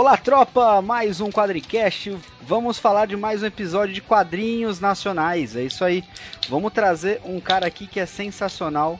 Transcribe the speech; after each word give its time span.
Olá, 0.00 0.16
tropa! 0.16 0.80
Mais 0.80 1.20
um 1.20 1.28
Quadricast. 1.28 2.16
Vamos 2.42 2.78
falar 2.78 3.06
de 3.06 3.16
mais 3.16 3.42
um 3.42 3.46
episódio 3.46 3.92
de 3.92 4.00
quadrinhos 4.00 4.78
nacionais. 4.78 5.56
É 5.56 5.64
isso 5.64 5.84
aí. 5.84 6.04
Vamos 6.48 6.72
trazer 6.72 7.20
um 7.24 7.40
cara 7.40 7.66
aqui 7.66 7.84
que 7.88 7.98
é 7.98 8.06
sensacional. 8.06 8.96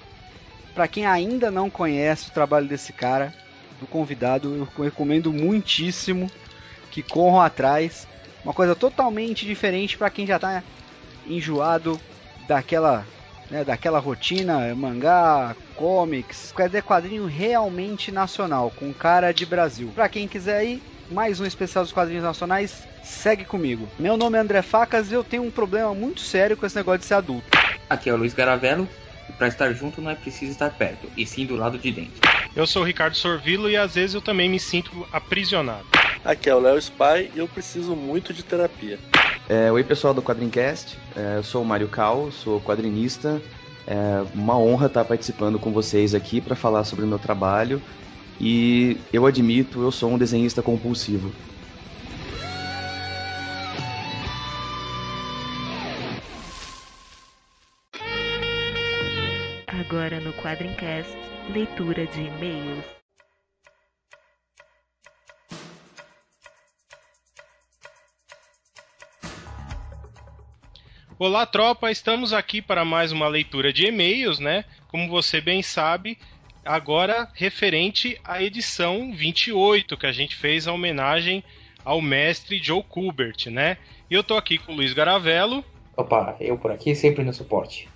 Para 0.74 0.88
quem 0.88 1.06
ainda 1.06 1.52
não 1.52 1.70
conhece 1.70 2.28
o 2.28 2.32
trabalho 2.32 2.66
desse 2.66 2.92
cara, 2.92 3.32
do 3.78 3.86
convidado, 3.86 4.68
eu 4.76 4.82
recomendo 4.82 5.32
muitíssimo 5.32 6.28
que 6.90 7.00
corram 7.00 7.42
atrás. 7.42 8.08
Uma 8.42 8.52
coisa 8.52 8.74
totalmente 8.74 9.46
diferente 9.46 9.96
para 9.96 10.10
quem 10.10 10.26
já 10.26 10.36
tá 10.36 10.64
enjoado 11.28 11.96
daquela, 12.48 13.06
né, 13.48 13.62
daquela 13.62 14.00
rotina, 14.00 14.74
mangá, 14.74 15.54
comics, 15.76 16.52
quer 16.56 16.66
dizer, 16.66 16.82
quadrinho 16.82 17.26
realmente 17.26 18.10
nacional, 18.10 18.72
com 18.74 18.92
cara 18.92 19.32
de 19.32 19.46
Brasil. 19.46 19.92
Para 19.94 20.08
quem 20.08 20.26
quiser 20.26 20.64
ir, 20.64 20.82
mais 21.10 21.40
um 21.40 21.46
especial 21.46 21.84
dos 21.84 21.92
quadrinhos 21.92 22.24
nacionais, 22.24 22.86
segue 23.02 23.44
comigo. 23.44 23.88
Meu 23.98 24.16
nome 24.16 24.36
é 24.36 24.40
André 24.40 24.62
Facas 24.62 25.10
e 25.10 25.14
eu 25.14 25.24
tenho 25.24 25.42
um 25.42 25.50
problema 25.50 25.94
muito 25.94 26.20
sério 26.20 26.56
com 26.56 26.66
esse 26.66 26.76
negócio 26.76 27.00
de 27.00 27.06
ser 27.06 27.14
adulto. 27.14 27.46
Aqui 27.88 28.10
é 28.10 28.14
o 28.14 28.16
Luiz 28.16 28.34
Garavello. 28.34 28.88
E 29.28 29.32
pra 29.32 29.46
estar 29.46 29.70
junto 29.74 30.00
não 30.00 30.10
é 30.10 30.14
preciso 30.14 30.52
estar 30.52 30.70
perto, 30.70 31.06
e 31.14 31.26
sim 31.26 31.44
do 31.44 31.54
lado 31.54 31.76
de 31.76 31.92
dentro. 31.92 32.14
Eu 32.56 32.66
sou 32.66 32.80
o 32.80 32.84
Ricardo 32.84 33.14
Sorvilo 33.14 33.68
e 33.68 33.76
às 33.76 33.94
vezes 33.94 34.14
eu 34.14 34.22
também 34.22 34.48
me 34.48 34.58
sinto 34.58 35.06
aprisionado. 35.12 35.84
Aqui 36.24 36.48
é 36.48 36.54
o 36.54 36.58
Léo 36.58 36.78
Spy 36.78 37.30
e 37.34 37.38
eu 37.38 37.46
preciso 37.46 37.94
muito 37.94 38.32
de 38.32 38.42
terapia. 38.42 38.98
É, 39.46 39.70
oi 39.70 39.84
pessoal 39.84 40.14
do 40.14 40.22
Quadrincast, 40.22 40.96
é, 41.14 41.36
eu 41.36 41.42
sou 41.42 41.62
o 41.62 41.64
Mário 41.64 41.88
Cal, 41.88 42.30
sou 42.32 42.60
quadrinista. 42.60 43.40
É 43.86 44.22
uma 44.34 44.58
honra 44.58 44.86
estar 44.86 45.04
participando 45.04 45.58
com 45.58 45.72
vocês 45.72 46.14
aqui 46.14 46.40
para 46.40 46.54
falar 46.54 46.84
sobre 46.84 47.04
o 47.04 47.08
meu 47.08 47.18
trabalho. 47.18 47.82
E 48.40 48.96
eu 49.12 49.26
admito, 49.26 49.82
eu 49.82 49.90
sou 49.90 50.12
um 50.12 50.18
desenhista 50.18 50.62
compulsivo. 50.62 51.32
Agora 59.66 60.20
no 60.20 60.32
Quadrincast, 60.34 61.10
leitura 61.52 62.06
de 62.06 62.20
e-mails. 62.20 62.84
Olá, 71.18 71.44
tropa! 71.44 71.90
Estamos 71.90 72.32
aqui 72.32 72.62
para 72.62 72.84
mais 72.84 73.10
uma 73.10 73.26
leitura 73.26 73.72
de 73.72 73.86
e-mails, 73.86 74.38
né? 74.38 74.64
Como 74.86 75.08
você 75.08 75.40
bem 75.40 75.64
sabe, 75.64 76.16
agora 76.68 77.26
referente 77.32 78.20
à 78.22 78.42
edição 78.42 79.10
28, 79.14 79.96
que 79.96 80.06
a 80.06 80.12
gente 80.12 80.36
fez 80.36 80.68
a 80.68 80.72
homenagem 80.72 81.42
ao 81.82 82.02
mestre 82.02 82.62
Joe 82.62 82.82
Kubert, 82.82 83.46
né? 83.46 83.78
E 84.10 84.14
eu 84.14 84.22
tô 84.22 84.36
aqui 84.36 84.58
com 84.58 84.72
o 84.72 84.76
Luiz 84.76 84.92
Garavello. 84.92 85.64
Opa, 85.96 86.36
eu 86.38 86.58
por 86.58 86.70
aqui 86.70 86.94
sempre 86.94 87.24
no 87.24 87.32
suporte. 87.32 87.88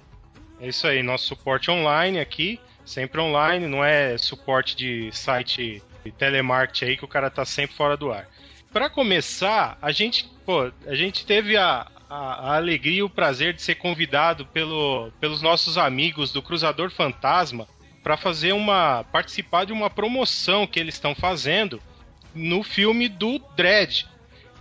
É 0.58 0.68
isso 0.68 0.86
aí, 0.86 1.02
nosso 1.02 1.26
suporte 1.26 1.70
online 1.70 2.18
aqui, 2.18 2.58
sempre 2.82 3.20
online, 3.20 3.66
não 3.66 3.84
é 3.84 4.16
suporte 4.16 4.74
de 4.74 5.10
site 5.12 5.82
de 6.02 6.10
telemarketing 6.10 6.84
aí 6.86 6.96
que 6.96 7.04
o 7.04 7.08
cara 7.08 7.30
tá 7.30 7.44
sempre 7.44 7.76
fora 7.76 7.94
do 7.94 8.10
ar. 8.10 8.26
Para 8.72 8.88
começar, 8.88 9.76
a 9.82 9.92
gente, 9.92 10.24
pô, 10.46 10.72
a 10.86 10.94
gente 10.94 11.26
teve 11.26 11.58
a, 11.58 11.86
a, 12.08 12.16
a, 12.16 12.56
alegria 12.56 13.00
e 13.00 13.02
o 13.02 13.10
prazer 13.10 13.52
de 13.52 13.60
ser 13.60 13.74
convidado 13.74 14.46
pelo, 14.46 15.10
pelos 15.20 15.42
nossos 15.42 15.76
amigos 15.76 16.32
do 16.32 16.40
Cruzador 16.40 16.90
Fantasma 16.90 17.68
para 18.02 18.16
fazer 18.16 18.52
uma 18.52 19.04
participar 19.04 19.64
de 19.64 19.72
uma 19.72 19.88
promoção 19.88 20.66
que 20.66 20.80
eles 20.80 20.94
estão 20.94 21.14
fazendo 21.14 21.80
no 22.34 22.62
filme 22.62 23.08
do 23.08 23.38
Dredd. 23.56 24.06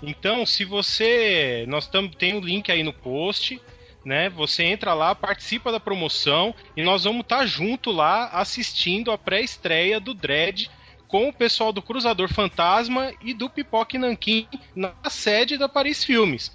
Então, 0.04 0.46
se 0.46 0.66
você, 0.66 1.66
nós 1.68 1.88
tam, 1.88 2.08
tem 2.08 2.34
o 2.34 2.38
um 2.38 2.42
link 2.42 2.72
aí 2.72 2.84
no 2.84 2.94
post, 2.94 3.62
né? 4.04 4.30
Você 4.30 4.64
entra 4.64 4.94
lá, 4.94 5.14
participa 5.14 5.72
da 5.72 5.80
promoção 5.80 6.56
e 6.76 6.84
nós 6.84 7.04
vamos 7.04 7.22
estar 7.22 7.40
tá 7.40 7.46
junto 7.46 7.92
lá 7.92 8.30
assistindo 8.30 9.12
a 9.12 9.18
pré-estreia 9.18 10.00
do 10.00 10.14
Dredd 10.14 10.70
com 11.08 11.28
o 11.28 11.34
pessoal 11.34 11.72
do 11.74 11.82
Cruzador 11.82 12.34
Fantasma 12.34 13.14
e 13.22 13.34
do 13.34 13.50
Pipoque 13.50 13.98
Nanquim 13.98 14.48
na 14.76 14.94
sede 15.10 15.58
da 15.58 15.68
Paris 15.68 16.04
Filmes. 16.04 16.52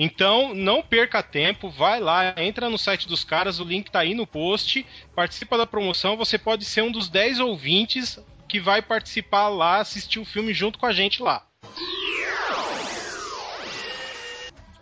Então, 0.00 0.54
não 0.54 0.80
perca 0.80 1.24
tempo, 1.24 1.68
vai 1.68 1.98
lá, 1.98 2.32
entra 2.36 2.70
no 2.70 2.78
site 2.78 3.08
dos 3.08 3.24
caras, 3.24 3.58
o 3.58 3.64
link 3.64 3.90
tá 3.90 3.98
aí 3.98 4.14
no 4.14 4.28
post, 4.28 4.86
participa 5.12 5.58
da 5.58 5.66
promoção, 5.66 6.16
você 6.16 6.38
pode 6.38 6.64
ser 6.64 6.82
um 6.82 6.92
dos 6.92 7.08
10 7.08 7.40
ouvintes 7.40 8.20
que 8.46 8.60
vai 8.60 8.80
participar 8.80 9.48
lá, 9.48 9.80
assistir 9.80 10.20
o 10.20 10.24
filme 10.24 10.54
junto 10.54 10.78
com 10.78 10.86
a 10.86 10.92
gente 10.92 11.20
lá. 11.20 11.44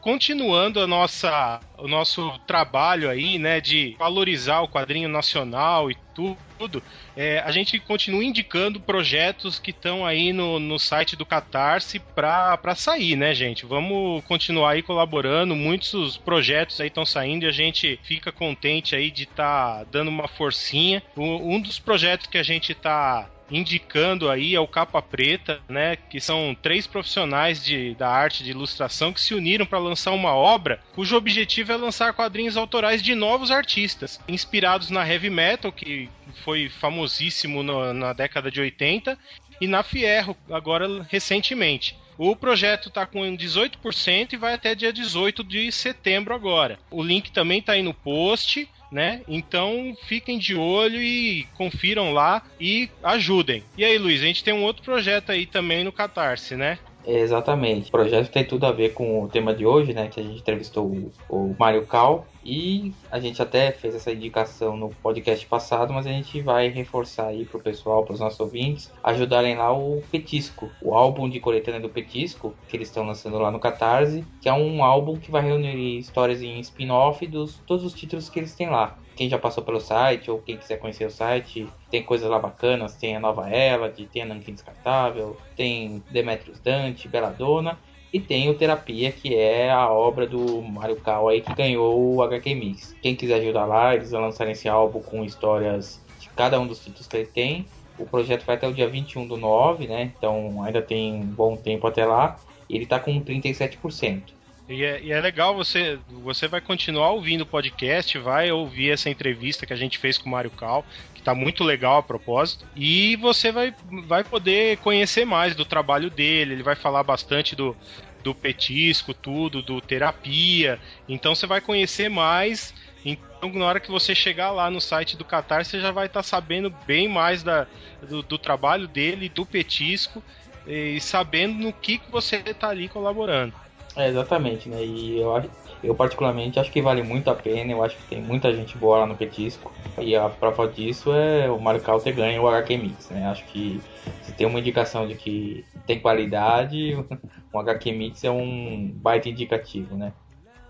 Continuando 0.06 0.80
a 0.80 0.86
nossa, 0.86 1.58
o 1.76 1.88
nosso 1.88 2.38
trabalho 2.46 3.10
aí, 3.10 3.40
né, 3.40 3.60
de 3.60 3.96
valorizar 3.98 4.60
o 4.60 4.68
quadrinho 4.68 5.08
nacional 5.08 5.90
e 5.90 5.96
tudo, 6.14 6.80
é, 7.16 7.40
a 7.40 7.50
gente 7.50 7.80
continua 7.80 8.22
indicando 8.22 8.78
projetos 8.78 9.58
que 9.58 9.72
estão 9.72 10.06
aí 10.06 10.32
no, 10.32 10.60
no 10.60 10.78
site 10.78 11.16
do 11.16 11.26
Catarse 11.26 11.98
para 11.98 12.76
sair, 12.76 13.16
né, 13.16 13.34
gente? 13.34 13.66
Vamos 13.66 14.22
continuar 14.26 14.74
aí 14.74 14.82
colaborando. 14.82 15.56
Muitos 15.56 16.16
projetos 16.16 16.80
aí 16.80 16.86
estão 16.86 17.04
saindo 17.04 17.44
e 17.44 17.48
a 17.48 17.52
gente 17.52 17.98
fica 18.04 18.30
contente 18.30 18.94
aí 18.94 19.10
de 19.10 19.24
estar 19.24 19.78
tá 19.78 19.86
dando 19.90 20.06
uma 20.06 20.28
forcinha. 20.28 21.02
Um 21.16 21.60
dos 21.60 21.80
projetos 21.80 22.28
que 22.28 22.38
a 22.38 22.44
gente 22.44 22.70
está 22.70 23.28
indicando 23.50 24.30
aí 24.30 24.54
é 24.54 24.60
o 24.60 24.66
Capa 24.66 25.00
Preta, 25.00 25.60
né, 25.68 25.96
que 25.96 26.20
são 26.20 26.56
três 26.60 26.86
profissionais 26.86 27.64
de, 27.64 27.94
da 27.94 28.08
arte 28.08 28.42
de 28.42 28.50
ilustração 28.50 29.12
que 29.12 29.20
se 29.20 29.34
uniram 29.34 29.66
para 29.66 29.78
lançar 29.78 30.12
uma 30.12 30.34
obra 30.34 30.80
cujo 30.94 31.16
objetivo 31.16 31.72
é 31.72 31.76
lançar 31.76 32.12
quadrinhos 32.12 32.56
autorais 32.56 33.02
de 33.02 33.14
novos 33.14 33.50
artistas, 33.50 34.20
inspirados 34.28 34.90
na 34.90 35.06
heavy 35.06 35.30
metal, 35.30 35.72
que 35.72 36.08
foi 36.44 36.68
famosíssimo 36.68 37.62
no, 37.62 37.92
na 37.92 38.12
década 38.12 38.50
de 38.50 38.60
80, 38.60 39.18
e 39.60 39.66
na 39.66 39.82
Fierro, 39.82 40.36
agora 40.50 41.06
recentemente. 41.08 41.96
O 42.18 42.34
projeto 42.34 42.88
está 42.88 43.04
com 43.04 43.20
18% 43.20 44.32
e 44.32 44.36
vai 44.36 44.54
até 44.54 44.74
dia 44.74 44.92
18 44.92 45.44
de 45.44 45.70
setembro 45.70 46.34
agora. 46.34 46.78
O 46.90 47.02
link 47.02 47.30
também 47.30 47.58
está 47.58 47.72
aí 47.72 47.82
no 47.82 47.94
post 47.94 48.68
né? 48.90 49.22
Então 49.26 49.96
fiquem 50.06 50.38
de 50.38 50.54
olho 50.54 51.02
e 51.02 51.46
confiram 51.54 52.12
lá 52.12 52.42
e 52.60 52.88
ajudem. 53.02 53.64
E 53.76 53.84
aí, 53.84 53.98
Luiz, 53.98 54.22
a 54.22 54.26
gente 54.26 54.44
tem 54.44 54.54
um 54.54 54.62
outro 54.62 54.82
projeto 54.82 55.30
aí 55.30 55.44
também 55.44 55.84
no 55.84 55.92
Catarse, 55.92 56.56
né? 56.56 56.78
Exatamente. 57.06 57.88
O 57.88 57.92
projeto 57.92 58.32
tem 58.32 58.44
tudo 58.44 58.66
a 58.66 58.72
ver 58.72 58.92
com 58.92 59.22
o 59.22 59.28
tema 59.28 59.54
de 59.54 59.64
hoje, 59.64 59.94
né? 59.94 60.08
Que 60.08 60.18
a 60.18 60.22
gente 60.22 60.40
entrevistou 60.40 60.86
o, 60.86 61.12
o 61.28 61.56
Mário 61.56 61.86
Cal. 61.86 62.26
E 62.44 62.92
a 63.10 63.20
gente 63.20 63.40
até 63.40 63.70
fez 63.72 63.94
essa 63.94 64.12
indicação 64.12 64.76
no 64.76 64.90
podcast 65.02 65.44
passado, 65.46 65.92
mas 65.92 66.06
a 66.06 66.10
gente 66.10 66.40
vai 66.40 66.68
reforçar 66.68 67.28
aí 67.28 67.44
pro 67.44 67.60
pessoal, 67.60 68.04
pros 68.04 68.20
nossos 68.20 68.38
ouvintes, 68.38 68.92
ajudarem 69.02 69.56
lá 69.56 69.72
o 69.72 70.00
Petisco, 70.12 70.70
o 70.80 70.94
álbum 70.94 71.28
de 71.28 71.40
coletânea 71.40 71.80
do 71.80 71.88
Petisco, 71.88 72.54
que 72.68 72.76
eles 72.76 72.86
estão 72.88 73.04
lançando 73.04 73.38
lá 73.38 73.50
no 73.50 73.58
Catarse, 73.58 74.24
que 74.40 74.48
é 74.48 74.52
um 74.52 74.84
álbum 74.84 75.16
que 75.16 75.30
vai 75.30 75.42
reunir 75.42 75.98
histórias 75.98 76.40
em 76.40 76.60
spin-off 76.60 77.26
dos 77.26 77.58
todos 77.66 77.84
os 77.84 77.92
títulos 77.92 78.28
que 78.28 78.38
eles 78.38 78.54
têm 78.54 78.70
lá 78.70 78.96
quem 79.16 79.28
já 79.30 79.38
passou 79.38 79.64
pelo 79.64 79.80
site 79.80 80.30
ou 80.30 80.38
quem 80.38 80.58
quiser 80.58 80.76
conhecer 80.76 81.06
o 81.06 81.10
site, 81.10 81.66
tem 81.90 82.02
coisas 82.02 82.28
lá 82.28 82.38
bacanas, 82.38 82.94
tem 82.94 83.16
a 83.16 83.20
nova 83.20 83.50
Elad, 83.50 83.98
tem 84.12 84.22
a 84.22 84.26
Nankin 84.26 84.52
Descartável, 84.52 85.36
tem 85.56 86.02
Demetrius 86.10 86.60
Dante, 86.60 87.08
Belladonna 87.08 87.78
e 88.12 88.20
tem 88.20 88.48
o 88.50 88.54
Terapia, 88.54 89.10
que 89.10 89.34
é 89.34 89.70
a 89.70 89.90
obra 89.90 90.26
do 90.26 90.62
Mario 90.62 90.96
Kawai 90.96 91.40
que 91.40 91.54
ganhou 91.54 92.14
o 92.14 92.22
HQ 92.22 92.54
Mix. 92.54 92.94
Quem 93.02 93.16
quiser 93.16 93.40
ajudar 93.40 93.64
lá, 93.64 93.94
eles 93.94 94.10
vão 94.10 94.20
lançar 94.20 94.48
esse 94.48 94.68
álbum 94.68 95.00
com 95.00 95.24
histórias 95.24 96.00
de 96.20 96.28
cada 96.30 96.60
um 96.60 96.66
dos 96.66 96.84
títulos 96.84 97.06
que 97.06 97.16
ele 97.16 97.26
tem. 97.26 97.66
O 97.98 98.04
projeto 98.04 98.44
vai 98.44 98.56
até 98.56 98.68
o 98.68 98.72
dia 98.72 98.86
21 98.86 99.26
do 99.26 99.36
9, 99.38 99.86
né? 99.86 100.12
Então 100.16 100.62
ainda 100.62 100.82
tem 100.82 101.14
um 101.14 101.24
bom 101.26 101.56
tempo 101.56 101.86
até 101.86 102.04
lá. 102.04 102.38
E 102.68 102.76
ele 102.76 102.84
tá 102.84 102.98
com 102.98 103.18
37%. 103.20 104.35
E 104.68 104.84
é, 104.84 105.00
e 105.00 105.12
é, 105.12 105.20
legal, 105.20 105.54
você, 105.54 105.98
você 106.08 106.48
vai 106.48 106.60
continuar 106.60 107.10
ouvindo 107.10 107.42
o 107.42 107.46
podcast, 107.46 108.18
vai 108.18 108.50
ouvir 108.50 108.90
essa 108.90 109.08
entrevista 109.08 109.64
que 109.64 109.72
a 109.72 109.76
gente 109.76 109.96
fez 109.96 110.18
com 110.18 110.28
o 110.28 110.32
Mário 110.32 110.50
Cal, 110.50 110.84
que 111.14 111.22
tá 111.22 111.34
muito 111.34 111.62
legal 111.62 111.98
a 111.98 112.02
propósito, 112.02 112.66
e 112.74 113.14
você 113.16 113.52
vai, 113.52 113.72
vai 114.04 114.24
poder 114.24 114.78
conhecer 114.78 115.24
mais 115.24 115.54
do 115.54 115.64
trabalho 115.64 116.10
dele, 116.10 116.54
ele 116.54 116.64
vai 116.64 116.74
falar 116.74 117.04
bastante 117.04 117.54
do, 117.54 117.76
do 118.24 118.34
petisco, 118.34 119.14
tudo, 119.14 119.62
do 119.62 119.80
terapia. 119.80 120.80
Então 121.08 121.32
você 121.32 121.46
vai 121.46 121.60
conhecer 121.60 122.08
mais. 122.08 122.74
Então, 123.04 123.52
na 123.52 123.64
hora 123.66 123.78
que 123.78 123.88
você 123.88 124.16
chegar 124.16 124.50
lá 124.50 124.68
no 124.68 124.80
site 124.80 125.16
do 125.16 125.24
Qatar, 125.24 125.64
você 125.64 125.80
já 125.80 125.92
vai 125.92 126.06
estar 126.06 126.24
tá 126.24 126.24
sabendo 126.24 126.74
bem 126.84 127.06
mais 127.06 127.44
da, 127.44 127.68
do, 128.02 128.20
do, 128.20 128.36
trabalho 128.36 128.88
dele, 128.88 129.28
do 129.28 129.46
petisco, 129.46 130.20
e 130.66 131.00
sabendo 131.00 131.54
no 131.54 131.72
que, 131.72 131.98
que 131.98 132.10
você 132.10 132.38
está 132.38 132.70
ali 132.70 132.88
colaborando. 132.88 133.54
É, 133.96 134.08
exatamente, 134.08 134.68
né? 134.68 134.84
E 134.84 135.18
eu, 135.18 135.50
eu 135.82 135.94
particularmente 135.94 136.60
acho 136.60 136.70
que 136.70 136.82
vale 136.82 137.02
muito 137.02 137.30
a 137.30 137.34
pena, 137.34 137.72
eu 137.72 137.82
acho 137.82 137.96
que 137.96 138.02
tem 138.04 138.20
muita 138.20 138.54
gente 138.54 138.76
boa 138.76 138.98
lá 138.98 139.06
no 139.06 139.16
petisco. 139.16 139.72
E 139.98 140.14
a 140.14 140.28
prova 140.28 140.68
disso 140.68 141.12
é 141.14 141.50
o 141.50 141.58
Mario 141.58 141.80
Kart 141.80 142.02
ter 142.02 142.12
ganho 142.12 142.42
o 142.42 142.48
HQ 142.48 142.76
Mix, 142.76 143.08
né? 143.08 143.26
Acho 143.26 143.44
que 143.46 143.80
se 144.22 144.32
tem 144.32 144.46
uma 144.46 144.60
indicação 144.60 145.08
de 145.08 145.14
que 145.14 145.64
tem 145.86 145.98
qualidade, 145.98 146.94
o 147.50 147.58
HQ 147.58 147.92
Mix 147.92 148.22
é 148.22 148.30
um 148.30 148.92
baita 148.96 149.30
indicativo, 149.30 149.96
né? 149.96 150.12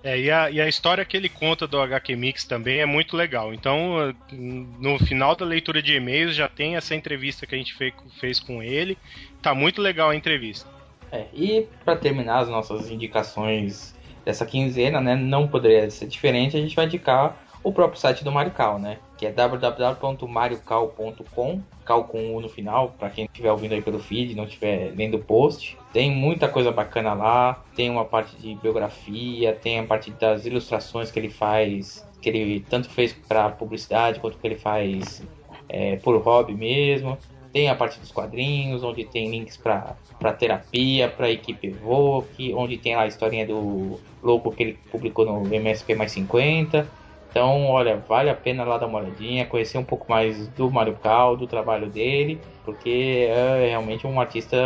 É, 0.05 0.21
e 0.21 0.31
a, 0.31 0.49
e 0.49 0.61
a 0.61 0.69
história 0.69 1.05
que 1.05 1.17
ele 1.17 1.29
conta 1.29 1.67
do 1.67 1.81
HQ 1.81 2.15
Mix 2.15 2.45
também 2.45 2.79
é 2.79 2.87
muito 2.87 3.17
legal. 3.17 3.53
Então, 3.53 4.15
no 4.31 5.01
final 5.01 5.35
da 5.35 5.45
leitura 5.45 5.83
de 5.83 5.97
e-mails 5.97 6.37
já 6.37 6.49
tem 6.49 6.77
essa 6.77 6.95
entrevista 6.95 7.45
que 7.45 7.57
a 7.57 7.59
gente 7.59 7.75
fez, 7.75 7.93
fez 8.21 8.39
com 8.39 8.63
ele. 8.63 8.97
Tá 9.43 9.53
muito 9.53 9.83
legal 9.83 10.11
a 10.11 10.15
entrevista. 10.15 10.76
É, 11.17 11.27
e 11.33 11.67
para 11.85 11.97
terminar 11.97 12.41
as 12.41 12.49
nossas 12.49 12.91
indicações 12.91 13.95
dessa 14.25 14.45
quinzena, 14.45 15.01
né, 15.01 15.15
não 15.17 15.49
poderia 15.49 15.89
ser 15.91 16.07
diferente, 16.07 16.57
a 16.57 16.61
gente 16.61 16.77
vai 16.77 16.85
indicar 16.85 17.43
o 17.65 17.73
próprio 17.73 17.99
site 17.99 18.23
do 18.23 18.31
Marical, 18.31 18.79
né? 18.79 18.99
Que 19.17 19.25
é 19.27 19.33
www.mariocal.com, 19.33 21.61
cal 21.85 22.05
com 22.05 22.37
U 22.37 22.41
no 22.41 22.49
final, 22.49 22.95
para 22.99 23.11
quem 23.11 23.25
estiver 23.25 23.51
ouvindo 23.51 23.73
aí 23.73 23.83
pelo 23.83 23.99
feed, 23.99 24.37
não 24.37 24.45
estiver 24.45 24.93
lendo 24.95 25.17
o 25.17 25.23
post. 25.23 25.77
Tem 25.93 26.09
muita 26.11 26.49
coisa 26.49 26.71
bacana 26.71 27.13
lá, 27.15 27.65
tem 27.75 27.91
uma 27.91 28.05
parte 28.05 28.37
de 28.37 28.55
biografia, 28.57 29.55
tem 29.55 29.81
a 29.81 29.85
parte 29.85 30.11
das 30.13 30.45
ilustrações 30.45 31.11
que 31.11 31.19
ele 31.19 31.31
faz, 31.31 32.07
que 32.21 32.29
ele 32.29 32.61
tanto 32.69 32.91
fez 32.91 33.13
para 33.13 33.49
publicidade 33.49 34.21
quanto 34.21 34.37
que 34.39 34.47
ele 34.47 34.57
faz 34.57 35.25
é, 35.69 35.97
por 35.97 36.17
hobby 36.19 36.55
mesmo. 36.55 37.19
Tem 37.57 37.71
a 37.71 37.75
parte 37.75 37.99
dos 37.99 38.13
quadrinhos, 38.13 38.85
onde 38.85 39.03
tem 39.07 39.31
links 39.31 39.57
para 39.57 39.97
terapia, 40.39 41.09
para 41.09 41.31
equipe 41.31 41.69
Evoque, 41.69 42.53
onde 42.53 42.77
tem 42.77 42.95
lá 42.95 43.05
a 43.05 43.07
historinha 43.07 43.47
do 43.47 43.99
louco 44.23 44.53
que 44.53 44.63
ele 44.63 44.79
publicou 44.93 45.25
no 45.25 45.55
MSP 45.55 45.95
mais 45.95 46.13
50 46.13 46.87
então, 47.31 47.67
olha, 47.67 47.99
vale 48.09 48.31
a 48.31 48.35
pena 48.35 48.65
lá 48.65 48.79
dar 48.79 48.87
uma 48.87 48.99
olhadinha, 48.99 49.45
conhecer 49.45 49.77
um 49.77 49.85
pouco 49.85 50.07
mais 50.09 50.49
do 50.49 50.71
Mario 50.71 50.97
Cal, 51.03 51.37
do 51.37 51.47
trabalho 51.47 51.87
dele, 51.87 52.41
porque 52.65 53.27
é 53.29 53.69
realmente 53.69 54.07
um 54.07 54.19
artista 54.19 54.57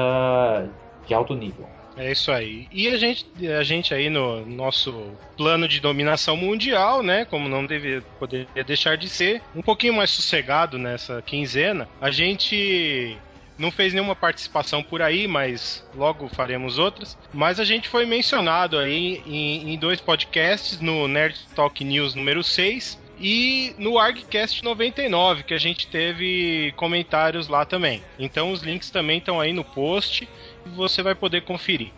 de 1.04 1.12
alto 1.12 1.34
nível. 1.34 1.66
É 2.00 2.10
isso 2.10 2.32
aí. 2.32 2.66
E 2.72 2.88
a 2.88 2.96
gente, 2.96 3.26
a 3.46 3.62
gente 3.62 3.92
aí 3.92 4.08
no 4.08 4.46
nosso 4.46 5.12
plano 5.36 5.68
de 5.68 5.80
dominação 5.80 6.34
mundial, 6.34 7.02
né? 7.02 7.26
Como 7.26 7.46
não 7.46 7.66
deve 7.66 8.00
poder 8.18 8.48
deixar 8.66 8.96
de 8.96 9.06
ser, 9.06 9.42
um 9.54 9.60
pouquinho 9.60 9.92
mais 9.92 10.08
sossegado 10.08 10.78
nessa 10.78 11.20
quinzena, 11.20 11.86
a 12.00 12.10
gente 12.10 13.18
não 13.58 13.70
fez 13.70 13.92
nenhuma 13.92 14.16
participação 14.16 14.82
por 14.82 15.02
aí, 15.02 15.28
mas 15.28 15.86
logo 15.94 16.26
faremos 16.30 16.78
outras. 16.78 17.18
Mas 17.34 17.60
a 17.60 17.64
gente 17.64 17.86
foi 17.86 18.06
mencionado 18.06 18.78
aí 18.78 19.22
em, 19.26 19.74
em 19.74 19.78
dois 19.78 20.00
podcasts, 20.00 20.80
no 20.80 21.06
Nerd 21.06 21.38
Talk 21.54 21.84
News 21.84 22.14
número 22.14 22.42
6 22.42 22.98
e 23.20 23.74
no 23.76 23.98
ArgCast 23.98 24.64
99, 24.64 25.42
que 25.42 25.52
a 25.52 25.58
gente 25.58 25.86
teve 25.86 26.72
comentários 26.76 27.48
lá 27.48 27.66
também. 27.66 28.02
Então 28.18 28.50
os 28.50 28.62
links 28.62 28.88
também 28.88 29.18
estão 29.18 29.38
aí 29.38 29.52
no 29.52 29.62
post 29.62 30.26
você 30.66 31.02
vai 31.02 31.14
poder 31.14 31.42
conferir. 31.42 31.92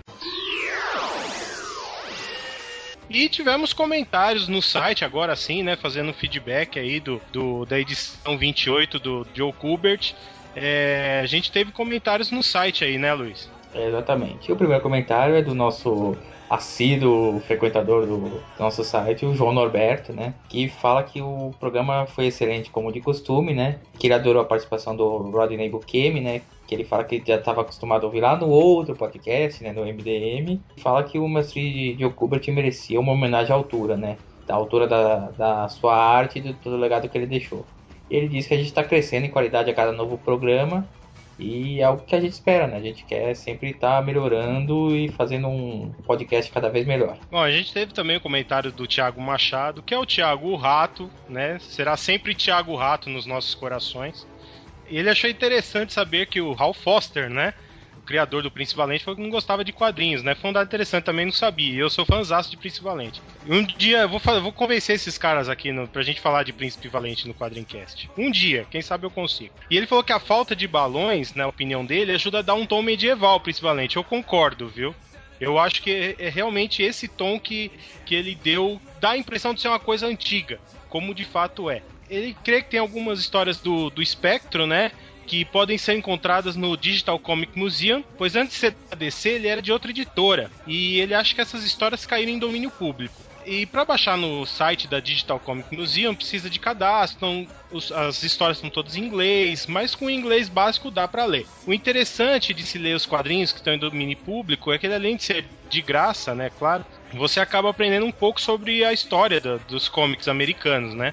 E 3.11 3.29
tivemos 3.29 3.73
comentários 3.73 4.49
no 4.49 4.63
site, 4.63 5.05
agora 5.05 5.37
sim, 5.37 5.63
né? 5.63 5.77
Fazendo 5.77 6.15
feedback 6.15 6.79
aí 6.79 6.99
do, 6.99 7.21
do 7.31 7.67
da 7.67 7.79
edição 7.79 8.39
28 8.39 8.99
do 8.99 9.27
Joe 9.35 9.53
Kubert 9.53 10.15
é, 10.55 11.21
a 11.23 11.27
gente 11.27 11.51
teve 11.51 11.73
comentários 11.73 12.31
no 12.31 12.43
site 12.43 12.85
aí, 12.85 12.99
né, 12.99 13.13
Luiz? 13.13 13.51
É, 13.75 13.89
exatamente. 13.89 14.53
O 14.53 14.57
primeiro 14.57 14.83
comentário 14.83 15.35
é 15.35 15.43
do 15.43 15.55
nosso 15.55 16.17
assíduo 16.49 17.41
frequentador 17.47 18.07
do 18.07 18.43
nosso 18.61 18.85
site, 18.85 19.25
o 19.25 19.35
João 19.35 19.55
Norberto, 19.55 20.13
né? 20.13 20.35
Que 20.51 20.69
fala 20.69 21.03
que 21.03 21.23
o 21.23 21.55
programa 21.59 22.05
foi 22.07 22.27
excelente 22.27 22.71
como 22.71 22.93
de 22.93 23.01
costume, 23.01 23.55
né? 23.55 23.79
Que 23.99 24.07
ele 24.07 24.15
adorou 24.15 24.43
a 24.43 24.45
participação 24.45 24.95
do 24.95 25.31
Rodney 25.31 25.71
Bukemi, 25.71 26.21
né? 26.21 26.43
Que 26.73 26.77
ele 26.77 26.85
fala 26.85 27.05
que 27.05 27.23
já 27.27 27.37
estava 27.37 27.61
acostumado 27.61 28.05
a 28.05 28.07
ouvir 28.07 28.23
lá 28.23 28.35
no 28.35 28.49
outro 28.49 28.97
podcast, 28.97 29.63
né? 29.63 29.75
No 29.75 29.85
MDM. 29.85 30.59
Fala 30.79 31.05
que 31.05 31.19
o 31.19 31.29
mestre 31.29 31.93
de 31.95 32.09
Kubert 32.09 32.49
merecia 32.49 32.99
uma 32.99 33.13
homenagem 33.13 33.53
à 33.53 33.55
altura, 33.55 33.95
né? 33.95 34.17
Da 34.47 34.55
altura 34.55 34.87
da, 34.87 35.31
da 35.37 35.69
sua 35.69 35.95
arte 35.95 36.39
e 36.39 36.41
do, 36.41 36.55
do 36.55 36.79
legado 36.79 37.11
que 37.11 37.19
ele 37.19 37.27
deixou. 37.27 37.67
Ele 38.11 38.27
diz 38.27 38.47
que 38.47 38.55
a 38.55 38.57
gente 38.57 38.69
está 38.69 38.83
crescendo 38.83 39.27
em 39.27 39.31
qualidade 39.31 39.71
a 39.71 39.75
cada 39.75 39.93
novo 39.93 40.17
programa 40.17 40.89
e 41.39 41.81
é 41.81 41.85
algo 41.85 42.05
que 42.05 42.15
a 42.15 42.21
gente 42.21 42.33
espera, 42.33 42.67
né? 42.67 42.79
A 42.79 42.81
gente 42.81 43.05
quer 43.05 43.35
sempre 43.35 43.71
estar 43.71 43.97
tá 43.97 44.03
melhorando 44.03 44.97
e 44.97 45.11
fazendo 45.11 45.49
um 45.49 45.93
podcast 46.07 46.51
cada 46.51 46.71
vez 46.71 46.87
melhor. 46.87 47.19
Bom, 47.31 47.39
a 47.39 47.51
gente 47.51 47.71
teve 47.71 47.93
também 47.93 48.17
o 48.17 48.21
comentário 48.21 48.73
do 48.73 48.87
Thiago 48.87 49.21
Machado, 49.21 49.83
que 49.83 49.93
é 49.93 49.99
o 49.99 50.07
Thiago 50.07 50.55
Rato, 50.57 51.11
né? 51.29 51.59
Será 51.59 51.99
sempre 51.99 52.35
Thiago 52.35 52.75
Rato 52.75 53.11
nos 53.11 53.27
nossos 53.27 53.55
corações. 53.55 54.27
Ele 54.99 55.11
achou 55.11 55.29
interessante 55.29 55.93
saber 55.93 56.27
que 56.27 56.41
o 56.41 56.55
Hal 56.59 56.73
Foster, 56.75 57.31
né? 57.31 57.55
criador 58.05 58.43
do 58.43 58.51
Príncipe 58.51 58.77
Valente, 58.77 59.05
falou 59.05 59.17
que 59.17 59.23
não 59.23 59.31
gostava 59.31 59.65
de 59.65 59.73
quadrinhos, 59.73 60.23
né? 60.23 60.35
Foi 60.35 60.51
um 60.51 60.53
dado 60.53 60.67
interessante, 60.67 61.05
também 61.05 61.25
não 61.25 61.33
sabia. 61.33 61.81
Eu 61.81 61.89
sou 61.89 62.05
fãzaço 62.05 62.51
de 62.51 62.57
Príncipe 62.57 62.85
Valente. 62.85 63.23
Um 63.47 63.65
dia 63.65 64.01
eu 64.01 64.09
vou, 64.09 64.21
vou 64.41 64.53
convencer 64.53 64.97
esses 64.97 65.17
caras 65.17 65.49
aqui 65.49 65.73
no, 65.73 65.87
pra 65.87 66.03
gente 66.03 66.21
falar 66.21 66.43
de 66.43 66.53
Príncipe 66.53 66.89
Valente 66.89 67.27
no 67.27 67.35
Quadrincast. 67.35 68.11
Um 68.17 68.31
dia, 68.31 68.67
quem 68.71 68.83
sabe 68.83 69.07
eu 69.07 69.11
consigo. 69.11 69.55
E 69.71 69.77
ele 69.77 69.87
falou 69.87 70.05
que 70.05 70.13
a 70.13 70.21
falta 70.21 70.55
de 70.55 70.67
balões, 70.67 71.35
na 71.35 71.47
opinião 71.47 71.85
dele, 71.85 72.13
ajuda 72.13 72.41
a 72.41 72.43
dar 72.43 72.55
um 72.55 72.67
tom 72.67 72.83
medieval 72.83 73.35
ao 73.35 73.41
Príncipe 73.41 73.67
Valente. 73.67 73.97
Eu 73.97 74.05
concordo, 74.05 74.69
viu? 74.69 74.95
Eu 75.41 75.59
acho 75.59 75.83
que 75.83 75.91
é, 75.91 76.27
é 76.27 76.29
realmente 76.29 76.83
esse 76.83 77.09
tom 77.09 77.39
que, 77.39 77.71
que 78.05 78.15
ele 78.15 78.35
deu, 78.35 78.81
dá 79.01 79.11
a 79.11 79.19
impressão 79.19 79.55
de 79.55 79.61
ser 79.61 79.69
uma 79.69 79.81
coisa 79.81 80.07
antiga, 80.07 80.61
como 80.89 81.15
de 81.15 81.25
fato 81.25 81.69
é. 81.69 81.83
Ele 82.13 82.37
crê 82.45 82.63
que 82.63 82.71
tem 82.71 82.81
algumas 82.81 83.19
histórias 83.19 83.59
do, 83.59 83.89
do 83.91 84.03
espectro, 84.03 84.67
né? 84.67 84.93
que 85.27 85.45
podem 85.45 85.79
ser 85.79 85.95
encontradas 85.95 86.57
no 86.57 86.77
Digital 86.77 87.19
Comic 87.19 87.59
Museum, 87.59 88.05
pois 88.19 88.37
antes 88.37 88.55
de 88.55 88.61
ser 88.61 88.77
da 88.91 88.97
DC 88.97 89.31
ele 89.31 89.49
era 89.49 89.63
de 89.63 89.73
outra 89.73 89.91
editora 89.91 90.51
e 90.67 90.99
ele 91.01 91.15
acha 91.15 91.35
que 91.35 91.41
essas 91.41 91.65
histórias 91.65 92.05
caíram 92.05 92.33
em 92.33 92.39
domínio 92.39 92.71
público. 92.71 93.15
E 93.45 93.67
para 93.67 93.85
baixar 93.85 94.17
no 94.17 94.47
site 94.47 94.87
da 94.87 95.01
Digital 95.01 95.41
Comic 95.41 95.75
Museum 95.77 96.15
precisa 96.15 96.49
de 96.49 96.61
cadastro, 96.61 97.17
então 97.17 97.49
os, 97.73 97.91
as 97.91 98.23
histórias 98.23 98.59
são 98.59 98.71
todas 98.71 98.95
em 98.95 99.05
inglês, 99.05 99.67
mas 99.67 99.95
com 99.95 100.09
inglês 100.09 100.49
básico 100.49 100.91
dá 100.91 101.09
para 101.09 101.25
ler. 101.25 101.47
O 101.67 101.73
interessante 101.73 102.55
de 102.55 102.65
se 102.65 102.79
ler 102.79 102.95
os 102.95 103.07
quadrinhos 103.07 103.51
que 103.53 103.59
estão 103.59 103.75
em 103.75 103.79
domínio 103.79 104.17
público 104.19 104.73
é 104.73 104.79
que 104.79 104.87
além 104.87 105.17
de 105.17 105.25
ser 105.25 105.45
de 105.69 105.83
graça, 105.83 106.35
né, 106.35 106.51
claro, 106.57 106.85
você 107.13 107.41
acaba 107.41 107.71
aprendendo 107.71 108.07
um 108.07 108.13
pouco 108.13 108.41
sobre 108.41 108.85
a 108.85 108.93
história 108.93 109.41
da, 109.41 109.57
dos 109.57 109.89
cómics 109.89 110.29
americanos, 110.29 110.95
né? 110.95 111.13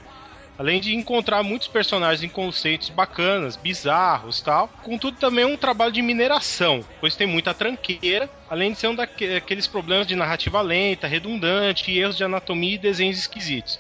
Além 0.60 0.82
de 0.82 0.94
encontrar 0.94 1.42
muitos 1.42 1.70
personagens 1.70 2.22
em 2.22 2.28
conceitos 2.28 2.90
bacanas, 2.90 3.56
bizarros 3.56 4.42
tal. 4.42 4.68
Contudo, 4.84 5.16
também 5.18 5.46
é 5.46 5.48
um 5.48 5.56
trabalho 5.56 5.94
de 5.94 6.02
mineração, 6.02 6.84
pois 7.00 7.16
tem 7.16 7.26
muita 7.26 7.54
tranqueira, 7.54 8.30
além 8.50 8.74
de 8.74 8.78
ser 8.78 8.90
um 8.90 8.96
daqueles 8.96 9.68
problemas 9.68 10.06
de 10.06 10.18
narrativa 10.18 10.60
lenta, 10.60 11.08
redundante, 11.08 11.98
erros 11.98 12.18
de 12.18 12.26
anatomia 12.26 12.76
e 12.76 12.78
desenhos 12.78 13.18
esquisitos. 13.18 13.80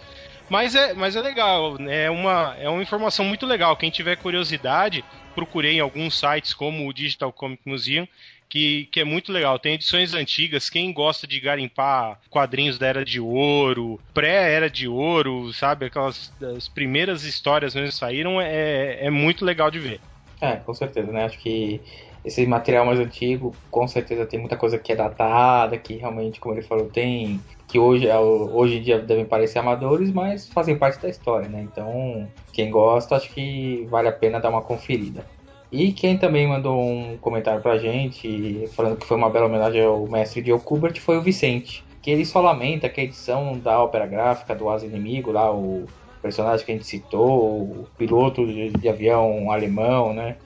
Mas 0.50 0.74
é, 0.74 0.94
mas 0.94 1.18
é 1.18 1.22
legal, 1.22 1.78
né? 1.78 2.06
é 2.06 2.10
uma, 2.10 2.56
é 2.58 2.70
uma 2.70 2.82
informação 2.82 3.26
muito 3.26 3.46
legal. 3.46 3.76
Quem 3.76 3.90
tiver 3.90 4.16
curiosidade, 4.16 5.04
procurei 5.36 5.74
em 5.74 5.80
alguns 5.82 6.18
sites 6.18 6.54
como 6.54 6.88
o 6.88 6.94
Digital 6.94 7.34
Comic 7.34 7.62
Museum 7.66 8.08
que, 8.50 8.86
que 8.92 9.00
é 9.00 9.04
muito 9.04 9.32
legal. 9.32 9.60
Tem 9.60 9.76
edições 9.76 10.14
antigas, 10.14 10.70
quem 10.70 10.92
gosta 10.92 11.28
de 11.28 11.40
garimpar 11.40 12.20
quadrinhos 12.30 12.80
da 12.80 12.88
Era 12.88 13.06
de 13.06 13.20
Ouro, 13.20 14.00
pré-Era 14.14 14.70
de 14.70 14.88
Ouro, 14.88 15.54
sabe? 15.54 15.86
Aquelas 15.86 16.34
as 16.58 16.68
primeiras 16.68 17.24
histórias 17.24 17.76
mesmo 17.76 17.92
saíram, 17.92 18.42
é, 18.42 19.06
é 19.06 19.10
muito 19.10 19.46
legal 19.46 19.70
de 19.70 19.80
ver. 19.80 20.02
É, 20.42 20.56
com 20.56 20.74
certeza, 20.74 21.12
né? 21.12 21.26
Acho 21.26 21.38
que 21.38 21.80
esse 22.24 22.46
material 22.46 22.86
mais 22.86 23.00
antigo, 23.00 23.56
com 23.70 23.88
certeza 23.88 24.26
tem 24.26 24.40
muita 24.40 24.58
coisa 24.58 24.78
que 24.78 24.92
é 24.92 24.96
datada, 24.96 25.78
que 25.78 25.96
realmente, 25.96 26.40
como 26.40 26.56
ele 26.56 26.62
falou, 26.62 26.90
tem. 26.90 27.40
que 27.68 27.80
hoje, 27.80 28.08
é 28.08 28.18
hoje 28.18 28.78
em 28.78 28.82
dia 28.82 29.00
devem 29.00 29.26
parecer 29.26 29.60
amadores, 29.60 30.12
mas 30.12 30.50
fazem 30.50 30.78
parte 30.78 31.02
da 31.02 31.10
história, 31.10 31.48
né? 31.48 31.62
Então, 31.62 32.28
quem 32.52 32.70
gosta, 32.70 33.16
acho 33.16 33.30
que 33.32 33.86
vale 33.90 34.08
a 34.08 34.12
pena 34.12 34.40
dar 34.40 34.50
uma 34.50 34.62
conferida. 34.62 35.26
E 35.72 35.92
quem 35.92 36.18
também 36.18 36.48
mandou 36.48 36.82
um 36.82 37.18
comentário 37.18 37.62
pra 37.62 37.78
gente, 37.78 38.68
falando 38.76 38.98
que 38.98 39.06
foi 39.06 39.18
uma 39.18 39.30
bela 39.30 39.46
homenagem 39.46 39.84
ao 39.84 40.08
mestre 40.08 40.44
Joe 40.44 40.60
Kubert, 40.60 41.00
foi 41.00 41.18
o 41.18 41.22
Vicente. 41.22 41.84
Que 42.02 42.10
ele 42.12 42.26
só 42.26 42.42
lamenta 42.42 42.90
que 42.90 43.02
a 43.02 43.04
edição 43.04 43.58
da 43.58 43.82
ópera 43.82 44.08
gráfica 44.08 44.56
do 44.56 44.70
Asa 44.70 44.86
Inimigo, 44.86 45.32
lá 45.32 45.54
o 45.54 45.86
personagem 46.22 46.66
que 46.66 46.72
a 46.72 46.76
gente 46.76 46.88
citou, 46.88 47.62
o 47.62 47.88
piloto 47.98 48.46
de, 48.48 48.70
de 48.70 48.90
avião 48.90 49.52
alemão, 49.52 50.14
né? 50.14 50.38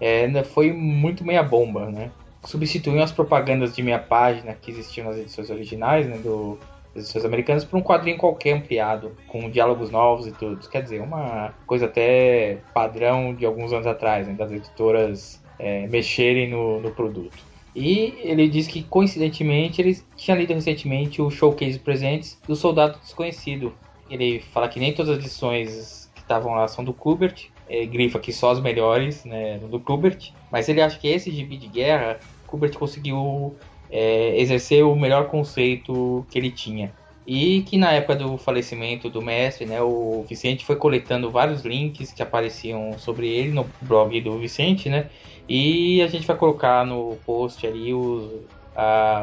É, 0.00 0.42
foi 0.44 0.72
muito 0.72 1.24
meia 1.24 1.42
bomba, 1.42 1.86
né? 1.90 2.10
substituíam 2.44 3.02
as 3.02 3.12
propagandas 3.12 3.74
de 3.74 3.82
meia 3.82 3.98
página 3.98 4.54
que 4.54 4.70
existiam 4.70 5.08
nas 5.08 5.18
edições 5.18 5.50
originais, 5.50 6.06
né, 6.06 6.16
do, 6.18 6.58
das 6.94 7.04
edições 7.04 7.24
americanas, 7.24 7.64
por 7.64 7.76
um 7.76 7.82
quadrinho 7.82 8.16
qualquer 8.16 8.52
ampliado, 8.52 9.12
com 9.28 9.48
diálogos 9.50 9.90
novos 9.90 10.26
e 10.26 10.32
tudo. 10.32 10.68
Quer 10.68 10.82
dizer, 10.82 11.00
uma 11.00 11.54
coisa 11.66 11.86
até 11.86 12.58
padrão 12.74 13.34
de 13.34 13.46
alguns 13.46 13.72
anos 13.72 13.86
atrás, 13.86 14.26
né, 14.26 14.34
das 14.34 14.50
editoras 14.50 15.42
é, 15.58 15.86
mexerem 15.86 16.48
no, 16.48 16.80
no 16.80 16.90
produto. 16.90 17.50
E 17.74 18.14
ele 18.22 18.48
diz 18.48 18.66
que, 18.66 18.82
coincidentemente, 18.82 19.80
ele 19.80 19.96
tinha 20.16 20.36
lido 20.36 20.52
recentemente 20.52 21.22
o 21.22 21.30
Showcase 21.30 21.78
Presentes 21.78 22.38
do 22.46 22.56
Soldado 22.56 22.98
Desconhecido. 22.98 23.72
Ele 24.10 24.40
fala 24.40 24.68
que 24.68 24.80
nem 24.80 24.92
todas 24.92 25.12
as 25.12 25.18
edições 25.18 26.10
que 26.14 26.20
estavam 26.20 26.54
lá 26.54 26.66
são 26.66 26.82
do 26.82 26.92
Kubert, 26.92 27.48
é, 27.68 27.86
grifa 27.86 28.18
que 28.18 28.32
só 28.32 28.50
as 28.50 28.60
melhores 28.60 29.24
né, 29.24 29.58
do 29.58 29.78
Kubert, 29.78 30.32
mas 30.50 30.68
ele 30.68 30.82
acha 30.82 30.98
que 30.98 31.06
esse 31.06 31.30
gibi 31.30 31.56
de 31.56 31.68
guerra, 31.68 32.18
Kubert 32.48 32.76
conseguiu 32.76 33.54
é, 33.90 34.40
exercer 34.40 34.84
o 34.84 34.94
melhor 34.94 35.28
conceito 35.28 36.26
que 36.30 36.38
ele 36.38 36.50
tinha. 36.50 36.92
E 37.26 37.62
que 37.62 37.76
na 37.76 37.92
época 37.92 38.16
do 38.16 38.36
falecimento 38.38 39.08
do 39.08 39.22
mestre, 39.22 39.66
né, 39.66 39.80
o 39.80 40.24
Vicente 40.28 40.64
foi 40.64 40.76
coletando 40.76 41.30
vários 41.30 41.64
links 41.64 42.12
que 42.12 42.22
apareciam 42.22 42.98
sobre 42.98 43.28
ele 43.28 43.52
no 43.52 43.66
blog 43.82 44.20
do 44.20 44.38
Vicente, 44.38 44.88
né? 44.88 45.06
E 45.48 46.02
a 46.02 46.06
gente 46.06 46.26
vai 46.26 46.36
colocar 46.36 46.84
no 46.84 47.16
post 47.26 47.64
ali 47.66 47.92
o, 47.92 48.42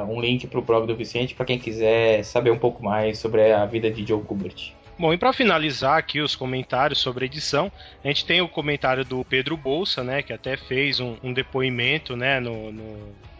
um 0.09 0.21
link 0.21 0.47
para 0.47 0.59
o 0.59 0.62
blog 0.62 0.86
do 0.86 0.95
Vicente 0.95 1.33
para 1.33 1.45
quem 1.45 1.57
quiser 1.57 2.24
saber 2.24 2.51
um 2.51 2.57
pouco 2.57 2.83
mais 2.83 3.17
sobre 3.19 3.51
a 3.51 3.65
vida 3.65 3.89
de 3.89 4.05
Joe 4.05 4.21
Kubert. 4.21 4.74
Bom, 5.00 5.13
e 5.13 5.17
para 5.17 5.31
finalizar 5.31 5.97
aqui 5.97 6.19
os 6.19 6.36
comentários 6.36 7.00
sobre 7.00 7.25
a 7.25 7.27
edição, 7.27 7.71
a 8.03 8.07
gente 8.07 8.25
tem 8.25 8.41
o 8.41 8.47
comentário 8.47 9.05
do 9.05 9.24
Pedro 9.24 9.55
Bolsa, 9.55 10.03
né, 10.03 10.24
que 10.24 10.33
até 10.33 10.57
fez 10.57 11.00
um, 11.00 11.17
um 11.21 11.31
depoimento, 11.31 12.15
né, 12.15 12.39
no, 12.39 12.71
no 12.71 12.97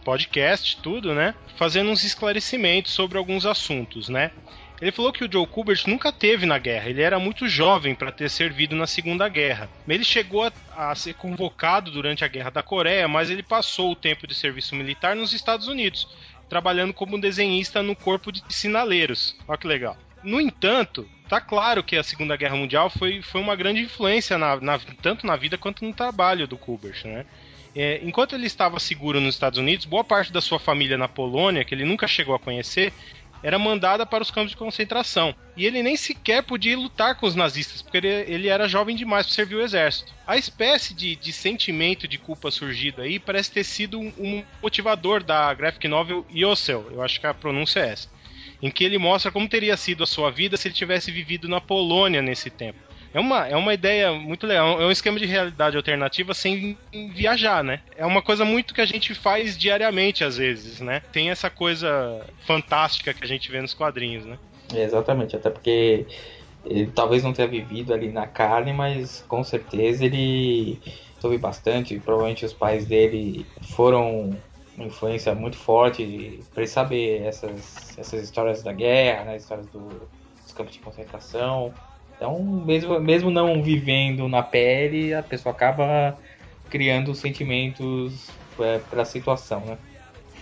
podcast, 0.08 0.78
tudo, 0.80 1.14
né, 1.14 1.34
fazendo 1.56 1.90
uns 1.90 2.02
esclarecimentos 2.02 2.92
sobre 2.94 3.18
alguns 3.18 3.44
assuntos, 3.44 4.08
né. 4.08 4.30
Ele 4.80 4.90
falou 4.90 5.12
que 5.12 5.22
o 5.22 5.30
Joe 5.30 5.46
Kubert 5.46 5.82
nunca 5.86 6.10
teve 6.10 6.46
na 6.46 6.56
guerra, 6.56 6.88
ele 6.88 7.02
era 7.02 7.18
muito 7.18 7.46
jovem 7.46 7.94
para 7.94 8.10
ter 8.10 8.30
servido 8.30 8.74
na 8.74 8.86
Segunda 8.86 9.28
Guerra. 9.28 9.68
Ele 9.86 10.04
chegou 10.04 10.44
a, 10.44 10.52
a, 10.74 10.94
ser 10.94 11.12
convocado 11.12 11.90
durante 11.90 12.24
a 12.24 12.28
Guerra 12.28 12.48
da 12.48 12.62
Coreia, 12.62 13.06
mas 13.06 13.28
ele 13.28 13.42
passou 13.42 13.92
o 13.92 13.96
tempo 13.96 14.26
de 14.26 14.34
serviço 14.34 14.74
militar 14.74 15.14
nos 15.14 15.34
Estados 15.34 15.68
Unidos, 15.68 16.08
trabalhando 16.48 16.94
como 16.94 17.20
desenhista 17.20 17.82
no 17.82 17.94
corpo 17.94 18.32
de 18.32 18.42
sinaleiros. 18.48 19.36
Olha 19.46 19.58
que 19.58 19.66
legal. 19.66 19.98
No 20.22 20.40
entanto, 20.40 21.06
tá 21.28 21.38
claro 21.38 21.82
que 21.82 21.96
a 21.96 22.02
Segunda 22.02 22.36
Guerra 22.36 22.56
Mundial 22.56 22.88
foi, 22.88 23.20
foi 23.20 23.42
uma 23.42 23.56
grande 23.56 23.82
influência 23.82 24.38
na, 24.38 24.58
na, 24.58 24.78
tanto 25.02 25.26
na 25.26 25.36
vida 25.36 25.58
quanto 25.58 25.84
no 25.84 25.92
trabalho 25.92 26.48
do 26.48 26.56
Kubert, 26.56 27.04
né? 27.04 27.26
É, 27.74 28.00
enquanto 28.02 28.34
ele 28.34 28.46
estava 28.46 28.80
seguro 28.80 29.20
nos 29.20 29.34
Estados 29.34 29.58
Unidos, 29.58 29.84
boa 29.84 30.04
parte 30.04 30.32
da 30.32 30.40
sua 30.40 30.58
família 30.58 30.98
na 30.98 31.08
Polônia, 31.08 31.64
que 31.64 31.74
ele 31.74 31.84
nunca 31.84 32.06
chegou 32.06 32.34
a 32.34 32.38
conhecer, 32.38 32.92
era 33.42 33.58
mandada 33.58 34.04
para 34.04 34.22
os 34.22 34.30
campos 34.30 34.50
de 34.50 34.56
concentração. 34.56 35.34
E 35.56 35.64
ele 35.64 35.82
nem 35.82 35.96
sequer 35.96 36.42
podia 36.42 36.76
lutar 36.76 37.14
com 37.14 37.26
os 37.26 37.34
nazistas, 37.34 37.82
porque 37.82 37.98
ele, 37.98 38.08
ele 38.08 38.48
era 38.48 38.68
jovem 38.68 38.96
demais 38.96 39.26
para 39.26 39.34
servir 39.34 39.54
o 39.56 39.62
exército. 39.62 40.12
A 40.26 40.36
espécie 40.36 40.92
de, 40.94 41.14
de, 41.14 41.32
sentimento 41.32 42.08
de 42.08 42.18
culpa 42.18 42.50
surgido 42.50 43.00
aí 43.00 43.18
parece 43.18 43.52
ter 43.52 43.64
sido 43.64 44.00
um, 44.00 44.12
um 44.18 44.44
motivador 44.62 45.22
da 45.22 45.52
graphic 45.54 45.86
novel 45.86 46.26
Yossel, 46.34 46.88
eu 46.90 47.02
acho 47.02 47.20
que 47.20 47.26
a 47.26 47.34
pronúncia 47.34 47.80
é 47.80 47.90
essa 47.90 48.18
em 48.60 48.70
que 48.70 48.84
ele 48.84 48.98
mostra 48.98 49.30
como 49.30 49.48
teria 49.48 49.76
sido 49.76 50.02
a 50.02 50.06
sua 50.06 50.30
vida 50.30 50.56
se 50.56 50.68
ele 50.68 50.74
tivesse 50.74 51.10
vivido 51.10 51.48
na 51.48 51.60
Polônia 51.60 52.20
nesse 52.20 52.50
tempo. 52.50 52.87
É 53.12 53.20
uma, 53.20 53.46
é 53.46 53.56
uma 53.56 53.72
ideia 53.72 54.12
muito 54.12 54.46
legal, 54.46 54.80
é 54.80 54.86
um 54.86 54.90
esquema 54.90 55.18
de 55.18 55.26
realidade 55.26 55.76
alternativa 55.76 56.34
sem 56.34 56.76
viajar, 57.14 57.64
né? 57.64 57.80
É 57.96 58.04
uma 58.04 58.20
coisa 58.20 58.44
muito 58.44 58.74
que 58.74 58.80
a 58.80 58.86
gente 58.86 59.14
faz 59.14 59.56
diariamente 59.56 60.24
às 60.24 60.36
vezes, 60.36 60.80
né? 60.80 61.02
Tem 61.12 61.30
essa 61.30 61.48
coisa 61.48 62.24
fantástica 62.46 63.14
que 63.14 63.24
a 63.24 63.28
gente 63.28 63.50
vê 63.50 63.60
nos 63.60 63.74
quadrinhos, 63.74 64.26
né? 64.26 64.38
É, 64.74 64.82
exatamente, 64.82 65.34
até 65.34 65.48
porque 65.48 66.06
ele 66.64 66.90
talvez 66.94 67.24
não 67.24 67.32
tenha 67.32 67.48
vivido 67.48 67.94
ali 67.94 68.10
na 68.10 68.26
carne, 68.26 68.72
mas 68.72 69.24
com 69.26 69.42
certeza 69.42 70.04
ele 70.04 70.78
soube 71.18 71.38
bastante. 71.38 71.98
Provavelmente 71.98 72.44
os 72.44 72.52
pais 72.52 72.86
dele 72.86 73.46
foram 73.74 74.36
uma 74.76 74.86
influência 74.86 75.34
muito 75.34 75.56
forte 75.56 76.40
para 76.52 76.62
ele 76.62 76.70
saber 76.70 77.22
essas, 77.22 77.98
essas 77.98 78.22
histórias 78.22 78.62
da 78.62 78.72
guerra, 78.72 79.24
né, 79.24 79.36
histórias 79.36 79.66
do, 79.68 79.88
dos 80.42 80.52
campos 80.54 80.74
de 80.74 80.80
concentração. 80.80 81.72
Então, 82.18 82.42
mesmo, 82.42 82.98
mesmo 82.98 83.30
não 83.30 83.62
vivendo 83.62 84.28
na 84.28 84.42
pele, 84.42 85.14
a 85.14 85.22
pessoa 85.22 85.54
acaba 85.54 86.18
criando 86.68 87.14
sentimentos 87.14 88.28
é, 88.58 88.78
para 88.78 89.02
a 89.02 89.04
situação, 89.04 89.60
né? 89.60 89.78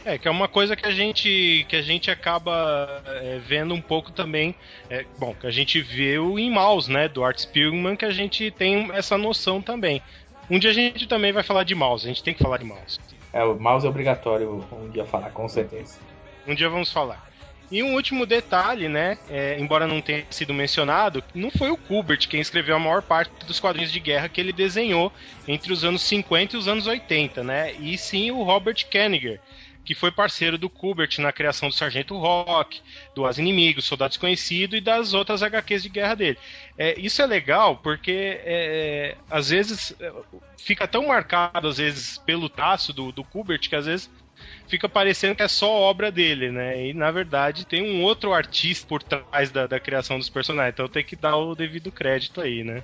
É, 0.06 0.16
que 0.16 0.26
é 0.26 0.30
uma 0.30 0.48
coisa 0.48 0.74
que 0.74 0.86
a 0.86 0.90
gente, 0.90 1.66
que 1.68 1.76
a 1.76 1.82
gente 1.82 2.10
acaba 2.10 3.02
é, 3.06 3.38
vendo 3.46 3.74
um 3.74 3.80
pouco 3.80 4.10
também. 4.10 4.54
É, 4.88 5.04
bom, 5.18 5.34
que 5.34 5.46
a 5.46 5.50
gente 5.50 5.82
viu 5.82 6.38
em 6.38 6.50
Mouse, 6.50 6.90
né? 6.90 7.08
Do 7.08 7.22
Art 7.22 7.38
Spiegelman, 7.38 7.94
que 7.94 8.04
a 8.04 8.10
gente 8.10 8.50
tem 8.52 8.88
essa 8.94 9.18
noção 9.18 9.60
também. 9.60 10.00
Um 10.48 10.58
dia 10.58 10.70
a 10.70 10.72
gente 10.72 11.06
também 11.06 11.32
vai 11.32 11.42
falar 11.42 11.64
de 11.64 11.74
Mouse, 11.74 12.06
a 12.06 12.08
gente 12.08 12.22
tem 12.22 12.32
que 12.32 12.42
falar 12.42 12.58
de 12.58 12.64
Mouse. 12.64 13.00
É, 13.32 13.44
o 13.44 13.60
mouse 13.60 13.84
é 13.84 13.90
obrigatório 13.90 14.64
um 14.72 14.88
dia 14.88 15.04
falar, 15.04 15.30
com 15.30 15.46
certeza. 15.46 15.98
Um 16.46 16.54
dia 16.54 16.70
vamos 16.70 16.90
falar. 16.90 17.25
E 17.70 17.82
um 17.82 17.94
último 17.94 18.24
detalhe, 18.24 18.88
né? 18.88 19.18
É, 19.28 19.58
embora 19.58 19.86
não 19.86 20.00
tenha 20.00 20.24
sido 20.30 20.54
mencionado, 20.54 21.22
não 21.34 21.50
foi 21.50 21.70
o 21.70 21.76
Kubert 21.76 22.28
quem 22.28 22.40
escreveu 22.40 22.76
a 22.76 22.78
maior 22.78 23.02
parte 23.02 23.44
dos 23.44 23.58
quadrinhos 23.58 23.90
de 23.90 23.98
guerra 23.98 24.28
que 24.28 24.40
ele 24.40 24.52
desenhou 24.52 25.12
entre 25.48 25.72
os 25.72 25.84
anos 25.84 26.02
50 26.02 26.54
e 26.54 26.58
os 26.58 26.68
anos 26.68 26.86
80, 26.86 27.42
né? 27.42 27.72
E 27.74 27.98
sim 27.98 28.30
o 28.30 28.44
Robert 28.44 28.86
Kaniger, 28.88 29.40
que 29.84 29.94
foi 29.94 30.12
parceiro 30.12 30.56
do 30.56 30.70
Kubert 30.70 31.18
na 31.18 31.32
criação 31.32 31.68
do 31.68 31.74
Sargento 31.74 32.16
Rock, 32.16 32.80
do 33.14 33.26
As 33.26 33.38
Inimigos, 33.38 33.84
Soldado 33.84 34.10
Desconhecido 34.10 34.76
e 34.76 34.80
das 34.80 35.12
outras 35.12 35.42
HQs 35.42 35.82
de 35.82 35.88
guerra 35.88 36.14
dele. 36.14 36.38
É, 36.78 36.98
isso 37.00 37.20
é 37.20 37.26
legal 37.26 37.76
porque 37.78 38.40
é, 38.44 39.16
às 39.28 39.50
vezes 39.50 39.92
é, 40.00 40.12
fica 40.56 40.86
tão 40.86 41.08
marcado 41.08 41.66
às 41.66 41.78
vezes 41.78 42.18
pelo 42.18 42.48
traço 42.48 42.92
do, 42.92 43.10
do 43.10 43.24
Kubert 43.24 43.68
que 43.68 43.74
às 43.74 43.86
vezes 43.86 44.10
fica 44.68 44.88
parecendo 44.88 45.34
que 45.34 45.42
é 45.42 45.48
só 45.48 45.70
obra 45.70 46.10
dele, 46.10 46.50
né? 46.50 46.86
E 46.86 46.94
na 46.94 47.10
verdade 47.10 47.66
tem 47.66 47.82
um 47.82 48.02
outro 48.02 48.32
artista 48.32 48.86
por 48.86 49.02
trás 49.02 49.50
da, 49.50 49.66
da 49.66 49.80
criação 49.80 50.18
dos 50.18 50.28
personagens, 50.28 50.74
então 50.74 50.88
tem 50.88 51.04
que 51.04 51.16
dar 51.16 51.36
o 51.36 51.54
devido 51.54 51.92
crédito 51.92 52.40
aí, 52.40 52.64
né? 52.64 52.82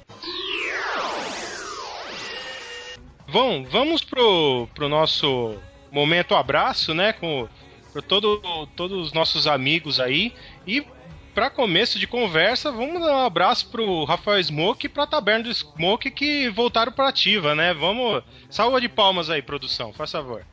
Bom, 3.30 3.64
vamos 3.64 4.04
pro, 4.04 4.68
pro 4.74 4.88
nosso 4.88 5.56
momento 5.90 6.34
abraço, 6.34 6.92
né? 6.92 7.12
Com 7.12 7.48
para 7.92 8.02
todo, 8.02 8.40
todos 8.74 9.06
os 9.06 9.12
nossos 9.12 9.46
amigos 9.46 10.00
aí. 10.00 10.32
E 10.66 10.84
para 11.34 11.50
começo 11.50 11.98
de 11.98 12.06
conversa, 12.06 12.70
vamos 12.70 13.00
dar 13.00 13.16
um 13.16 13.26
abraço 13.26 13.68
pro 13.68 14.04
Rafael 14.04 14.42
Smoke 14.42 14.86
e 14.86 14.88
pra 14.88 15.06
Taberna 15.06 15.44
do 15.44 15.54
Smoke 15.54 16.10
que 16.10 16.48
voltaram 16.50 16.92
para 16.92 17.08
ativa, 17.08 17.54
né? 17.54 17.72
Vamos. 17.74 18.22
Salva 18.50 18.80
de 18.80 18.88
palmas 18.88 19.30
aí, 19.30 19.42
produção, 19.42 19.92
faz 19.92 20.10
favor. 20.10 20.44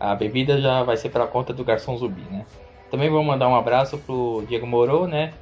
A 0.00 0.14
bebida 0.14 0.58
já 0.60 0.82
vai 0.82 0.96
ser 0.96 1.10
pela 1.10 1.26
conta 1.26 1.52
do 1.52 1.62
garçom 1.62 1.96
Zubi, 1.96 2.22
né? 2.30 2.46
Também 2.90 3.10
vou 3.10 3.22
mandar 3.22 3.48
um 3.48 3.54
abraço 3.54 3.98
pro 3.98 4.44
Diego 4.48 4.66
Moro, 4.66 5.06
né? 5.06 5.32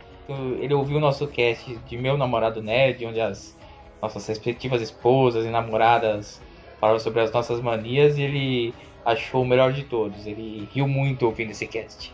Ele 0.61 0.75
ouviu 0.75 0.99
o 0.99 1.01
nosso 1.01 1.27
cast 1.29 1.75
de 1.77 1.97
Meu 1.97 2.19
Namorado 2.19 2.61
Nerd, 2.61 3.07
onde 3.07 3.21
as 3.21 3.57
nossas 4.03 4.27
respectivas 4.27 4.83
esposas 4.83 5.47
e 5.47 5.49
namoradas 5.49 6.43
falaram 6.81 6.99
sobre 7.01 7.21
as 7.21 7.33
nossas 7.33 7.61
manias 7.61 8.19
e 8.19 8.23
ele 8.23 8.75
achou 9.05 9.43
o 9.43 9.47
melhor 9.47 9.73
de 9.73 9.85
todos. 9.85 10.27
Ele 10.27 10.69
riu 10.75 10.87
muito 10.87 11.25
ouvindo 11.25 11.53
esse 11.53 11.67
cast. 11.67 12.13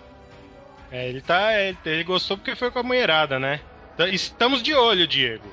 É, 0.92 1.08
ele 1.08 1.20
tá. 1.20 1.50
Ele 1.84 2.04
gostou 2.04 2.36
porque 2.36 2.54
foi 2.54 2.70
com 2.70 2.78
a 2.78 2.82
mulherada, 2.82 3.38
né? 3.38 3.60
Então, 3.94 4.06
estamos 4.06 4.62
de 4.62 4.74
olho, 4.74 5.06
Diego. 5.06 5.48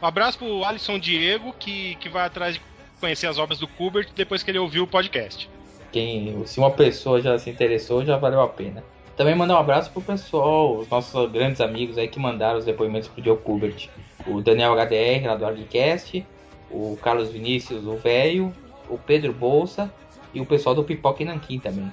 Um 0.00 0.06
abraço 0.06 0.38
pro 0.38 0.64
Alisson 0.64 0.98
Diego, 0.98 1.52
que, 1.58 1.96
que 1.96 2.08
vai 2.08 2.26
atrás 2.26 2.54
de 2.54 2.62
conhecer 2.98 3.26
as 3.26 3.38
obras 3.38 3.58
do 3.58 3.68
Kubert 3.68 4.08
depois 4.14 4.42
que 4.42 4.50
ele 4.50 4.58
ouviu 4.58 4.84
o 4.84 4.86
podcast. 4.86 5.48
Quem, 5.92 6.46
se 6.46 6.58
uma 6.58 6.70
pessoa 6.70 7.20
já 7.20 7.38
se 7.38 7.50
interessou, 7.50 8.04
já 8.04 8.16
valeu 8.16 8.40
a 8.40 8.48
pena. 8.48 8.84
Também 9.16 9.34
mandar 9.34 9.56
um 9.56 9.60
abraço 9.60 9.90
pro 9.90 10.00
pessoal, 10.00 10.78
os 10.78 10.88
nossos 10.88 11.30
grandes 11.30 11.60
amigos 11.60 11.98
aí 11.98 12.08
que 12.08 12.18
mandaram 12.18 12.58
os 12.58 12.64
depoimentos 12.64 13.08
pro 13.08 13.22
Joe 13.22 13.36
Kubert. 13.36 13.88
O 14.26 14.40
Daniel 14.40 14.72
HDR, 14.74 15.26
lá 15.26 15.34
do 15.34 15.44
Hardcast, 15.44 16.24
o 16.70 16.96
Carlos 17.02 17.30
Vinícius, 17.30 17.84
o 17.84 17.96
Velho, 17.96 18.52
o 18.88 18.96
Pedro 18.96 19.32
Bolsa 19.32 19.92
e 20.32 20.40
o 20.40 20.46
pessoal 20.46 20.74
do 20.74 20.84
Pipoca 20.84 21.22
e 21.22 21.26
Nanquim 21.26 21.58
também. 21.58 21.92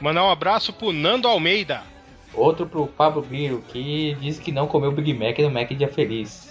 Mandar 0.00 0.24
um 0.24 0.30
abraço 0.30 0.72
pro 0.72 0.92
Nando 0.92 1.28
Almeida. 1.28 1.82
Outro 2.34 2.66
pro 2.66 2.86
Pablo 2.86 3.22
Biro, 3.22 3.62
que 3.68 4.16
disse 4.20 4.40
que 4.40 4.52
não 4.52 4.66
comeu 4.66 4.90
Big 4.90 5.12
Mac 5.14 5.38
no 5.38 5.50
Mac 5.50 5.68
Dia 5.70 5.88
Feliz. 5.88 6.50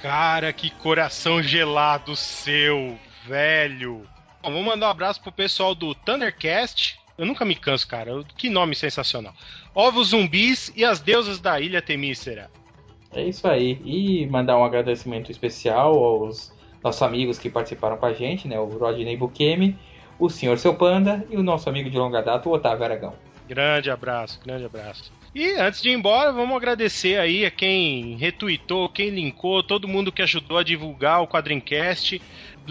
Cara, 0.00 0.52
que 0.52 0.70
coração 0.70 1.42
gelado 1.42 2.14
seu, 2.16 2.98
velho. 3.26 4.02
Bom, 4.42 4.52
vou 4.52 4.62
mandar 4.62 4.88
um 4.88 4.90
abraço 4.90 5.20
pro 5.20 5.30
pessoal 5.30 5.74
do 5.74 5.94
Thundercast, 5.94 6.98
Eu 7.18 7.26
nunca 7.26 7.44
me 7.44 7.54
canso, 7.54 7.86
cara. 7.86 8.24
Que 8.36 8.48
nome 8.48 8.74
sensacional. 8.74 9.34
Ovos 9.74 10.08
zumbis 10.08 10.72
e 10.74 10.84
as 10.84 11.00
deusas 11.00 11.38
da 11.38 11.60
ilha 11.60 11.82
Temícera. 11.82 12.50
É 13.12 13.22
isso 13.22 13.46
aí. 13.46 13.78
E 13.84 14.26
mandar 14.26 14.56
um 14.56 14.64
agradecimento 14.64 15.30
especial 15.30 15.92
aos 16.02 16.52
nossos 16.82 17.02
amigos 17.02 17.38
que 17.38 17.50
participaram 17.50 17.98
com 17.98 18.06
a 18.06 18.14
gente, 18.14 18.48
né? 18.48 18.58
O 18.58 18.66
Rodney 18.66 19.16
Bukemi, 19.16 19.76
o 20.18 20.30
Senhor 20.30 20.58
Seu 20.58 20.74
Panda 20.74 21.26
e 21.28 21.36
o 21.36 21.42
nosso 21.42 21.68
amigo 21.68 21.90
de 21.90 21.98
longa 21.98 22.22
data, 22.22 22.48
o 22.48 22.52
Otávio 22.52 22.84
Aragão. 22.84 23.14
Grande 23.46 23.90
abraço, 23.90 24.40
grande 24.42 24.64
abraço. 24.64 25.12
E 25.34 25.52
antes 25.52 25.82
de 25.82 25.90
ir 25.90 25.92
embora, 25.92 26.32
vamos 26.32 26.56
agradecer 26.56 27.18
aí 27.18 27.44
a 27.44 27.50
quem 27.50 28.16
retweetou, 28.16 28.88
quem 28.88 29.10
linkou, 29.10 29.62
todo 29.62 29.86
mundo 29.88 30.10
que 30.10 30.22
ajudou 30.22 30.58
a 30.58 30.62
divulgar 30.62 31.22
o 31.22 31.26
Quadrincast. 31.26 32.20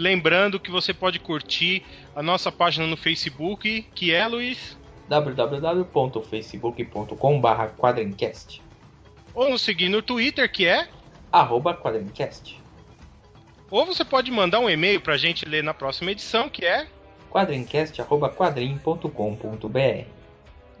Lembrando 0.00 0.58
que 0.58 0.70
você 0.70 0.94
pode 0.94 1.18
curtir 1.18 1.82
a 2.16 2.22
nossa 2.22 2.50
página 2.50 2.86
no 2.86 2.96
Facebook, 2.96 3.82
que 3.94 4.14
é, 4.14 4.26
Luiz? 4.26 4.78
www.facebook.com.br 5.06 7.66
quadrincast 7.76 8.62
Ou 9.34 9.50
nos 9.50 9.60
seguir 9.60 9.90
no 9.90 10.00
Twitter, 10.00 10.50
que 10.50 10.66
é? 10.66 10.88
Arroba 11.30 11.74
quadrincast. 11.74 12.58
Ou 13.70 13.84
você 13.84 14.02
pode 14.02 14.30
mandar 14.30 14.60
um 14.60 14.70
e-mail 14.70 15.02
pra 15.02 15.18
gente 15.18 15.44
ler 15.44 15.62
na 15.62 15.74
próxima 15.74 16.12
edição, 16.12 16.48
que 16.48 16.64
é? 16.64 16.86
quadrincast.quadrim.com.br 17.30 20.04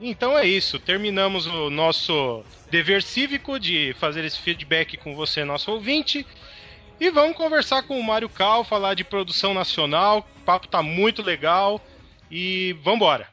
Então 0.00 0.38
é 0.38 0.46
isso, 0.46 0.78
terminamos 0.78 1.46
o 1.46 1.68
nosso 1.68 2.42
dever 2.70 3.02
cívico 3.02 3.60
de 3.60 3.94
fazer 4.00 4.24
esse 4.24 4.38
feedback 4.38 4.96
com 4.96 5.14
você, 5.14 5.44
nosso 5.44 5.70
ouvinte. 5.70 6.26
E 7.00 7.08
vamos 7.08 7.34
conversar 7.34 7.82
com 7.84 7.98
o 7.98 8.04
Mário 8.04 8.28
Cal, 8.28 8.62
falar 8.62 8.92
de 8.92 9.02
produção 9.02 9.54
nacional. 9.54 10.28
O 10.36 10.44
papo 10.44 10.68
tá 10.68 10.82
muito 10.82 11.22
legal. 11.22 11.80
E 12.30 12.74
vambora! 12.84 13.26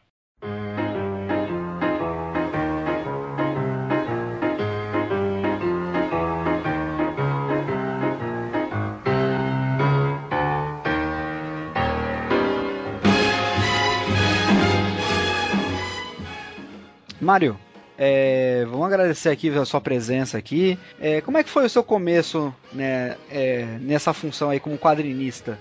Mário, 17.19 17.59
é, 17.97 18.63
vamos 18.69 18.85
agradecer 18.85 19.29
aqui 19.29 19.49
a 19.49 19.65
sua 19.65 19.81
presença 19.81 20.37
aqui. 20.37 20.77
É, 20.99 21.19
como 21.21 21.37
é 21.37 21.43
que 21.43 21.49
foi 21.49 21.65
o 21.65 21.69
seu 21.69 21.83
começo 21.83 22.53
né, 22.71 23.17
é, 23.29 23.65
nessa 23.81 24.13
função 24.13 24.49
aí 24.49 24.59
como 24.59 24.77
quadrinista? 24.77 25.57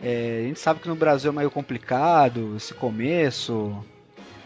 É, 0.00 0.42
a 0.44 0.48
gente 0.48 0.60
sabe 0.60 0.80
que 0.80 0.88
no 0.88 0.94
Brasil 0.94 1.32
é 1.32 1.34
meio 1.34 1.50
complicado 1.50 2.54
esse 2.56 2.74
começo, 2.74 3.76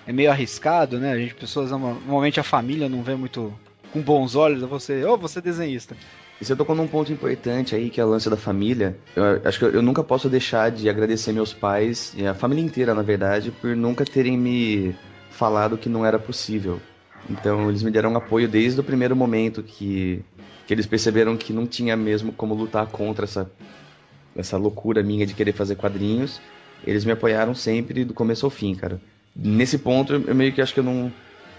é 0.06 0.12
meio 0.12 0.30
arriscado, 0.30 0.98
né? 0.98 1.12
A 1.12 1.18
gente, 1.18 1.34
pessoas, 1.34 1.70
normalmente 1.70 2.40
a 2.40 2.44
família 2.44 2.88
não 2.88 3.02
vê 3.02 3.14
muito 3.14 3.52
com 3.92 4.00
bons 4.00 4.34
olhos 4.34 4.62
você, 4.62 5.04
ô, 5.04 5.14
oh, 5.14 5.16
você 5.18 5.38
é 5.38 5.42
desenhista. 5.42 5.96
E 6.40 6.44
você 6.44 6.54
tocou 6.54 6.76
num 6.76 6.86
ponto 6.86 7.12
importante 7.12 7.74
aí, 7.74 7.90
que 7.90 8.00
é 8.00 8.04
o 8.04 8.08
lance 8.08 8.30
da 8.30 8.36
família. 8.36 8.96
Eu 9.16 9.42
acho 9.44 9.58
que 9.58 9.64
eu, 9.64 9.70
eu 9.72 9.82
nunca 9.82 10.04
posso 10.04 10.28
deixar 10.28 10.70
de 10.70 10.88
agradecer 10.88 11.32
meus 11.32 11.52
pais, 11.52 12.14
e 12.16 12.26
a 12.26 12.34
família 12.34 12.64
inteira, 12.64 12.94
na 12.94 13.02
verdade, 13.02 13.50
por 13.50 13.74
nunca 13.74 14.04
terem 14.04 14.38
me 14.38 14.94
falado 15.30 15.76
que 15.76 15.88
não 15.88 16.06
era 16.06 16.18
possível. 16.18 16.80
Então 17.28 17.68
eles 17.68 17.82
me 17.82 17.90
deram 17.90 18.16
apoio 18.16 18.48
desde 18.48 18.80
o 18.80 18.84
primeiro 18.84 19.14
momento 19.14 19.62
que, 19.62 20.22
que 20.66 20.74
eles 20.74 20.86
perceberam 20.86 21.36
que 21.36 21.52
não 21.52 21.66
tinha 21.66 21.96
mesmo 21.96 22.32
como 22.32 22.54
lutar 22.54 22.86
contra 22.86 23.24
essa, 23.24 23.50
essa 24.36 24.56
loucura 24.56 25.02
minha 25.02 25.26
de 25.26 25.34
querer 25.34 25.52
fazer 25.52 25.76
quadrinhos. 25.76 26.40
Eles 26.86 27.04
me 27.04 27.12
apoiaram 27.12 27.54
sempre 27.54 28.04
do 28.04 28.14
começo 28.14 28.46
ao 28.46 28.50
fim, 28.50 28.74
cara. 28.74 29.00
Nesse 29.34 29.78
ponto 29.78 30.14
eu 30.14 30.34
meio 30.34 30.52
que 30.52 30.60
acho 30.60 30.72
que 30.72 30.80
eu 30.80 30.84
não, 30.84 31.12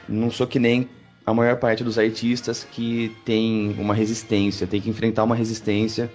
não 0.07 0.31
sou 0.31 0.47
que 0.47 0.59
nem 0.59 0.89
a 1.25 1.33
maior 1.33 1.57
parte 1.57 1.83
dos 1.83 1.99
artistas 1.99 2.63
que 2.63 3.15
tem 3.23 3.75
uma 3.77 3.93
resistência, 3.93 4.65
tem 4.65 4.81
que 4.81 4.89
enfrentar 4.89 5.23
uma 5.23 5.35
resistência 5.35 6.11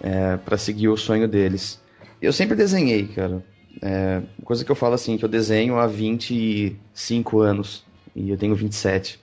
é, 0.00 0.36
para 0.38 0.56
seguir 0.56 0.88
o 0.88 0.96
sonho 0.96 1.28
deles. 1.28 1.80
Eu 2.20 2.32
sempre 2.32 2.56
desenhei, 2.56 3.08
cara. 3.08 3.44
É, 3.82 4.22
coisa 4.44 4.64
que 4.64 4.70
eu 4.70 4.76
falo 4.76 4.94
assim, 4.94 5.18
que 5.18 5.24
eu 5.24 5.28
desenho 5.28 5.78
há 5.78 5.86
25 5.86 7.40
anos 7.40 7.84
e 8.14 8.30
eu 8.30 8.36
tenho 8.36 8.54
27. 8.54 9.20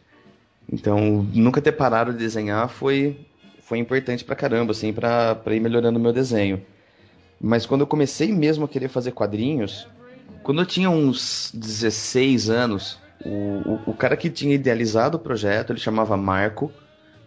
Então, 0.72 1.28
nunca 1.34 1.62
ter 1.62 1.72
parado 1.72 2.12
de 2.12 2.20
desenhar 2.20 2.70
foi, 2.70 3.20
foi 3.62 3.80
importante 3.80 4.24
pra 4.24 4.36
caramba, 4.36 4.72
assim, 4.72 4.94
pra, 4.94 5.36
pra 5.36 5.56
ir 5.56 5.60
melhorando 5.60 5.98
o 5.98 6.02
meu 6.02 6.14
desenho. 6.14 6.62
Mas 7.42 7.66
quando 7.66 7.82
eu 7.82 7.88
comecei 7.88 8.32
mesmo 8.32 8.66
a 8.66 8.68
querer 8.68 8.90
fazer 8.90 9.12
quadrinhos, 9.12 9.88
quando 10.44 10.62
eu 10.62 10.66
tinha 10.66 10.90
uns 10.90 11.52
16 11.54 12.50
anos, 12.50 13.00
o, 13.26 13.30
o, 13.30 13.82
o 13.88 13.94
cara 13.94 14.18
que 14.18 14.30
tinha 14.30 14.54
idealizado 14.54 15.18
o 15.18 15.20
projeto, 15.20 15.72
ele 15.72 15.80
chamava 15.80 16.16
Marco, 16.18 16.72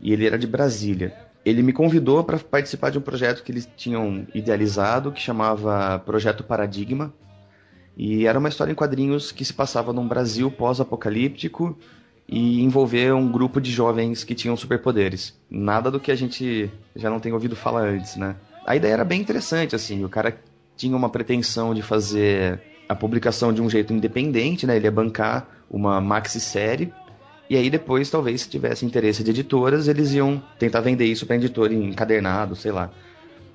e 0.01 0.13
ele 0.13 0.27
era 0.27 0.39
de 0.39 0.47
Brasília. 0.47 1.15
Ele 1.45 1.63
me 1.63 1.73
convidou 1.73 2.23
para 2.23 2.39
participar 2.39 2.91
de 2.91 2.99
um 2.99 3.03
projeto 3.03 3.43
que 3.43 3.51
eles 3.51 3.69
tinham 3.77 4.27
idealizado, 4.35 5.13
que 5.13 5.21
chamava 5.21 5.99
Projeto 6.01 6.45
Paradigma, 6.45 7.13
e 7.97 8.27
era 8.27 8.39
uma 8.39 8.49
história 8.49 8.73
em 8.73 8.75
quadrinhos 8.75 9.33
que 9.33 9.45
se 9.45 9.53
passava 9.53 9.93
num 9.93 10.07
Brasil 10.07 10.51
pós-apocalíptico 10.51 11.77
e 12.29 12.63
envolver 12.63 13.13
um 13.13 13.31
grupo 13.31 13.61
de 13.61 13.71
jovens 13.71 14.25
que 14.25 14.35
tinham 14.35 14.57
superpoderes. 14.57 15.39
Nada 15.51 15.91
do 15.91 16.01
que 16.01 16.11
a 16.11 16.15
gente 16.15 16.71
já 16.97 17.11
não 17.11 17.21
tem 17.21 17.33
ouvido 17.33 17.55
falar 17.55 17.83
antes, 17.83 18.17
né? 18.17 18.37
A 18.67 18.77
ideia 18.77 18.95
era 18.95 19.05
bem 19.05 19.21
interessante, 19.21 19.75
assim. 19.75 20.05
O 20.05 20.09
cara 20.09 20.37
tinha 20.77 20.97
uma 20.97 21.11
pretensão 21.11 21.75
de 21.75 21.83
fazer 21.83 22.61
a 22.89 22.95
publicação 22.95 23.53
de 23.53 23.61
um 23.61 23.69
jeito 23.69 23.93
independente, 23.93 24.67
né? 24.67 24.77
Ele 24.77 24.87
ia 24.87 24.91
bancar 24.91 25.49
uma 25.71 26.01
maxi-série. 26.01 26.93
E 27.51 27.57
aí 27.57 27.69
depois, 27.69 28.09
talvez, 28.09 28.43
se 28.43 28.49
tivesse 28.49 28.87
interesse 28.87 29.23
de 29.23 29.31
editoras, 29.31 29.89
eles 29.89 30.13
iam 30.15 30.43
tentar 30.59 30.81
vender 30.81 31.05
isso 31.05 31.27
para 31.27 31.37
editora 31.37 31.75
em 31.75 31.89
encadernado, 31.89 32.57
sei 32.57 32.73
lá. 32.73 32.91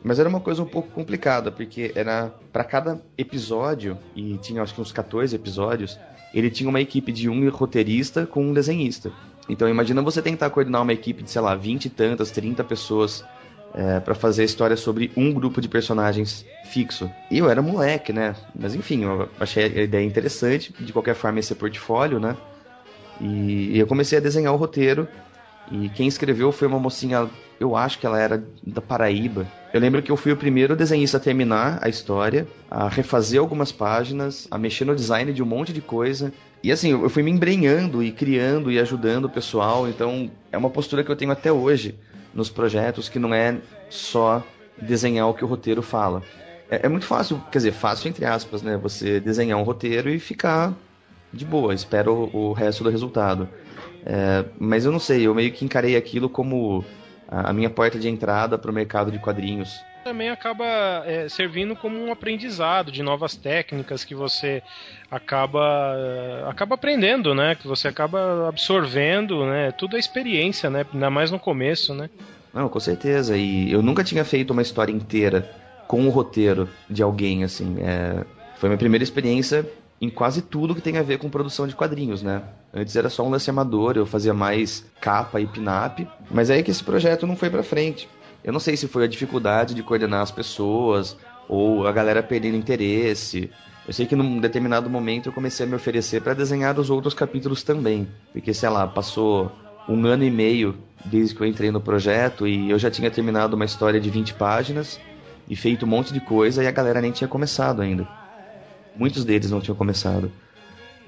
Mas 0.04 0.20
era 0.20 0.30
uma 0.30 0.40
coisa 0.40 0.62
um 0.62 0.66
pouco 0.66 0.90
complicada, 0.90 1.52
porque 1.52 1.92
era 1.96 2.34
para 2.52 2.64
cada 2.64 3.02
episódio, 3.18 3.98
e 4.16 4.38
tinha 4.38 4.62
acho 4.62 4.74
que 4.74 4.82
uns 4.82 4.92
14 4.92 5.36
episódios, 5.36 6.00
ele 6.34 6.50
tinha 6.50 6.70
uma 6.70 6.82
equipe 6.82 7.12
de 7.12 7.30
um 7.30 7.50
roteirista 7.50 8.26
com 8.26 8.44
um 8.44 8.54
desenhista. 8.54 9.12
Então 9.50 9.68
imagina 9.68 10.02
você 10.02 10.22
tentar 10.22 10.50
coordenar 10.50 10.82
uma 10.82 10.94
equipe 10.94 11.24
de, 11.24 11.32
sei 11.32 11.42
lá, 11.42 11.56
20 11.56 11.86
e 11.86 11.90
tantas, 11.90 12.32
30 12.32 12.64
pessoas 12.64 13.24
é, 13.74 14.00
para 14.00 14.16
fazer 14.16 14.42
a 14.42 14.46
história 14.46 14.76
sobre 14.76 15.12
um 15.16 15.34
grupo 15.34 15.62
de 15.62 15.68
personagens 15.68 16.46
fixo. 16.64 17.10
E 17.30 17.38
eu 17.38 17.50
era 17.50 17.62
moleque, 17.62 18.12
né? 18.12 18.36
Mas 18.58 18.76
enfim, 18.76 19.04
eu 19.04 19.30
achei 19.40 19.64
a 19.64 19.84
ideia 19.84 20.06
interessante, 20.06 20.74
de 20.80 20.92
qualquer 20.92 21.16
forma 21.16 21.40
esse 21.40 21.56
portfólio, 21.56 22.20
né? 22.20 22.36
E 23.20 23.78
eu 23.78 23.88
comecei 23.88 24.18
a 24.18 24.22
desenhar 24.22 24.54
o 24.54 24.58
roteiro 24.58 25.08
e 25.72 25.90
quem 25.90 26.08
escreveu 26.08 26.52
foi 26.52 26.68
uma 26.68 26.80
mocinha, 26.80 27.30
eu 27.60 27.76
acho 27.76 28.00
que 28.00 28.06
ela 28.06 28.20
era 28.20 28.44
da 28.66 28.82
Paraíba. 28.82 29.46
Eu 29.74 29.82
lembro 29.82 30.02
que 30.02 30.12
eu 30.12 30.18
fui 30.18 30.32
o 30.32 30.38
primeiro 30.38 30.76
desenhista 30.76 31.18
a 31.18 31.20
terminar 31.20 31.80
a 31.82 31.90
história, 31.90 32.48
a 32.70 32.88
refazer 32.88 33.40
algumas 33.40 33.72
páginas, 33.72 34.48
a 34.50 34.58
mexer 34.58 34.86
no 34.86 34.96
design 34.96 35.34
de 35.34 35.44
um 35.44 35.46
monte 35.46 35.74
de 35.74 35.82
coisa. 35.82 36.32
E 36.64 36.72
assim, 36.72 36.92
eu 36.92 37.10
fui 37.10 37.22
me 37.22 37.32
embrenhando 37.32 38.02
e 38.02 38.12
criando 38.12 38.72
e 38.72 38.80
ajudando 38.80 39.26
o 39.26 39.30
pessoal. 39.30 39.88
Então, 39.88 40.32
é 40.52 40.58
uma 40.58 40.70
postura 40.70 41.04
que 41.04 41.12
eu 41.12 41.16
tenho 41.16 41.32
até 41.32 41.52
hoje 41.52 41.96
nos 42.34 42.50
projetos, 42.50 43.10
que 43.10 43.20
não 43.20 43.34
é 43.34 43.58
só 43.90 44.44
desenhar 44.82 45.28
o 45.28 45.34
que 45.34 45.44
o 45.44 45.48
roteiro 45.48 45.82
fala. 45.82 46.24
É, 46.70 46.86
é 46.86 46.90
muito 46.90 47.06
fácil, 47.06 47.42
quer 47.52 47.60
dizer, 47.60 47.72
fácil 47.72 48.10
entre 48.10 48.26
aspas, 48.26 48.62
né? 48.62 48.78
Você 48.78 49.20
desenhar 49.20 49.58
um 49.58 49.64
roteiro 49.64 50.10
e 50.10 50.20
ficar 50.20 50.74
de 51.34 51.46
boa, 51.46 51.74
espera 51.74 52.12
o, 52.12 52.30
o 52.34 52.54
resto 52.54 52.84
do 52.84 52.90
resultado. 52.90 53.50
É, 54.10 54.46
mas 54.58 54.86
eu 54.86 54.92
não 54.92 55.00
sei, 55.00 55.28
eu 55.28 55.36
meio 55.36 55.52
que 55.52 55.66
encarei 55.66 55.98
aquilo 55.98 56.30
como 56.30 56.84
a, 57.28 57.50
a 57.50 57.54
minha 57.54 57.70
porta 57.70 58.00
de 58.00 58.08
entrada 58.08 58.58
para 58.58 58.72
o 58.72 58.74
mercado 58.74 59.12
de 59.12 59.20
quadrinhos. 59.20 59.84
Também 60.02 60.30
acaba 60.30 60.66
é, 61.06 61.28
servindo 61.28 61.76
como 61.76 62.00
um 62.00 62.10
aprendizado 62.10 62.90
de 62.90 63.04
novas 63.04 63.36
técnicas 63.36 64.06
que 64.06 64.16
você 64.16 64.64
acaba 65.12 66.48
acaba 66.48 66.76
aprendendo, 66.76 67.36
né? 67.36 67.56
Que 67.56 67.68
você 67.68 67.90
acaba 67.90 68.48
absorvendo, 68.48 69.46
né? 69.46 69.74
Tudo 69.74 69.98
é 69.98 70.00
experiência, 70.00 70.70
né? 70.70 70.86
Ainda 70.94 71.10
mais 71.10 71.30
no 71.30 71.38
começo, 71.38 71.94
né? 71.94 72.10
Não, 72.54 72.70
com 72.70 72.80
certeza. 72.80 73.36
E 73.36 73.70
eu 73.70 73.82
nunca 73.82 74.06
tinha 74.06 74.24
feito 74.24 74.52
uma 74.52 74.62
história 74.62 74.94
inteira 74.94 75.54
com 75.86 76.08
o 76.08 76.10
roteiro 76.10 76.70
de 76.90 77.04
alguém, 77.04 77.44
assim. 77.44 77.76
É... 77.82 78.24
Foi 78.56 78.70
minha 78.70 78.80
primeira 78.80 79.04
experiência 79.04 79.70
em 80.00 80.10
quase 80.10 80.42
tudo 80.42 80.76
que 80.76 80.82
tem 80.82 80.98
a 80.98 81.04
ver 81.04 81.18
com 81.18 81.30
produção 81.30 81.68
de 81.68 81.76
quadrinhos, 81.76 82.22
né? 82.22 82.44
Antes 82.74 82.96
era 82.96 83.10
só 83.10 83.26
um 83.26 83.30
lance 83.30 83.50
amador, 83.50 83.98
eu 83.98 84.06
fazia 84.06 84.34
mais 84.34 84.86
capa 85.02 85.42
e 85.42 85.48
pin-up, 85.48 86.08
mas 86.30 86.50
aí 86.50 86.62
que 86.62 86.72
esse 86.72 86.84
projeto 86.84 87.26
não 87.26 87.36
foi 87.36 87.50
para 87.50 87.64
frente. 87.64 88.08
Eu 88.44 88.54
não 88.54 88.60
sei 88.60 88.78
se 88.78 88.88
foi 88.88 89.04
a 89.04 89.08
dificuldade 89.08 89.74
de 89.74 89.82
coordenar 89.82 90.22
as 90.22 90.32
pessoas 90.32 91.18
ou 91.50 91.88
a 91.88 91.92
galera 91.92 92.22
perdendo 92.22 92.56
interesse. 92.56 93.50
Eu 93.88 93.94
sei 93.94 94.06
que 94.06 94.16
num 94.16 94.40
determinado 94.40 94.90
momento 94.90 95.30
eu 95.30 95.34
comecei 95.34 95.66
a 95.66 95.70
me 95.70 95.76
oferecer 95.76 96.22
para 96.22 96.34
desenhar 96.34 96.80
os 96.80 96.90
outros 96.90 97.14
capítulos 97.14 97.64
também, 97.64 98.08
porque 98.32 98.54
sei 98.54 98.70
lá, 98.70 98.86
passou 98.86 99.52
um 99.90 100.06
ano 100.06 100.24
e 100.24 100.30
meio 100.30 100.78
desde 101.06 101.34
que 101.34 101.42
eu 101.42 101.48
entrei 101.48 101.72
no 101.72 101.82
projeto 101.82 102.46
e 102.46 102.70
eu 102.70 102.78
já 102.78 102.92
tinha 102.92 103.10
terminado 103.10 103.56
uma 103.56 103.66
história 103.66 104.00
de 104.00 104.10
20 104.10 104.34
páginas 104.34 105.00
e 105.50 105.56
feito 105.56 105.86
um 105.86 105.90
monte 105.90 106.14
de 106.14 106.20
coisa 106.20 106.64
e 106.64 106.68
a 106.68 106.72
galera 106.72 107.02
nem 107.02 107.12
tinha 107.12 107.28
começado 107.28 107.82
ainda. 107.82 108.08
Muitos 108.98 109.24
deles 109.24 109.52
não 109.52 109.62
tinham 109.62 109.76
começado. 109.76 110.32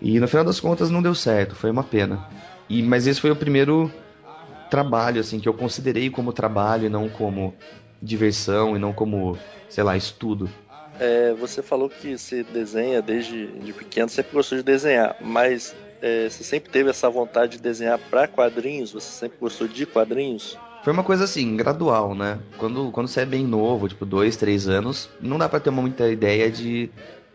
E 0.02 0.19
no 0.19 0.28
final 0.28 0.45
das 0.45 0.60
contas 0.60 0.89
não 0.89 1.02
deu 1.02 1.13
certo, 1.13 1.56
foi 1.56 1.69
uma 1.69 1.84
pena. 1.84 2.19
E, 2.69 2.82
mas 2.82 3.08
esse 3.08 3.19
foi 3.19 3.32
o 3.32 3.36
primeiro 3.36 3.91
trabalho, 4.69 5.19
assim, 5.19 5.39
que 5.39 5.49
eu 5.49 5.54
considerei 5.54 6.10
como 6.10 6.32
trabalho 6.32 6.86
e 6.86 6.89
não 6.89 7.10
como 7.10 7.54
diversão 8.02 8.75
e 8.75 8.80
não 8.80 8.93
como, 8.93 9.38
sei 9.67 9.84
lá, 9.84 9.97
estudo. 9.97 10.49
É, 10.99 11.34
você 11.34 11.62
falou 11.62 11.89
que 11.89 12.17
você 12.17 12.43
desenha 12.43 13.02
desde 13.02 13.47
de 13.47 13.73
pequeno, 13.73 14.10
sempre 14.10 14.34
gostou 14.34 14.58
de 14.58 14.63
desenhar, 14.63 15.15
mas 15.21 15.75
é, 16.02 16.30
você 16.30 16.43
sempre 16.43 16.69
teve 16.69 16.89
essa 16.89 17.10
vontade 17.10 17.54
de 17.54 17.63
desenhar 17.63 17.97
para 18.10 18.28
quadrinhos? 18.28 18.91
Você 18.91 19.10
sempre 19.10 19.38
gostou 19.39 19.67
de 19.67 19.86
quadrinhos? 19.86 20.58
Foi 20.84 20.93
uma 20.93 21.04
coisa 21.04 21.25
assim, 21.25 21.58
gradual, 21.58 22.15
né? 22.15 22.39
Quando, 22.58 22.91
quando 22.91 23.08
você 23.08 23.21
é 23.21 23.25
bem 23.25 23.45
novo, 23.45 23.88
tipo, 23.88 24.06
dois, 24.06 24.38
três 24.38 24.67
anos, 24.67 25.10
não 25.19 25.38
dá 25.38 25.49
para 25.49 25.60
ter 25.60 25.71
muita 25.71 26.10
ideia 26.10 26.49
de, 26.49 26.89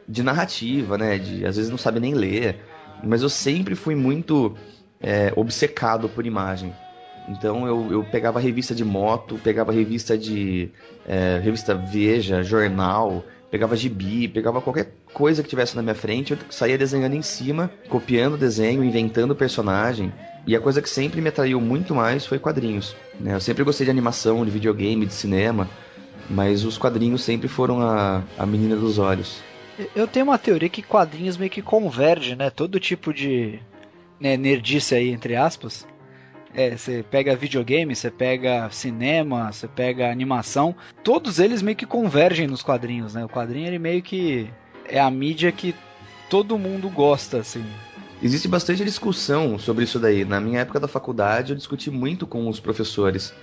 de 0.08 0.22
narrativa, 0.22 0.98
né? 0.98 1.18
De, 1.18 1.46
às 1.46 1.56
vezes 1.56 1.70
não 1.70 1.78
sabe 1.78 2.00
nem 2.00 2.14
ler. 2.14 2.60
Mas 3.02 3.22
eu 3.22 3.28
sempre 3.28 3.74
fui 3.74 3.94
muito 3.94 4.56
é, 5.00 5.32
obcecado 5.36 6.08
por 6.08 6.26
imagem. 6.26 6.72
Então 7.28 7.66
eu, 7.66 7.90
eu 7.90 8.04
pegava 8.04 8.38
revista 8.38 8.74
de 8.74 8.84
moto, 8.84 9.38
pegava 9.42 9.72
revista 9.72 10.16
de. 10.16 10.70
É, 11.06 11.40
revista 11.42 11.74
Veja, 11.74 12.42
jornal, 12.42 13.24
pegava 13.50 13.76
gibi, 13.76 14.28
pegava 14.28 14.60
qualquer 14.60 14.92
coisa 15.12 15.42
que 15.42 15.48
tivesse 15.48 15.76
na 15.76 15.82
minha 15.82 15.94
frente, 15.94 16.32
eu 16.32 16.38
saía 16.50 16.76
desenhando 16.76 17.14
em 17.14 17.22
cima, 17.22 17.70
copiando 17.88 18.34
o 18.34 18.38
desenho, 18.38 18.82
inventando 18.82 19.34
personagem. 19.34 20.12
E 20.46 20.54
a 20.54 20.60
coisa 20.60 20.82
que 20.82 20.90
sempre 20.90 21.20
me 21.20 21.28
atraiu 21.28 21.60
muito 21.60 21.94
mais 21.94 22.26
foi 22.26 22.38
quadrinhos. 22.38 22.94
Né? 23.18 23.34
Eu 23.34 23.40
sempre 23.40 23.64
gostei 23.64 23.84
de 23.86 23.90
animação, 23.90 24.44
de 24.44 24.50
videogame, 24.50 25.06
de 25.06 25.14
cinema, 25.14 25.68
mas 26.28 26.64
os 26.64 26.76
quadrinhos 26.76 27.22
sempre 27.22 27.48
foram 27.48 27.80
a, 27.80 28.22
a 28.36 28.44
menina 28.44 28.76
dos 28.76 28.98
olhos. 28.98 29.40
Eu 29.94 30.06
tenho 30.06 30.26
uma 30.26 30.38
teoria 30.38 30.68
que 30.68 30.82
quadrinhos 30.82 31.36
meio 31.36 31.50
que 31.50 31.62
converge, 31.62 32.36
né? 32.36 32.50
Todo 32.50 32.78
tipo 32.78 33.12
de 33.12 33.58
né, 34.20 34.36
nerdice 34.36 34.94
aí, 34.94 35.10
entre 35.10 35.34
aspas, 35.34 35.86
é, 36.54 36.76
você 36.76 37.04
pega 37.10 37.34
videogame, 37.34 37.94
você 37.94 38.10
pega 38.10 38.70
cinema, 38.70 39.52
você 39.52 39.66
pega 39.66 40.10
animação, 40.10 40.74
todos 41.02 41.38
eles 41.38 41.62
meio 41.62 41.76
que 41.76 41.86
convergem 41.86 42.46
nos 42.46 42.62
quadrinhos, 42.62 43.14
né? 43.14 43.24
O 43.24 43.28
quadrinho 43.28 43.66
ele 43.66 43.78
meio 43.78 44.02
que 44.02 44.48
é 44.86 45.00
a 45.00 45.10
mídia 45.10 45.50
que 45.50 45.74
todo 46.30 46.58
mundo 46.58 46.88
gosta, 46.88 47.38
assim. 47.38 47.64
Existe 48.22 48.48
bastante 48.48 48.84
discussão 48.84 49.58
sobre 49.58 49.84
isso 49.84 49.98
daí. 49.98 50.24
Na 50.24 50.40
minha 50.40 50.60
época 50.60 50.80
da 50.80 50.88
faculdade, 50.88 51.52
eu 51.52 51.56
discuti 51.56 51.90
muito 51.90 52.26
com 52.26 52.48
os 52.48 52.60
professores. 52.60 53.34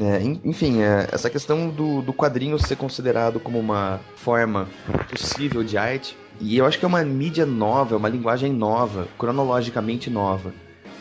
É, 0.00 0.22
enfim, 0.44 0.80
é, 0.80 1.08
essa 1.12 1.28
questão 1.28 1.68
do, 1.68 2.00
do 2.00 2.12
quadrinho 2.12 2.58
ser 2.58 2.76
considerado 2.76 3.38
como 3.38 3.58
uma 3.58 4.00
forma 4.16 4.66
possível 5.10 5.62
de 5.62 5.76
arte, 5.76 6.16
e 6.40 6.56
eu 6.56 6.64
acho 6.64 6.78
que 6.78 6.84
é 6.86 6.88
uma 6.88 7.04
mídia 7.04 7.44
nova, 7.44 7.94
é 7.94 7.98
uma 7.98 8.08
linguagem 8.08 8.50
nova, 8.50 9.06
cronologicamente 9.18 10.08
nova. 10.08 10.54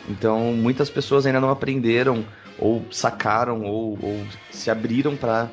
Então, 0.10 0.52
muitas 0.54 0.90
pessoas 0.90 1.26
ainda 1.26 1.40
não 1.40 1.50
aprenderam 1.50 2.26
ou 2.58 2.84
sacaram 2.92 3.64
ou, 3.64 3.98
ou 4.02 4.26
se 4.52 4.70
abriram 4.70 5.16
para 5.16 5.50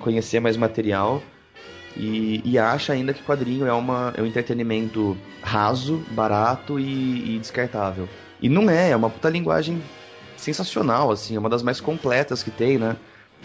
conhecer 0.00 0.40
mais 0.40 0.56
material 0.56 1.22
e, 1.96 2.42
e, 2.44 2.58
acha 2.58 2.92
ainda 2.92 3.14
que 3.14 3.22
quadrinho 3.22 3.64
é, 3.66 3.72
uma, 3.72 4.12
é 4.16 4.22
um 4.22 4.26
entretenimento 4.26 5.16
raso, 5.40 6.02
barato 6.10 6.80
e, 6.80 7.36
e 7.36 7.38
descartável. 7.38 8.08
E 8.42 8.48
não 8.48 8.68
é, 8.68 8.90
é 8.90 8.96
uma 8.96 9.08
puta 9.08 9.28
linguagem 9.28 9.80
sensacional, 10.44 11.10
assim, 11.10 11.36
é 11.36 11.38
uma 11.38 11.48
das 11.48 11.62
mais 11.62 11.80
completas 11.80 12.42
que 12.42 12.50
tem, 12.50 12.78
né? 12.78 12.96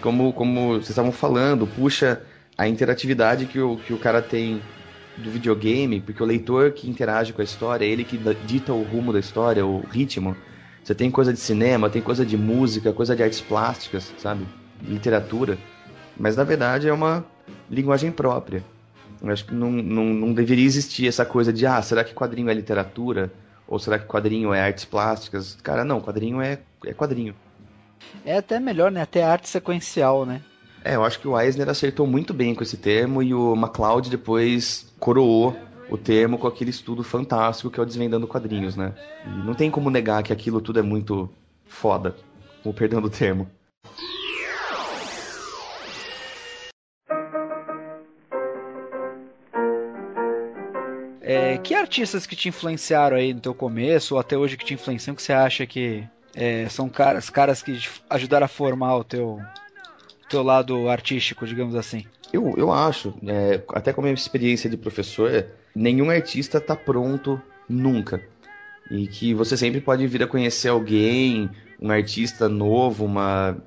Como, 0.01 0.31
como 0.33 0.73
vocês 0.73 0.89
estavam 0.89 1.12
falando, 1.12 1.65
puxa 1.65 2.21
a 2.57 2.67
interatividade 2.67 3.45
que 3.45 3.59
o, 3.59 3.77
que 3.77 3.93
o 3.93 3.97
cara 3.97 4.21
tem 4.21 4.62
do 5.17 5.29
videogame, 5.31 5.99
porque 5.99 6.21
o 6.21 6.25
leitor 6.25 6.71
que 6.71 6.89
interage 6.89 7.33
com 7.33 7.41
a 7.41 7.43
história, 7.43 7.85
é 7.85 7.88
ele 7.88 8.03
que 8.03 8.17
dita 8.45 8.73
o 8.73 8.83
rumo 8.83 9.12
da 9.12 9.19
história, 9.19 9.65
o 9.65 9.81
ritmo. 9.91 10.35
Você 10.83 10.95
tem 10.95 11.12
coisa 11.12 11.33
de 11.33 11.39
cinema, 11.39 11.89
tem 11.89 12.01
coisa 12.01 12.25
de 12.25 12.38
música, 12.38 12.93
coisa 12.93 13.15
de 13.15 13.23
artes 13.23 13.41
plásticas, 13.41 14.13
sabe? 14.17 14.45
Literatura. 14.81 15.57
Mas 16.17 16.35
na 16.35 16.43
verdade 16.43 16.88
é 16.88 16.93
uma 16.93 17.25
linguagem 17.69 18.12
própria. 18.12 18.63
Eu 19.21 19.29
acho 19.29 19.45
que 19.45 19.53
não, 19.53 19.71
não, 19.71 20.05
não 20.05 20.33
deveria 20.33 20.65
existir 20.65 21.07
essa 21.07 21.25
coisa 21.25 21.51
de, 21.51 21.65
ah, 21.65 21.81
será 21.81 22.03
que 22.03 22.13
quadrinho 22.13 22.49
é 22.49 22.53
literatura? 22.53 23.31
Ou 23.69 23.77
será 23.77 23.99
que 23.99 24.08
quadrinho 24.08 24.51
é 24.51 24.60
artes 24.60 24.84
plásticas? 24.84 25.55
Cara, 25.62 25.86
não, 25.86 26.01
quadrinho 26.01 26.41
é, 26.41 26.58
é 26.84 26.91
quadrinho. 26.91 27.36
É 28.25 28.38
até 28.38 28.60
melhor, 28.60 28.91
né? 28.91 29.03
Até 29.03 29.23
arte 29.23 29.47
sequencial, 29.47 30.25
né? 30.25 30.41
É, 30.84 30.95
eu 30.95 31.03
acho 31.03 31.19
que 31.19 31.27
o 31.27 31.39
Eisner 31.39 31.69
acertou 31.69 32.08
muito 32.08 32.34
bem 32.34 32.55
com 32.55 32.63
esse 32.63 32.77
termo 32.77 33.21
e 33.21 33.32
o 33.32 33.55
MacLeod 33.55 34.10
depois 34.10 34.91
coroou 34.99 35.55
o 35.88 35.97
termo 35.97 36.39
com 36.39 36.47
aquele 36.47 36.71
estudo 36.71 37.03
fantástico 37.03 37.69
que 37.69 37.79
é 37.79 37.84
o 37.84 37.86
Desvendando 37.86 38.27
Quadrinhos, 38.27 38.75
né? 38.75 38.93
E 39.25 39.45
não 39.45 39.53
tem 39.53 39.69
como 39.69 39.91
negar 39.91 40.23
que 40.23 40.34
aquilo 40.34 40.62
tudo 40.62 40.79
é 40.79 40.84
muito 40.84 41.29
foda, 41.65 42.15
com 42.63 42.71
o 42.71 42.73
perdão 42.73 42.99
do 42.99 43.10
termo. 43.10 43.47
Artistas 51.89 52.28
que 52.28 52.36
te 52.36 52.47
influenciaram 52.47 53.17
aí 53.17 53.34
no 53.34 53.39
teu 53.39 53.56
começo, 53.56 54.13
ou 54.13 54.19
até 54.19 54.38
hoje 54.38 54.56
que 54.56 54.63
te 54.63 54.75
influenciam, 54.75 55.15
que 55.15 55.23
você 55.23 55.34
acha 55.34 55.65
que 55.65 56.08
é, 56.36 56.69
são 56.69 56.88
caras, 56.88 57.32
caras 57.32 57.63
que 57.63 57.80
ajudaram 58.08 58.45
a 58.45 58.47
formar 58.47 58.97
o 58.97 59.04
teu, 59.04 59.39
teu 60.30 60.43
lado 60.43 60.88
artístico, 60.88 61.47
digamos 61.47 61.73
assim? 61.73 62.06
Eu, 62.32 62.54
eu 62.56 62.71
acho, 62.71 63.15
é, 63.25 63.63
até 63.73 63.91
com 63.91 64.02
a 64.02 64.04
minha 64.04 64.13
experiência 64.13 64.69
de 64.69 64.78
professor, 64.78 65.47
nenhum 65.75 66.12
artista 66.12 66.60
está 66.60 66.75
pronto 66.75 67.41
nunca. 67.67 68.21
E 68.91 69.08
que 69.08 69.34
você 69.34 69.58
sempre 69.58 69.82
pode 69.82 70.06
vir 70.06 70.21
a 70.21 70.28
conhecer 70.28 70.69
alguém, 70.69 71.49
um 71.82 71.89
artista 71.89 72.47
novo, 72.47 73.04
uma, 73.04 73.58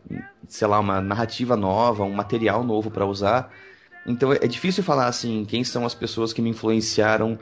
sei 0.46 0.68
lá, 0.68 0.78
uma 0.78 1.00
narrativa 1.00 1.56
nova, 1.56 2.04
um 2.04 2.12
material 2.12 2.62
novo 2.62 2.88
para 2.88 3.04
usar. 3.04 3.52
Então 4.06 4.32
é 4.32 4.46
difícil 4.46 4.84
falar 4.84 5.06
assim, 5.06 5.44
quem 5.44 5.64
são 5.64 5.84
as 5.84 5.94
pessoas 5.94 6.32
que 6.32 6.42
me 6.42 6.50
influenciaram 6.50 7.38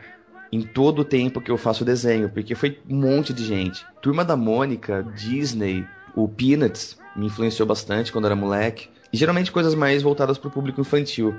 em 0.52 0.62
todo 0.62 1.00
o 1.00 1.04
tempo 1.04 1.40
que 1.40 1.50
eu 1.50 1.56
faço 1.56 1.84
desenho, 1.84 2.28
porque 2.28 2.54
foi 2.54 2.78
um 2.88 2.96
monte 2.96 3.32
de 3.32 3.44
gente. 3.44 3.84
Turma 4.02 4.24
da 4.24 4.36
Mônica, 4.36 5.02
Disney, 5.14 5.86
o 6.14 6.28
Peanuts 6.28 6.98
me 7.14 7.26
influenciou 7.26 7.66
bastante 7.66 8.10
quando 8.12 8.26
era 8.26 8.36
moleque. 8.36 8.88
E 9.12 9.16
geralmente 9.16 9.52
coisas 9.52 9.74
mais 9.74 10.02
voltadas 10.02 10.38
para 10.38 10.48
o 10.48 10.52
público 10.52 10.80
infantil. 10.80 11.34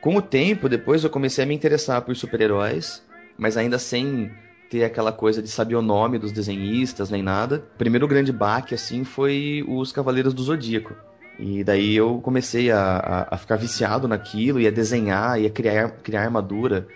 Com 0.00 0.16
o 0.16 0.22
tempo, 0.22 0.68
depois 0.68 1.02
eu 1.02 1.10
comecei 1.10 1.44
a 1.44 1.46
me 1.46 1.54
interessar 1.54 2.02
por 2.02 2.14
super-heróis, 2.14 3.02
mas 3.36 3.56
ainda 3.56 3.78
sem 3.78 4.30
ter 4.70 4.84
aquela 4.84 5.12
coisa 5.12 5.42
de 5.42 5.48
saber 5.48 5.76
o 5.76 5.82
nome 5.82 6.18
dos 6.18 6.32
desenhistas 6.32 7.10
nem 7.10 7.22
nada. 7.22 7.64
O 7.74 7.78
primeiro 7.78 8.06
grande 8.08 8.32
baque 8.32 8.74
assim 8.74 9.04
foi 9.04 9.64
os 9.68 9.92
Cavaleiros 9.92 10.34
do 10.34 10.42
Zodíaco. 10.42 10.94
E 11.38 11.62
daí 11.62 11.94
eu 11.94 12.20
comecei 12.20 12.70
a, 12.70 12.80
a, 12.80 13.34
a, 13.34 13.38
ficar 13.38 13.56
viciado 13.56 14.08
naquilo, 14.08 14.60
ia 14.60 14.72
desenhar, 14.72 15.40
ia 15.40 15.50
criar, 15.50 15.90
criar 16.02 16.22
armadura, 16.22 16.88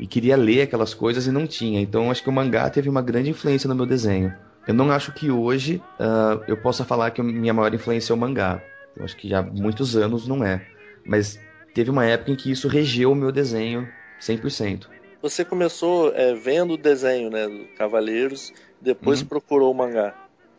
e 0.00 0.06
queria 0.06 0.34
ler 0.34 0.62
aquelas 0.62 0.94
coisas 0.94 1.26
e 1.26 1.30
não 1.30 1.46
tinha. 1.46 1.80
Então 1.80 2.10
acho 2.10 2.22
que 2.22 2.30
o 2.30 2.32
mangá 2.32 2.68
teve 2.70 2.88
uma 2.88 3.02
grande 3.02 3.28
influência 3.28 3.68
no 3.68 3.74
meu 3.74 3.84
desenho. 3.84 4.34
Eu 4.66 4.72
não 4.72 4.90
acho 4.90 5.12
que 5.12 5.30
hoje 5.30 5.82
uh, 6.00 6.42
eu 6.48 6.56
possa 6.56 6.84
falar 6.84 7.10
que 7.10 7.22
minha 7.22 7.52
maior 7.52 7.72
influência 7.74 8.12
é 8.12 8.16
o 8.16 8.18
mangá. 8.18 8.62
Eu 8.96 9.04
acho 9.04 9.14
que 9.16 9.28
já 9.28 9.40
há 9.40 9.42
muitos 9.42 9.96
anos 9.96 10.26
não 10.26 10.42
é. 10.42 10.66
Mas 11.04 11.38
teve 11.74 11.90
uma 11.90 12.06
época 12.06 12.30
em 12.30 12.36
que 12.36 12.50
isso 12.50 12.66
regeu 12.66 13.12
o 13.12 13.14
meu 13.14 13.30
desenho 13.30 13.86
100%. 14.20 14.86
Você 15.20 15.44
começou 15.44 16.14
é, 16.14 16.34
vendo 16.34 16.74
o 16.74 16.78
desenho, 16.78 17.28
né, 17.28 17.46
do 17.46 17.66
Cavaleiros, 17.76 18.54
depois 18.80 19.20
uhum. 19.20 19.26
procurou 19.26 19.70
o 19.70 19.74
mangá. 19.74 20.14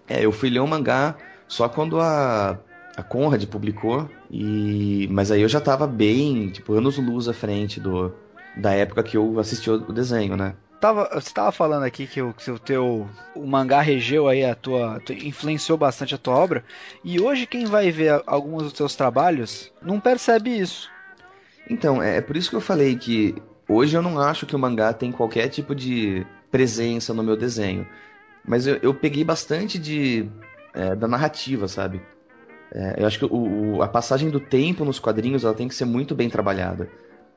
É, 0.07 0.23
eu 0.23 0.31
fui 0.31 0.51
ler 0.51 0.59
o 0.59 0.67
mangá 0.67 1.17
só 1.47 1.67
quando 1.67 1.99
a, 1.99 2.59
a 2.95 3.01
Conrad 3.01 3.43
publicou, 3.45 4.07
e 4.29 5.07
mas 5.09 5.31
aí 5.31 5.41
eu 5.41 5.49
já 5.49 5.59
tava 5.59 5.87
bem, 5.87 6.49
tipo, 6.49 6.73
anos 6.73 6.97
luz 6.97 7.27
à 7.27 7.33
frente 7.33 7.79
do, 7.79 8.13
da 8.57 8.73
época 8.73 9.03
que 9.03 9.17
eu 9.17 9.39
assisti 9.39 9.69
o 9.69 9.91
desenho, 9.91 10.35
né? 10.35 10.55
tava, 10.81 11.07
você 11.13 11.29
estava 11.29 11.51
falando 11.51 11.83
aqui 11.83 12.07
que 12.07 12.21
o, 12.21 12.33
que 12.33 12.49
o 12.49 12.57
teu 12.57 13.07
o 13.35 13.45
mangá 13.45 13.79
regeu 13.79 14.27
aí 14.27 14.43
a 14.43 14.55
tua, 14.55 14.99
influenciou 15.23 15.77
bastante 15.77 16.15
a 16.15 16.17
tua 16.17 16.35
obra 16.35 16.65
e 17.05 17.21
hoje 17.21 17.45
quem 17.45 17.65
vai 17.65 17.91
ver 17.91 18.21
alguns 18.25 18.63
dos 18.63 18.73
teus 18.73 18.95
trabalhos 18.95 19.71
não 19.81 19.99
percebe 19.99 20.49
isso. 20.49 20.89
Então 21.69 22.01
é, 22.01 22.17
é 22.17 22.21
por 22.21 22.35
isso 22.35 22.49
que 22.49 22.55
eu 22.55 22.61
falei 22.61 22.95
que 22.95 23.35
hoje 23.69 23.95
eu 23.95 24.01
não 24.01 24.19
acho 24.19 24.47
que 24.47 24.55
o 24.55 24.59
mangá 24.59 24.91
tem 24.91 25.11
qualquer 25.11 25.47
tipo 25.49 25.75
de 25.75 26.25
presença 26.49 27.13
no 27.13 27.23
meu 27.23 27.37
desenho, 27.37 27.87
mas 28.43 28.65
eu, 28.65 28.77
eu 28.81 28.93
peguei 28.93 29.23
bastante 29.23 29.77
de 29.77 30.27
é, 30.73 30.95
da 30.95 31.07
narrativa, 31.07 31.67
sabe? 31.67 32.01
É, 32.73 32.95
eu 33.01 33.05
acho 33.05 33.19
que 33.19 33.25
o, 33.25 33.75
o, 33.75 33.83
a 33.83 33.87
passagem 33.87 34.29
do 34.31 34.39
tempo 34.39 34.83
nos 34.83 34.97
quadrinhos 34.97 35.43
ela 35.43 35.53
tem 35.53 35.67
que 35.67 35.75
ser 35.75 35.85
muito 35.85 36.15
bem 36.15 36.29
trabalhada. 36.29 36.89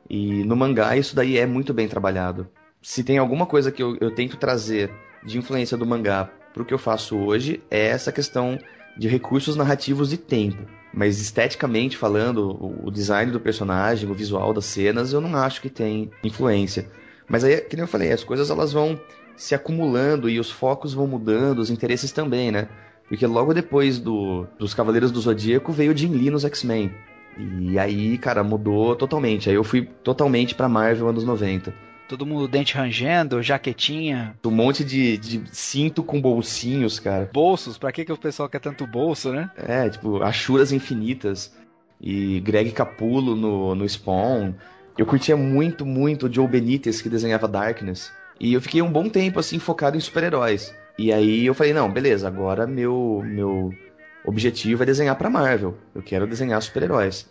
E 0.08 0.44
no 0.44 0.56
mangá 0.56 0.96
isso 0.96 1.14
daí 1.16 1.38
é 1.38 1.46
muito 1.46 1.72
bem 1.72 1.88
trabalhado 1.88 2.48
se 2.84 3.02
tem 3.02 3.16
alguma 3.16 3.46
coisa 3.46 3.72
que 3.72 3.82
eu, 3.82 3.96
eu 3.98 4.10
tento 4.10 4.36
trazer 4.36 4.92
de 5.24 5.38
influência 5.38 5.74
do 5.74 5.86
mangá 5.86 6.30
para 6.52 6.62
o 6.62 6.66
que 6.66 6.74
eu 6.74 6.78
faço 6.78 7.16
hoje, 7.16 7.62
é 7.70 7.86
essa 7.86 8.12
questão 8.12 8.58
de 8.94 9.08
recursos 9.08 9.56
narrativos 9.56 10.12
e 10.12 10.18
tempo. 10.18 10.62
Mas 10.92 11.18
esteticamente 11.18 11.96
falando, 11.96 12.78
o 12.84 12.90
design 12.90 13.32
do 13.32 13.40
personagem, 13.40 14.08
o 14.08 14.14
visual 14.14 14.52
das 14.52 14.66
cenas, 14.66 15.14
eu 15.14 15.20
não 15.20 15.34
acho 15.34 15.62
que 15.62 15.70
tem 15.70 16.10
influência. 16.22 16.86
Mas 17.26 17.42
aí, 17.42 17.58
que 17.62 17.80
eu 17.80 17.86
falei, 17.86 18.12
as 18.12 18.22
coisas 18.22 18.50
elas 18.50 18.70
vão 18.70 19.00
se 19.34 19.54
acumulando 19.54 20.28
e 20.28 20.38
os 20.38 20.50
focos 20.50 20.92
vão 20.92 21.06
mudando, 21.06 21.60
os 21.60 21.70
interesses 21.70 22.12
também, 22.12 22.52
né? 22.52 22.68
Porque 23.08 23.26
logo 23.26 23.54
depois 23.54 23.98
do, 23.98 24.46
dos 24.58 24.74
Cavaleiros 24.74 25.10
do 25.10 25.20
Zodíaco 25.20 25.72
veio 25.72 25.96
Jim 25.96 26.12
Lee 26.12 26.30
nos 26.30 26.44
X-Men. 26.44 26.92
E 27.38 27.78
aí, 27.78 28.18
cara, 28.18 28.44
mudou 28.44 28.94
totalmente. 28.94 29.48
Aí 29.48 29.56
eu 29.56 29.64
fui 29.64 29.82
totalmente 30.02 30.54
pra 30.54 30.68
Marvel 30.68 31.08
anos 31.08 31.24
90. 31.24 31.74
Todo 32.08 32.26
mundo 32.26 32.46
dente 32.46 32.74
rangendo, 32.74 33.42
jaquetinha. 33.42 34.36
Um 34.44 34.50
monte 34.50 34.84
de, 34.84 35.16
de 35.16 35.42
cinto 35.50 36.02
com 36.02 36.20
bolsinhos, 36.20 36.98
cara. 36.98 37.30
Bolsos, 37.32 37.78
pra 37.78 37.90
que, 37.90 38.04
que 38.04 38.12
o 38.12 38.18
pessoal 38.18 38.48
quer 38.48 38.60
tanto 38.60 38.86
bolso, 38.86 39.32
né? 39.32 39.50
É, 39.56 39.88
tipo, 39.88 40.22
achuras 40.22 40.70
infinitas. 40.70 41.56
E 42.00 42.40
Greg 42.40 42.72
Capulo 42.72 43.34
no, 43.34 43.74
no 43.74 43.88
Spawn. 43.88 44.52
Eu 44.98 45.06
curtia 45.06 45.36
muito, 45.36 45.86
muito 45.86 46.26
o 46.26 46.32
Joe 46.32 46.46
Benitez, 46.46 47.00
que 47.00 47.08
desenhava 47.08 47.48
Darkness. 47.48 48.12
E 48.38 48.52
eu 48.52 48.60
fiquei 48.60 48.82
um 48.82 48.92
bom 48.92 49.08
tempo, 49.08 49.40
assim, 49.40 49.58
focado 49.58 49.96
em 49.96 50.00
super-heróis. 50.00 50.74
E 50.98 51.12
aí 51.12 51.46
eu 51.46 51.54
falei, 51.54 51.72
não, 51.72 51.90
beleza, 51.90 52.28
agora 52.28 52.66
meu, 52.66 53.22
meu 53.24 53.72
objetivo 54.24 54.82
é 54.82 54.87
desenhar 54.87 55.16
pra 55.16 55.30
Marvel. 55.30 55.76
Eu 55.94 56.02
quero 56.02 56.26
desenhar 56.26 56.60
super-heróis. 56.62 57.28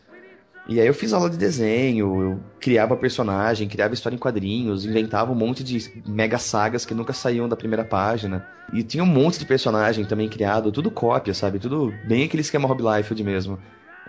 E 0.67 0.79
aí 0.79 0.87
eu 0.87 0.93
fiz 0.93 1.11
aula 1.11 1.29
de 1.29 1.37
desenho, 1.37 2.21
eu 2.21 2.39
criava 2.59 2.95
personagem, 2.95 3.67
criava 3.67 3.93
história 3.93 4.15
em 4.15 4.19
quadrinhos, 4.19 4.85
inventava 4.85 5.31
um 5.31 5.35
monte 5.35 5.61
de 5.61 6.01
mega 6.07 6.37
sagas 6.37 6.85
que 6.85 6.93
nunca 6.93 7.11
saíam 7.11 7.49
da 7.49 7.57
primeira 7.57 7.83
página. 7.83 8.47
E 8.71 8.81
tinha 8.81 9.03
um 9.03 9.07
monte 9.07 9.39
de 9.39 9.45
personagem 9.45 10.05
também 10.05 10.29
criado, 10.29 10.71
tudo 10.71 10.89
cópia, 10.89 11.33
sabe? 11.33 11.59
Tudo 11.59 11.93
bem 12.07 12.23
aquele 12.23 12.41
esquema 12.41 12.67
Rob 12.67 12.81
Liefeld 12.81 13.23
mesmo. 13.23 13.59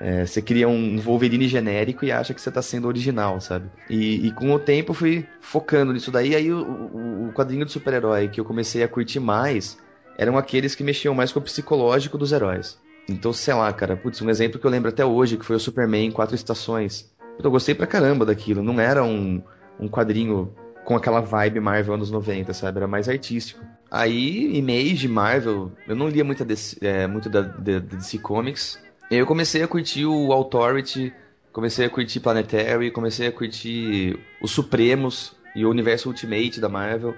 É, 0.01 0.25
você 0.25 0.41
cria 0.43 0.69
um 0.69 0.99
Wolverine 0.99 1.49
genérico 1.49 2.05
e 2.05 2.13
acha 2.13 2.35
que 2.35 2.41
você 2.41 2.49
está 2.49 2.63
sendo 2.63 2.87
original, 2.87 3.41
sabe? 3.41 3.69
E, 3.89 4.27
e, 4.27 4.33
com 4.33 4.53
o 4.53 4.59
tempo 4.59 4.91
eu 4.91 4.95
fui 4.95 5.27
focando 5.41 5.93
nisso 5.93 6.11
daí. 6.11 6.37
Aí 6.37 6.53
o, 6.53 6.63
o, 6.63 7.29
o 7.29 7.33
quadrinho 7.33 7.65
de 7.65 7.73
super-herói 7.73 8.29
que 8.29 8.41
eu 8.41 8.45
comecei 8.45 8.83
a 8.83 8.89
curtir 8.89 9.21
mais 9.21 9.77
eram 10.19 10.39
aqueles 10.39 10.75
que 10.75 10.85
mexiam 10.85 11.15
mais 11.15 11.33
com 11.33 11.39
o 11.39 11.43
psicológico 11.43 12.19
dos 12.19 12.33
heróis. 12.33 12.79
Então, 13.09 13.33
sei 13.33 13.55
lá, 13.55 13.73
cara, 13.73 13.97
putz, 13.97 14.23
um 14.23 14.31
exemplo 14.31 14.59
que 14.59 14.67
eu 14.67 14.71
lembro 14.71 14.89
até 14.89 15.05
hoje, 15.05 15.37
que 15.37 15.45
foi 15.45 15.57
o 15.57 15.61
Superman 15.61 16.07
em 16.07 16.11
Quatro 16.11 16.35
Estações. 16.35 17.13
Eu 17.43 17.51
gostei 17.51 17.75
pra 17.75 17.87
caramba 17.87 18.25
daquilo. 18.25 18.63
Não 18.63 18.81
era 18.81 19.05
um, 19.05 19.43
um 19.79 19.89
quadrinho 19.89 20.55
com 20.85 20.97
aquela 20.97 21.21
vibe 21.21 21.61
Marvel 21.61 21.95
anos 21.95 22.11
90, 22.11 22.53
sabe? 22.55 22.79
Era 22.79 22.87
mais 22.87 23.09
artístico. 23.09 23.63
Aí, 23.91 24.57
Image, 24.57 25.07
Marvel, 25.09 25.71
eu 25.87 25.95
não 25.95 26.09
lia 26.09 26.25
muito, 26.25 26.45
DC, 26.45 26.79
é, 26.81 27.07
muito 27.07 27.29
da, 27.29 27.43
da, 27.43 27.79
da 27.79 27.97
DC 27.97 28.19
Comics, 28.19 28.79
eu 29.11 29.27
comecei 29.27 29.63
a 29.63 29.69
curtir 29.69 30.07
o 30.07 30.33
Authority, 30.33 31.13
comecei 31.53 31.87
a 31.87 31.91
curtir 31.91 32.21
Planetary, 32.21 32.91
comecei 32.91 33.29
a 33.29 33.33
curtir 33.33 34.19
os 34.41 34.51
Supremos 34.51 35.37
e 35.55 35.65
o 35.65 35.71
Universo 35.71 36.09
Ultimate 36.09 36.61
da 36.61 36.69
Marvel. 36.69 37.15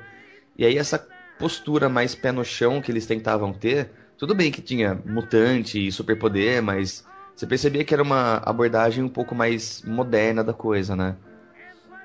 E 0.59 0.67
aí 0.67 0.77
essa 0.77 0.99
postura 1.39 1.89
mais 1.89 2.15
pé 2.15 2.33
no 2.33 2.45
chão 2.45 2.81
que 2.81 2.91
eles 2.91 3.07
tentavam 3.07 3.53
ter, 3.53 3.91
tudo 4.17 4.35
bem 4.35 4.51
que 4.51 4.63
tinha 4.63 5.01
mutante 5.05 5.87
e 5.87 5.93
superpoder, 5.93 6.63
mas 6.63 7.07
você 7.35 7.47
percebia 7.47 7.85
que 7.85 7.93
era 7.93 8.03
uma 8.03 8.37
abordagem 8.39 9.05
um 9.05 9.09
pouco 9.09 9.35
mais 9.35 9.83
moderna 9.83 10.43
da 10.43 10.53
coisa, 10.55 10.97
né? 10.97 11.17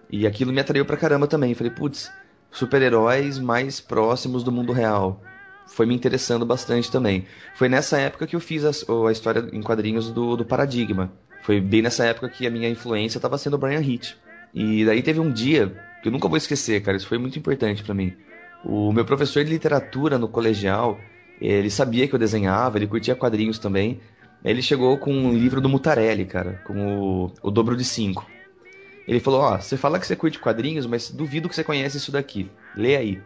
E 0.09 0.27
aquilo 0.27 0.51
me 0.51 0.59
atraiu 0.59 0.85
pra 0.85 0.97
caramba 0.97 1.25
também. 1.25 1.53
Falei, 1.53 1.71
putz, 1.71 2.11
super-heróis 2.51 3.39
mais 3.39 3.79
próximos 3.79 4.43
do 4.43 4.51
mundo 4.51 4.73
real 4.73 5.21
foi 5.67 5.85
me 5.85 5.95
interessando 5.95 6.45
bastante 6.45 6.91
também. 6.91 7.25
Foi 7.55 7.69
nessa 7.69 7.97
época 7.97 8.27
que 8.27 8.35
eu 8.35 8.39
fiz 8.41 8.65
a, 8.65 8.71
a 9.07 9.11
história 9.11 9.47
em 9.53 9.61
quadrinhos 9.61 10.11
do, 10.11 10.35
do 10.35 10.45
Paradigma. 10.45 11.11
Foi 11.43 11.61
bem 11.61 11.81
nessa 11.81 12.05
época 12.05 12.29
que 12.29 12.45
a 12.45 12.51
minha 12.51 12.69
influência 12.69 13.17
estava 13.17 13.37
sendo 13.37 13.53
o 13.53 13.57
Brian 13.57 13.81
Hitch. 13.81 14.15
E 14.53 14.83
daí 14.85 15.01
teve 15.01 15.19
um 15.19 15.31
dia 15.31 15.73
que 16.01 16.09
eu 16.09 16.11
nunca 16.11 16.27
vou 16.27 16.37
esquecer, 16.37 16.81
cara, 16.81 16.97
isso 16.97 17.07
foi 17.07 17.17
muito 17.17 17.39
importante 17.39 17.83
para 17.83 17.93
mim. 17.93 18.13
O 18.63 18.91
meu 18.91 19.03
professor 19.05 19.43
de 19.43 19.49
literatura 19.49 20.17
no 20.17 20.27
colegial, 20.27 20.99
ele 21.39 21.69
sabia 21.69 22.07
que 22.07 22.13
eu 22.13 22.19
desenhava, 22.19 22.77
ele 22.77 22.87
curtia 22.87 23.15
quadrinhos 23.15 23.57
também. 23.57 23.99
Ele 24.43 24.61
chegou 24.61 24.97
com 24.97 25.11
um 25.11 25.33
livro 25.33 25.61
do 25.61 25.69
Mutarelli, 25.69 26.25
cara, 26.25 26.61
com 26.65 27.25
o, 27.25 27.33
o 27.41 27.51
dobro 27.51 27.75
de 27.75 27.83
cinco. 27.83 28.25
Ele 29.07 29.19
falou: 29.19 29.41
Ó, 29.41 29.55
oh, 29.55 29.61
você 29.61 29.77
fala 29.77 29.99
que 29.99 30.05
você 30.05 30.15
curte 30.15 30.39
quadrinhos, 30.39 30.85
mas 30.85 31.09
duvido 31.09 31.49
que 31.49 31.55
você 31.55 31.63
conhece 31.63 31.97
isso 31.97 32.11
daqui. 32.11 32.49
Lê 32.75 32.95
aí. 32.95 33.21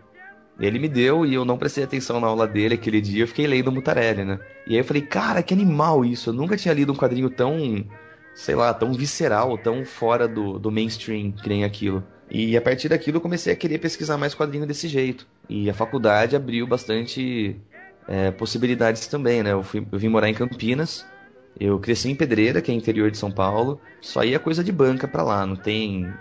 Ele 0.60 0.80
me 0.80 0.88
deu 0.88 1.26
e 1.26 1.34
eu 1.34 1.44
não 1.44 1.58
prestei 1.58 1.84
atenção 1.84 2.20
na 2.20 2.28
aula 2.28 2.48
dele 2.48 2.76
aquele 2.76 3.02
dia, 3.02 3.24
eu 3.24 3.28
fiquei 3.28 3.46
lendo 3.46 3.68
o 3.68 3.72
Mutarelli, 3.74 4.24
né? 4.24 4.40
E 4.66 4.74
aí 4.74 4.80
eu 4.80 4.86
falei, 4.86 5.02
cara, 5.02 5.44
que 5.44 5.54
animal 5.54 6.06
isso. 6.06 6.30
Eu 6.30 6.34
nunca 6.34 6.56
tinha 6.56 6.74
lido 6.74 6.94
um 6.94 6.96
quadrinho 6.96 7.30
tão, 7.30 7.86
sei 8.34 8.56
lá, 8.56 8.74
tão 8.74 8.94
visceral, 8.94 9.58
tão 9.58 9.84
fora 9.84 10.30
do, 10.30 10.58
do 10.58 10.72
mainstream 10.72 11.34
que 11.34 11.50
nem 11.50 11.66
aquilo. 11.66 12.02
E 12.30 12.58
a 12.58 12.62
partir 12.62 12.90
daquilo 12.90 13.18
eu 13.18 13.22
comecei 13.22 13.54
a 13.54 13.56
querer 13.56 13.78
pesquisar 13.78 14.18
mais 14.18 14.34
quadrinho 14.34 14.66
desse 14.66 14.88
jeito. 14.88 15.28
E 15.48 15.70
a 15.70 15.74
faculdade 15.74 16.36
abriu 16.36 16.66
bastante 16.66 17.56
é, 18.08 18.32
possibilidades 18.32 19.08
também, 19.08 19.44
né? 19.44 19.52
Eu, 19.54 19.64
fui, 19.64 19.86
eu 19.92 20.00
vim 20.00 20.10
morar 20.10 20.30
em 20.30 20.34
Campinas, 20.34 21.06
eu 21.60 21.80
cresci 21.80 22.10
em 22.10 22.16
Pedreira, 22.16 22.62
que 22.62 22.72
é 22.72 22.76
interior 22.76 23.12
de 23.12 23.18
São 23.18 23.32
Paulo, 23.32 23.80
só 24.02 24.24
ia 24.24 24.40
coisa 24.40 24.64
de 24.64 24.72
banca 24.72 25.08
pra 25.08 25.24
lá, 25.24 25.46
não 25.46 25.56
tem 25.56 26.12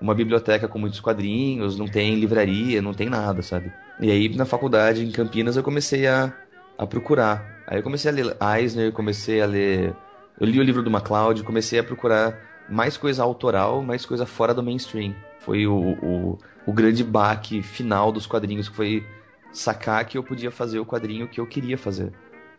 uma 0.00 0.14
biblioteca 0.14 0.68
com 0.68 0.78
muitos 0.78 1.00
quadrinhos, 1.00 1.78
não 1.78 1.86
tem 1.86 2.16
livraria, 2.16 2.82
não 2.82 2.92
tem 2.92 3.08
nada, 3.08 3.42
sabe? 3.42 3.72
E 4.00 4.10
aí 4.10 4.28
na 4.34 4.44
faculdade 4.44 5.04
em 5.04 5.10
Campinas 5.10 5.56
eu 5.56 5.62
comecei 5.62 6.06
a, 6.06 6.32
a 6.76 6.86
procurar. 6.86 7.62
Aí 7.66 7.78
eu 7.78 7.82
comecei 7.82 8.10
a 8.10 8.14
ler 8.14 8.36
Eisner, 8.58 8.92
comecei 8.92 9.40
a 9.40 9.46
ler. 9.46 9.94
Eu 10.38 10.46
li 10.46 10.58
o 10.58 10.62
livro 10.62 10.82
do 10.82 10.90
MacLeod, 10.90 11.42
comecei 11.44 11.78
a 11.78 11.84
procurar 11.84 12.38
mais 12.68 12.96
coisa 12.96 13.22
autoral, 13.22 13.82
mais 13.82 14.04
coisa 14.04 14.26
fora 14.26 14.52
do 14.52 14.62
mainstream. 14.62 15.14
Foi 15.44 15.66
o, 15.66 15.76
o, 16.02 16.38
o 16.66 16.72
grande 16.72 17.04
baque 17.04 17.62
final 17.62 18.10
dos 18.10 18.26
quadrinhos, 18.26 18.68
que 18.68 18.76
foi 18.76 19.06
sacar 19.52 20.04
que 20.04 20.16
eu 20.16 20.22
podia 20.22 20.50
fazer 20.50 20.78
o 20.78 20.86
quadrinho 20.86 21.28
que 21.28 21.40
eu 21.40 21.46
queria 21.46 21.78
fazer. 21.78 22.12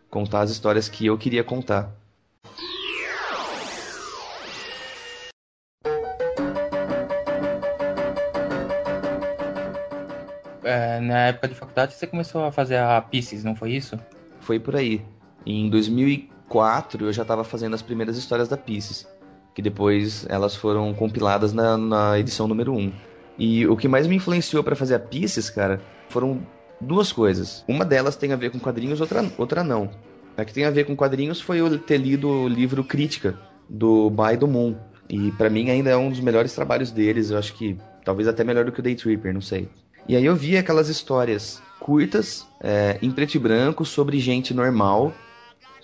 Contar 0.08 0.40
as 0.40 0.50
histórias 0.50 0.88
que 0.88 1.04
eu 1.06 1.18
queria 1.18 1.42
contar. 1.42 1.92
é, 10.66 11.00
na 11.00 11.18
época 11.28 11.48
de 11.48 11.54
faculdade 11.54 11.94
você 11.94 12.06
começou 12.06 12.44
a 12.44 12.50
fazer 12.50 12.76
a 12.76 13.00
Pisces, 13.00 13.44
não 13.44 13.54
foi 13.54 13.72
isso? 13.72 13.98
Foi 14.40 14.58
por 14.58 14.74
aí. 14.74 15.04
Em 15.46 15.70
2004 15.70 17.06
eu 17.06 17.12
já 17.12 17.22
estava 17.22 17.44
fazendo 17.44 17.74
as 17.74 17.82
primeiras 17.82 18.16
histórias 18.16 18.48
da 18.48 18.56
Pisces, 18.56 19.06
que 19.56 19.62
depois 19.62 20.26
elas 20.28 20.54
foram 20.54 20.92
compiladas 20.92 21.54
na, 21.54 21.78
na 21.78 22.18
edição 22.18 22.46
número 22.46 22.74
1. 22.74 22.92
E 23.38 23.66
o 23.66 23.74
que 23.74 23.88
mais 23.88 24.06
me 24.06 24.16
influenciou 24.16 24.62
para 24.62 24.76
fazer 24.76 24.94
a 24.94 24.98
Pisces, 24.98 25.48
cara, 25.48 25.80
foram 26.10 26.46
duas 26.78 27.10
coisas. 27.10 27.64
Uma 27.66 27.82
delas 27.82 28.16
tem 28.16 28.34
a 28.34 28.36
ver 28.36 28.50
com 28.50 28.58
quadrinhos, 28.58 29.00
outra, 29.00 29.24
outra 29.38 29.64
não. 29.64 29.90
A 30.36 30.44
que 30.44 30.52
tem 30.52 30.66
a 30.66 30.70
ver 30.70 30.84
com 30.84 30.94
quadrinhos 30.94 31.40
foi 31.40 31.58
eu 31.58 31.78
ter 31.78 31.96
lido 31.96 32.28
o 32.28 32.46
livro 32.46 32.84
Crítica, 32.84 33.34
do 33.66 34.10
By 34.10 34.36
do 34.36 34.46
Moon. 34.46 34.76
E 35.08 35.32
para 35.32 35.48
mim 35.48 35.70
ainda 35.70 35.88
é 35.88 35.96
um 35.96 36.10
dos 36.10 36.20
melhores 36.20 36.54
trabalhos 36.54 36.90
deles, 36.90 37.30
eu 37.30 37.38
acho 37.38 37.54
que 37.54 37.78
talvez 38.04 38.28
até 38.28 38.44
melhor 38.44 38.66
do 38.66 38.72
que 38.72 38.80
o 38.80 38.82
Day 38.82 38.94
Tripper, 38.94 39.32
não 39.32 39.40
sei. 39.40 39.70
E 40.06 40.14
aí 40.14 40.24
eu 40.26 40.36
vi 40.36 40.58
aquelas 40.58 40.90
histórias 40.90 41.62
curtas, 41.80 42.46
é, 42.60 42.98
em 43.00 43.10
preto 43.10 43.36
e 43.36 43.38
branco, 43.38 43.86
sobre 43.86 44.18
gente 44.18 44.52
normal, 44.52 45.14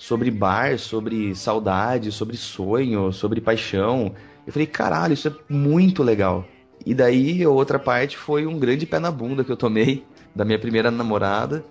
sobre 0.03 0.33
bar, 0.33 0.81
sobre 0.81 1.33
saudade, 1.33 2.11
sobre 2.11 2.37
sonho, 2.37 3.13
sobre 3.13 3.41
paixão. 3.41 4.13
Eu 4.45 4.53
falei, 4.53 4.67
caralho, 4.67 5.15
isso 5.15 5.29
é 5.29 5.33
muito 5.49 6.03
legal. 6.03 6.45
E 6.85 6.93
daí 6.93 7.41
a 7.45 7.49
outra 7.49 7.79
parte 7.79 8.17
foi 8.17 8.45
um 8.45 8.59
grande 8.59 8.85
pé 8.85 8.99
na 8.99 9.13
bunda 9.13 9.45
que 9.45 9.53
eu 9.53 9.57
tomei 9.57 10.05
da 10.35 10.45
minha 10.45 10.59
primeira 10.59 10.91
namorada. 10.91 11.65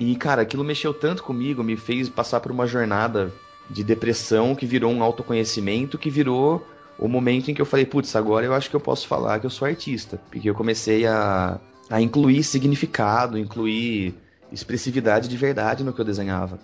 E, 0.00 0.16
cara, 0.16 0.40
aquilo 0.40 0.64
mexeu 0.64 0.94
tanto 0.94 1.22
comigo, 1.22 1.62
me 1.62 1.76
fez 1.76 2.08
passar 2.08 2.40
por 2.40 2.50
uma 2.50 2.66
jornada 2.66 3.30
de 3.68 3.84
depressão 3.84 4.54
que 4.54 4.64
virou 4.64 4.90
um 4.90 5.02
autoconhecimento, 5.02 5.98
que 5.98 6.08
virou 6.08 6.66
o 6.98 7.06
momento 7.06 7.50
em 7.50 7.54
que 7.54 7.60
eu 7.60 7.66
falei, 7.66 7.84
putz, 7.84 8.16
agora 8.16 8.46
eu 8.46 8.54
acho 8.54 8.70
que 8.70 8.76
eu 8.76 8.80
posso 8.80 9.06
falar 9.06 9.40
que 9.40 9.46
eu 9.46 9.50
sou 9.50 9.68
artista. 9.68 10.18
Porque 10.30 10.48
eu 10.48 10.54
comecei 10.54 11.06
a 11.06 11.60
a 11.90 12.00
incluir 12.00 12.42
significado, 12.42 13.38
incluir 13.38 14.14
expressividade 14.50 15.28
de 15.28 15.36
verdade 15.36 15.84
no 15.84 15.92
que 15.92 16.00
eu 16.00 16.04
desenhava. 16.04 16.58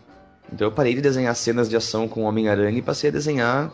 Então 0.52 0.68
eu 0.68 0.72
parei 0.72 0.94
de 0.94 1.00
desenhar 1.00 1.35
cenas 1.35 1.68
de 1.68 1.76
ação 1.76 2.07
com 2.07 2.22
Homem-Aranha 2.22 2.78
e 2.78 2.83
passei 2.83 3.11
a 3.11 3.12
desenhar 3.12 3.72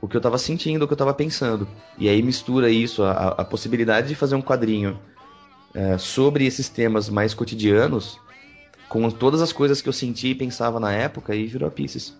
o 0.00 0.08
que 0.08 0.16
eu 0.16 0.18
estava 0.18 0.36
sentindo, 0.36 0.84
o 0.84 0.86
que 0.86 0.92
eu 0.92 0.96
estava 0.96 1.14
pensando. 1.14 1.66
E 1.96 2.08
aí 2.08 2.22
mistura 2.22 2.68
isso, 2.68 3.02
a, 3.02 3.28
a 3.28 3.44
possibilidade 3.44 4.08
de 4.08 4.14
fazer 4.14 4.34
um 4.34 4.42
quadrinho 4.42 4.98
é, 5.74 5.96
sobre 5.96 6.46
esses 6.46 6.68
temas 6.68 7.08
mais 7.08 7.32
cotidianos, 7.32 8.20
com 8.88 9.10
todas 9.10 9.40
as 9.40 9.52
coisas 9.52 9.80
que 9.80 9.88
eu 9.88 9.92
sentia 9.92 10.30
e 10.30 10.34
pensava 10.34 10.78
na 10.78 10.92
época, 10.92 11.34
e 11.34 11.46
virou 11.46 11.68
a 11.68 11.70
Pieces. 11.70 12.16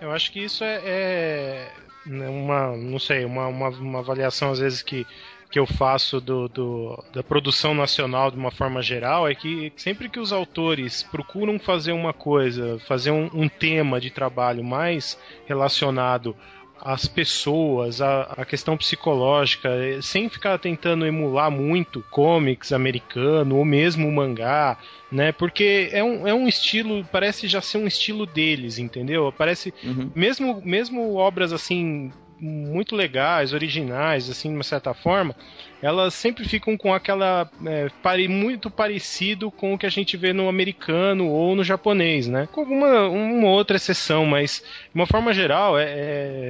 Eu 0.00 0.10
acho 0.12 0.32
que 0.32 0.40
isso 0.40 0.64
é, 0.64 0.76
é 0.76 2.28
uma, 2.28 2.76
não 2.76 2.98
sei, 2.98 3.24
uma, 3.24 3.46
uma, 3.48 3.68
uma 3.68 3.98
avaliação 3.98 4.50
às 4.50 4.58
vezes 4.58 4.82
que 4.82 5.06
que 5.50 5.58
eu 5.58 5.66
faço 5.66 6.20
do, 6.20 6.48
do, 6.48 7.04
da 7.12 7.22
produção 7.22 7.74
nacional 7.74 8.30
de 8.30 8.36
uma 8.36 8.50
forma 8.50 8.82
geral 8.82 9.28
é 9.28 9.34
que 9.34 9.72
sempre 9.76 10.08
que 10.08 10.18
os 10.18 10.32
autores 10.32 11.02
procuram 11.04 11.58
fazer 11.58 11.92
uma 11.92 12.12
coisa, 12.12 12.78
fazer 12.86 13.10
um, 13.10 13.30
um 13.32 13.48
tema 13.48 14.00
de 14.00 14.10
trabalho 14.10 14.64
mais 14.64 15.18
relacionado 15.46 16.36
as 16.80 17.06
pessoas, 17.06 18.00
a 18.02 18.44
questão 18.46 18.76
psicológica, 18.76 19.68
eh, 19.68 20.00
sem 20.02 20.28
ficar 20.28 20.58
tentando 20.58 21.06
emular 21.06 21.50
muito 21.50 22.04
comics 22.10 22.70
americano 22.70 23.56
ou 23.56 23.64
mesmo 23.64 24.10
mangá, 24.12 24.76
né? 25.10 25.32
Porque 25.32 25.88
é 25.90 26.04
um, 26.04 26.28
é 26.28 26.34
um 26.34 26.46
estilo, 26.46 27.04
parece 27.10 27.48
já 27.48 27.60
ser 27.62 27.78
um 27.78 27.86
estilo 27.86 28.26
deles, 28.26 28.78
entendeu? 28.78 29.32
Parece, 29.36 29.72
Uhum. 29.82 30.10
mesmo, 30.14 30.60
mesmo 30.64 31.14
obras 31.14 31.52
assim 31.52 32.12
muito 32.38 32.94
legais, 32.94 33.52
originais, 33.52 34.28
assim, 34.28 34.50
de 34.50 34.54
uma 34.56 34.62
certa 34.62 34.92
forma, 34.92 35.34
elas 35.80 36.14
sempre 36.14 36.44
ficam 36.44 36.76
com 36.76 36.92
aquela 36.92 37.50
é, 37.64 37.88
pare, 38.02 38.28
muito 38.28 38.70
parecido 38.70 39.50
com 39.50 39.74
o 39.74 39.78
que 39.78 39.86
a 39.86 39.90
gente 39.90 40.16
vê 40.16 40.32
no 40.32 40.48
americano 40.48 41.28
ou 41.28 41.54
no 41.54 41.64
japonês, 41.64 42.26
né? 42.26 42.48
Com 42.52 42.60
alguma 42.60 43.08
uma 43.08 43.48
outra 43.48 43.76
exceção, 43.76 44.26
mas 44.26 44.62
de 44.62 44.94
uma 44.94 45.06
forma 45.06 45.32
geral, 45.32 45.78
é, 45.78 45.84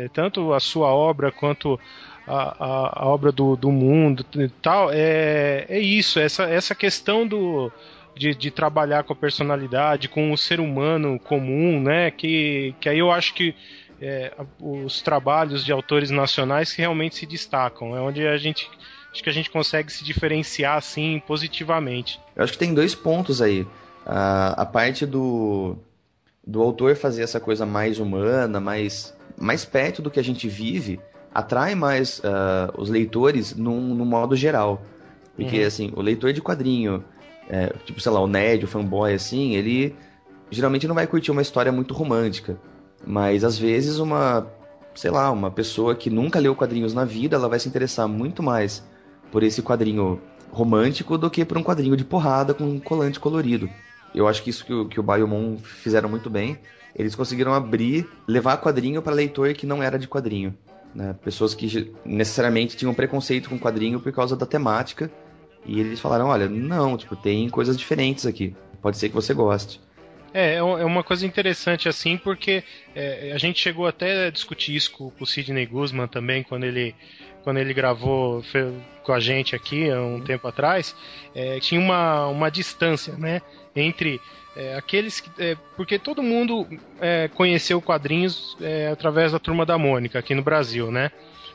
é 0.05 0.11
tanto 0.13 0.53
a 0.53 0.61
sua 0.61 0.89
obra 0.89 1.31
quanto 1.31 1.79
a, 2.27 2.65
a, 2.65 3.03
a 3.05 3.07
obra 3.07 3.31
do, 3.31 3.57
do 3.57 3.71
mundo 3.71 4.27
e 4.35 4.49
tal, 4.49 4.91
é, 4.93 5.67
é 5.69 5.79
isso, 5.79 6.19
essa, 6.19 6.45
essa 6.45 6.75
questão 6.75 7.27
do, 7.27 7.71
de, 8.17 8.35
de, 8.35 8.51
trabalhar 8.51 9.05
com 9.05 9.13
a 9.13 9.17
personalidade, 9.17 10.09
com 10.09 10.33
o 10.33 10.37
ser 10.37 10.59
humano 10.59 11.19
comum, 11.21 11.81
né? 11.81 12.11
Que, 12.11 12.75
que 12.81 12.89
aí 12.89 12.99
eu 12.99 13.13
acho 13.13 13.35
que 13.35 13.55
é, 14.01 14.33
os 14.61 15.01
trabalhos 15.01 15.65
de 15.65 15.73
autores 15.73 16.11
nacionais 16.11 16.73
que 16.73 16.81
realmente 16.81 17.17
se 17.17 17.27
destacam. 17.27 17.97
É 17.97 18.01
onde 18.01 18.27
a 18.27 18.37
gente 18.37 18.71
acho 19.13 19.23
que 19.23 19.31
a 19.31 19.33
gente 19.33 19.51
consegue 19.51 19.91
se 19.91 20.05
diferenciar 20.05 20.77
assim 20.77 21.23
positivamente. 21.27 22.21
Eu 22.35 22.45
acho 22.45 22.53
que 22.53 22.59
tem 22.59 22.75
dois 22.75 22.95
pontos 22.95 23.41
aí. 23.41 23.67
A, 24.05 24.63
a 24.63 24.67
parte 24.67 25.07
do, 25.07 25.77
do 26.47 26.63
autor 26.63 26.95
fazer 26.97 27.23
essa 27.23 27.41
coisa 27.41 27.65
mais 27.65 27.99
humana, 27.99 28.61
mais, 28.61 29.17
mais 29.37 29.65
perto 29.65 30.03
do 30.03 30.11
que 30.11 30.21
a 30.21 30.25
gente 30.25 30.49
vive, 30.49 31.01
atrai 31.35 31.75
mais 31.75 32.19
uh, 32.21 32.73
os 32.79 32.89
leitores 32.89 33.55
num, 33.57 33.95
num 33.95 34.05
modo 34.05 34.37
geral. 34.37 34.83
Porque, 35.35 35.61
uhum. 35.61 35.67
assim, 35.67 35.93
o 35.95 36.01
leitor 36.01 36.33
de 36.33 36.41
quadrinho, 36.41 37.05
é, 37.49 37.73
tipo, 37.85 38.01
sei 38.01 38.13
lá, 38.13 38.21
o 38.21 38.27
nerd, 38.27 38.65
o 38.65 38.69
fanboy, 38.69 39.13
assim, 39.13 39.55
ele 39.55 39.95
geralmente 40.51 40.87
não 40.87 40.95
vai 40.95 41.07
curtir 41.07 41.31
uma 41.31 41.43
história 41.43 41.73
muito 41.73 41.93
romântica. 41.93 42.59
Mas 43.05 43.45
às 43.45 43.59
vezes 43.59 43.99
uma, 43.99 44.47
sei 44.95 45.11
lá, 45.11 45.31
uma 45.31 45.51
pessoa 45.51 45.95
que 45.95 46.11
nunca 46.11 46.39
leu 46.39 46.55
quadrinhos 46.55 46.95
na 46.95 47.05
vida, 47.05 47.37
ela 47.37 47.49
vai 47.49 47.59
se 47.59 47.69
interessar 47.69 48.09
muito 48.09 48.43
mais 48.43 48.83
por 49.31 49.43
esse 49.43 49.63
quadrinho 49.63 50.21
romântico 50.51 51.19
do 51.19 51.31
que 51.31 51.45
por 51.45 51.59
um 51.59 51.63
quadrinho 51.63 51.97
de 51.97 52.05
porrada 52.05 52.55
com 52.55 52.65
um 52.65 52.81
colante 52.81 53.21
colorido. 53.21 53.69
Eu 54.15 54.27
acho 54.27 54.43
que 54.43 54.51
isso 54.51 54.65
que 54.65 54.73
o, 54.73 54.89
que 54.89 54.99
o 54.99 55.03
Biomon 55.03 55.59
fizeram 55.59 56.09
muito 56.09 56.31
bem. 56.31 56.59
Eles 56.95 57.15
conseguiram 57.15 57.53
abrir, 57.53 58.09
levar 58.27 58.57
quadrinho 58.57 59.03
para 59.03 59.13
leitor 59.13 59.53
que 59.53 59.67
não 59.67 59.83
era 59.83 59.99
de 59.99 60.09
quadrinho. 60.09 60.57
Né? 60.95 61.15
Pessoas 61.23 61.55
que 61.55 61.93
necessariamente 62.05 62.77
tinham 62.77 62.95
preconceito 62.95 63.51
com 63.51 63.59
quadrinho 63.59 64.01
por 64.01 64.11
causa 64.13 64.35
da 64.35 64.47
temática. 64.47 65.11
E 65.67 65.79
eles 65.79 66.01
falaram: 66.01 66.29
olha, 66.29 66.49
não, 66.49 66.97
tipo, 66.97 67.15
tem 67.15 67.51
coisas 67.51 67.77
diferentes 67.77 68.25
aqui. 68.25 68.57
Pode 68.81 68.97
ser 68.97 69.11
que 69.11 69.15
você 69.15 69.35
goste. 69.35 69.81
É, 70.39 70.57
é 70.57 70.63
uma 70.63 71.03
coisa 71.03 71.25
interessante 71.25 71.89
assim, 71.89 72.19
porque 72.19 72.63
é, 72.95 73.33
a 73.35 73.39
gente 73.39 73.59
chegou 73.59 73.87
até 73.87 74.27
a 74.27 74.31
discutir 74.31 74.77
isso 74.77 74.93
com, 74.93 75.09
com 75.09 75.25
o 75.25 75.27
Sidney 75.27 75.65
Guzman 75.65 76.07
também, 76.07 76.43
quando 76.43 76.65
ele, 76.65 76.95
quando 77.43 77.57
ele 77.57 77.73
gravou 77.73 78.45
com 79.03 79.13
a 79.15 79.19
gente 79.19 79.57
aqui 79.57 79.91
há 79.91 79.99
um 79.99 80.21
tempo 80.21 80.47
atrás. 80.47 80.95
É, 81.35 81.59
tinha 81.59 81.81
uma, 81.81 82.27
uma 82.27 82.51
distância, 82.51 83.15
né, 83.15 83.41
entre 83.75 84.21
é, 84.55 84.75
aqueles 84.77 85.21
que. 85.21 85.31
É, 85.43 85.57
porque 85.75 85.99
todo 85.99 86.23
mundo 86.23 86.69
é, 87.01 87.29
conheceu 87.29 87.81
quadrinhos 87.81 88.59
através 88.93 89.33
da 89.33 89.39
Turma 89.39 89.65
da 89.65 89.79
Mônica 89.79 90.19
aqui 90.19 90.35
no 90.35 90.43
Brasil, 90.43 90.91
né? 90.91 91.11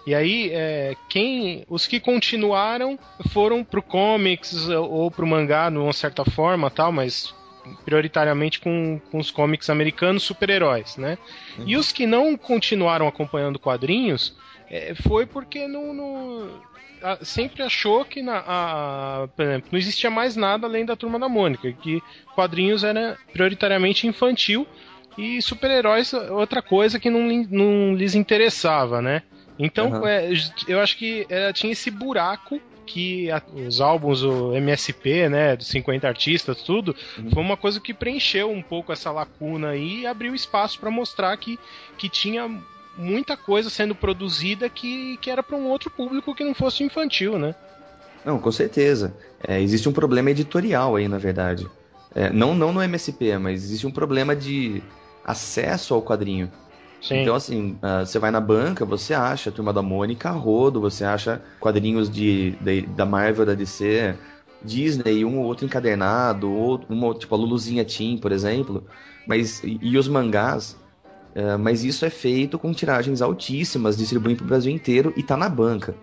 E 0.07 0.15
aí, 0.15 0.49
é, 0.51 0.95
quem 1.07 1.63
os 1.69 1.85
que 1.85 1.99
continuaram 1.99 2.97
foram 3.29 3.63
pro 3.63 3.83
comics 3.83 4.67
ou 4.69 5.11
pro 5.11 5.27
mangá, 5.27 5.69
de 5.69 5.77
uma 5.77 5.93
certa 5.93 6.25
forma, 6.25 6.71
tal, 6.71 6.91
mas 6.91 7.39
prioritariamente 7.85 8.59
com, 8.59 8.99
com 9.11 9.19
os 9.19 9.31
cómics 9.31 9.69
americanos 9.69 10.23
super-heróis, 10.23 10.97
né? 10.97 11.17
Uhum. 11.57 11.63
E 11.67 11.77
os 11.77 11.91
que 11.91 12.05
não 12.05 12.35
continuaram 12.37 13.07
acompanhando 13.07 13.59
quadrinhos 13.59 14.35
é, 14.69 14.93
foi 14.95 15.25
porque 15.25 15.67
não, 15.67 15.93
não 15.93 16.49
a, 17.01 17.23
sempre 17.23 17.63
achou 17.63 18.05
que 18.05 18.21
na, 18.21 18.43
a, 18.45 19.27
por 19.35 19.45
exemplo, 19.45 19.69
não 19.71 19.79
existia 19.79 20.09
mais 20.09 20.35
nada 20.35 20.67
além 20.67 20.85
da 20.85 20.95
Turma 20.95 21.19
da 21.19 21.27
Mônica, 21.27 21.71
que 21.71 22.01
quadrinhos 22.35 22.83
era 22.83 23.17
prioritariamente 23.33 24.07
infantil 24.07 24.67
e 25.17 25.41
super-heróis 25.41 26.13
outra 26.13 26.61
coisa 26.61 26.99
que 26.99 27.09
não, 27.09 27.21
não 27.49 27.95
lhes 27.95 28.15
interessava, 28.15 29.01
né? 29.01 29.23
Então, 29.59 29.91
uhum. 29.91 30.07
é, 30.07 30.31
eu 30.67 30.79
acho 30.79 30.97
que 30.97 31.25
é, 31.29 31.51
tinha 31.53 31.73
esse 31.73 31.91
buraco 31.91 32.59
que 32.85 33.31
a, 33.31 33.41
os 33.67 33.79
álbuns, 33.79 34.23
o 34.23 34.53
MSP, 34.53 35.29
né, 35.29 35.55
dos 35.55 35.67
50 35.67 36.07
artistas, 36.07 36.61
tudo, 36.61 36.95
uhum. 37.17 37.31
foi 37.31 37.43
uma 37.43 37.57
coisa 37.57 37.79
que 37.79 37.93
preencheu 37.93 38.51
um 38.51 38.61
pouco 38.61 38.91
essa 38.91 39.11
lacuna 39.11 39.69
aí 39.69 40.01
e 40.01 40.07
abriu 40.07 40.35
espaço 40.35 40.79
para 40.79 40.91
mostrar 40.91 41.35
que, 41.37 41.59
que 41.97 42.09
tinha 42.09 42.49
muita 42.97 43.37
coisa 43.37 43.69
sendo 43.69 43.95
produzida 43.95 44.69
que, 44.69 45.17
que 45.17 45.29
era 45.29 45.41
para 45.41 45.55
um 45.55 45.67
outro 45.67 45.89
público 45.89 46.35
que 46.35 46.43
não 46.43 46.53
fosse 46.53 46.83
infantil, 46.83 47.39
né? 47.39 47.55
Não, 48.23 48.39
com 48.39 48.51
certeza. 48.51 49.15
É, 49.47 49.59
existe 49.59 49.89
um 49.89 49.93
problema 49.93 50.29
editorial 50.29 50.95
aí, 50.95 51.07
na 51.07 51.17
verdade. 51.17 51.67
É, 52.13 52.29
não, 52.29 52.53
não 52.53 52.71
no 52.71 52.83
MSP, 52.83 53.37
mas 53.37 53.63
existe 53.63 53.87
um 53.87 53.91
problema 53.91 54.35
de 54.35 54.83
acesso 55.25 55.93
ao 55.93 56.01
quadrinho. 56.01 56.51
Sim. 57.01 57.21
Então, 57.21 57.33
assim, 57.33 57.77
uh, 57.81 58.05
você 58.05 58.19
vai 58.19 58.29
na 58.29 58.39
banca, 58.39 58.85
você 58.85 59.13
acha 59.13 59.49
a 59.49 59.53
Turma 59.53 59.73
da 59.73 59.81
Mônica 59.81 60.29
rodo, 60.29 60.79
você 60.79 61.03
acha 61.03 61.41
quadrinhos 61.59 62.09
de, 62.09 62.51
de, 62.61 62.83
da 62.83 63.05
Marvel, 63.05 63.45
da 63.45 63.55
DC, 63.55 64.15
Disney, 64.63 65.25
um 65.25 65.39
ou 65.39 65.45
outro 65.45 65.65
encadernado, 65.65 66.51
ou 66.51 66.79
uma, 66.87 67.13
tipo 67.15 67.33
a 67.33 67.37
Luluzinha 67.37 67.83
Team, 67.83 68.17
por 68.17 68.31
exemplo. 68.31 68.85
Mas, 69.27 69.61
e, 69.63 69.97
os 69.97 70.07
mangás, 70.07 70.77
uh, 71.35 71.57
mas 71.57 71.83
isso 71.83 72.05
é 72.05 72.09
feito 72.09 72.59
com 72.59 72.71
tiragens 72.71 73.21
altíssimas, 73.21 73.97
distribuindo 73.97 74.37
para 74.37 74.45
o 74.45 74.49
Brasil 74.49 74.71
inteiro 74.71 75.11
e 75.17 75.23
tá 75.23 75.35
na 75.35 75.49
banca. 75.49 75.95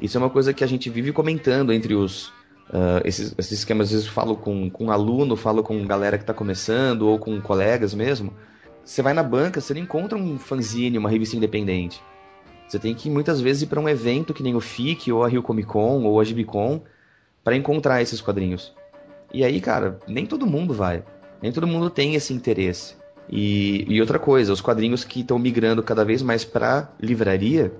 Isso 0.00 0.18
é 0.18 0.20
uma 0.20 0.30
coisa 0.30 0.52
que 0.52 0.64
a 0.64 0.66
gente 0.66 0.90
vive 0.90 1.12
comentando 1.12 1.72
entre 1.72 1.94
os, 1.94 2.32
Uh, 2.70 3.04
esses, 3.04 3.34
esses 3.36 3.58
esquemas, 3.58 3.88
às 3.88 3.92
vezes 3.92 4.06
falo 4.06 4.36
com, 4.36 4.70
com 4.70 4.90
aluno, 4.90 5.36
falo 5.36 5.62
com 5.62 5.84
galera 5.84 6.16
que 6.16 6.22
está 6.22 6.32
começando, 6.32 7.02
ou 7.02 7.18
com 7.18 7.38
colegas 7.40 7.94
mesmo. 7.94 8.32
Você 8.84 9.00
vai 9.00 9.14
na 9.14 9.22
banca, 9.22 9.60
você 9.60 9.72
não 9.72 9.80
encontra 9.80 10.18
um 10.18 10.38
fanzine, 10.38 10.98
uma 10.98 11.08
revista 11.08 11.36
independente. 11.36 12.02
Você 12.68 12.78
tem 12.78 12.94
que 12.94 13.08
muitas 13.08 13.40
vezes 13.40 13.62
ir 13.62 13.66
para 13.66 13.80
um 13.80 13.88
evento 13.88 14.34
que 14.34 14.42
nem 14.42 14.54
o 14.54 14.60
FIC, 14.60 15.10
ou 15.10 15.24
a 15.24 15.28
Rio 15.28 15.42
Comic 15.42 15.68
Con, 15.68 16.02
ou 16.04 16.20
a 16.20 16.24
Gibicon, 16.24 16.82
para 17.42 17.56
encontrar 17.56 18.02
esses 18.02 18.20
quadrinhos. 18.20 18.74
E 19.32 19.44
aí, 19.44 19.60
cara, 19.60 19.98
nem 20.06 20.26
todo 20.26 20.46
mundo 20.46 20.74
vai. 20.74 21.02
Nem 21.40 21.52
todo 21.52 21.66
mundo 21.66 21.90
tem 21.90 22.14
esse 22.14 22.32
interesse. 22.32 22.94
E, 23.28 23.84
e 23.88 24.00
outra 24.00 24.18
coisa, 24.18 24.52
os 24.52 24.60
quadrinhos 24.60 25.04
que 25.04 25.20
estão 25.20 25.38
migrando 25.38 25.82
cada 25.82 26.04
vez 26.04 26.22
mais 26.22 26.44
para 26.44 26.90
livraria, 27.00 27.72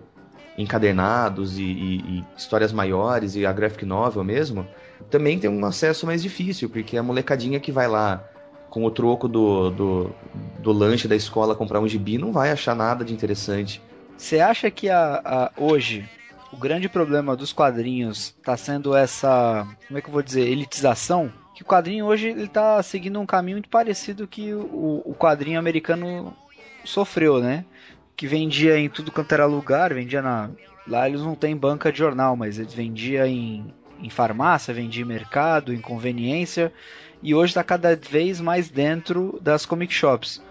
encadernados 0.57 1.59
e, 1.59 1.63
e, 1.63 1.97
e, 1.97 2.25
histórias 2.37 2.73
maiores 2.73 3.35
e 3.37 3.45
a 3.45 3.53
graphic 3.53 3.85
novel 3.85 4.25
mesmo, 4.25 4.67
também 5.11 5.39
tem 5.39 5.51
um 5.51 5.65
acesso 5.65 6.07
mais 6.07 6.23
difícil, 6.23 6.71
porque 6.71 6.97
a 6.97 7.03
molecadinha 7.03 7.61
que 7.61 7.73
vai 7.73 7.89
lá 7.89 8.25
com 8.75 8.85
o 8.85 8.91
troco 8.91 9.29
do, 9.29 9.71
do, 9.71 10.11
do 10.59 10.73
lanche 10.73 11.07
da 11.07 11.15
escola 11.15 11.55
comprar 11.55 11.79
um 11.79 11.87
gibi, 11.87 12.19
não 12.19 12.33
vai 12.33 12.51
achar 12.51 12.75
nada 12.75 13.05
de 13.05 13.15
interessante. 13.15 13.81
Você 14.19 14.41
acha 14.41 14.69
que 14.69 14.91
a, 14.91 15.23
a, 15.25 15.53
hoje 15.57 16.05
o 16.53 16.57
grande 16.57 16.89
problema 16.89 17.37
dos 17.37 17.53
quadrinhos 17.53 18.35
está 18.37 18.57
sendo 18.57 18.97
essa, 18.97 19.65
como 19.87 19.97
é 19.97 20.03
que 20.03 20.09
eu 20.09 20.13
vou 20.13 20.23
dizer, 20.23 20.49
elitização? 20.49 21.33
Que 21.55 21.63
o 21.63 21.65
quadrinho 21.65 22.07
hoje 22.07 22.31
ele 22.31 22.49
tá 22.49 22.83
seguindo 22.83 23.21
um 23.21 23.27
caminho 23.27 23.59
muito 23.59 23.69
parecido 23.69 24.27
que 24.27 24.53
o, 24.53 25.03
o 25.05 25.15
quadrinho 25.17 25.57
americano 25.57 26.37
sofreu, 26.85 27.41
né? 27.41 27.65
Que 28.17 28.27
vendia 28.27 28.77
em 28.77 28.89
tudo 28.89 29.13
quanto 29.13 29.31
era 29.31 29.47
lugar, 29.47 29.95
vendia 29.95 30.21
na. 30.21 30.51
Lá 30.85 31.09
eles 31.09 31.21
não 31.21 31.37
têm 31.37 31.57
banca 31.57 31.93
de 31.93 31.99
jornal, 31.99 32.35
mas 32.35 32.59
eles 32.59 32.75
vendia 32.75 33.29
em, 33.29 33.73
em 34.01 34.11
farmácia, 34.11 34.75
vendia 34.75 35.05
em 35.05 35.07
mercado, 35.07 35.73
em 35.73 35.81
conveniência 35.81 36.73
e 37.25 37.35
hoje 37.35 37.53
está 37.53 37.65
cada 37.65 37.97
vez 37.97 38.39
mais 38.39 38.69
dentro 38.69 39.41
das 39.41 39.65
comic 39.65 39.93
shops. 39.93 40.43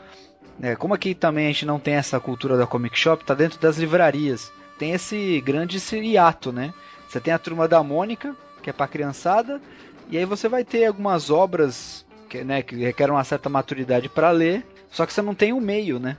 É, 0.60 0.76
como 0.76 0.96
aqui 0.96 1.14
também 1.14 1.46
a 1.46 1.50
gente 1.50 1.68
não 1.68 1.80
tem 1.80 1.94
essa 1.94 2.20
cultura 2.20 2.58
da 2.58 2.66
comic 2.66 2.98
shop, 2.98 3.22
está 3.22 3.36
dentro 3.36 3.60
das 3.60 3.78
livrarias. 3.78 4.52
Tem 4.80 4.92
esse 4.92 5.40
grande 5.42 5.78
hiato, 5.78 6.52
né? 6.52 6.74
Você 7.08 7.20
tem 7.20 7.32
a 7.32 7.38
turma 7.38 7.68
da 7.68 7.84
Mônica, 7.84 8.36
que 8.64 8.72
é 8.72 8.74
para 8.74 8.88
criançada, 8.88 9.62
e 10.10 10.18
aí 10.18 10.26
você 10.26 10.50
vai 10.50 10.64
ter 10.64 10.86
algumas 10.86 11.30
obras 11.30 12.04
que, 12.28 12.44
né, 12.44 12.64
que 12.64 12.76
requerem 12.76 13.14
uma 13.14 13.24
certa 13.24 13.50
maturidade 13.50 14.10
para 14.10 14.32
ler, 14.32 14.66
só 14.90 15.06
que 15.06 15.14
você 15.14 15.22
não 15.22 15.36
tem 15.36 15.54
o 15.54 15.58
um 15.58 15.62
meio, 15.62 16.00
né? 16.00 16.18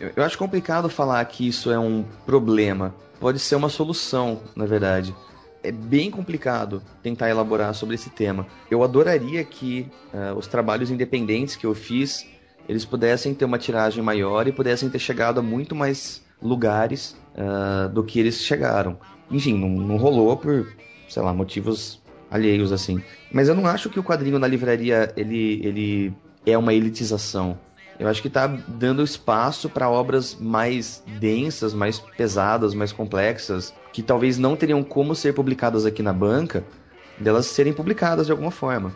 Eu, 0.00 0.10
eu 0.16 0.24
acho 0.24 0.36
complicado 0.36 0.88
falar 0.90 1.24
que 1.26 1.46
isso 1.46 1.70
é 1.70 1.78
um 1.78 2.04
problema. 2.26 2.92
Pode 3.20 3.38
ser 3.38 3.54
uma 3.54 3.68
solução, 3.68 4.42
na 4.56 4.66
verdade 4.66 5.14
é 5.62 5.70
bem 5.70 6.10
complicado 6.10 6.82
tentar 7.02 7.30
elaborar 7.30 7.74
sobre 7.74 7.94
esse 7.94 8.10
tema. 8.10 8.46
Eu 8.70 8.82
adoraria 8.82 9.44
que 9.44 9.88
uh, 10.12 10.36
os 10.36 10.46
trabalhos 10.46 10.90
independentes 10.90 11.56
que 11.56 11.66
eu 11.66 11.74
fiz 11.74 12.26
eles 12.68 12.84
pudessem 12.84 13.34
ter 13.34 13.44
uma 13.44 13.58
tiragem 13.58 14.02
maior 14.02 14.46
e 14.46 14.52
pudessem 14.52 14.88
ter 14.88 14.98
chegado 14.98 15.40
a 15.40 15.42
muito 15.42 15.74
mais 15.74 16.22
lugares 16.40 17.16
uh, 17.34 17.88
do 17.88 18.04
que 18.04 18.20
eles 18.20 18.36
chegaram. 18.36 18.98
Enfim, 19.30 19.58
não, 19.58 19.68
não 19.68 19.96
rolou 19.96 20.36
por, 20.36 20.72
sei 21.08 21.22
lá, 21.22 21.32
motivos 21.32 22.00
alheios 22.30 22.72
assim. 22.72 23.02
Mas 23.32 23.48
eu 23.48 23.54
não 23.54 23.66
acho 23.66 23.90
que 23.90 23.98
o 23.98 24.04
quadrinho 24.04 24.38
na 24.38 24.46
livraria 24.46 25.12
ele, 25.16 25.60
ele 25.64 26.14
é 26.46 26.56
uma 26.56 26.72
elitização. 26.72 27.58
Eu 27.98 28.08
acho 28.08 28.22
que 28.22 28.28
está 28.28 28.46
dando 28.46 29.02
espaço 29.02 29.68
para 29.68 29.88
obras 29.88 30.36
mais 30.40 31.02
densas, 31.20 31.74
mais 31.74 31.98
pesadas, 31.98 32.74
mais 32.74 32.92
complexas, 32.92 33.74
que 33.92 34.02
talvez 34.02 34.38
não 34.38 34.56
teriam 34.56 34.82
como 34.82 35.14
ser 35.14 35.34
publicadas 35.34 35.84
aqui 35.84 36.02
na 36.02 36.12
banca, 36.12 36.64
delas 37.18 37.46
serem 37.46 37.72
publicadas 37.72 38.26
de 38.26 38.32
alguma 38.32 38.50
forma. 38.50 38.92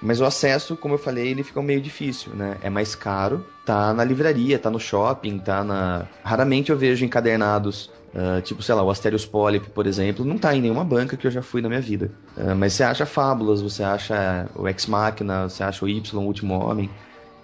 Mas 0.00 0.20
o 0.20 0.24
acesso, 0.24 0.76
como 0.76 0.94
eu 0.94 0.98
falei, 0.98 1.28
ele 1.28 1.42
fica 1.42 1.60
meio 1.62 1.80
difícil, 1.80 2.34
né? 2.34 2.58
É 2.62 2.68
mais 2.68 2.94
caro, 2.94 3.46
tá 3.64 3.94
na 3.94 4.04
livraria, 4.04 4.58
tá 4.58 4.70
no 4.70 4.78
shopping, 4.78 5.38
tá 5.38 5.64
na. 5.64 6.06
Raramente 6.22 6.70
eu 6.70 6.76
vejo 6.76 7.04
encadernados, 7.04 7.90
uh, 8.14 8.40
tipo, 8.42 8.62
sei 8.62 8.74
lá, 8.74 8.82
o 8.82 8.90
Asterios 8.90 9.24
Polyp, 9.24 9.70
por 9.70 9.86
exemplo, 9.86 10.24
não 10.24 10.36
tá 10.36 10.54
em 10.54 10.60
nenhuma 10.60 10.84
banca 10.84 11.16
que 11.16 11.26
eu 11.26 11.30
já 11.30 11.40
fui 11.40 11.62
na 11.62 11.68
minha 11.68 11.80
vida. 11.80 12.10
Uh, 12.36 12.54
mas 12.54 12.74
você 12.74 12.84
acha 12.84 13.06
Fábulas, 13.06 13.62
você 13.62 13.82
acha 13.82 14.46
o 14.54 14.68
Ex 14.68 14.86
Machina, 14.86 15.48
você 15.48 15.64
acha 15.64 15.84
o 15.84 15.88
Y, 15.88 16.14
o 16.14 16.26
Último 16.26 16.54
Homem. 16.62 16.90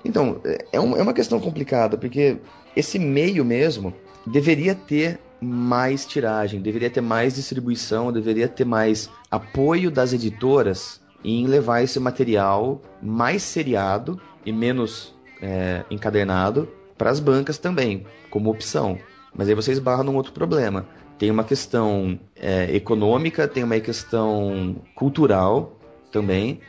Então, 0.05 0.41
é, 0.73 0.81
um, 0.81 0.97
é 0.97 1.03
uma 1.03 1.13
questão 1.13 1.41
complicada, 1.41 1.97
porque 1.97 2.39
esse 2.75 2.99
meio 2.99 3.45
mesmo 3.45 3.95
deveria 4.27 4.75
ter 4.75 5.19
mais 5.41 6.07
tiragem, 6.07 6.61
deveria 6.61 6.91
ter 6.91 7.01
mais 7.01 7.35
distribuição, 7.35 8.13
deveria 8.13 8.49
ter 8.49 8.65
mais 8.65 9.11
apoio 9.31 9.91
das 9.91 10.13
editoras 10.13 11.01
em 11.25 11.47
levar 11.47 11.83
esse 11.83 11.99
material 11.99 12.81
mais 13.01 13.43
seriado 13.43 14.21
e 14.45 14.53
menos 14.53 15.15
é, 15.41 15.85
encadernado 15.91 16.69
para 16.97 17.11
as 17.11 17.19
bancas 17.19 17.59
também, 17.59 18.07
como 18.31 18.51
opção. 18.51 18.99
Mas 19.35 19.49
aí 19.49 19.55
vocês 19.55 19.79
barram 19.79 20.05
num 20.05 20.17
outro 20.17 20.33
problema. 20.33 20.87
Tem 21.19 21.31
uma 21.31 21.45
questão 21.45 22.19
é, 22.37 22.75
econômica, 22.75 23.49
tem 23.49 23.65
uma 23.65 23.79
questão 23.81 24.77
cultural 24.95 25.79
também, 26.11 26.61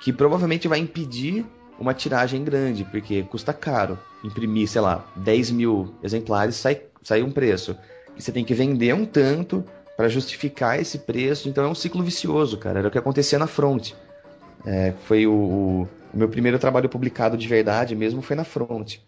que 0.00 0.12
provavelmente 0.12 0.68
vai 0.68 0.78
impedir 0.78 1.44
uma 1.78 1.94
tiragem 1.94 2.42
grande, 2.44 2.84
porque 2.84 3.22
custa 3.22 3.52
caro 3.52 3.98
imprimir, 4.24 4.68
sei 4.68 4.80
lá, 4.80 5.04
10 5.16 5.50
mil 5.52 5.94
exemplares, 6.02 6.56
sai, 6.56 6.82
sai 7.02 7.22
um 7.22 7.30
preço. 7.30 7.76
E 8.16 8.22
você 8.22 8.32
tem 8.32 8.44
que 8.44 8.54
vender 8.54 8.92
um 8.94 9.04
tanto 9.04 9.64
para 9.96 10.08
justificar 10.08 10.80
esse 10.80 10.98
preço. 10.98 11.48
Então 11.48 11.64
é 11.64 11.68
um 11.68 11.74
ciclo 11.74 12.02
vicioso, 12.02 12.58
cara. 12.58 12.80
Era 12.80 12.88
o 12.88 12.90
que 12.90 12.98
acontecia 12.98 13.38
na 13.38 13.46
Front. 13.46 13.92
É, 14.66 14.92
foi 15.04 15.26
o, 15.26 15.32
o, 15.32 15.88
o, 16.12 16.16
meu 16.16 16.28
primeiro 16.28 16.58
trabalho 16.58 16.88
publicado 16.88 17.36
de 17.36 17.46
verdade 17.46 17.94
mesmo 17.94 18.22
foi 18.22 18.34
na 18.34 18.44
Front. 18.44 18.98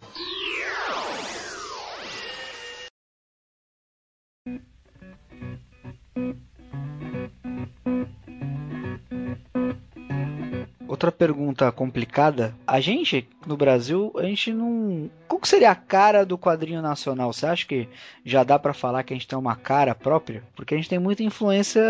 Pergunta 11.21 11.71
complicada. 11.71 12.55
A 12.65 12.79
gente, 12.79 13.29
no 13.45 13.55
Brasil, 13.55 14.11
a 14.15 14.23
gente 14.23 14.51
não. 14.51 15.07
Qual 15.27 15.39
seria 15.43 15.69
a 15.69 15.75
cara 15.75 16.25
do 16.25 16.35
quadrinho 16.35 16.81
nacional? 16.81 17.31
Você 17.31 17.45
acha 17.45 17.67
que 17.67 17.87
já 18.25 18.43
dá 18.43 18.57
para 18.57 18.73
falar 18.73 19.03
que 19.03 19.13
a 19.13 19.15
gente 19.15 19.27
tem 19.27 19.37
uma 19.37 19.55
cara 19.55 19.93
própria? 19.93 20.41
Porque 20.55 20.73
a 20.73 20.77
gente 20.77 20.89
tem 20.89 20.97
muita 20.97 21.21
influência 21.21 21.83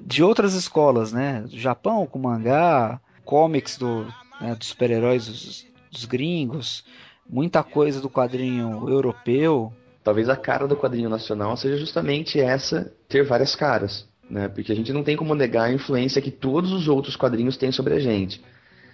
de 0.00 0.20
outras 0.20 0.54
escolas, 0.54 1.12
né? 1.12 1.42
Do 1.42 1.56
Japão, 1.56 2.06
com 2.06 2.18
mangá, 2.18 3.00
comics 3.24 3.78
do, 3.78 4.04
né, 4.40 4.56
dos 4.56 4.66
super-heróis 4.66 5.28
dos, 5.28 5.66
dos 5.92 6.04
gringos, 6.04 6.84
muita 7.30 7.62
coisa 7.62 8.00
do 8.00 8.10
quadrinho 8.10 8.88
europeu. 8.88 9.72
Talvez 10.02 10.28
a 10.28 10.34
cara 10.34 10.66
do 10.66 10.76
quadrinho 10.76 11.08
nacional 11.08 11.56
seja 11.56 11.76
justamente 11.76 12.40
essa, 12.40 12.92
ter 13.08 13.24
várias 13.24 13.54
caras 13.54 14.08
né? 14.28 14.48
Porque 14.48 14.72
a 14.72 14.74
gente 14.74 14.92
não 14.92 15.02
tem 15.02 15.16
como 15.16 15.34
negar 15.34 15.64
a 15.64 15.72
influência 15.72 16.20
que 16.20 16.30
todos 16.30 16.72
os 16.72 16.88
outros 16.88 17.16
quadrinhos 17.16 17.56
têm 17.56 17.72
sobre 17.72 17.94
a 17.94 18.00
gente. 18.00 18.42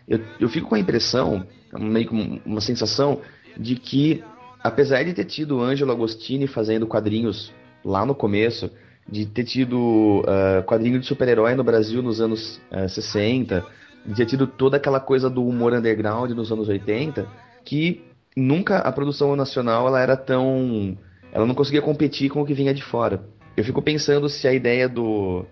Eu, 0.07 0.20
eu 0.40 0.48
fico 0.48 0.68
com 0.68 0.74
a 0.74 0.78
impressão, 0.78 1.46
meio 1.78 2.09
com 2.09 2.40
uma 2.44 2.61
sensação, 2.61 3.20
de 3.57 3.76
que, 3.76 4.22
apesar 4.62 5.03
de 5.05 5.12
ter 5.12 5.24
tido 5.24 5.61
Ângelo 5.61 5.92
Agostini 5.92 6.46
fazendo 6.46 6.86
quadrinhos 6.86 7.53
lá 7.84 8.05
no 8.05 8.14
começo, 8.14 8.70
de 9.09 9.26
ter 9.26 9.44
tido 9.44 10.20
uh, 10.20 10.62
quadrinho 10.64 10.98
de 10.98 11.07
super-herói 11.07 11.55
no 11.55 11.64
Brasil 11.64 12.03
nos 12.03 12.20
anos 12.20 12.61
uh, 12.70 12.88
60, 12.88 13.64
de 14.07 14.14
ter 14.14 14.26
tido 14.26 14.46
toda 14.46 14.76
aquela 14.76 15.00
coisa 15.00 15.28
do 15.28 15.46
humor 15.46 15.72
underground 15.72 16.30
nos 16.32 16.50
anos 16.50 16.68
80, 16.68 17.26
que 17.64 18.03
nunca 18.36 18.78
a 18.78 18.92
produção 18.92 19.34
nacional 19.36 19.86
ela 19.86 20.00
era 20.00 20.16
tão. 20.16 20.96
Ela 21.32 21.46
não 21.46 21.55
conseguia 21.55 21.82
competir 21.82 22.30
com 22.30 22.42
o 22.42 22.46
que 22.46 22.55
vinha 22.55 22.74
de 22.74 22.82
fora. 22.82 23.22
Eu 23.57 23.64
fico 23.64 23.82
pensando 23.82 24.28
se 24.28 24.46
a 24.48 24.53
ideia 24.53 24.88
do, 24.88 25.44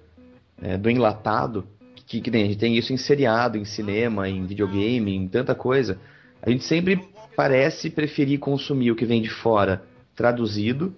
é, 0.61 0.76
do 0.76 0.90
enlatado, 0.90 1.66
que, 2.11 2.20
que 2.20 2.36
a 2.36 2.40
gente 2.40 2.56
tem 2.56 2.76
isso 2.76 2.92
em 2.92 2.96
seriado, 2.96 3.56
em 3.56 3.64
cinema, 3.64 4.28
em 4.28 4.44
videogame, 4.44 5.14
em 5.14 5.28
tanta 5.28 5.54
coisa, 5.54 5.96
a 6.42 6.50
gente 6.50 6.64
sempre 6.64 7.08
parece 7.36 7.88
preferir 7.88 8.40
consumir 8.40 8.90
o 8.90 8.96
que 8.96 9.06
vem 9.06 9.22
de 9.22 9.30
fora 9.30 9.84
traduzido 10.16 10.92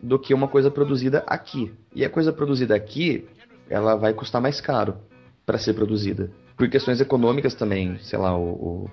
do 0.00 0.20
que 0.20 0.32
uma 0.32 0.46
coisa 0.46 0.70
produzida 0.70 1.24
aqui. 1.26 1.72
E 1.92 2.04
a 2.04 2.10
coisa 2.10 2.32
produzida 2.32 2.76
aqui, 2.76 3.26
ela 3.68 3.96
vai 3.96 4.14
custar 4.14 4.40
mais 4.40 4.60
caro 4.60 4.98
para 5.44 5.58
ser 5.58 5.74
produzida. 5.74 6.30
Por 6.56 6.68
questões 6.70 7.00
econômicas 7.00 7.54
também, 7.54 7.98
sei 7.98 8.20
lá, 8.20 8.38
o, 8.38 8.52
o, 8.52 8.90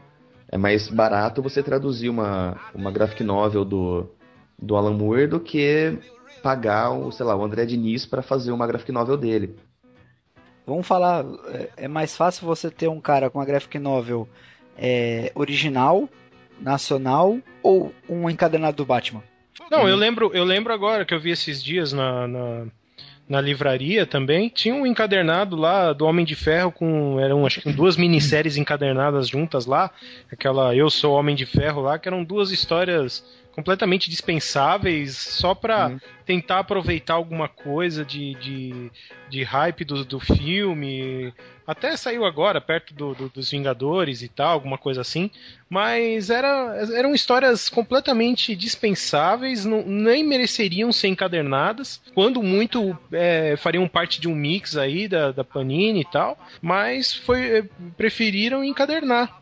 é 0.51 0.57
mais 0.57 0.89
barato 0.89 1.43
você 1.43 1.61
traduzir 1.61 2.09
uma, 2.09 2.59
uma 2.73 2.91
graphic 2.91 3.23
novel 3.23 3.63
do, 3.63 4.09
do 4.57 4.75
Alan 4.75 4.97
Moore 4.97 5.27
do 5.27 5.39
que 5.39 5.99
pagar 6.41 6.89
o, 6.89 7.11
sei 7.11 7.27
lá, 7.27 7.35
o 7.35 7.43
André 7.43 7.67
Diniz 7.67 8.07
para 8.07 8.23
fazer 8.23 8.51
uma 8.51 8.65
graphic 8.65 8.91
novel 8.91 9.17
dele. 9.17 9.55
Vamos 10.69 10.87
falar, 10.87 11.25
é, 11.47 11.69
é 11.85 11.87
mais 11.87 12.15
fácil 12.15 12.45
você 12.45 12.69
ter 12.69 12.87
um 12.87 13.01
cara 13.01 13.29
com 13.29 13.39
uma 13.39 13.45
graphic 13.45 13.77
novel 13.79 14.27
é, 14.77 15.31
original, 15.35 16.07
nacional 16.59 17.37
ou 17.61 17.93
um 18.07 18.29
encadernado 18.29 18.77
do 18.77 18.85
Batman? 18.85 19.23
Não, 19.69 19.87
eu 19.87 19.95
lembro, 19.95 20.31
eu 20.33 20.43
lembro 20.43 20.73
agora 20.73 21.05
que 21.05 21.13
eu 21.13 21.19
vi 21.19 21.31
esses 21.31 21.61
dias 21.61 21.93
na, 21.93 22.27
na, 22.27 22.65
na 23.27 23.41
livraria 23.41 24.05
também. 24.05 24.49
Tinha 24.49 24.73
um 24.73 24.85
encadernado 24.85 25.55
lá 25.55 25.93
do 25.93 26.05
Homem 26.05 26.25
de 26.25 26.35
Ferro 26.35 26.71
com. 26.71 27.19
Eram 27.19 27.45
acho 27.45 27.61
que 27.61 27.71
duas 27.71 27.95
minisséries 27.95 28.57
encadernadas 28.57 29.27
juntas 29.27 29.67
lá. 29.67 29.91
Aquela 30.31 30.75
Eu 30.75 30.89
Sou 30.89 31.13
Homem 31.13 31.35
de 31.35 31.45
Ferro 31.45 31.81
lá, 31.81 31.99
que 31.99 32.07
eram 32.07 32.23
duas 32.23 32.51
histórias 32.51 33.23
completamente 33.59 34.09
dispensáveis 34.09 35.17
só 35.17 35.53
para 35.53 35.89
uhum. 35.89 35.99
tentar 36.25 36.59
aproveitar 36.59 37.15
alguma 37.15 37.49
coisa 37.49 38.05
de, 38.05 38.33
de, 38.35 38.91
de 39.29 39.43
hype 39.43 39.83
do, 39.83 40.05
do 40.05 40.17
filme. 40.17 41.33
Até 41.67 41.97
saiu 41.97 42.23
agora, 42.23 42.61
perto 42.61 42.93
do, 42.93 43.13
do, 43.13 43.27
dos 43.27 43.51
Vingadores 43.51 44.21
e 44.21 44.29
tal, 44.29 44.53
alguma 44.53 44.77
coisa 44.77 45.01
assim. 45.01 45.29
Mas 45.69 46.29
era, 46.29 46.87
eram 46.95 47.13
histórias 47.13 47.67
completamente 47.67 48.55
dispensáveis, 48.55 49.65
não, 49.65 49.83
nem 49.85 50.23
mereceriam 50.23 50.89
ser 50.93 51.09
encadernadas. 51.09 51.99
Quando 52.15 52.41
muito 52.41 52.97
é, 53.11 53.57
fariam 53.57 53.85
parte 53.89 54.21
de 54.21 54.29
um 54.29 54.33
mix 54.35 54.77
aí 54.77 55.05
da, 55.05 55.33
da 55.33 55.43
Panini 55.43 55.99
e 55.99 56.09
tal. 56.09 56.37
Mas 56.61 57.13
foi, 57.13 57.57
é, 57.57 57.63
preferiram 57.97 58.63
encadernar. 58.63 59.37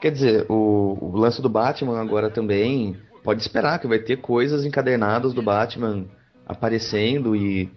Quer 0.00 0.10
dizer, 0.10 0.46
o, 0.48 0.98
o 1.00 1.16
lance 1.16 1.40
do 1.40 1.48
Batman 1.48 2.00
agora 2.00 2.30
também 2.30 2.96
pode 3.22 3.42
esperar 3.42 3.78
que 3.78 3.86
vai 3.86 3.98
ter 3.98 4.18
coisas 4.18 4.64
encadernadas 4.64 5.32
do 5.32 5.42
Batman 5.42 6.06
aparecendo 6.46 7.36
e 7.36 7.70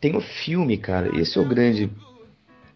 tem 0.00 0.16
o 0.16 0.20
filme, 0.20 0.76
cara. 0.76 1.10
Esse 1.18 1.38
é 1.38 1.40
o 1.40 1.48
grande 1.48 1.90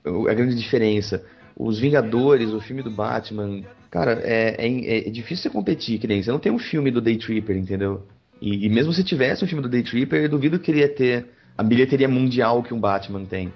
a 0.04 0.34
grande 0.34 0.54
diferença. 0.54 1.24
Os 1.56 1.78
Vingadores, 1.78 2.50
o 2.50 2.60
filme 2.60 2.82
do 2.82 2.90
Batman, 2.90 3.62
cara, 3.90 4.20
é, 4.22 4.56
é, 4.58 5.08
é 5.08 5.10
difícil 5.10 5.44
você 5.44 5.50
competir, 5.50 5.98
que 5.98 6.06
nem 6.06 6.22
você 6.22 6.30
não 6.30 6.38
tem 6.38 6.52
um 6.52 6.58
filme 6.58 6.90
do 6.90 7.00
Day 7.00 7.16
Tripper, 7.16 7.56
entendeu? 7.56 8.06
E, 8.40 8.66
e, 8.66 8.68
mesmo 8.68 8.92
se 8.92 9.04
tivesse 9.04 9.44
um 9.44 9.48
filme 9.48 9.62
do 9.62 9.68
Day 9.68 9.82
Tripper, 9.82 10.22
eu 10.22 10.28
duvido 10.28 10.58
que 10.58 10.70
ele 10.70 10.80
ia 10.80 10.88
ter 10.88 11.26
a 11.56 11.62
bilheteria 11.62 12.08
mundial 12.08 12.62
que 12.62 12.74
um 12.74 12.80
Batman 12.80 13.24
tem. 13.24 13.52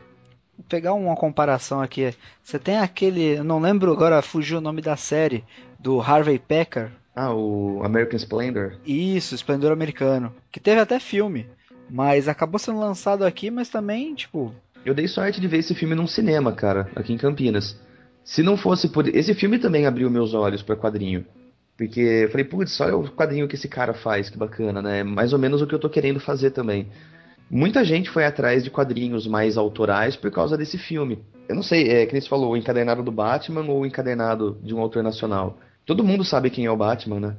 Vou 0.57 0.64
pegar 0.69 0.95
uma 0.95 1.16
comparação 1.16 1.81
aqui. 1.83 2.14
Você 2.43 2.59
tem 2.59 2.79
aquele, 2.79 3.43
não 3.43 3.59
lembro 3.59 3.93
agora, 3.93 4.23
fugiu 4.23 4.59
o 4.59 4.62
nome 4.62 4.81
da 4.81 4.97
série, 4.97 5.45
do 5.79 6.01
Harvey 6.01 6.39
Pecker, 6.39 6.91
ah, 7.19 7.35
o 7.35 7.83
American 7.83 8.16
Splendor? 8.16 8.77
Isso, 8.87 9.35
Esplendor 9.35 9.73
Americano. 9.73 10.33
Que 10.53 10.61
teve 10.61 10.81
até 10.81 11.01
filme. 11.01 11.49
Mas 11.91 12.29
acabou 12.29 12.61
sendo 12.61 12.79
lançado 12.79 13.25
aqui, 13.25 13.51
mas 13.51 13.69
também, 13.69 14.14
tipo. 14.14 14.55
Eu 14.85 14.95
dei 14.95 15.09
sorte 15.09 15.41
de 15.41 15.49
ver 15.49 15.59
esse 15.59 15.75
filme 15.75 15.97
num 15.97 16.07
cinema, 16.07 16.53
cara, 16.53 16.89
aqui 16.95 17.12
em 17.12 17.19
Campinas. 17.19 17.77
Se 18.23 18.41
não 18.41 18.57
fosse 18.57 18.89
por. 18.89 19.09
Esse 19.09 19.35
filme 19.35 19.59
também 19.59 19.85
abriu 19.85 20.09
meus 20.09 20.33
olhos 20.33 20.62
para 20.62 20.77
quadrinho. 20.77 21.27
Porque 21.77 22.01
eu 22.01 22.31
falei, 22.31 22.45
putz, 22.45 22.81
olha 22.81 22.97
o 22.97 23.11
quadrinho 23.11 23.49
que 23.49 23.57
esse 23.57 23.66
cara 23.66 23.95
faz, 23.95 24.31
que 24.31 24.39
bacana, 24.39 24.81
né? 24.81 25.03
Mais 25.03 25.33
ou 25.33 25.41
menos 25.41 25.61
o 25.61 25.66
que 25.66 25.75
eu 25.75 25.79
tô 25.81 25.91
querendo 25.91 26.21
fazer 26.21 26.53
também. 26.53 26.89
Muita 27.51 27.85
gente 27.85 28.11
foi 28.11 28.25
atrás 28.25 28.62
de 28.62 28.71
quadrinhos 28.71 29.27
mais 29.27 29.57
autorais 29.57 30.14
por 30.14 30.31
causa 30.31 30.57
desse 30.57 30.79
filme. 30.79 31.19
Eu 31.49 31.57
não 31.57 31.64
sei, 31.64 31.89
é 31.89 32.07
que 32.07 32.21
você 32.21 32.29
falou, 32.29 32.53
o 32.53 32.57
encadernado 32.57 33.03
do 33.03 33.11
Batman 33.11 33.62
ou 33.62 33.81
o 33.81 33.87
encadernado 33.87 34.57
de 34.62 34.73
um 34.73 34.81
autor 34.81 35.03
nacional. 35.03 35.59
Todo 35.89 36.05
mundo 36.05 36.22
sabe 36.22 36.51
quem 36.51 36.66
é 36.66 36.70
o 36.70 36.76
Batman, 36.76 37.18
né? 37.18 37.36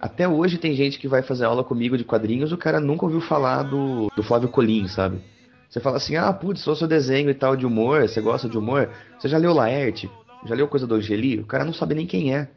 Até 0.00 0.26
hoje 0.26 0.56
tem 0.56 0.74
gente 0.74 0.98
que 0.98 1.06
vai 1.06 1.20
fazer 1.20 1.44
aula 1.44 1.62
comigo 1.62 1.98
de 1.98 2.04
quadrinhos, 2.04 2.50
o 2.50 2.56
cara 2.56 2.80
nunca 2.80 3.04
ouviu 3.04 3.20
falar 3.20 3.64
do, 3.64 4.10
do 4.16 4.22
Flávio 4.22 4.48
Colim, 4.48 4.88
sabe? 4.88 5.20
Você 5.68 5.78
fala 5.78 5.98
assim, 5.98 6.16
ah, 6.16 6.32
putz, 6.32 6.62
sou 6.62 6.74
seu 6.74 6.88
desenho 6.88 7.28
e 7.28 7.34
tal 7.34 7.54
de 7.54 7.66
humor, 7.66 8.08
você 8.08 8.18
gosta 8.22 8.48
de 8.48 8.56
humor? 8.56 8.88
Você 9.18 9.28
já 9.28 9.36
leu 9.36 9.52
Laerte? 9.52 10.10
Já 10.46 10.54
leu 10.54 10.66
coisa 10.68 10.86
do 10.86 10.94
Angeli? 10.94 11.38
O 11.40 11.44
cara 11.44 11.66
não 11.66 11.74
sabe 11.74 11.94
nem 11.94 12.06
quem 12.06 12.34
é. 12.34 12.48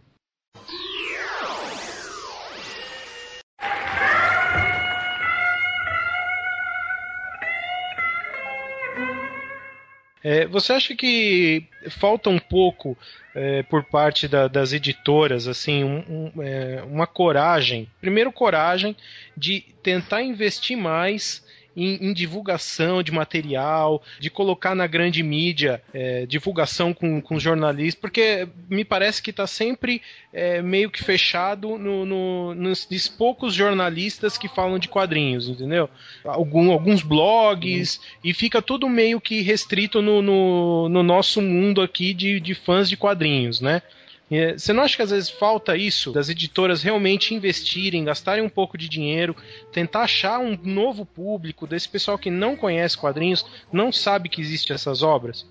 É, 10.27 10.47
você 10.47 10.73
acha 10.73 10.95
que 10.95 11.63
falta 11.87 12.31
um 12.31 12.39
pouco 12.39 12.97
é, 13.35 13.61
por 13.61 13.83
parte 13.83 14.27
da, 14.27 14.47
das 14.47 14.73
editoras, 14.73 15.47
assim, 15.47 15.83
um, 15.83 16.31
um, 16.35 16.41
é, 16.41 16.81
uma 16.81 17.05
coragem, 17.05 17.87
primeiro 18.01 18.31
coragem 18.31 18.95
de 19.37 19.63
tentar 19.83 20.23
investir 20.23 20.75
mais 20.75 21.44
em, 21.75 22.09
em, 22.09 22.13
divulgação 22.13 23.03
de 23.03 23.11
material, 23.11 24.01
de 24.19 24.29
colocar 24.29 24.75
na 24.75 24.87
grande 24.87 25.21
mídia, 25.21 25.81
é, 25.93 26.25
divulgação 26.25 26.93
com, 26.93 27.21
com 27.21 27.39
jornalistas, 27.39 27.99
porque 27.99 28.47
me 28.69 28.85
parece 28.85 29.21
que 29.21 29.29
está 29.29 29.45
sempre 29.45 30.01
é, 30.33 30.61
meio 30.61 30.89
que 30.89 31.03
fechado 31.03 31.77
no, 31.77 32.05
no, 32.05 32.55
nos, 32.55 32.87
nos, 32.89 33.07
poucos 33.07 33.53
jornalistas 33.53 34.37
que 34.37 34.47
falam 34.47 34.79
de 34.79 34.87
quadrinhos, 34.87 35.47
entendeu? 35.47 35.89
Algum, 36.23 36.71
alguns 36.71 37.01
blogs, 37.01 37.97
uhum. 37.97 38.03
e 38.23 38.33
fica 38.33 38.61
tudo 38.61 38.89
meio 38.89 39.19
que 39.19 39.41
restrito 39.41 40.01
no, 40.01 40.21
no, 40.21 40.89
no 40.89 41.03
nosso 41.03 41.41
mundo 41.41 41.81
aqui 41.81 42.13
de, 42.13 42.39
de 42.39 42.53
fãs 42.53 42.89
de 42.89 42.97
quadrinhos, 42.97 43.61
né? 43.61 43.81
É, 44.29 44.57
você 44.57 44.73
não 44.73 44.83
acha 44.83 44.95
que 44.95 45.03
às 45.03 45.11
vezes 45.11 45.29
falta 45.29 45.77
isso, 45.77 46.11
das 46.11 46.29
editoras 46.29 46.81
realmente 46.81 47.35
investirem, 47.35 48.03
gastarem 48.03 48.43
um 48.43 48.49
pouco 48.49 48.77
de 48.77 48.89
dinheiro, 48.89 49.35
tentar 49.71 50.01
achar 50.01 50.39
um 50.39 50.57
novo 50.63 51.05
público, 51.05 51.67
desse 51.67 51.87
pessoal 51.87 52.17
que 52.17 52.31
não 52.31 52.55
conhece 52.55 52.97
quadrinhos, 52.97 53.45
não 53.71 53.91
sabe 53.91 54.29
que 54.29 54.41
existem 54.41 54.73
essas 54.73 55.03
obras? 55.03 55.45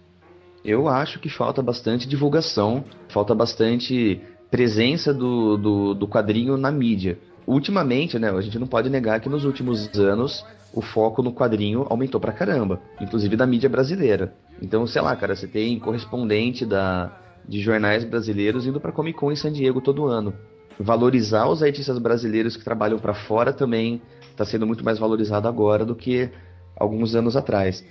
Eu 0.64 0.89
acho 0.89 1.20
que 1.20 1.29
falta 1.29 1.62
bastante 1.62 2.09
divulgação, 2.09 2.85
falta 3.09 3.35
bastante 3.35 4.20
presença 4.51 5.12
do, 5.12 5.57
do, 5.57 5.95
do 5.95 6.09
quadrinho 6.09 6.57
na 6.57 6.70
mídia. 6.70 7.18
Ultimamente, 7.47 8.18
né, 8.18 8.31
a 8.31 8.41
gente 8.41 8.59
não 8.59 8.66
pode 8.66 8.89
negar 8.89 9.20
que 9.20 9.29
nos 9.29 9.45
últimos 9.45 9.89
anos 9.99 10.45
o 10.72 10.81
foco 10.81 11.22
no 11.22 11.33
quadrinho 11.33 11.87
aumentou 11.89 12.20
pra 12.20 12.33
caramba, 12.33 12.81
inclusive 13.01 13.37
da 13.37 13.47
mídia 13.47 13.68
brasileira. 13.68 14.35
Então, 14.61 14.87
sei 14.87 15.03
lá, 15.03 15.14
cara, 15.14 15.37
você 15.37 15.47
tem 15.47 15.79
correspondente 15.79 16.64
da, 16.64 17.12
de 17.49 17.61
jornais 17.61 18.05
brasileiros 18.05 18.66
indo 18.66 18.80
para 18.80 18.92
Comic 18.92 19.18
Con 19.18 19.32
em 19.32 19.36
San 19.36 19.53
Diego 19.53 19.80
todo 19.80 20.07
ano. 20.07 20.34
Valorizar 20.78 21.49
os 21.49 21.62
artistas 21.62 21.99
brasileiros 21.99 22.57
que 22.57 22.64
trabalham 22.64 22.99
para 22.99 23.14
fora 23.14 23.53
também 23.53 24.03
está 24.30 24.45
sendo 24.45 24.66
muito 24.66 24.84
mais 24.84 24.99
valorizado 24.99 25.47
agora 25.47 25.84
do 25.84 25.95
que 25.95 26.30
alguns 26.76 27.14
anos 27.14 27.36
atrás. 27.36 27.84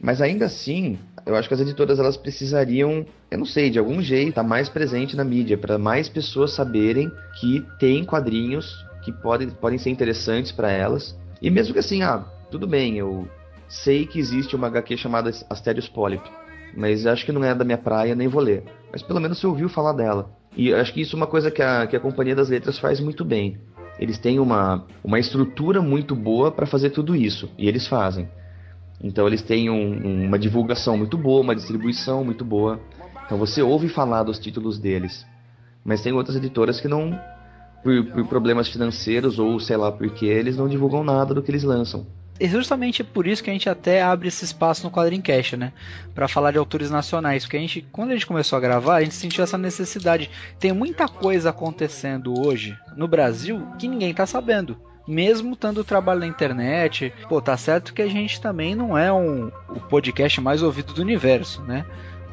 Mas 0.00 0.22
ainda 0.22 0.46
assim, 0.46 0.98
eu 1.26 1.34
acho 1.34 1.48
que 1.48 1.54
as 1.54 1.60
editoras 1.60 1.98
elas 1.98 2.16
precisariam, 2.16 3.04
eu 3.30 3.38
não 3.38 3.44
sei, 3.44 3.68
de 3.68 3.78
algum 3.78 4.00
jeito, 4.00 4.30
estar 4.30 4.42
tá 4.42 4.48
mais 4.48 4.68
presente 4.68 5.16
na 5.16 5.24
mídia 5.24 5.58
para 5.58 5.76
mais 5.76 6.08
pessoas 6.08 6.52
saberem 6.52 7.10
que 7.40 7.64
tem 7.80 8.04
quadrinhos 8.04 8.86
que 9.02 9.12
podem, 9.12 9.48
podem 9.50 9.78
ser 9.78 9.90
interessantes 9.90 10.52
para 10.52 10.70
elas. 10.70 11.18
E 11.42 11.50
mesmo 11.50 11.72
que 11.72 11.80
assim, 11.80 12.02
ah, 12.02 12.24
tudo 12.50 12.66
bem, 12.66 12.96
eu 12.96 13.26
sei 13.68 14.06
que 14.06 14.18
existe 14.18 14.54
uma 14.54 14.68
HQ 14.68 14.96
chamada 14.96 15.30
Asterios 15.50 15.88
Polyp, 15.88 16.22
mas 16.76 17.06
acho 17.06 17.24
que 17.24 17.32
não 17.32 17.44
é 17.44 17.54
da 17.54 17.64
minha 17.64 17.78
praia, 17.78 18.14
nem 18.14 18.28
vou 18.28 18.42
ler 18.42 18.64
mas 18.90 19.02
pelo 19.02 19.20
menos 19.20 19.38
você 19.38 19.46
ouviu 19.46 19.68
falar 19.68 19.92
dela. 19.92 20.30
E 20.56 20.72
acho 20.72 20.92
que 20.92 21.00
isso 21.00 21.14
é 21.14 21.18
uma 21.18 21.26
coisa 21.26 21.50
que 21.50 21.62
a, 21.62 21.86
que 21.86 21.96
a 21.96 22.00
Companhia 22.00 22.34
das 22.34 22.48
Letras 22.48 22.78
faz 22.78 23.00
muito 23.00 23.24
bem. 23.24 23.58
Eles 23.98 24.18
têm 24.18 24.38
uma, 24.38 24.86
uma 25.02 25.18
estrutura 25.18 25.82
muito 25.82 26.14
boa 26.14 26.50
para 26.50 26.66
fazer 26.66 26.90
tudo 26.90 27.14
isso, 27.14 27.50
e 27.58 27.68
eles 27.68 27.86
fazem. 27.86 28.28
Então 29.02 29.26
eles 29.26 29.42
têm 29.42 29.70
um, 29.70 30.26
uma 30.26 30.38
divulgação 30.38 30.96
muito 30.96 31.16
boa, 31.16 31.42
uma 31.42 31.54
distribuição 31.54 32.24
muito 32.24 32.44
boa. 32.44 32.80
Então 33.26 33.38
você 33.38 33.62
ouve 33.62 33.88
falar 33.88 34.22
dos 34.22 34.38
títulos 34.38 34.78
deles. 34.78 35.26
Mas 35.84 36.02
tem 36.02 36.12
outras 36.12 36.36
editoras 36.36 36.80
que 36.80 36.88
não, 36.88 37.18
por, 37.82 38.04
por 38.06 38.26
problemas 38.26 38.68
financeiros 38.68 39.38
ou 39.38 39.60
sei 39.60 39.76
lá 39.76 39.92
porque, 39.92 40.26
eles 40.26 40.56
não 40.56 40.68
divulgam 40.68 41.04
nada 41.04 41.34
do 41.34 41.42
que 41.42 41.50
eles 41.50 41.62
lançam 41.62 42.06
é 42.40 42.46
justamente 42.46 43.02
por 43.02 43.26
isso 43.26 43.42
que 43.42 43.50
a 43.50 43.52
gente 43.52 43.68
até 43.68 44.02
abre 44.02 44.28
esse 44.28 44.44
espaço 44.44 44.84
no 44.84 44.90
Quadrincast, 44.90 45.56
né? 45.56 45.72
Para 46.14 46.28
falar 46.28 46.52
de 46.52 46.58
autores 46.58 46.90
nacionais, 46.90 47.44
porque 47.44 47.56
a 47.56 47.60
gente, 47.60 47.86
quando 47.90 48.10
a 48.10 48.12
gente 48.14 48.26
começou 48.26 48.56
a 48.56 48.60
gravar, 48.60 48.96
a 48.96 49.02
gente 49.02 49.14
sentiu 49.14 49.42
essa 49.42 49.58
necessidade. 49.58 50.30
Tem 50.58 50.72
muita 50.72 51.08
coisa 51.08 51.50
acontecendo 51.50 52.34
hoje 52.38 52.76
no 52.96 53.08
Brasil 53.08 53.66
que 53.78 53.88
ninguém 53.88 54.14
tá 54.14 54.26
sabendo. 54.26 54.78
Mesmo 55.06 55.54
estando 55.54 55.82
trabalho 55.82 56.20
na 56.20 56.26
internet, 56.26 57.12
pô, 57.28 57.40
tá 57.40 57.56
certo 57.56 57.94
que 57.94 58.02
a 58.02 58.08
gente 58.08 58.40
também 58.40 58.74
não 58.74 58.96
é 58.96 59.10
um, 59.12 59.50
o 59.70 59.80
podcast 59.80 60.40
mais 60.40 60.62
ouvido 60.62 60.92
do 60.92 61.00
universo, 61.00 61.62
né? 61.62 61.86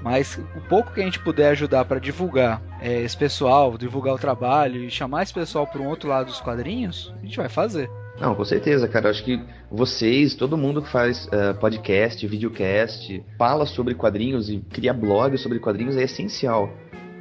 Mas 0.03 0.37
o 0.55 0.61
pouco 0.69 0.93
que 0.93 1.01
a 1.01 1.03
gente 1.03 1.19
puder 1.19 1.49
ajudar 1.49 1.85
para 1.85 1.99
divulgar 1.99 2.61
é, 2.79 3.01
esse 3.01 3.17
pessoal, 3.17 3.75
divulgar 3.77 4.13
o 4.13 4.19
trabalho 4.19 4.83
e 4.83 4.91
chamar 4.91 5.23
esse 5.23 5.33
pessoal 5.33 5.65
para 5.65 5.81
um 5.81 5.87
outro 5.87 6.09
lado 6.09 6.27
dos 6.27 6.41
quadrinhos, 6.41 7.11
a 7.17 7.25
gente 7.25 7.37
vai 7.37 7.49
fazer. 7.49 7.89
Não, 8.19 8.33
com 8.33 8.45
certeza, 8.45 8.87
cara. 8.87 9.09
Acho 9.09 9.23
que 9.23 9.41
vocês, 9.69 10.35
todo 10.35 10.57
mundo 10.57 10.81
que 10.81 10.89
faz 10.89 11.25
uh, 11.27 11.53
podcast, 11.59 12.25
videocast, 12.25 13.23
fala 13.37 13.65
sobre 13.65 13.93
quadrinhos 13.93 14.49
e 14.49 14.59
cria 14.59 14.93
blogs 14.93 15.41
sobre 15.41 15.59
quadrinhos 15.59 15.97
é 15.97 16.03
essencial. 16.03 16.69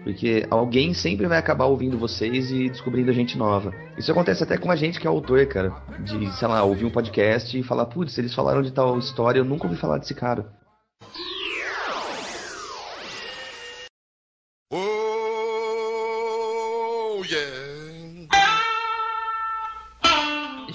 Porque 0.04 0.46
alguém 0.50 0.92
sempre 0.92 1.26
vai 1.26 1.38
acabar 1.38 1.64
ouvindo 1.64 1.98
vocês 1.98 2.50
e 2.50 2.68
descobrindo 2.68 3.12
gente 3.12 3.38
nova. 3.38 3.72
Isso 3.96 4.12
acontece 4.12 4.42
até 4.42 4.58
com 4.58 4.70
a 4.70 4.76
gente 4.76 5.00
que 5.00 5.06
é 5.06 5.10
autor, 5.10 5.46
cara. 5.46 5.72
De, 6.00 6.30
sei 6.36 6.46
lá, 6.46 6.62
ouvir 6.62 6.84
um 6.84 6.90
podcast 6.90 7.58
e 7.58 7.62
falar, 7.62 7.86
putz, 7.86 8.16
eles 8.18 8.34
falaram 8.34 8.60
de 8.60 8.70
tal 8.70 8.98
história, 8.98 9.40
eu 9.40 9.44
nunca 9.44 9.66
ouvi 9.66 9.76
falar 9.76 9.96
desse 9.98 10.14
cara. 10.14 10.46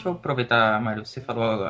Eu 0.09 0.15
aproveitar, 0.15 0.81
Mário, 0.81 1.05
você 1.05 1.21
falou 1.21 1.65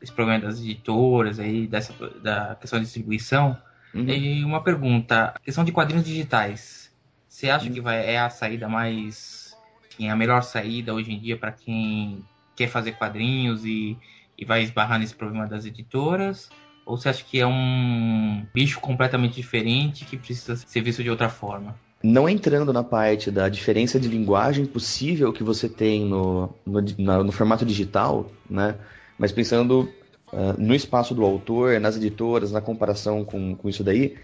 esse 0.00 0.12
problema 0.12 0.40
das 0.40 0.60
editoras 0.60 1.38
aí, 1.38 1.66
dessa, 1.66 1.92
da 2.20 2.54
questão 2.56 2.78
de 2.78 2.84
distribuição. 2.84 3.56
Uhum. 3.94 4.08
E 4.08 4.44
uma 4.44 4.62
pergunta, 4.62 5.34
questão 5.42 5.64
de 5.64 5.72
quadrinhos 5.72 6.04
digitais. 6.04 6.94
Você 7.28 7.50
acha 7.50 7.66
uhum. 7.66 7.72
que 7.72 7.80
vai, 7.80 8.04
é 8.04 8.18
a 8.18 8.30
saída 8.30 8.68
mais. 8.68 9.56
é 9.98 10.10
a 10.10 10.16
melhor 10.16 10.42
saída 10.42 10.94
hoje 10.94 11.12
em 11.12 11.18
dia 11.18 11.36
para 11.36 11.52
quem 11.52 12.24
quer 12.54 12.68
fazer 12.68 12.92
quadrinhos 12.92 13.64
e, 13.64 13.96
e 14.36 14.44
vai 14.44 14.62
esbarrar 14.62 14.98
nesse 14.98 15.14
problema 15.14 15.46
das 15.46 15.64
editoras? 15.64 16.50
Ou 16.84 16.96
você 16.96 17.08
acha 17.08 17.24
que 17.24 17.40
é 17.40 17.46
um 17.46 18.46
bicho 18.54 18.80
completamente 18.80 19.34
diferente 19.34 20.04
que 20.04 20.16
precisa 20.16 20.56
ser 20.56 20.80
visto 20.82 21.02
de 21.02 21.10
outra 21.10 21.28
forma? 21.28 21.74
Não 22.06 22.28
entrando 22.28 22.72
na 22.72 22.84
parte 22.84 23.32
da 23.32 23.48
diferença 23.48 23.98
de 23.98 24.06
linguagem 24.06 24.64
possível 24.64 25.32
que 25.32 25.42
você 25.42 25.68
tem 25.68 26.04
no, 26.04 26.48
no, 26.64 26.80
na, 26.98 27.24
no 27.24 27.32
formato 27.32 27.66
digital, 27.66 28.30
né? 28.48 28.76
mas 29.18 29.32
pensando 29.32 29.88
uh, 30.32 30.54
no 30.56 30.72
espaço 30.72 31.14
do 31.14 31.24
autor, 31.24 31.80
nas 31.80 31.96
editoras, 31.96 32.52
na 32.52 32.60
comparação 32.60 33.24
com, 33.24 33.56
com 33.56 33.68
isso 33.68 33.82
daí, 33.82 34.14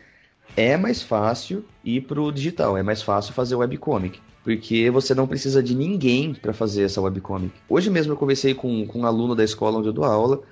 é 0.56 0.76
mais 0.76 1.02
fácil 1.02 1.64
ir 1.84 2.02
para 2.02 2.20
o 2.20 2.30
digital, 2.30 2.78
é 2.78 2.84
mais 2.84 3.02
fácil 3.02 3.34
fazer 3.34 3.56
webcomic. 3.56 4.20
Porque 4.44 4.88
você 4.90 5.12
não 5.12 5.26
precisa 5.26 5.60
de 5.60 5.74
ninguém 5.74 6.34
para 6.34 6.52
fazer 6.52 6.84
essa 6.84 7.00
webcomic. 7.00 7.52
Hoje 7.68 7.90
mesmo 7.90 8.12
eu 8.12 8.16
conversei 8.16 8.54
com, 8.54 8.86
com 8.86 9.00
um 9.00 9.06
aluno 9.06 9.34
da 9.34 9.42
escola 9.42 9.78
onde 9.78 9.88
eu 9.88 9.92
dou 9.92 10.04
aula, 10.04 10.42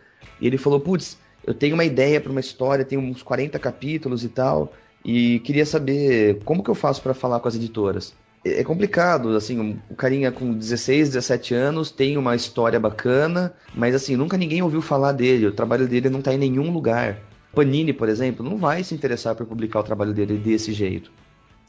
e 0.41 0.47
ele 0.47 0.57
falou: 0.57 0.81
Putz, 0.81 1.19
eu 1.45 1.55
tenho 1.55 1.75
uma 1.75 1.85
ideia 1.85 2.21
para 2.21 2.31
uma 2.31 2.41
história, 2.41 2.85
tem 2.85 2.99
uns 2.99 3.23
40 3.23 3.59
capítulos 3.59 4.23
e 4.25 4.29
tal, 4.29 4.73
e 5.05 5.41
queria 5.41 5.67
saber 5.67 6.41
como 6.45 6.63
que 6.63 6.71
eu 6.71 6.75
faço 6.75 7.03
para 7.03 7.15
falar 7.15 7.41
com 7.41 7.49
as 7.49 7.55
editoras. 7.55 8.15
É, 8.45 8.61
é 8.61 8.65
complicado, 8.65 9.37
assim, 9.37 9.79
o 9.91 9.95
carinha 9.95 10.31
com 10.33 10.53
16, 10.53 11.09
17 11.11 11.55
anos 11.55 11.91
tem 11.91 12.17
uma 12.17 12.35
história 12.35 12.79
bacana, 12.79 13.53
mas 13.75 13.95
assim, 13.95 14.17
nunca 14.17 14.37
ninguém 14.37 14.63
ouviu 14.63 14.83
falar 14.83 15.13
dele, 15.13 15.47
o 15.47 15.53
trabalho 15.53 15.89
dele 15.89 16.11
não 16.11 16.23
tá 16.23 16.33
em 16.33 16.39
nenhum 16.39 16.71
lugar. 16.71 17.19
Panini, 17.55 17.93
por 17.93 18.09
exemplo, 18.09 18.49
não 18.49 18.57
vai 18.57 18.85
se 18.85 18.95
interessar 18.95 19.35
por 19.35 19.47
publicar 19.47 19.81
o 19.81 19.85
trabalho 19.85 20.13
dele 20.13 20.39
desse 20.39 20.73
jeito. 20.73 21.11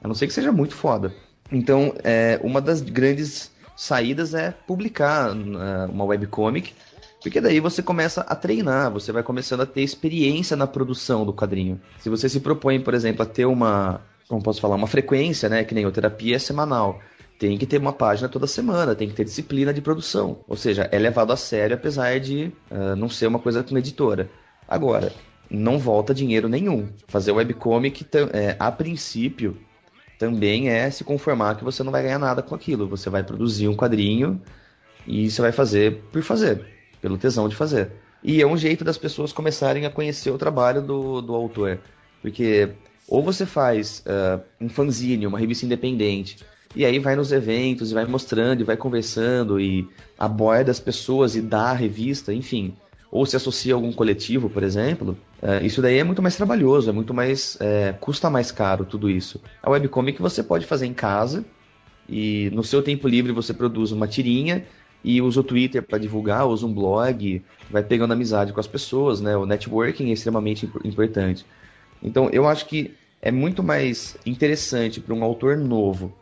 A 0.03 0.07
não 0.07 0.15
ser 0.15 0.27
que 0.27 0.33
seja 0.33 0.51
muito 0.51 0.75
foda. 0.75 1.13
Então, 1.51 1.93
é, 2.03 2.39
uma 2.43 2.61
das 2.61 2.81
grandes 2.81 3.51
saídas 3.75 4.33
é 4.33 4.51
publicar 4.51 5.31
uh, 5.31 5.91
uma 5.91 6.05
webcomic 6.05 6.73
porque 7.21 7.39
daí 7.39 7.59
você 7.59 7.83
começa 7.83 8.21
a 8.21 8.35
treinar, 8.35 8.91
você 8.91 9.11
vai 9.11 9.21
começando 9.21 9.61
a 9.61 9.65
ter 9.65 9.81
experiência 9.81 10.57
na 10.57 10.65
produção 10.65 11.25
do 11.25 11.33
quadrinho. 11.33 11.79
Se 11.99 12.09
você 12.09 12.27
se 12.27 12.39
propõe, 12.39 12.79
por 12.79 12.93
exemplo, 12.93 13.21
a 13.21 13.25
ter 13.25 13.45
uma, 13.45 14.01
como 14.27 14.41
posso 14.41 14.59
falar, 14.59 14.75
uma 14.75 14.87
frequência, 14.87 15.47
né, 15.47 15.63
que 15.63 15.75
nem 15.75 15.85
o 15.85 15.91
terapia 15.91 16.35
é 16.35 16.39
semanal, 16.39 16.99
tem 17.37 17.57
que 17.57 17.65
ter 17.65 17.77
uma 17.77 17.93
página 17.93 18.27
toda 18.27 18.47
semana, 18.47 18.95
tem 18.95 19.07
que 19.07 19.13
ter 19.13 19.23
disciplina 19.23 19.73
de 19.73 19.81
produção. 19.81 20.39
Ou 20.47 20.55
seja, 20.55 20.89
é 20.91 20.97
levado 20.97 21.31
a 21.31 21.37
sério 21.37 21.75
apesar 21.75 22.19
de 22.19 22.51
uh, 22.69 22.95
não 22.95 23.09
ser 23.09 23.27
uma 23.27 23.39
coisa 23.39 23.63
com 23.63 23.77
editora. 23.77 24.29
Agora, 24.67 25.11
não 25.49 25.77
volta 25.77 26.13
dinheiro 26.13 26.47
nenhum. 26.47 26.89
Fazer 27.07 27.31
webcomic, 27.31 28.05
é, 28.33 28.55
a 28.57 28.71
princípio, 28.71 29.57
também 30.17 30.69
é 30.69 30.89
se 30.89 31.03
conformar 31.03 31.55
que 31.55 31.63
você 31.63 31.83
não 31.83 31.91
vai 31.91 32.03
ganhar 32.03 32.19
nada 32.19 32.41
com 32.41 32.55
aquilo. 32.55 32.87
Você 32.87 33.09
vai 33.09 33.23
produzir 33.23 33.67
um 33.67 33.75
quadrinho 33.75 34.41
e 35.05 35.29
você 35.29 35.41
vai 35.41 35.51
fazer 35.51 36.03
por 36.11 36.21
fazer, 36.21 36.63
pelo 37.01 37.17
tesão 37.17 37.49
de 37.49 37.55
fazer. 37.55 37.91
E 38.23 38.41
é 38.41 38.47
um 38.47 38.55
jeito 38.55 38.83
das 38.83 38.97
pessoas 38.97 39.33
começarem 39.33 39.85
a 39.85 39.89
conhecer 39.89 40.29
o 40.29 40.37
trabalho 40.37 40.81
do, 40.81 41.21
do 41.21 41.33
autor. 41.33 41.79
Porque 42.21 42.69
ou 43.07 43.21
você 43.21 43.45
faz 43.45 44.03
uh, 44.05 44.41
um 44.59 44.69
fanzine, 44.69 45.27
uma 45.27 45.39
revista 45.39 45.65
independente, 45.65 46.37
e 46.75 46.85
aí 46.85 46.99
vai 46.99 47.15
nos 47.15 47.31
eventos 47.31 47.91
e 47.91 47.93
vai 47.93 48.05
mostrando 48.05 48.61
e 48.61 48.63
vai 48.63 48.77
conversando 48.77 49.59
e 49.59 49.87
aborda 50.17 50.71
as 50.71 50.79
pessoas 50.79 51.35
e 51.35 51.41
dá 51.41 51.71
a 51.71 51.73
revista, 51.73 52.33
enfim. 52.33 52.73
Ou 53.11 53.25
se 53.25 53.35
associa 53.35 53.73
a 53.73 53.75
algum 53.75 53.91
coletivo, 53.91 54.49
por 54.49 54.63
exemplo. 54.63 55.17
Uh, 55.41 55.65
isso 55.65 55.81
daí 55.81 55.97
é 55.97 56.03
muito 56.03 56.21
mais 56.21 56.37
trabalhoso, 56.37 56.89
é 56.89 56.93
muito 56.93 57.13
mais. 57.13 57.55
Uh, 57.55 57.99
custa 57.99 58.29
mais 58.29 58.51
caro 58.51 58.85
tudo 58.85 59.09
isso. 59.09 59.41
A 59.61 59.69
webcomic 59.69 60.21
você 60.21 60.41
pode 60.41 60.65
fazer 60.65 60.85
em 60.85 60.93
casa 60.93 61.43
e 62.07 62.49
no 62.53 62.63
seu 62.63 62.81
tempo 62.81 63.07
livre 63.09 63.33
você 63.33 63.53
produz 63.53 63.91
uma 63.91 64.07
tirinha 64.07 64.65
e 65.03 65.21
usa 65.21 65.41
o 65.41 65.43
Twitter 65.43 65.81
para 65.81 65.97
divulgar, 65.97 66.47
usa 66.47 66.65
um 66.65 66.73
blog, 66.73 67.41
vai 67.69 67.83
pegando 67.83 68.13
amizade 68.13 68.53
com 68.53 68.59
as 68.59 68.67
pessoas, 68.67 69.21
né? 69.21 69.35
O 69.35 69.45
networking 69.45 70.09
é 70.09 70.13
extremamente 70.13 70.69
importante. 70.83 71.45
Então, 72.01 72.29
eu 72.31 72.47
acho 72.47 72.65
que 72.65 72.95
é 73.21 73.31
muito 73.31 73.63
mais 73.63 74.17
interessante 74.25 74.99
para 74.99 75.13
um 75.13 75.23
autor 75.23 75.57
novo 75.57 76.13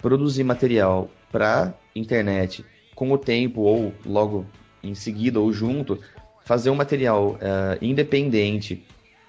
produzir 0.00 0.44
material 0.44 1.10
para 1.32 1.74
internet 1.94 2.64
com 2.94 3.10
o 3.12 3.18
tempo 3.18 3.60
ou 3.62 3.92
logo 4.04 4.46
em 4.82 4.94
seguida 4.94 5.40
ou 5.40 5.52
junto, 5.52 5.98
fazer 6.44 6.70
um 6.70 6.74
material 6.74 7.32
uh, 7.32 7.76
independente 7.82 8.84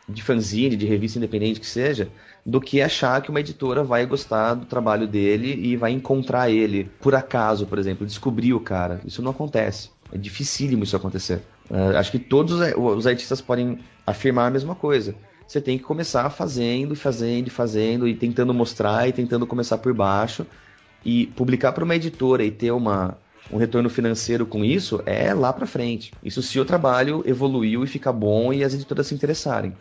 de 0.08 0.22
fanzine, 0.22 0.76
de 0.76 0.86
revista 0.86 1.18
independente 1.18 1.60
que 1.60 1.66
seja, 1.66 2.08
do 2.48 2.62
que 2.62 2.82
achar 2.82 3.22
que 3.22 3.30
uma 3.30 3.42
editora 3.42 3.84
vai 3.84 4.06
gostar 4.06 4.54
do 4.54 4.66
trabalho 4.66 5.06
dele 5.06 5.54
e 5.54 5.76
vai 5.76 5.92
encontrar 5.92 6.50
ele 6.50 6.90
por 7.02 7.14
acaso, 7.14 7.68
por 7.68 7.78
exemplo, 7.78 8.08
descobrir 8.08 8.54
o 8.54 8.60
cara. 8.62 9.02
Isso 9.06 9.22
não 9.22 9.32
acontece. 9.32 9.90
É 10.14 10.18
dificílimo 10.18 10.86
isso 10.86 10.96
acontecer. 10.96 11.42
Uh, 11.70 11.98
acho 11.98 12.10
que 12.10 12.20
todos 12.20 12.58
os 12.78 13.06
artistas 13.06 13.42
podem 13.42 13.80
afirmar 14.06 14.48
a 14.48 14.50
mesma 14.50 14.74
coisa. 14.74 15.14
Você 15.46 15.60
tem 15.60 15.78
que 15.78 15.84
começar 15.84 16.30
fazendo, 16.30 16.96
fazendo, 16.96 17.52
fazendo 17.52 18.08
e 18.08 18.16
tentando 18.16 18.54
mostrar 18.54 19.10
e 19.10 19.12
tentando 19.12 19.46
começar 19.46 19.78
por 19.80 19.94
baixo 19.94 20.48
e 21.04 21.28
publicar 21.36 21.74
para 21.74 21.84
uma 21.84 21.98
editora 21.98 22.46
e 22.46 22.52
ter 22.52 22.72
uma, 22.72 23.18
um 23.52 23.58
retorno 23.58 23.90
financeiro 23.90 24.46
com 24.46 24.64
isso 24.64 25.04
é 25.06 25.34
lá 25.34 25.52
para 25.52 25.68
frente. 25.68 26.14
Isso 26.24 26.42
se 26.42 26.58
o 26.62 26.64
trabalho 26.64 27.24
evoluiu 27.26 27.84
e 27.84 27.88
fica 27.88 28.12
bom 28.14 28.54
e 28.54 28.64
as 28.64 28.74
editoras 28.74 29.08
se 29.08 29.14
interessarem 29.14 29.74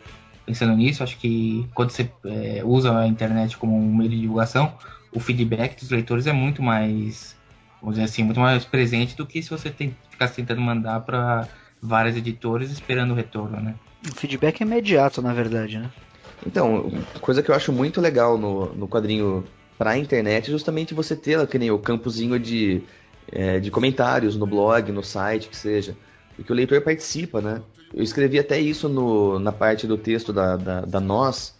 pensando 0.47 0.73
nisso, 0.73 1.03
acho 1.03 1.17
que 1.17 1.67
quando 1.75 1.91
você 1.91 2.09
é, 2.25 2.61
usa 2.63 2.97
a 2.97 3.05
internet 3.05 3.57
como 3.57 3.77
um 3.77 3.93
meio 3.93 4.09
de 4.09 4.21
divulgação, 4.21 4.73
o 5.11 5.19
feedback 5.19 5.77
dos 5.77 5.91
leitores 5.91 6.25
é 6.25 6.31
muito 6.31 6.63
mais, 6.63 7.35
vamos 7.81 7.95
dizer 7.95 8.05
assim, 8.05 8.23
muito 8.23 8.39
mais 8.39 8.63
presente 8.63 9.15
do 9.15 9.25
que 9.25 9.43
se 9.43 9.49
você 9.49 9.69
tem, 9.69 9.93
ficasse 10.09 10.35
tentando 10.35 10.61
mandar 10.61 11.01
para 11.01 11.49
várias 11.81 12.15
editoras 12.15 12.71
esperando 12.71 13.11
o 13.11 13.13
retorno, 13.13 13.59
né? 13.59 13.75
O 14.09 14.15
feedback 14.15 14.61
é 14.61 14.65
imediato, 14.65 15.21
na 15.21 15.33
verdade, 15.33 15.79
né? 15.79 15.91
Então, 16.45 16.89
coisa 17.19 17.43
que 17.43 17.51
eu 17.51 17.55
acho 17.55 17.73
muito 17.73 17.99
legal 17.99 18.37
no, 18.37 18.73
no 18.73 18.87
quadrinho 18.87 19.43
para 19.77 19.97
internet 19.97 20.47
é 20.47 20.51
justamente 20.51 20.93
você 20.93 21.13
ter 21.13 21.45
que 21.47 21.59
nem 21.59 21.71
o 21.71 21.77
campozinho 21.77 22.39
de, 22.39 22.81
é, 23.29 23.59
de 23.59 23.69
comentários 23.69 24.37
no 24.37 24.45
blog, 24.45 24.93
no 24.93 25.03
site, 25.03 25.49
que 25.49 25.57
seja. 25.57 25.97
Porque 26.37 26.53
o 26.53 26.55
leitor 26.55 26.79
participa, 26.81 27.41
né? 27.41 27.61
Eu 27.93 28.03
escrevi 28.03 28.37
até 28.37 28.59
isso 28.59 28.89
no, 28.89 29.39
na 29.39 29.51
parte 29.51 29.87
do 29.87 29.97
texto 29.97 30.33
da, 30.33 30.57
da, 30.57 30.81
da 30.81 30.99
Nós, 30.99 31.55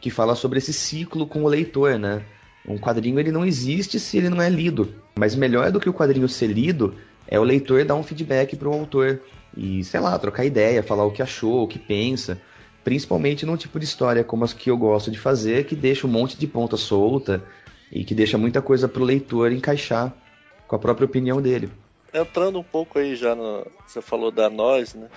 que 0.00 0.10
fala 0.10 0.34
sobre 0.34 0.58
esse 0.58 0.72
ciclo 0.72 1.26
com 1.26 1.42
o 1.42 1.48
leitor, 1.48 1.98
né? 1.98 2.22
Um 2.66 2.78
quadrinho 2.78 3.18
ele 3.18 3.32
não 3.32 3.44
existe 3.44 3.98
se 3.98 4.16
ele 4.16 4.28
não 4.28 4.40
é 4.40 4.48
lido. 4.48 4.94
Mas 5.18 5.34
melhor 5.34 5.70
do 5.70 5.80
que 5.80 5.88
o 5.88 5.94
quadrinho 5.94 6.28
ser 6.28 6.46
lido 6.46 6.94
é 7.26 7.38
o 7.38 7.42
leitor 7.42 7.84
dar 7.84 7.94
um 7.94 8.02
feedback 8.02 8.56
para 8.56 8.68
o 8.68 8.72
autor. 8.72 9.20
E, 9.56 9.84
sei 9.84 10.00
lá, 10.00 10.18
trocar 10.18 10.44
ideia, 10.44 10.82
falar 10.82 11.04
o 11.04 11.10
que 11.10 11.22
achou, 11.22 11.64
o 11.64 11.68
que 11.68 11.78
pensa. 11.78 12.40
Principalmente 12.82 13.44
num 13.44 13.56
tipo 13.56 13.78
de 13.78 13.84
história 13.84 14.24
como 14.24 14.44
as 14.44 14.52
que 14.52 14.70
eu 14.70 14.76
gosto 14.76 15.10
de 15.10 15.18
fazer, 15.18 15.64
que 15.64 15.74
deixa 15.76 16.06
um 16.06 16.10
monte 16.10 16.38
de 16.38 16.46
ponta 16.46 16.76
solta 16.76 17.42
e 17.90 18.04
que 18.04 18.14
deixa 18.14 18.38
muita 18.38 18.62
coisa 18.62 18.88
para 18.88 19.02
o 19.02 19.04
leitor 19.04 19.52
encaixar 19.52 20.14
com 20.66 20.76
a 20.76 20.78
própria 20.78 21.06
opinião 21.06 21.40
dele 21.40 21.70
entrando 22.14 22.58
um 22.60 22.62
pouco 22.62 22.98
aí 22.98 23.16
já 23.16 23.34
no. 23.34 23.66
Você 23.86 24.00
falou 24.00 24.30
da 24.30 24.48
nós, 24.48 24.94
né? 24.94 25.08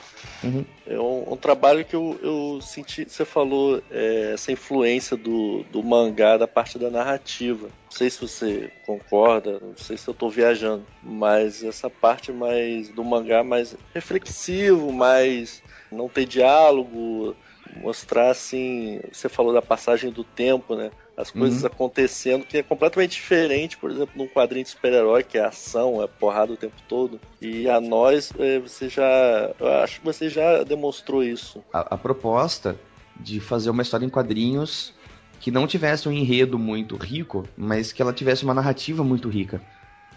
Uhum. 0.44 0.66
É 0.86 1.00
um, 1.00 1.34
um, 1.34 1.38
trabalho 1.38 1.86
que 1.86 1.96
eu, 1.96 2.20
eu 2.22 2.60
senti. 2.62 3.06
Você 3.08 3.24
falou 3.24 3.82
é, 3.92 4.32
essa 4.34 4.52
influência 4.52 5.16
do, 5.16 5.64
do 5.72 5.84
mangá 5.84 6.38
da 6.38 6.48
parte 6.48 6.80
da 6.80 6.90
narrativa. 6.90 7.68
Não 7.68 7.92
sei 7.92 8.10
se 8.10 8.20
você 8.20 8.72
concorda, 8.86 9.60
não 9.60 9.78
sei 9.78 9.96
se 9.96 10.08
eu 10.08 10.12
estou 10.12 10.30
viajando, 10.30 10.86
mas 11.04 11.64
essa 11.64 11.90
parte 11.90 12.32
mais 12.32 12.90
do 12.90 13.04
mangá 13.04 13.44
mais 13.44 13.78
reflexivo, 13.94 14.92
mais 14.92 15.62
não 15.92 16.10
ter 16.10 16.26
diálogo, 16.26 17.36
mostrar 17.76 18.32
assim. 18.32 19.00
Você 19.12 19.30
falou 19.30 19.54
da 19.54 19.62
passagem 19.62 20.12
do 20.12 20.24
tempo, 20.24 20.76
né? 20.76 20.92
as 21.18 21.32
coisas 21.32 21.62
uhum. 21.62 21.68
acontecendo, 21.68 22.46
que 22.46 22.60
é 22.60 22.64
completamente 22.64 23.14
diferente, 23.14 23.76
por 23.76 23.90
exemplo, 23.90 24.12
num 24.16 24.28
quadrinho 24.28 24.64
de 24.64 24.70
super-herói, 24.70 25.24
que 25.24 25.40
é 25.40 25.44
ação, 25.44 26.02
é 26.02 26.06
porrada 26.06 26.54
o 26.54 26.58
tempo 26.58 26.76
todo. 26.88 27.20
E 27.42 27.68
a 27.68 27.82
nós, 27.82 28.32
é, 28.38 28.60
você 28.60 28.88
já. 28.88 29.52
Eu 29.60 29.68
acho 29.80 30.00
que 30.00 30.06
você 30.06 30.30
já 30.30 30.64
demonstrou 30.64 31.24
isso. 31.24 31.64
A, 31.74 31.96
a, 31.96 31.98
proposta 31.98 32.80
de 33.20 33.40
fazer 33.40 33.72
uma 33.72 33.82
história 33.82 34.06
em 34.06 34.10
quadrinhos 34.10 34.94
que 35.40 35.50
não 35.50 35.66
tivesse 35.66 36.08
um 36.08 36.12
enredo 36.12 36.60
muito 36.60 36.96
rico, 36.96 37.48
mas 37.58 37.92
que 37.92 38.00
ela 38.00 38.14
tivesse 38.14 38.44
uma 38.44 38.54
narrativa 38.54 39.04
muito 39.04 39.28
rica. 39.28 39.60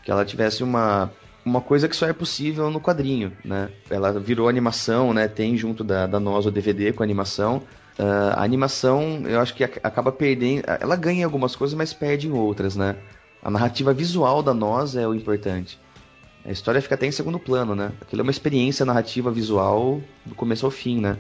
Que 0.03 0.11
ela 0.11 0.25
tivesse 0.25 0.63
uma. 0.63 1.11
Uma 1.45 1.61
coisa 1.61 1.89
que 1.89 1.97
só 1.97 2.07
é 2.07 2.13
possível 2.13 2.71
no 2.71 2.81
quadrinho, 2.81 3.33
né? 3.45 3.71
Ela 3.89 4.19
virou 4.19 4.49
animação, 4.49 5.15
né? 5.15 5.27
Tem 5.27 5.57
junto 5.57 5.83
da, 5.83 6.07
da 6.07 6.21
nós 6.21 6.47
o 6.47 6.51
DVD 6.51 6.93
com 6.93 7.03
a 7.03 7.07
animação 7.07 7.63
Uh, 8.01 8.33
a 8.35 8.43
animação, 8.43 9.25
eu 9.27 9.39
acho 9.41 9.55
que 9.55 9.63
acaba 9.63 10.11
perdendo. 10.11 10.63
Ela 10.81 10.97
ganha 10.97 11.27
algumas 11.27 11.55
coisas, 11.55 11.77
mas 11.77 11.93
perde 11.93 12.29
em 12.29 12.33
outras, 12.33 12.75
né? 12.75 12.97
A 13.43 13.51
narrativa 13.51 13.93
visual 13.93 14.43
da 14.43 14.55
nós 14.55 14.97
é 14.97 15.07
o 15.07 15.15
importante. 15.15 15.79
A 16.43 16.51
história 16.51 16.81
fica 16.81 16.95
até 16.95 17.07
em 17.07 17.13
segundo 17.13 17.39
plano, 17.39 17.75
né? 17.75 17.93
Aquilo 18.01 18.23
é 18.23 18.25
uma 18.25 18.31
experiência 18.31 18.87
narrativa 18.87 19.31
visual 19.31 20.01
do 20.25 20.35
começo 20.35 20.65
ao 20.65 20.71
fim, 20.71 20.99
né? 20.99 21.19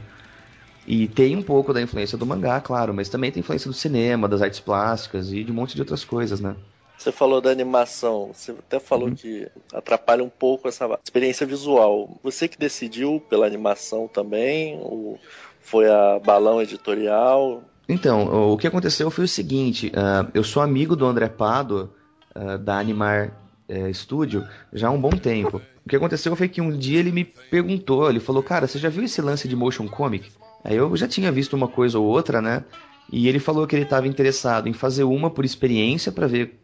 E 0.86 1.06
tem 1.06 1.36
um 1.36 1.42
pouco 1.42 1.74
da 1.74 1.82
influência 1.82 2.16
do 2.16 2.24
mangá, 2.24 2.58
claro, 2.62 2.94
mas 2.94 3.10
também 3.10 3.30
tem 3.30 3.40
influência 3.40 3.68
do 3.68 3.74
cinema, 3.74 4.26
das 4.26 4.40
artes 4.40 4.60
plásticas 4.60 5.30
e 5.34 5.44
de 5.44 5.52
um 5.52 5.54
monte 5.54 5.74
de 5.74 5.82
outras 5.82 6.02
coisas, 6.02 6.40
né? 6.40 6.56
Você 7.00 7.10
falou 7.10 7.40
da 7.40 7.48
animação, 7.50 8.30
você 8.30 8.50
até 8.50 8.78
falou 8.78 9.08
uhum. 9.08 9.14
que 9.14 9.48
atrapalha 9.72 10.22
um 10.22 10.28
pouco 10.28 10.68
essa 10.68 10.86
experiência 11.02 11.46
visual. 11.46 12.20
Você 12.22 12.46
que 12.46 12.58
decidiu 12.58 13.24
pela 13.26 13.46
animação 13.46 14.06
também? 14.06 14.78
Ou 14.82 15.18
foi 15.62 15.88
a 15.88 16.18
Balão 16.18 16.60
Editorial? 16.60 17.62
Então, 17.88 18.52
o 18.52 18.58
que 18.58 18.66
aconteceu 18.66 19.10
foi 19.10 19.24
o 19.24 19.28
seguinte: 19.28 19.86
uh, 19.88 20.30
eu 20.34 20.44
sou 20.44 20.62
amigo 20.62 20.94
do 20.94 21.06
André 21.06 21.30
Pado, 21.30 21.90
uh, 22.36 22.58
da 22.58 22.78
Animar 22.78 23.32
uh, 23.66 23.94
Studio, 23.94 24.46
já 24.70 24.88
há 24.88 24.90
um 24.90 25.00
bom 25.00 25.08
tempo. 25.08 25.58
O 25.86 25.88
que 25.88 25.96
aconteceu 25.96 26.36
foi 26.36 26.50
que 26.50 26.60
um 26.60 26.76
dia 26.76 26.98
ele 26.98 27.12
me 27.12 27.24
perguntou, 27.24 28.10
ele 28.10 28.20
falou, 28.20 28.42
cara, 28.42 28.66
você 28.66 28.78
já 28.78 28.90
viu 28.90 29.04
esse 29.04 29.22
lance 29.22 29.48
de 29.48 29.56
motion 29.56 29.88
comic? 29.88 30.30
Aí 30.62 30.76
eu 30.76 30.94
já 30.98 31.08
tinha 31.08 31.32
visto 31.32 31.54
uma 31.54 31.66
coisa 31.66 31.98
ou 31.98 32.04
outra, 32.04 32.42
né? 32.42 32.62
E 33.10 33.26
ele 33.26 33.38
falou 33.38 33.66
que 33.66 33.74
ele 33.74 33.84
estava 33.84 34.06
interessado 34.06 34.68
em 34.68 34.74
fazer 34.74 35.04
uma 35.04 35.30
por 35.30 35.46
experiência 35.46 36.12
para 36.12 36.26
ver 36.26 36.60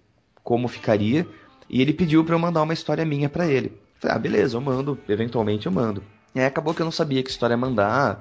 como 0.47 0.68
ficaria, 0.68 1.26
e 1.68 1.82
ele 1.82 1.92
pediu 1.92 2.24
para 2.24 2.36
eu 2.36 2.38
mandar 2.38 2.62
uma 2.62 2.72
história 2.72 3.05
minha 3.05 3.28
para 3.28 3.49
ele. 3.49 3.72
falei, 3.99 4.16
ah, 4.16 4.18
beleza, 4.20 4.57
eu 4.57 4.61
mando, 4.61 4.97
eventualmente 5.09 5.66
eu 5.66 5.72
mando. 5.72 6.05
E 6.32 6.38
aí 6.38 6.47
acabou 6.47 6.72
que 6.72 6.80
eu 6.80 6.84
não 6.84 6.92
sabia 6.92 7.20
que 7.20 7.28
história 7.30 7.57
mandar, 7.57 8.20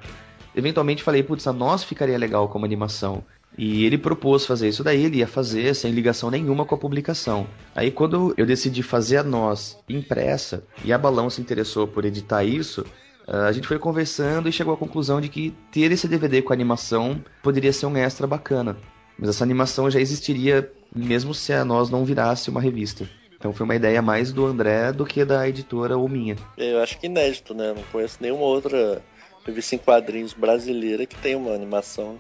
eventualmente 0.56 1.04
falei, 1.04 1.22
putz, 1.22 1.46
a 1.46 1.54
nós 1.54 1.84
ficaria 1.84 2.18
legal 2.18 2.50
como 2.50 2.66
animação. 2.66 3.24
E 3.56 3.86
ele 3.86 3.96
propôs 3.96 4.44
fazer 4.44 4.68
isso 4.70 4.84
daí, 4.84 5.06
ele 5.06 5.18
ia 5.18 5.28
fazer 5.28 5.76
sem 5.76 5.92
ligação 5.92 6.32
nenhuma 6.32 6.66
com 6.66 6.74
a 6.74 6.80
publicação. 6.80 7.46
Aí 7.76 7.92
quando 7.92 8.34
eu 8.38 8.46
decidi 8.46 8.82
fazer 8.82 9.18
a 9.18 9.24
nós 9.24 9.78
impressa 9.88 10.64
e 10.84 10.92
a 10.92 10.98
Balão 10.98 11.30
se 11.30 11.42
interessou 11.42 11.88
por 11.88 12.06
editar 12.06 12.44
isso, 12.44 12.84
a 13.28 13.52
gente 13.52 13.68
foi 13.68 13.78
conversando 13.78 14.50
e 14.50 14.52
chegou 14.52 14.74
à 14.74 14.78
conclusão 14.78 15.22
de 15.22 15.30
que 15.30 15.54
ter 15.72 15.92
esse 15.92 16.08
DVD 16.08 16.42
com 16.42 16.54
animação 16.54 17.24
poderia 17.44 17.72
ser 17.72 17.86
um 17.86 17.96
extra 17.96 18.26
bacana. 18.26 18.76
Mas 19.18 19.30
essa 19.30 19.44
animação 19.44 19.90
já 19.90 20.00
existiria 20.00 20.72
mesmo 20.94 21.34
se 21.34 21.54
a 21.54 21.66
nós 21.66 21.90
não 21.90 22.06
virasse 22.06 22.50
uma 22.50 22.62
revista. 22.62 23.10
Então 23.36 23.54
foi 23.54 23.66
uma 23.66 23.76
ideia 23.76 24.02
mais 24.02 24.32
do 24.32 24.46
André 24.46 24.92
do 24.92 25.06
que 25.06 25.24
da 25.24 25.48
editora 25.48 25.98
ou 25.98 26.08
minha. 26.10 26.36
Eu 26.58 26.82
acho 26.82 26.98
que 26.98 27.06
inédito, 27.06 27.54
né? 27.54 27.74
Não 27.76 27.84
conheço 27.92 28.18
nenhuma 28.22 28.44
outra 28.44 29.02
revista 29.46 29.76
em 29.76 29.78
quadrinhos 29.78 30.34
brasileira 30.34 31.06
que 31.06 31.16
tem 31.16 31.36
uma 31.36 31.52
animação. 31.52 32.20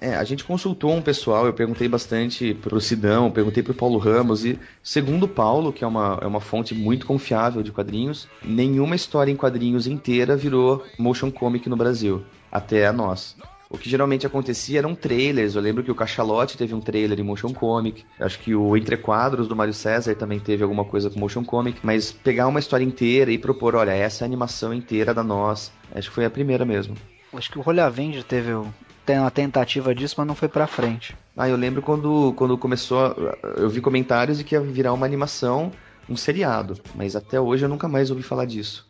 É, 0.00 0.16
a 0.16 0.24
gente 0.24 0.42
consultou 0.42 0.92
um 0.92 1.00
pessoal, 1.00 1.46
eu 1.46 1.52
perguntei 1.52 1.86
bastante 1.86 2.54
pro 2.54 2.80
Sidão, 2.80 3.30
perguntei 3.30 3.62
pro 3.62 3.72
Paulo 3.72 3.98
Ramos, 3.98 4.44
e 4.44 4.58
segundo 4.82 5.24
o 5.26 5.28
Paulo, 5.28 5.72
que 5.72 5.84
é 5.84 5.86
uma, 5.86 6.18
é 6.20 6.26
uma 6.26 6.40
fonte 6.40 6.74
muito 6.74 7.06
confiável 7.06 7.62
de 7.62 7.70
quadrinhos, 7.70 8.26
nenhuma 8.42 8.96
história 8.96 9.30
em 9.30 9.36
quadrinhos 9.36 9.86
inteira 9.86 10.36
virou 10.36 10.84
motion 10.98 11.30
comic 11.30 11.68
no 11.68 11.76
Brasil, 11.76 12.24
até 12.50 12.84
a 12.84 12.92
nós. 12.92 13.36
O 13.72 13.78
que 13.78 13.88
geralmente 13.88 14.26
acontecia 14.26 14.80
eram 14.80 14.94
trailers. 14.94 15.54
Eu 15.54 15.62
lembro 15.62 15.82
que 15.82 15.90
o 15.90 15.94
Cachalote 15.94 16.58
teve 16.58 16.74
um 16.74 16.80
trailer 16.80 17.18
em 17.18 17.22
motion 17.22 17.54
comic. 17.54 18.04
Acho 18.20 18.38
que 18.38 18.54
o 18.54 18.76
Entre 18.76 18.98
Quadros 18.98 19.48
do 19.48 19.56
Mário 19.56 19.72
César 19.72 20.14
também 20.14 20.38
teve 20.38 20.62
alguma 20.62 20.84
coisa 20.84 21.08
com 21.08 21.18
motion 21.18 21.42
comic. 21.42 21.80
Mas 21.82 22.12
pegar 22.12 22.48
uma 22.48 22.60
história 22.60 22.84
inteira 22.84 23.32
e 23.32 23.38
propor, 23.38 23.74
olha, 23.74 23.92
essa 23.92 24.22
é 24.22 24.24
a 24.24 24.28
animação 24.28 24.74
inteira 24.74 25.14
da 25.14 25.24
nós. 25.24 25.72
Acho 25.94 26.10
que 26.10 26.14
foi 26.14 26.26
a 26.26 26.30
primeira 26.30 26.66
mesmo. 26.66 26.94
Acho 27.32 27.50
que 27.50 27.58
o 27.58 27.62
Rolha 27.62 27.86
Avenger 27.86 28.22
teve 28.22 28.52
uma 28.52 29.30
tentativa 29.30 29.94
disso, 29.94 30.16
mas 30.18 30.26
não 30.26 30.34
foi 30.34 30.48
pra 30.48 30.66
frente. 30.66 31.16
Ah, 31.34 31.48
eu 31.48 31.56
lembro 31.56 31.80
quando, 31.80 32.34
quando 32.36 32.58
começou. 32.58 33.16
Eu 33.56 33.70
vi 33.70 33.80
comentários 33.80 34.36
de 34.36 34.44
que 34.44 34.54
ia 34.54 34.60
virar 34.60 34.92
uma 34.92 35.06
animação, 35.06 35.72
um 36.06 36.14
seriado. 36.14 36.78
Mas 36.94 37.16
até 37.16 37.40
hoje 37.40 37.64
eu 37.64 37.70
nunca 37.70 37.88
mais 37.88 38.10
ouvi 38.10 38.22
falar 38.22 38.44
disso. 38.44 38.86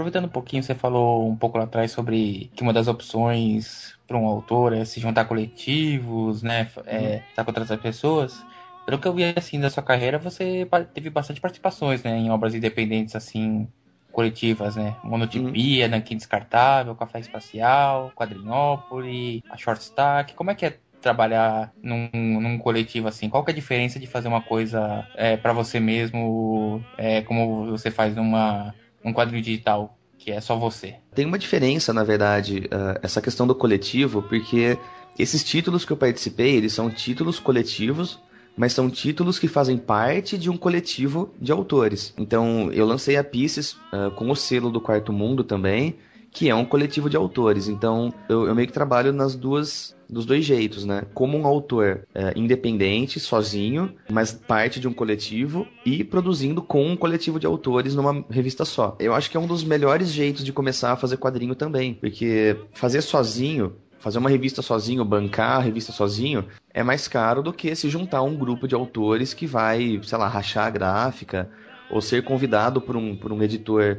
Aproveitando 0.00 0.24
um 0.24 0.28
pouquinho, 0.28 0.62
você 0.62 0.74
falou 0.74 1.28
um 1.28 1.36
pouco 1.36 1.58
lá 1.58 1.64
atrás 1.64 1.92
sobre 1.92 2.50
que 2.56 2.62
uma 2.62 2.72
das 2.72 2.88
opções 2.88 3.94
para 4.08 4.16
um 4.16 4.26
autor 4.26 4.72
é 4.72 4.82
se 4.82 4.98
juntar 4.98 5.26
coletivos, 5.26 6.42
né? 6.42 6.70
É, 6.86 6.98
uhum. 6.98 7.22
estar 7.28 7.44
com 7.44 7.50
outras 7.50 7.80
pessoas. 7.80 8.42
Pelo 8.86 8.98
que 8.98 9.06
eu 9.06 9.12
vi 9.12 9.24
assim 9.36 9.60
da 9.60 9.68
sua 9.68 9.82
carreira, 9.82 10.18
você 10.18 10.66
teve 10.94 11.10
bastante 11.10 11.38
participações, 11.38 12.02
né? 12.02 12.16
Em 12.16 12.30
obras 12.30 12.54
independentes, 12.54 13.14
assim, 13.14 13.68
coletivas, 14.10 14.74
né? 14.74 14.96
Monotipia, 15.04 15.84
uhum. 15.84 15.90
Nankin 15.90 16.16
Descartável, 16.16 16.96
Café 16.96 17.20
Espacial, 17.20 18.10
Quadrinhópolis, 18.16 19.42
a 19.50 19.56
Short 19.58 19.82
Stack. 19.82 20.32
Como 20.32 20.50
é 20.50 20.54
que 20.54 20.64
é 20.64 20.78
trabalhar 21.02 21.74
num, 21.82 22.08
num 22.14 22.56
coletivo 22.56 23.06
assim? 23.06 23.28
Qual 23.28 23.44
que 23.44 23.50
é 23.50 23.52
a 23.52 23.54
diferença 23.54 24.00
de 24.00 24.06
fazer 24.06 24.28
uma 24.28 24.40
coisa 24.40 25.06
é, 25.14 25.36
para 25.36 25.52
você 25.52 25.78
mesmo, 25.78 26.82
é, 26.96 27.20
como 27.20 27.66
você 27.66 27.90
faz 27.90 28.16
numa 28.16 28.74
um 29.04 29.12
quadrinho 29.12 29.42
digital 29.42 29.96
que 30.18 30.30
é 30.30 30.40
só 30.40 30.56
você? 30.56 30.96
Tem 31.14 31.24
uma 31.24 31.38
diferença, 31.38 31.92
na 31.92 32.04
verdade, 32.04 32.66
uh, 32.66 33.00
essa 33.02 33.22
questão 33.22 33.46
do 33.46 33.54
coletivo, 33.54 34.22
porque 34.22 34.78
esses 35.18 35.42
títulos 35.42 35.84
que 35.84 35.92
eu 35.92 35.96
participei, 35.96 36.56
eles 36.56 36.74
são 36.74 36.90
títulos 36.90 37.38
coletivos, 37.38 38.20
mas 38.56 38.74
são 38.74 38.90
títulos 38.90 39.38
que 39.38 39.48
fazem 39.48 39.78
parte 39.78 40.36
de 40.36 40.50
um 40.50 40.56
coletivo 40.56 41.34
de 41.40 41.50
autores. 41.50 42.12
Então, 42.18 42.70
eu 42.72 42.84
lancei 42.84 43.16
a 43.16 43.24
Pieces 43.24 43.72
uh, 43.72 44.10
com 44.14 44.30
o 44.30 44.36
selo 44.36 44.70
do 44.70 44.80
Quarto 44.80 45.12
Mundo 45.12 45.42
também, 45.42 45.96
que 46.30 46.48
é 46.48 46.54
um 46.54 46.64
coletivo 46.64 47.10
de 47.10 47.16
autores. 47.16 47.68
Então, 47.68 48.12
eu, 48.28 48.46
eu 48.46 48.54
meio 48.54 48.66
que 48.66 48.72
trabalho 48.72 49.12
nas 49.12 49.34
duas 49.34 49.96
dos 50.08 50.26
dois 50.26 50.44
jeitos, 50.44 50.84
né? 50.84 51.02
Como 51.14 51.38
um 51.38 51.46
autor 51.46 52.06
é, 52.14 52.32
independente, 52.34 53.20
sozinho, 53.20 53.94
mas 54.10 54.32
parte 54.32 54.80
de 54.80 54.88
um 54.88 54.92
coletivo 54.92 55.66
e 55.86 56.02
produzindo 56.02 56.60
com 56.60 56.84
um 56.84 56.96
coletivo 56.96 57.38
de 57.38 57.46
autores 57.46 57.94
numa 57.94 58.24
revista 58.28 58.64
só. 58.64 58.96
Eu 58.98 59.14
acho 59.14 59.30
que 59.30 59.36
é 59.36 59.40
um 59.40 59.46
dos 59.46 59.62
melhores 59.62 60.08
jeitos 60.08 60.44
de 60.44 60.52
começar 60.52 60.92
a 60.92 60.96
fazer 60.96 61.16
quadrinho 61.16 61.54
também, 61.54 61.94
porque 61.94 62.56
fazer 62.72 63.02
sozinho 63.02 63.72
fazer 64.00 64.18
uma 64.18 64.30
revista 64.30 64.62
sozinho, 64.62 65.04
bancar 65.04 65.58
a 65.58 65.60
revista 65.60 65.92
sozinho, 65.92 66.46
é 66.72 66.82
mais 66.82 67.06
caro 67.06 67.42
do 67.42 67.52
que 67.52 67.74
se 67.76 67.88
juntar 67.88 68.22
um 68.22 68.34
grupo 68.34 68.66
de 68.66 68.74
autores 68.74 69.34
que 69.34 69.46
vai, 69.46 70.00
sei 70.02 70.18
lá, 70.18 70.26
rachar 70.26 70.66
a 70.66 70.70
gráfica 70.70 71.50
ou 71.90 72.00
ser 72.00 72.24
convidado 72.24 72.80
por 72.80 72.96
um, 72.96 73.14
por 73.14 73.30
um 73.30 73.42
editor 73.42 73.98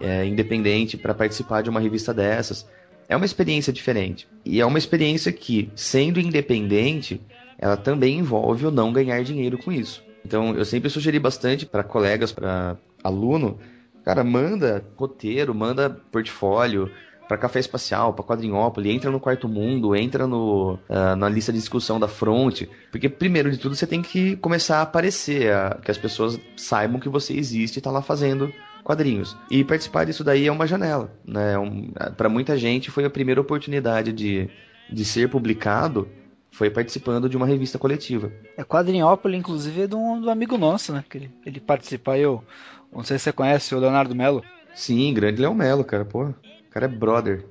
é, 0.00 0.24
independente 0.26 0.96
para 0.96 1.14
participar 1.14 1.62
de 1.62 1.70
uma 1.70 1.80
revista 1.80 2.12
dessas 2.12 2.66
é 3.08 3.16
uma 3.16 3.26
experiência 3.26 3.72
diferente. 3.72 4.26
E 4.44 4.60
é 4.60 4.66
uma 4.66 4.78
experiência 4.78 5.30
que, 5.32 5.70
sendo 5.74 6.20
independente, 6.20 7.20
ela 7.58 7.76
também 7.76 8.18
envolve 8.18 8.66
o 8.66 8.70
não 8.70 8.92
ganhar 8.92 9.22
dinheiro 9.22 9.58
com 9.58 9.70
isso. 9.70 10.02
Então, 10.24 10.54
eu 10.54 10.64
sempre 10.64 10.88
sugeri 10.88 11.18
bastante 11.18 11.66
para 11.66 11.84
colegas, 11.84 12.32
para 12.32 12.76
aluno, 13.02 13.58
cara, 14.04 14.24
manda 14.24 14.84
roteiro, 14.96 15.54
manda 15.54 15.90
portfólio 16.10 16.90
para 17.28 17.38
Café 17.38 17.58
Espacial, 17.58 18.12
para 18.12 18.24
Quadrinhópolis, 18.24 18.94
entra 18.94 19.10
no 19.10 19.20
Quarto 19.20 19.48
Mundo, 19.48 19.96
entra 19.96 20.26
no, 20.26 20.74
uh, 20.88 21.16
na 21.16 21.28
lista 21.28 21.52
de 21.52 21.58
discussão 21.58 21.98
da 21.98 22.08
Fronte, 22.08 22.68
porque 22.90 23.08
primeiro 23.08 23.50
de 23.50 23.56
tudo 23.56 23.74
você 23.74 23.86
tem 23.86 24.02
que 24.02 24.36
começar 24.36 24.78
a 24.78 24.82
aparecer, 24.82 25.52
a, 25.52 25.78
que 25.82 25.90
as 25.90 25.96
pessoas 25.96 26.38
saibam 26.56 27.00
que 27.00 27.08
você 27.08 27.34
existe 27.34 27.76
e 27.76 27.80
está 27.80 27.90
lá 27.90 28.02
fazendo 28.02 28.52
quadrinhos. 28.84 29.36
E 29.50 29.64
participar 29.64 30.04
disso 30.04 30.22
daí 30.22 30.46
é 30.46 30.52
uma 30.52 30.66
janela, 30.66 31.10
né? 31.24 31.54
É 31.54 31.58
um, 31.58 31.90
para 32.16 32.28
muita 32.28 32.56
gente 32.56 32.90
foi 32.90 33.04
a 33.04 33.10
primeira 33.10 33.40
oportunidade 33.40 34.12
de, 34.12 34.48
de 34.92 35.04
ser 35.04 35.28
publicado 35.28 36.08
foi 36.54 36.70
participando 36.70 37.28
de 37.28 37.36
uma 37.36 37.46
revista 37.46 37.80
coletiva. 37.80 38.30
É 38.56 38.62
Quadrinhópolis, 38.62 39.40
inclusive, 39.40 39.82
é 39.82 39.86
de 39.88 39.96
um, 39.96 40.20
do 40.20 40.30
amigo 40.30 40.56
nosso, 40.56 40.92
né? 40.92 41.04
Que 41.10 41.18
ele, 41.18 41.30
ele 41.44 41.58
participa, 41.58 42.16
eu 42.16 42.44
não 42.92 43.02
sei 43.02 43.18
se 43.18 43.24
você 43.24 43.32
conhece 43.32 43.74
o 43.74 43.78
Leonardo 43.80 44.14
Melo. 44.14 44.40
Sim, 44.72 45.12
grande 45.12 45.42
Léo 45.42 45.52
Melo, 45.52 45.82
cara, 45.82 46.04
pô. 46.04 46.26
O 46.26 46.34
cara 46.70 46.86
é 46.86 46.88
brother. 46.88 47.44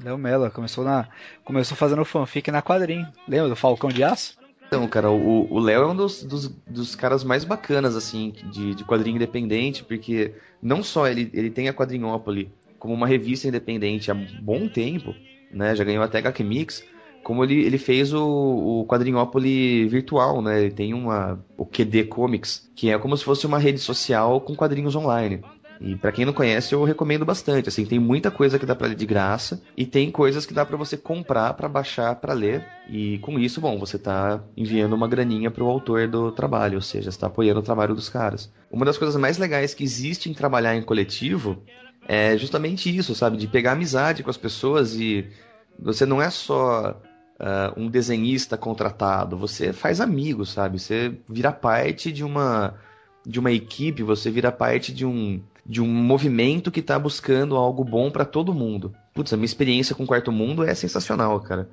Léo 0.00 0.16
Melo, 0.16 0.48
começou, 0.52 0.84
na, 0.84 1.08
começou 1.44 1.76
fazendo 1.76 2.04
fanfic 2.04 2.48
na 2.52 2.62
quadrinho. 2.62 3.08
Lembra 3.26 3.48
do 3.48 3.56
Falcão 3.56 3.90
de 3.90 4.04
Aço? 4.04 4.38
Então, 4.68 4.86
cara, 4.86 5.10
o 5.10 5.58
Léo 5.58 5.82
é 5.82 5.86
um 5.86 5.96
dos, 5.96 6.22
dos, 6.22 6.48
dos, 6.66 6.94
caras 6.94 7.24
mais 7.24 7.42
bacanas, 7.42 7.96
assim, 7.96 8.34
de, 8.52 8.74
de 8.74 8.84
quadrinho 8.84 9.16
independente, 9.16 9.82
porque 9.82 10.34
não 10.62 10.82
só 10.82 11.08
ele, 11.08 11.30
ele 11.32 11.48
tem 11.48 11.70
a 11.70 11.72
Quadrinhópolis 11.72 12.48
como 12.78 12.92
uma 12.92 13.06
revista 13.06 13.48
independente 13.48 14.10
há 14.10 14.14
bom 14.14 14.68
tempo, 14.68 15.14
né? 15.50 15.74
Já 15.74 15.84
ganhou 15.84 16.04
até 16.04 16.18
HQ 16.18 16.44
Mix, 16.44 16.84
como 17.24 17.42
ele, 17.44 17.64
ele 17.64 17.78
fez 17.78 18.12
o, 18.12 18.22
o 18.22 18.86
Quadrinhópolis 18.86 19.90
virtual, 19.90 20.42
né? 20.42 20.60
Ele 20.60 20.70
tem 20.70 20.92
uma, 20.92 21.42
o 21.56 21.64
QD 21.64 22.04
Comics, 22.04 22.70
que 22.76 22.90
é 22.90 22.98
como 22.98 23.16
se 23.16 23.24
fosse 23.24 23.46
uma 23.46 23.58
rede 23.58 23.78
social 23.78 24.38
com 24.40 24.54
quadrinhos 24.54 24.94
online. 24.94 25.40
E 25.80 25.94
para 25.94 26.10
quem 26.10 26.24
não 26.24 26.32
conhece, 26.32 26.74
eu 26.74 26.82
recomendo 26.84 27.24
bastante. 27.24 27.68
Assim, 27.68 27.84
tem 27.84 27.98
muita 27.98 28.30
coisa 28.30 28.58
que 28.58 28.66
dá 28.66 28.74
para 28.74 28.88
ler 28.88 28.96
de 28.96 29.06
graça 29.06 29.62
e 29.76 29.86
tem 29.86 30.10
coisas 30.10 30.44
que 30.44 30.54
dá 30.54 30.66
para 30.66 30.76
você 30.76 30.96
comprar 30.96 31.54
para 31.54 31.68
baixar 31.68 32.16
para 32.16 32.32
ler. 32.32 32.66
E 32.88 33.18
com 33.18 33.38
isso, 33.38 33.60
bom, 33.60 33.78
você 33.78 33.98
tá 33.98 34.42
enviando 34.56 34.94
uma 34.94 35.06
graninha 35.06 35.50
pro 35.50 35.66
autor 35.66 36.08
do 36.08 36.32
trabalho, 36.32 36.76
ou 36.76 36.82
seja, 36.82 37.08
está 37.08 37.28
apoiando 37.28 37.60
o 37.60 37.62
trabalho 37.62 37.94
dos 37.94 38.08
caras. 38.08 38.52
Uma 38.70 38.84
das 38.84 38.98
coisas 38.98 39.16
mais 39.16 39.38
legais 39.38 39.74
que 39.74 39.84
existe 39.84 40.28
em 40.28 40.34
trabalhar 40.34 40.74
em 40.74 40.82
coletivo 40.82 41.62
é 42.06 42.36
justamente 42.36 42.94
isso, 42.94 43.14
sabe, 43.14 43.36
de 43.36 43.46
pegar 43.46 43.72
amizade 43.72 44.22
com 44.22 44.30
as 44.30 44.36
pessoas 44.36 44.94
e 44.94 45.28
você 45.78 46.04
não 46.04 46.20
é 46.20 46.30
só 46.30 47.00
Uh, 47.40 47.70
um 47.80 47.88
desenhista 47.88 48.56
contratado, 48.56 49.38
você 49.38 49.72
faz 49.72 50.00
amigos, 50.00 50.50
sabe? 50.50 50.76
Você 50.76 51.16
vira 51.28 51.52
parte 51.52 52.10
de 52.10 52.24
uma 52.24 52.74
de 53.24 53.38
uma 53.38 53.52
equipe, 53.52 54.02
você 54.02 54.28
vira 54.28 54.50
parte 54.50 54.92
de 54.92 55.06
um 55.06 55.40
de 55.68 55.82
um 55.82 55.86
movimento 55.86 56.70
que 56.70 56.80
está 56.80 56.98
buscando 56.98 57.54
algo 57.54 57.84
bom 57.84 58.10
para 58.10 58.24
todo 58.24 58.54
mundo. 58.54 58.94
Putz, 59.12 59.34
a 59.34 59.36
minha 59.36 59.44
experiência 59.44 59.94
com 59.94 60.04
o 60.04 60.06
Quarto 60.06 60.32
Mundo 60.32 60.64
é 60.64 60.74
sensacional, 60.74 61.38
cara. 61.40 61.68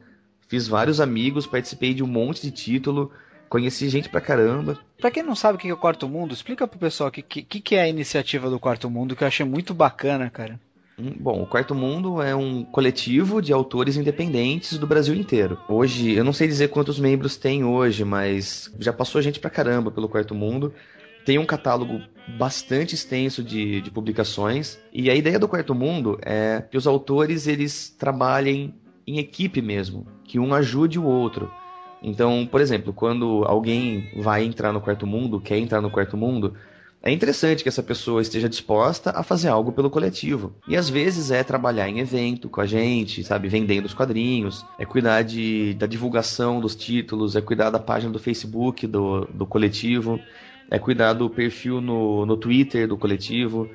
Fiz 0.50 0.68
vários 0.68 1.00
amigos, 1.00 1.48
participei 1.48 1.94
de 1.94 2.04
um 2.04 2.08
monte 2.08 2.42
de 2.42 2.52
título, 2.52 3.10
conheci 3.48 3.88
gente 3.88 4.10
pra 4.10 4.20
caramba. 4.20 4.78
Pra 5.00 5.10
quem 5.10 5.24
não 5.24 5.34
sabe 5.34 5.56
o 5.56 5.60
que 5.60 5.70
é 5.70 5.74
o 5.74 5.78
Quarto 5.78 6.10
Mundo, 6.10 6.34
explica 6.34 6.68
pro 6.68 6.78
pessoal 6.78 7.08
o 7.08 7.12
que, 7.12 7.22
que, 7.22 7.62
que 7.62 7.76
é 7.76 7.84
a 7.84 7.88
iniciativa 7.88 8.50
do 8.50 8.60
Quarto 8.60 8.90
Mundo, 8.90 9.16
que 9.16 9.24
eu 9.24 9.28
achei 9.28 9.46
muito 9.46 9.74
bacana, 9.74 10.30
cara. 10.30 10.60
Hum, 11.00 11.14
bom, 11.18 11.42
o 11.42 11.48
Quarto 11.48 11.74
Mundo 11.74 12.22
é 12.22 12.36
um 12.36 12.64
coletivo 12.66 13.42
de 13.42 13.54
autores 13.54 13.96
independentes 13.96 14.78
do 14.78 14.86
Brasil 14.86 15.16
inteiro. 15.16 15.58
Hoje, 15.70 16.14
eu 16.14 16.24
não 16.24 16.34
sei 16.34 16.48
dizer 16.48 16.68
quantos 16.68 17.00
membros 17.00 17.38
tem 17.38 17.64
hoje, 17.64 18.04
mas 18.04 18.74
já 18.78 18.92
passou 18.92 19.22
gente 19.22 19.40
pra 19.40 19.50
caramba 19.50 19.90
pelo 19.90 20.10
Quarto 20.10 20.36
Mundo 20.36 20.74
tem 21.26 21.40
um 21.40 21.46
catálogo 21.46 22.02
bastante 22.38 22.94
extenso 22.96 23.44
de, 23.44 23.82
de 23.82 23.92
publicações 23.92 24.80
e 24.94 25.10
a 25.10 25.16
ideia 25.16 25.40
do 25.40 25.48
Quarto 25.48 25.74
Mundo 25.76 26.20
é 26.24 26.64
que 26.70 26.78
os 26.78 26.88
autores 26.88 27.48
eles 27.48 27.90
trabalhem 27.90 28.74
em 29.08 29.18
equipe 29.18 29.62
mesmo, 29.62 30.08
que 30.24 30.40
um 30.40 30.54
ajude 30.54 30.98
o 30.98 31.04
outro. 31.04 31.52
Então, 32.02 32.48
por 32.50 32.62
exemplo, 32.62 32.94
quando 32.94 33.44
alguém 33.46 34.10
vai 34.18 34.44
entrar 34.44 34.72
no 34.72 34.82
Quarto 34.82 35.08
Mundo, 35.08 35.42
quer 35.42 35.58
entrar 35.58 35.82
no 35.82 35.90
Quarto 35.90 36.16
Mundo, 36.16 36.54
é 37.02 37.12
interessante 37.12 37.62
que 37.62 37.70
essa 37.70 37.84
pessoa 37.84 38.22
esteja 38.22 38.50
disposta 38.50 39.12
a 39.12 39.22
fazer 39.22 39.48
algo 39.48 39.72
pelo 39.72 39.92
coletivo. 39.92 40.56
E 40.68 40.76
às 40.76 40.90
vezes 40.90 41.30
é 41.30 41.44
trabalhar 41.44 41.88
em 41.88 42.00
evento 42.00 42.50
com 42.50 42.62
a 42.62 42.66
gente, 42.66 43.24
sabe, 43.24 43.48
vendendo 43.48 43.86
os 43.86 43.94
quadrinhos, 43.94 44.66
é 44.80 44.86
cuidar 44.86 45.22
de, 45.22 45.76
da 45.76 45.86
divulgação 45.86 46.60
dos 46.60 46.76
títulos, 46.76 47.36
é 47.36 47.42
cuidar 47.42 47.70
da 47.70 47.80
página 47.80 48.12
do 48.12 48.18
Facebook 48.18 48.88
do, 48.88 49.26
do 49.26 49.46
coletivo 49.46 50.20
é 50.70 50.80
cuidar 50.80 51.14
do 51.14 51.30
perfil 51.30 51.82
no, 51.82 52.26
no 52.26 52.38
Twitter 52.38 52.88
do 52.88 52.98
coletivo, 52.98 53.70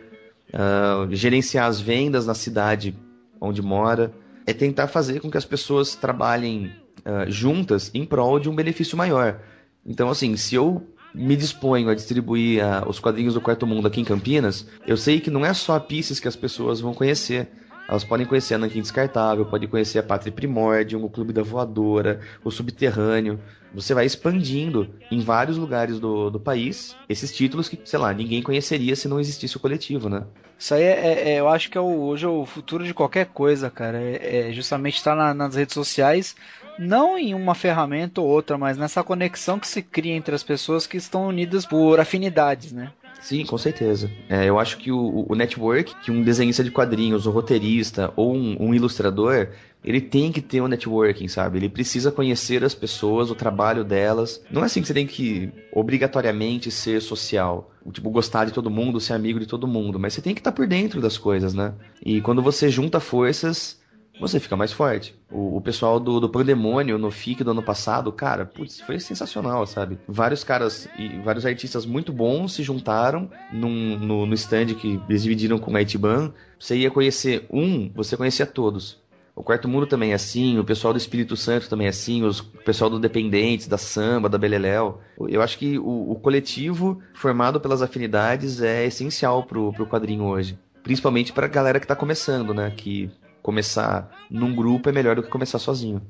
uh, 0.53 1.15
gerenciar 1.15 1.67
as 1.67 1.81
vendas 1.81 2.27
na 2.27 2.35
cidade 2.35 2.95
onde 3.41 3.63
mora, 3.63 4.13
é 4.47 4.53
tentar 4.53 4.89
fazer 4.89 5.21
com 5.21 5.31
que 5.31 5.39
as 5.39 5.45
pessoas 5.45 5.95
trabalhem 5.95 6.73
uh, 7.01 7.31
juntas 7.31 7.91
em 7.95 8.05
prol 8.05 8.39
de 8.39 8.49
um 8.49 8.55
benefício 8.55 8.97
maior. 8.97 9.41
Então, 9.87 10.11
assim, 10.11 10.37
se 10.37 10.55
eu 10.55 10.87
me 11.15 11.37
disponho 11.37 11.89
a 11.89 11.95
distribuir 11.95 12.63
uh, 12.63 12.89
os 12.89 13.01
quadrinhos 13.01 13.35
do 13.35 13.41
Quarto 13.41 13.67
Mundo 13.67 13.87
aqui 13.87 14.01
em 14.01 14.05
Campinas, 14.05 14.67
eu 14.87 14.97
sei 14.97 15.21
que 15.21 15.31
não 15.31 15.45
é 15.45 15.55
só 15.55 15.77
a 15.77 15.81
Pisces 15.81 16.21
que 16.21 16.29
as 16.29 16.37
pessoas 16.37 16.81
vão 16.81 16.95
conhecer. 16.95 17.49
Elas 17.89 18.05
podem 18.05 18.25
conhecer 18.25 18.55
a 18.55 18.59
Nankin 18.59 18.83
Descartável, 18.83 19.45
podem 19.47 19.69
conhecer 19.69 19.99
a 19.99 20.03
Pátria 20.03 20.31
Primórdia, 20.31 20.97
o 20.97 21.11
Clube 21.11 21.33
da 21.33 21.43
Voadora, 21.43 22.21
o 22.45 22.51
Subterrâneo. 22.51 23.41
Você 23.75 23.95
vai 23.95 24.05
expandindo 24.05 24.89
em 25.11 25.21
vários 25.21 25.57
lugares 25.57 26.01
do, 26.01 26.31
do 26.31 26.41
país 26.41 26.97
esses 27.09 27.33
títulos 27.33 27.69
que, 27.69 27.79
sei 27.85 27.99
lá, 27.99 28.13
ninguém 28.13 28.43
conheceria 28.43 28.97
se 28.97 29.09
não 29.09 29.21
existisse 29.21 29.57
o 29.57 29.61
coletivo, 29.61 30.09
né? 30.09 30.25
Isso 30.59 30.75
aí 30.75 30.83
é, 30.83 31.31
é 31.31 31.41
eu 31.41 31.49
acho 31.49 31.71
que 31.71 31.79
é 31.79 31.81
o, 31.81 32.01
hoje 32.03 32.27
é 32.27 32.29
o 32.29 32.45
futuro 32.45 32.85
de 32.85 32.93
qualquer 32.93 33.27
coisa, 33.27 33.71
cara. 33.71 33.99
É, 33.99 34.49
é 34.49 34.53
justamente 34.53 34.97
estar 34.97 35.15
na, 35.15 35.33
nas 35.33 35.55
redes 35.55 35.75
sociais, 35.75 36.37
não 36.79 37.17
em 37.17 37.35
uma 37.35 37.55
ferramenta 37.55 38.21
ou 38.21 38.27
outra, 38.27 38.59
mas 38.59 38.77
nessa 38.77 39.03
conexão 39.03 39.59
que 39.59 39.69
se 39.69 39.83
cria 39.83 40.15
entre 40.15 40.35
as 40.35 40.43
pessoas 40.43 40.87
que 40.87 40.97
estão 40.97 41.29
unidas 41.29 41.65
por 41.65 41.99
afinidades, 42.01 42.73
né? 42.73 42.93
Sim, 43.21 43.45
com 43.45 43.59
certeza. 43.59 44.11
É, 44.29 44.47
eu 44.47 44.59
acho 44.59 44.79
que 44.79 44.91
o, 44.91 45.27
o, 45.29 45.35
network, 45.35 45.95
que 45.97 46.11
um 46.11 46.23
desenhista 46.23 46.65
de 46.65 46.71
quadrinhos, 46.71 47.27
um 47.27 47.31
roteirista 47.31 48.13
ou 48.17 48.35
um, 48.35 48.57
um, 48.59 48.75
ilustrador, 48.75 49.49
ele 49.83 50.01
tem 50.01 50.31
que 50.31 50.41
ter 50.41 50.61
um 50.61 50.69
networking, 50.69 51.27
sabe? 51.29 51.59
Ele 51.59 51.69
precisa 51.69 52.13
conhecer 52.13 52.63
as 52.65 52.75
pessoas, 52.75 53.31
o 53.31 53.35
trabalho 53.35 53.83
delas. 53.83 54.43
Não 54.51 54.63
é 54.63 54.67
assim 54.67 54.81
que 54.81 54.87
você 54.87 54.95
tem 54.95 55.07
que 55.07 55.51
obrigatoriamente 55.73 56.71
ser 56.71 57.01
social. 57.01 57.71
Tipo, 57.91 58.11
gostar 58.11 58.45
de 58.45 58.53
todo 58.53 58.71
mundo, 58.71 59.01
ser 59.01 59.15
amigo 59.15 59.41
de 59.41 59.47
todo 59.47 59.67
mundo. 59.67 59.99
Mas 59.99 60.15
você 60.15 60.21
tem 60.23 60.35
que 60.35 60.41
estar 60.41 60.53
por 60.53 60.67
dentro 60.67 61.01
das 61.01 61.17
coisas, 61.17 61.55
né? 61.55 61.75
E 62.05 62.21
quando 62.21 62.43
você 62.43 62.69
junta 62.69 63.01
forças, 63.01 63.81
você 64.21 64.39
fica 64.39 64.55
mais 64.55 64.71
forte. 64.71 65.15
O, 65.31 65.57
o 65.57 65.61
pessoal 65.63 65.99
do, 65.99 66.21
do 66.21 66.29
Pandemônio 66.29 66.99
no 66.99 67.11
FIC 67.11 67.43
do 67.43 67.53
ano 67.53 67.63
passado, 67.63 68.13
cara, 68.13 68.45
putz, 68.45 68.81
foi 68.81 69.01
sensacional, 69.01 69.67
sabe? 69.67 69.99
Vários 70.07 70.45
caras 70.45 70.89
e 70.99 71.09
vários 71.21 71.47
artistas 71.47 71.87
muito 71.87 72.13
bons 72.13 72.53
se 72.53 72.63
juntaram 72.63 73.31
num, 73.51 73.99
no, 73.99 74.27
no 74.27 74.35
stand 74.35 74.75
que 74.75 75.01
eles 75.09 75.23
dividiram 75.23 75.59
com 75.59 75.75
a 75.75 75.81
Itiban. 75.81 76.35
Você 76.59 76.77
ia 76.77 76.91
conhecer 76.91 77.47
um, 77.51 77.91
você 77.95 78.15
conhecia 78.15 78.45
todos. 78.45 79.01
O 79.41 79.43
Quarto 79.43 79.67
Mundo 79.67 79.87
também 79.87 80.13
é 80.13 80.15
assim, 80.15 80.59
o 80.59 80.65
pessoal 80.65 80.93
do 80.93 80.99
Espírito 80.99 81.35
Santo 81.35 81.67
também 81.67 81.87
é 81.87 81.89
assim, 81.91 82.23
os, 82.23 82.41
o 82.41 82.59
pessoal 82.63 82.91
do 82.91 83.01
Dependentes, 83.01 83.67
da 83.67 83.79
Samba, 83.79 84.29
da 84.29 84.37
Beleléu. 84.37 85.01
Eu 85.19 85.41
acho 85.41 85.57
que 85.57 85.79
o, 85.79 86.11
o 86.11 86.15
coletivo 86.17 87.01
formado 87.15 87.59
pelas 87.59 87.81
afinidades 87.81 88.61
é 88.61 88.85
essencial 88.85 89.45
pro, 89.45 89.73
pro 89.73 89.87
quadrinho 89.87 90.25
hoje. 90.25 90.59
Principalmente 90.83 91.33
pra 91.33 91.49
galera 91.49 91.81
que 91.81 91.87
tá 91.87 91.97
começando, 91.97 92.53
né? 92.53 92.71
Que 92.77 93.11
começar 93.43 94.11
num 94.31 94.55
grupo 94.55 94.91
é 94.91 94.93
melhor 94.93 95.17
do 95.17 95.23
que 95.23 95.31
começar 95.31 95.59
sozinho. 95.59 96.03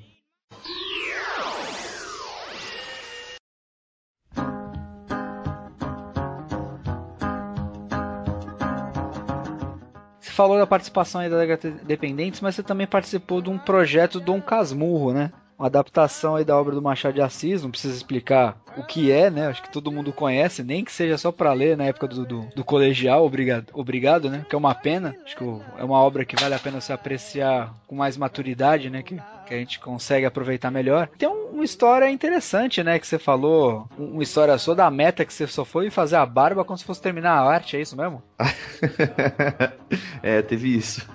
Falou 10.41 10.57
da 10.57 10.67
participação 10.67 11.21
aí 11.21 11.29
da 11.29 11.45
Dependentes, 11.83 12.41
mas 12.41 12.55
você 12.55 12.63
também 12.63 12.87
participou 12.87 13.43
de 13.43 13.51
um 13.51 13.59
projeto 13.59 14.19
Dom 14.19 14.41
Casmurro, 14.41 15.13
né? 15.13 15.31
Uma 15.61 15.67
adaptação 15.67 16.37
aí 16.37 16.45
da 16.45 16.59
obra 16.59 16.75
do 16.75 16.81
Machado 16.81 17.13
de 17.13 17.21
Assis, 17.21 17.63
não 17.63 17.71
precisa 17.71 17.95
explicar 17.95 18.57
o 18.79 18.83
que 18.83 19.13
é, 19.13 19.29
né? 19.29 19.47
Acho 19.47 19.63
que 19.63 19.71
todo 19.71 19.93
mundo 19.93 20.11
conhece, 20.11 20.65
nem 20.65 20.83
que 20.83 20.91
seja 20.91 21.19
só 21.19 21.31
para 21.31 21.53
ler 21.53 21.77
na 21.77 21.85
época 21.85 22.09
do, 22.09 22.25
do, 22.25 22.49
do, 22.57 22.65
colegial, 22.65 23.27
obrigado, 23.27 23.67
obrigado, 23.75 24.31
né? 24.31 24.47
Que 24.49 24.55
é 24.55 24.59
uma 24.59 24.75
pena, 24.75 25.15
acho 25.23 25.37
que 25.37 25.45
é 25.45 25.85
uma 25.85 25.99
obra 26.01 26.25
que 26.25 26.35
vale 26.35 26.55
a 26.55 26.59
pena 26.59 26.81
se 26.81 26.95
apreciar 26.95 27.75
com 27.87 27.95
mais 27.95 28.17
maturidade, 28.17 28.89
né? 28.89 29.03
Que, 29.03 29.21
que 29.47 29.53
a 29.53 29.59
gente 29.59 29.79
consegue 29.81 30.25
aproveitar 30.25 30.71
melhor. 30.71 31.11
Tem 31.19 31.29
um, 31.29 31.51
uma 31.53 31.65
história 31.65 32.11
interessante, 32.11 32.83
né? 32.83 32.99
Que 32.99 33.07
você 33.07 33.19
falou, 33.19 33.87
uma 33.99 34.23
história 34.23 34.57
só 34.57 34.75
da 34.75 34.91
meta 34.91 35.27
que 35.27 35.35
você 35.35 35.47
só 35.47 35.67
foi 35.67 35.91
fazer 35.91 36.17
a 36.17 36.25
barba 36.25 36.65
quando 36.65 36.79
se 36.79 36.87
fosse 36.87 37.03
terminar 37.03 37.33
a 37.33 37.45
arte, 37.45 37.77
é 37.77 37.83
isso 37.83 37.95
mesmo? 37.95 38.23
é, 40.23 40.41
teve 40.41 40.75
isso. 40.75 41.07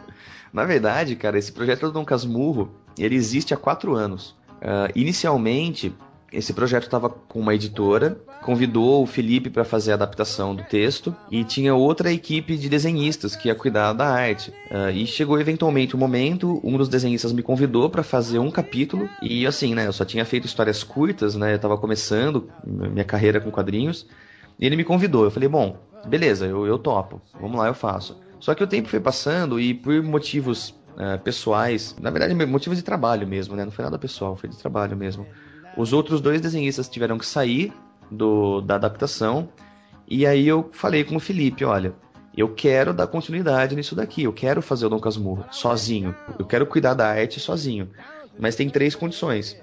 Na 0.53 0.65
verdade, 0.65 1.15
cara, 1.15 1.39
esse 1.39 1.51
projeto 1.51 1.87
do 1.87 1.93
Dom 1.93 2.05
Casmurro, 2.05 2.84
ele 2.97 3.15
existe 3.15 3.53
há 3.53 3.57
quatro 3.57 3.95
anos. 3.95 4.35
Uh, 4.61 4.91
inicialmente, 4.95 5.93
esse 6.31 6.53
projeto 6.53 6.83
estava 6.83 7.09
com 7.09 7.39
uma 7.39 7.55
editora, 7.55 8.19
convidou 8.41 9.03
o 9.03 9.05
Felipe 9.05 9.49
para 9.49 9.63
fazer 9.63 9.91
a 9.91 9.95
adaptação 9.95 10.55
do 10.55 10.63
texto 10.63 11.15
e 11.31 11.43
tinha 11.43 11.73
outra 11.73 12.11
equipe 12.11 12.57
de 12.57 12.67
desenhistas 12.67 13.35
que 13.35 13.47
ia 13.47 13.55
cuidar 13.55 13.93
da 13.93 14.07
arte. 14.07 14.51
Uh, 14.69 14.89
e 14.93 15.07
chegou 15.07 15.39
eventualmente 15.39 15.95
o 15.95 15.97
um 15.97 15.99
momento, 15.99 16.59
um 16.63 16.77
dos 16.77 16.89
desenhistas 16.89 17.31
me 17.31 17.41
convidou 17.41 17.89
para 17.89 18.03
fazer 18.03 18.39
um 18.39 18.51
capítulo 18.51 19.09
e 19.21 19.47
assim, 19.47 19.73
né, 19.73 19.87
eu 19.87 19.93
só 19.93 20.03
tinha 20.03 20.25
feito 20.25 20.45
histórias 20.45 20.83
curtas, 20.83 21.35
né, 21.35 21.53
eu 21.53 21.55
estava 21.57 21.77
começando 21.77 22.49
minha 22.65 23.05
carreira 23.05 23.39
com 23.39 23.51
quadrinhos 23.51 24.05
e 24.59 24.65
ele 24.65 24.75
me 24.75 24.83
convidou. 24.83 25.23
Eu 25.23 25.31
falei, 25.31 25.49
bom, 25.49 25.77
beleza, 26.05 26.45
eu, 26.45 26.65
eu 26.65 26.77
topo, 26.77 27.21
vamos 27.39 27.57
lá, 27.57 27.67
eu 27.67 27.73
faço. 27.73 28.19
Só 28.39 28.53
que 28.53 28.63
o 28.63 28.67
tempo 28.67 28.89
foi 28.89 28.99
passando 28.99 29.59
e 29.59 29.73
por 29.73 30.03
motivos 30.03 30.75
uh, 30.95 31.19
pessoais, 31.23 31.95
na 32.01 32.09
verdade 32.09 32.33
motivos 32.45 32.77
de 32.77 32.83
trabalho 32.83 33.27
mesmo, 33.27 33.55
né? 33.55 33.63
Não 33.63 33.71
foi 33.71 33.83
nada 33.83 33.97
pessoal, 33.97 34.35
foi 34.35 34.49
de 34.49 34.57
trabalho 34.57 34.95
mesmo. 34.95 35.27
Os 35.77 35.93
outros 35.93 36.21
dois 36.21 36.41
desenhistas 36.41 36.87
tiveram 36.87 37.17
que 37.17 37.25
sair 37.25 37.73
do, 38.09 38.61
da 38.61 38.75
adaptação 38.75 39.49
e 40.07 40.25
aí 40.25 40.47
eu 40.47 40.69
falei 40.71 41.03
com 41.03 41.15
o 41.15 41.19
Felipe, 41.19 41.65
olha, 41.65 41.93
eu 42.37 42.53
quero 42.53 42.93
dar 42.93 43.07
continuidade 43.07 43.75
nisso 43.75 43.95
daqui, 43.95 44.23
eu 44.23 44.33
quero 44.33 44.61
fazer 44.61 44.85
o 44.85 44.89
Dom 44.89 44.99
Casmurro 44.99 45.45
sozinho, 45.49 46.15
eu 46.37 46.45
quero 46.45 46.65
cuidar 46.65 46.93
da 46.93 47.07
arte 47.07 47.39
sozinho, 47.39 47.89
mas 48.37 48.55
tem 48.55 48.69
três 48.69 48.93
condições. 48.93 49.57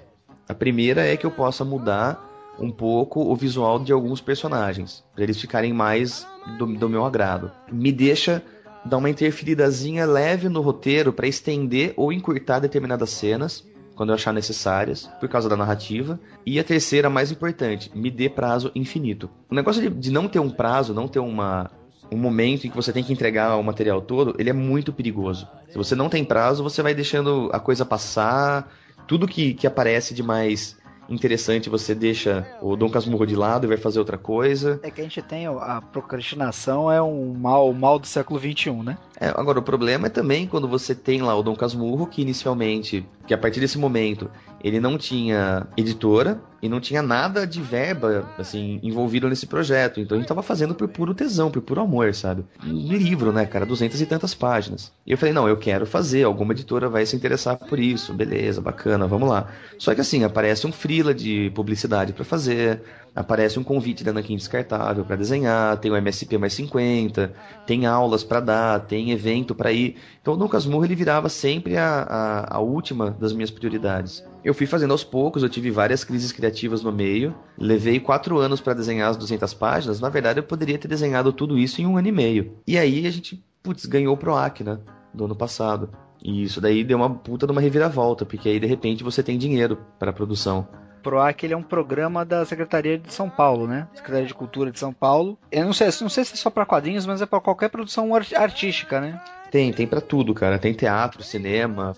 A 0.47 0.53
primeira 0.53 1.05
é 1.05 1.15
que 1.15 1.25
eu 1.25 1.31
possa 1.31 1.63
mudar 1.63 2.29
um 2.59 2.69
pouco 2.69 3.21
o 3.21 3.35
visual 3.35 3.79
de 3.79 3.93
alguns 3.93 4.21
personagens, 4.21 5.03
para 5.13 5.23
eles 5.23 5.39
ficarem 5.39 5.71
mais 5.71 6.27
do, 6.57 6.65
do 6.65 6.89
meu 6.89 7.05
agrado. 7.05 7.51
Me 7.71 7.91
deixa 7.91 8.43
dar 8.85 8.97
uma 8.97 9.09
interferidazinha 9.09 10.05
leve 10.05 10.49
no 10.49 10.61
roteiro 10.61 11.13
para 11.13 11.27
estender 11.27 11.93
ou 11.95 12.11
encurtar 12.11 12.59
determinadas 12.59 13.09
cenas 13.11 13.65
quando 13.95 14.09
eu 14.09 14.15
achar 14.15 14.33
necessárias, 14.33 15.09
por 15.19 15.29
causa 15.29 15.47
da 15.47 15.55
narrativa. 15.55 16.19
E 16.45 16.59
a 16.59 16.63
terceira, 16.63 17.09
mais 17.09 17.31
importante, 17.31 17.91
me 17.93 18.09
dê 18.09 18.27
prazo 18.27 18.71
infinito. 18.73 19.29
O 19.49 19.55
negócio 19.55 19.81
de, 19.81 19.89
de 19.89 20.11
não 20.11 20.27
ter 20.27 20.39
um 20.39 20.49
prazo, 20.49 20.93
não 20.93 21.07
ter 21.07 21.19
uma, 21.19 21.69
um 22.11 22.17
momento 22.17 22.65
em 22.65 22.69
que 22.69 22.75
você 22.75 22.91
tem 22.91 23.03
que 23.03 23.13
entregar 23.13 23.55
o 23.55 23.63
material 23.63 24.01
todo, 24.01 24.35
ele 24.39 24.49
é 24.49 24.53
muito 24.53 24.91
perigoso. 24.91 25.47
Se 25.69 25.77
você 25.77 25.95
não 25.95 26.09
tem 26.09 26.25
prazo, 26.25 26.63
você 26.63 26.81
vai 26.81 26.93
deixando 26.93 27.49
a 27.53 27.59
coisa 27.59 27.85
passar, 27.85 28.71
tudo 29.07 29.27
que, 29.27 29.53
que 29.53 29.67
aparece 29.67 30.13
de 30.13 30.23
mais 30.23 30.77
interessante, 31.15 31.69
você 31.69 31.93
deixa 31.93 32.45
o 32.61 32.75
Dom 32.75 32.89
Casmurro 32.89 33.25
de 33.25 33.35
lado 33.35 33.65
e 33.65 33.67
vai 33.67 33.77
fazer 33.77 33.99
outra 33.99 34.17
coisa. 34.17 34.79
É 34.83 34.91
que 34.91 35.01
a 35.01 35.03
gente 35.03 35.21
tem 35.21 35.45
a 35.47 35.81
procrastinação 35.81 36.91
é 36.91 37.01
um 37.01 37.33
mal, 37.33 37.71
mal 37.73 37.99
do 37.99 38.07
século 38.07 38.39
XXI, 38.39 38.71
né? 38.83 38.97
É, 39.19 39.27
agora, 39.29 39.59
o 39.59 39.63
problema 39.63 40.07
é 40.07 40.09
também 40.09 40.47
quando 40.47 40.67
você 40.67 40.93
tem 40.93 41.21
lá 41.21 41.35
o 41.35 41.43
Dom 41.43 41.55
Casmurro, 41.55 42.07
que 42.07 42.21
inicialmente, 42.21 43.05
que 43.25 43.33
a 43.33 43.37
partir 43.37 43.59
desse 43.59 43.77
momento, 43.77 44.29
ele 44.63 44.79
não 44.79 44.97
tinha 44.97 45.67
editora 45.75 46.41
e 46.61 46.69
não 46.69 46.79
tinha 46.79 47.01
nada 47.01 47.45
de 47.45 47.61
verba, 47.61 48.25
assim, 48.37 48.79
envolvido 48.81 49.27
nesse 49.27 49.45
projeto. 49.45 49.99
Então 49.99 50.15
a 50.15 50.19
gente 50.19 50.29
tava 50.29 50.41
fazendo 50.41 50.73
por 50.73 50.87
puro 50.87 51.13
tesão, 51.13 51.51
por 51.51 51.61
puro 51.61 51.81
amor, 51.81 52.15
sabe? 52.15 52.45
Um 52.65 52.87
livro, 52.87 53.33
né, 53.33 53.45
cara? 53.45 53.65
Duzentas 53.65 53.99
e 53.99 54.05
tantas 54.05 54.33
páginas. 54.33 54.93
E 55.05 55.11
eu 55.11 55.17
falei, 55.17 55.33
não, 55.33 55.49
eu 55.49 55.57
quero 55.57 55.85
fazer, 55.85 56.23
alguma 56.23 56.53
editora 56.53 56.87
vai 56.87 57.05
se 57.05 57.17
interessar 57.17 57.57
por 57.57 57.77
isso. 57.77 58.13
Beleza, 58.13 58.61
bacana, 58.61 59.05
vamos 59.05 59.27
lá. 59.27 59.49
Só 59.77 59.93
que 59.93 59.99
assim, 59.99 60.23
aparece 60.23 60.65
um 60.65 60.71
frila 60.71 61.13
de 61.13 61.51
publicidade 61.53 62.13
para 62.13 62.23
fazer, 62.23 62.81
aparece 63.15 63.59
um 63.59 63.63
convite 63.63 64.03
da 64.03 64.11
Nankin 64.11 64.35
Descartável 64.35 65.05
para 65.05 65.15
desenhar, 65.15 65.77
tem 65.77 65.91
o 65.91 65.95
MSP 65.95 66.37
mais 66.37 66.53
50, 66.53 67.33
tem 67.65 67.85
aulas 67.85 68.23
para 68.23 68.39
dar, 68.39 68.79
tem 68.81 69.11
evento 69.11 69.53
para 69.53 69.71
ir. 69.71 69.97
Então 70.21 70.33
o 70.33 70.37
Dom 70.37 70.47
Casmurro 70.47 70.85
ele 70.85 70.95
virava 70.95 71.29
sempre 71.29 71.77
a, 71.77 72.01
a, 72.01 72.57
a, 72.57 72.59
última 72.59 73.11
das 73.11 73.33
minhas 73.33 73.51
prioridades. 73.51 74.23
Eu 74.43 74.53
fui 74.53 74.65
fazendo 74.65 74.91
aos 74.91 75.03
poucos, 75.03 75.43
eu 75.43 75.49
tive 75.49 75.69
várias 75.69 76.03
crises 76.03 76.31
criativas 76.31 76.81
no 76.81 76.91
meio, 76.91 77.35
levei 77.57 77.99
quatro 77.99 78.39
anos 78.39 78.59
para 78.59 78.73
desenhar 78.73 79.09
as 79.09 79.17
200 79.17 79.53
páginas, 79.53 79.99
na 79.99 80.09
verdade 80.09 80.39
eu 80.39 80.43
poderia 80.43 80.77
ter 80.77 80.87
desenhado 80.87 81.31
tudo 81.31 81.57
isso 81.57 81.81
em 81.81 81.85
um 81.85 81.97
ano 81.97 82.07
e 82.07 82.11
meio. 82.11 82.57
E 82.67 82.77
aí 82.77 83.05
a 83.05 83.11
gente, 83.11 83.43
putz, 83.61 83.85
ganhou 83.85 84.15
o 84.15 84.17
PROAC, 84.17 84.63
né, 84.63 84.79
do 85.13 85.25
ano 85.25 85.35
passado. 85.35 85.89
E 86.23 86.43
isso 86.43 86.61
daí 86.61 86.85
deu 86.85 86.97
uma 86.97 87.09
puta 87.09 87.45
de 87.45 87.51
uma 87.51 87.59
reviravolta, 87.59 88.25
porque 88.25 88.47
aí 88.47 88.59
de 88.59 88.65
repente 88.65 89.03
você 89.03 89.21
tem 89.21 89.37
dinheiro 89.37 89.77
para 89.99 90.13
produção. 90.13 90.67
PROAC 91.03 91.43
ele 91.43 91.53
é 91.53 91.57
um 91.57 91.61
programa 91.61 92.25
da 92.25 92.45
Secretaria 92.45 92.97
de 92.97 93.13
São 93.13 93.29
Paulo, 93.29 93.67
né? 93.67 93.87
Secretaria 93.93 94.27
de 94.27 94.33
Cultura 94.33 94.71
de 94.71 94.79
São 94.79 94.93
Paulo. 94.93 95.37
Eu 95.51 95.65
não 95.65 95.73
sei, 95.73 95.87
não 96.01 96.09
sei 96.09 96.23
se 96.23 96.33
é 96.33 96.37
só 96.37 96.49
para 96.49 96.65
quadrinhos, 96.65 97.05
mas 97.05 97.21
é 97.21 97.25
para 97.25 97.41
qualquer 97.41 97.69
produção 97.69 98.09
artística, 98.15 98.99
né? 99.01 99.21
Tem, 99.51 99.71
tem 99.71 99.85
para 99.85 100.01
tudo, 100.01 100.33
cara. 100.33 100.57
Tem 100.57 100.73
teatro, 100.73 101.21
cinema, 101.21 101.93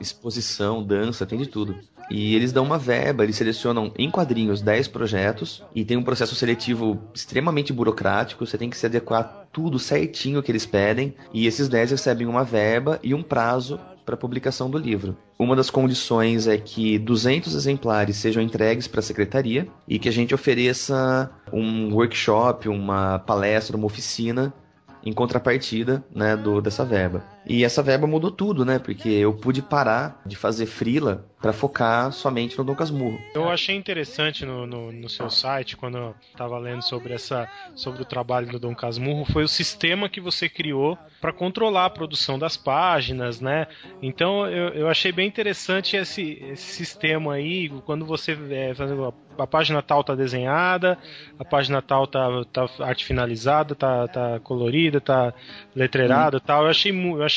exposição, 0.00 0.82
dança, 0.82 1.26
tem 1.26 1.38
de 1.38 1.46
tudo. 1.46 1.76
E 2.10 2.34
eles 2.34 2.52
dão 2.52 2.64
uma 2.64 2.78
verba, 2.78 3.24
eles 3.24 3.36
selecionam 3.36 3.92
em 3.98 4.10
quadrinhos 4.10 4.60
10 4.60 4.88
projetos 4.88 5.62
e 5.74 5.84
tem 5.84 5.96
um 5.96 6.02
processo 6.02 6.34
seletivo 6.34 7.00
extremamente 7.14 7.72
burocrático, 7.72 8.46
você 8.46 8.58
tem 8.58 8.68
que 8.68 8.76
se 8.76 8.86
adequar 8.86 9.46
tudo 9.50 9.78
certinho 9.78 10.42
que 10.42 10.52
eles 10.52 10.66
pedem, 10.66 11.14
e 11.32 11.46
esses 11.46 11.68
10 11.68 11.92
recebem 11.92 12.26
uma 12.26 12.44
verba 12.44 12.98
e 13.02 13.14
um 13.14 13.22
prazo 13.22 13.80
para 14.04 14.16
publicação 14.16 14.70
do 14.70 14.78
livro. 14.78 15.16
Uma 15.38 15.56
das 15.56 15.70
condições 15.70 16.46
é 16.46 16.58
que 16.58 16.98
200 16.98 17.54
exemplares 17.54 18.16
sejam 18.16 18.42
entregues 18.42 18.86
para 18.86 19.00
a 19.00 19.02
secretaria 19.02 19.66
e 19.88 19.98
que 19.98 20.08
a 20.08 20.12
gente 20.12 20.34
ofereça 20.34 21.30
um 21.52 21.94
workshop, 21.94 22.68
uma 22.68 23.18
palestra, 23.18 23.76
uma 23.76 23.86
oficina 23.86 24.52
em 25.04 25.12
contrapartida 25.12 26.04
né, 26.14 26.36
do, 26.36 26.60
dessa 26.60 26.84
verba. 26.84 27.33
E 27.46 27.64
essa 27.64 27.82
verba 27.82 28.06
mudou 28.06 28.30
tudo, 28.30 28.64
né? 28.64 28.78
Porque 28.78 29.08
eu 29.08 29.32
pude 29.32 29.60
parar 29.60 30.22
de 30.24 30.36
fazer 30.36 30.66
frila 30.66 31.26
para 31.44 31.52
focar 31.52 32.10
somente 32.10 32.56
no 32.56 32.64
Dom 32.64 32.74
Casmurro. 32.74 33.20
Eu 33.34 33.50
achei 33.50 33.76
interessante 33.76 34.46
no, 34.46 34.66
no, 34.66 34.90
no, 34.90 35.08
seu 35.10 35.28
site, 35.28 35.76
quando 35.76 35.98
eu 35.98 36.14
tava 36.34 36.58
lendo 36.58 36.80
sobre, 36.80 37.12
essa, 37.12 37.46
sobre 37.74 38.00
o 38.00 38.04
trabalho 38.04 38.46
do 38.48 38.58
Dom 38.58 38.74
Casmurro, 38.74 39.26
foi 39.26 39.44
o 39.44 39.48
sistema 39.48 40.08
que 40.08 40.22
você 40.22 40.48
criou 40.48 40.98
para 41.20 41.34
controlar 41.34 41.84
a 41.84 41.90
produção 41.90 42.38
das 42.38 42.56
páginas, 42.56 43.42
né? 43.42 43.66
Então 44.00 44.46
eu, 44.46 44.68
eu 44.70 44.88
achei 44.88 45.12
bem 45.12 45.28
interessante 45.28 45.96
esse, 45.96 46.42
esse 46.50 46.72
sistema 46.72 47.34
aí, 47.34 47.68
quando 47.84 48.06
você 48.06 48.32
é, 48.50 48.72
a 49.38 49.46
página 49.46 49.82
tal 49.82 50.04
tá 50.04 50.14
desenhada, 50.14 50.98
a 51.38 51.44
página 51.44 51.82
tal 51.82 52.06
tá, 52.06 52.28
tá 52.52 52.66
arte 52.80 53.04
finalizada, 53.04 53.74
tá, 53.74 54.06
tá 54.08 54.40
colorida, 54.40 55.00
tá 55.00 55.34
letreirada 55.74 56.38
hum. 56.38 56.40
tal. 56.44 56.64
Eu 56.64 56.70
achei, 56.70 56.92
eu 56.92 57.22
achei 57.22 57.33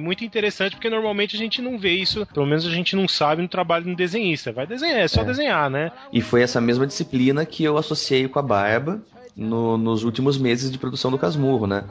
muito 0.00 0.24
interessante, 0.24 0.76
porque 0.76 0.90
normalmente 0.90 1.36
a 1.36 1.38
gente 1.38 1.62
não 1.62 1.78
vê 1.78 1.92
isso, 1.92 2.26
pelo 2.26 2.46
menos 2.46 2.66
a 2.66 2.70
gente 2.70 2.96
não 2.96 3.06
sabe 3.06 3.42
no 3.42 3.48
trabalho 3.48 3.84
de 3.84 3.90
um 3.90 3.94
desenhista. 3.94 4.52
Vai 4.52 4.66
desenhar, 4.66 4.98
é 4.98 5.08
só 5.08 5.22
é. 5.22 5.24
desenhar, 5.24 5.70
né? 5.70 5.92
E 6.12 6.20
foi 6.20 6.42
essa 6.42 6.60
mesma 6.60 6.86
disciplina 6.86 7.46
que 7.46 7.64
eu 7.64 7.78
associei 7.78 8.26
com 8.28 8.38
a 8.38 8.42
barba 8.42 9.00
no, 9.36 9.78
nos 9.78 10.04
últimos 10.04 10.36
meses 10.36 10.70
de 10.70 10.78
produção 10.78 11.10
do 11.10 11.18
Casmurro, 11.18 11.66
né? 11.66 11.84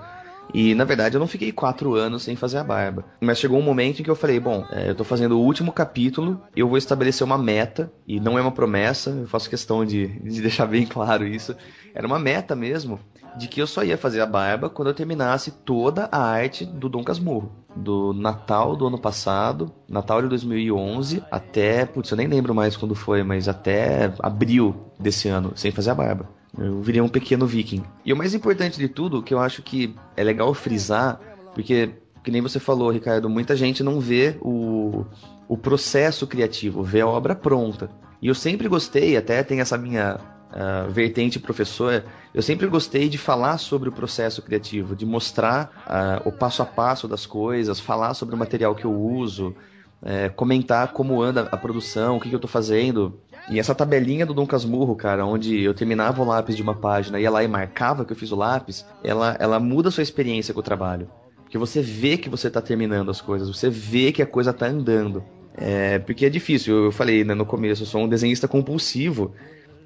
E 0.53 0.73
na 0.73 0.83
verdade 0.83 1.15
eu 1.15 1.19
não 1.19 1.27
fiquei 1.27 1.51
quatro 1.51 1.93
anos 1.93 2.23
sem 2.23 2.35
fazer 2.35 2.57
a 2.57 2.63
barba. 2.63 3.05
Mas 3.21 3.39
chegou 3.39 3.59
um 3.59 3.63
momento 3.63 3.99
em 3.99 4.03
que 4.03 4.09
eu 4.09 4.15
falei: 4.15 4.39
bom, 4.39 4.65
é, 4.71 4.89
eu 4.89 4.95
tô 4.95 5.03
fazendo 5.03 5.37
o 5.37 5.43
último 5.43 5.71
capítulo, 5.71 6.41
eu 6.55 6.67
vou 6.67 6.77
estabelecer 6.77 7.25
uma 7.25 7.37
meta, 7.37 7.91
e 8.07 8.19
não 8.19 8.37
é 8.37 8.41
uma 8.41 8.51
promessa, 8.51 9.11
eu 9.11 9.27
faço 9.27 9.49
questão 9.49 9.85
de, 9.85 10.07
de 10.07 10.41
deixar 10.41 10.65
bem 10.65 10.85
claro 10.85 11.25
isso. 11.25 11.55
Era 11.93 12.07
uma 12.07 12.19
meta 12.19 12.55
mesmo, 12.55 12.99
de 13.37 13.47
que 13.47 13.61
eu 13.61 13.67
só 13.67 13.83
ia 13.83 13.97
fazer 13.97 14.21
a 14.21 14.25
barba 14.25 14.69
quando 14.69 14.89
eu 14.89 14.93
terminasse 14.93 15.51
toda 15.51 16.09
a 16.11 16.21
arte 16.21 16.65
do 16.65 16.89
Dom 16.89 17.03
Casmurro. 17.03 17.51
Do 17.75 18.13
Natal 18.13 18.75
do 18.75 18.87
ano 18.87 18.97
passado, 18.97 19.71
Natal 19.87 20.21
de 20.21 20.27
2011, 20.27 21.23
até. 21.31 21.85
Putz, 21.85 22.11
eu 22.11 22.17
nem 22.17 22.27
lembro 22.27 22.53
mais 22.53 22.75
quando 22.75 22.95
foi, 22.95 23.23
mas 23.23 23.47
até 23.47 24.13
abril 24.19 24.75
desse 24.99 25.29
ano, 25.29 25.53
sem 25.55 25.71
fazer 25.71 25.91
a 25.91 25.95
barba. 25.95 26.29
Eu 26.57 26.81
virei 26.81 26.99
um 26.99 27.07
pequeno 27.07 27.45
viking. 27.45 27.83
E 28.03 28.11
o 28.11 28.17
mais 28.17 28.33
importante 28.33 28.77
de 28.77 28.87
tudo, 28.89 29.21
que 29.21 29.33
eu 29.33 29.39
acho 29.39 29.61
que 29.61 29.95
é 30.17 30.23
legal 30.23 30.53
frisar, 30.53 31.19
porque, 31.53 31.91
que 32.23 32.31
nem 32.31 32.41
você 32.41 32.59
falou, 32.59 32.91
Ricardo, 32.91 33.29
muita 33.29 33.55
gente 33.55 33.83
não 33.83 33.99
vê 33.99 34.37
o, 34.41 35.05
o 35.47 35.57
processo 35.57 36.25
criativo, 36.25 36.83
vê 36.83 37.01
a 37.01 37.07
obra 37.07 37.35
pronta. 37.35 37.89
E 38.21 38.27
eu 38.27 38.35
sempre 38.35 38.67
gostei, 38.67 39.15
até 39.15 39.43
tem 39.43 39.61
essa 39.61 39.77
minha 39.77 40.19
uh, 40.51 40.89
vertente 40.91 41.39
professor, 41.39 42.03
eu 42.33 42.41
sempre 42.41 42.67
gostei 42.67 43.09
de 43.09 43.17
falar 43.17 43.57
sobre 43.57 43.89
o 43.89 43.91
processo 43.91 44.41
criativo, 44.41 44.95
de 44.95 45.05
mostrar 45.05 45.83
uh, 45.87 46.27
o 46.27 46.31
passo 46.31 46.61
a 46.61 46.65
passo 46.65 47.07
das 47.07 47.25
coisas, 47.25 47.79
falar 47.79 48.13
sobre 48.13 48.35
o 48.35 48.37
material 48.37 48.75
que 48.75 48.85
eu 48.85 48.93
uso, 48.93 49.55
é, 50.01 50.29
comentar 50.29 50.93
como 50.93 51.21
anda 51.21 51.49
a 51.51 51.57
produção, 51.57 52.17
o 52.17 52.19
que, 52.19 52.29
que 52.29 52.35
eu 52.35 52.37
estou 52.37 52.49
fazendo. 52.49 53.19
E 53.49 53.59
essa 53.59 53.75
tabelinha 53.75 54.25
do 54.25 54.33
Dom 54.33 54.45
Casmurro, 54.45 54.95
cara, 54.95 55.25
onde 55.25 55.61
eu 55.61 55.73
terminava 55.73 56.21
o 56.21 56.25
lápis 56.25 56.55
de 56.55 56.61
uma 56.61 56.75
página, 56.75 57.19
ia 57.19 57.29
lá 57.29 57.43
e 57.43 57.47
marcava 57.47 58.05
que 58.05 58.13
eu 58.13 58.17
fiz 58.17 58.31
o 58.31 58.35
lápis, 58.35 58.85
ela, 59.03 59.35
ela 59.39 59.59
muda 59.59 59.89
a 59.89 59.91
sua 59.91 60.03
experiência 60.03 60.53
com 60.53 60.59
o 60.59 60.63
trabalho. 60.63 61.09
Porque 61.43 61.57
você 61.57 61.81
vê 61.81 62.15
que 62.15 62.29
você 62.29 62.47
está 62.47 62.61
terminando 62.61 63.09
as 63.09 63.19
coisas, 63.21 63.47
você 63.49 63.69
vê 63.69 64.11
que 64.11 64.21
a 64.21 64.25
coisa 64.25 64.51
está 64.51 64.67
andando. 64.67 65.23
É, 65.57 65.99
porque 65.99 66.25
é 66.25 66.29
difícil, 66.29 66.85
eu 66.85 66.91
falei 66.91 67.23
né, 67.23 67.33
no 67.33 67.45
começo, 67.45 67.81
eu 67.83 67.87
sou 67.87 68.03
um 68.03 68.07
desenhista 68.07 68.47
compulsivo 68.47 69.33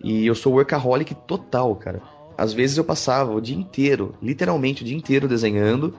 e 0.03 0.25
eu 0.25 0.35
sou 0.35 0.53
workaholic 0.53 1.15
total, 1.15 1.75
cara. 1.75 2.01
Às 2.37 2.51
vezes 2.51 2.77
eu 2.77 2.83
passava 2.83 3.31
o 3.31 3.39
dia 3.39 3.55
inteiro, 3.55 4.15
literalmente 4.21 4.81
o 4.81 4.85
dia 4.85 4.97
inteiro 4.97 5.27
desenhando. 5.27 5.95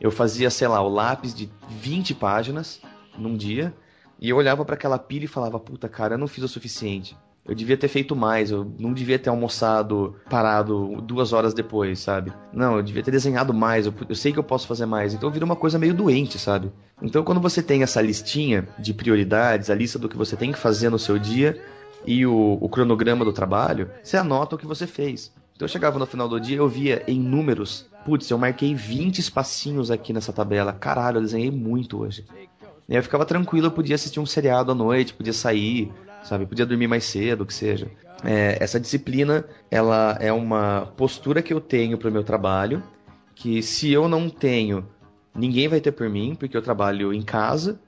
Eu 0.00 0.10
fazia, 0.10 0.48
sei 0.48 0.68
lá, 0.68 0.80
o 0.80 0.88
lápis 0.88 1.34
de 1.34 1.50
20 1.68 2.14
páginas 2.14 2.80
num 3.18 3.36
dia, 3.36 3.74
e 4.20 4.28
eu 4.28 4.36
olhava 4.36 4.64
para 4.64 4.74
aquela 4.74 4.98
pilha 4.98 5.24
e 5.24 5.28
falava: 5.28 5.58
puta, 5.58 5.88
cara, 5.88 6.14
eu 6.14 6.18
não 6.18 6.28
fiz 6.28 6.44
o 6.44 6.48
suficiente. 6.48 7.16
Eu 7.44 7.54
devia 7.54 7.78
ter 7.78 7.88
feito 7.88 8.14
mais, 8.14 8.50
eu 8.50 8.70
não 8.78 8.92
devia 8.92 9.18
ter 9.18 9.30
almoçado 9.30 10.16
parado 10.28 11.00
duas 11.00 11.32
horas 11.32 11.54
depois, 11.54 11.98
sabe? 11.98 12.30
Não, 12.52 12.76
eu 12.76 12.82
devia 12.82 13.02
ter 13.02 13.10
desenhado 13.10 13.54
mais, 13.54 13.86
eu, 13.86 13.94
eu 14.06 14.14
sei 14.14 14.34
que 14.34 14.38
eu 14.38 14.44
posso 14.44 14.66
fazer 14.66 14.84
mais. 14.84 15.14
Então 15.14 15.30
vira 15.30 15.46
uma 15.46 15.56
coisa 15.56 15.78
meio 15.78 15.94
doente, 15.94 16.38
sabe? 16.38 16.70
Então 17.02 17.24
quando 17.24 17.40
você 17.40 17.62
tem 17.62 17.82
essa 17.82 18.02
listinha 18.02 18.68
de 18.78 18.92
prioridades, 18.92 19.70
a 19.70 19.74
lista 19.74 19.98
do 19.98 20.10
que 20.10 20.16
você 20.16 20.36
tem 20.36 20.52
que 20.52 20.58
fazer 20.58 20.90
no 20.90 20.98
seu 20.98 21.18
dia 21.18 21.58
e 22.06 22.26
o, 22.26 22.58
o 22.60 22.68
cronograma 22.68 23.24
do 23.24 23.32
trabalho, 23.32 23.90
você 24.02 24.16
anota 24.16 24.54
o 24.56 24.58
que 24.58 24.66
você 24.66 24.86
fez. 24.86 25.32
Então 25.54 25.66
eu 25.66 25.70
chegava 25.70 25.98
no 25.98 26.06
final 26.06 26.28
do 26.28 26.40
dia, 26.40 26.56
eu 26.56 26.68
via 26.68 27.02
em 27.08 27.18
números, 27.18 27.86
putz, 28.04 28.30
eu 28.30 28.38
marquei 28.38 28.74
20 28.74 29.18
espacinhos 29.18 29.90
aqui 29.90 30.12
nessa 30.12 30.32
tabela. 30.32 30.72
Caralho, 30.72 31.18
eu 31.18 31.22
desenhei 31.22 31.50
muito 31.50 31.98
hoje. 31.98 32.24
E 32.88 32.94
eu 32.94 33.02
ficava 33.02 33.24
tranquilo, 33.24 33.66
eu 33.66 33.70
podia 33.72 33.96
assistir 33.96 34.20
um 34.20 34.24
seriado 34.24 34.72
à 34.72 34.74
noite, 34.74 35.12
podia 35.12 35.32
sair, 35.32 35.92
sabe? 36.22 36.46
Podia 36.46 36.64
dormir 36.64 36.86
mais 36.86 37.04
cedo, 37.04 37.42
o 37.42 37.46
que 37.46 37.52
seja. 37.52 37.90
É, 38.24 38.56
essa 38.60 38.80
disciplina, 38.80 39.44
ela 39.70 40.16
é 40.20 40.32
uma 40.32 40.92
postura 40.96 41.42
que 41.42 41.52
eu 41.52 41.60
tenho 41.60 41.98
para 41.98 42.08
o 42.08 42.12
meu 42.12 42.24
trabalho, 42.24 42.82
que 43.34 43.62
se 43.62 43.92
eu 43.92 44.08
não 44.08 44.30
tenho, 44.30 44.86
ninguém 45.34 45.68
vai 45.68 45.80
ter 45.80 45.92
por 45.92 46.08
mim, 46.08 46.34
porque 46.34 46.56
eu 46.56 46.62
trabalho 46.62 47.12
em 47.12 47.22
casa, 47.22 47.80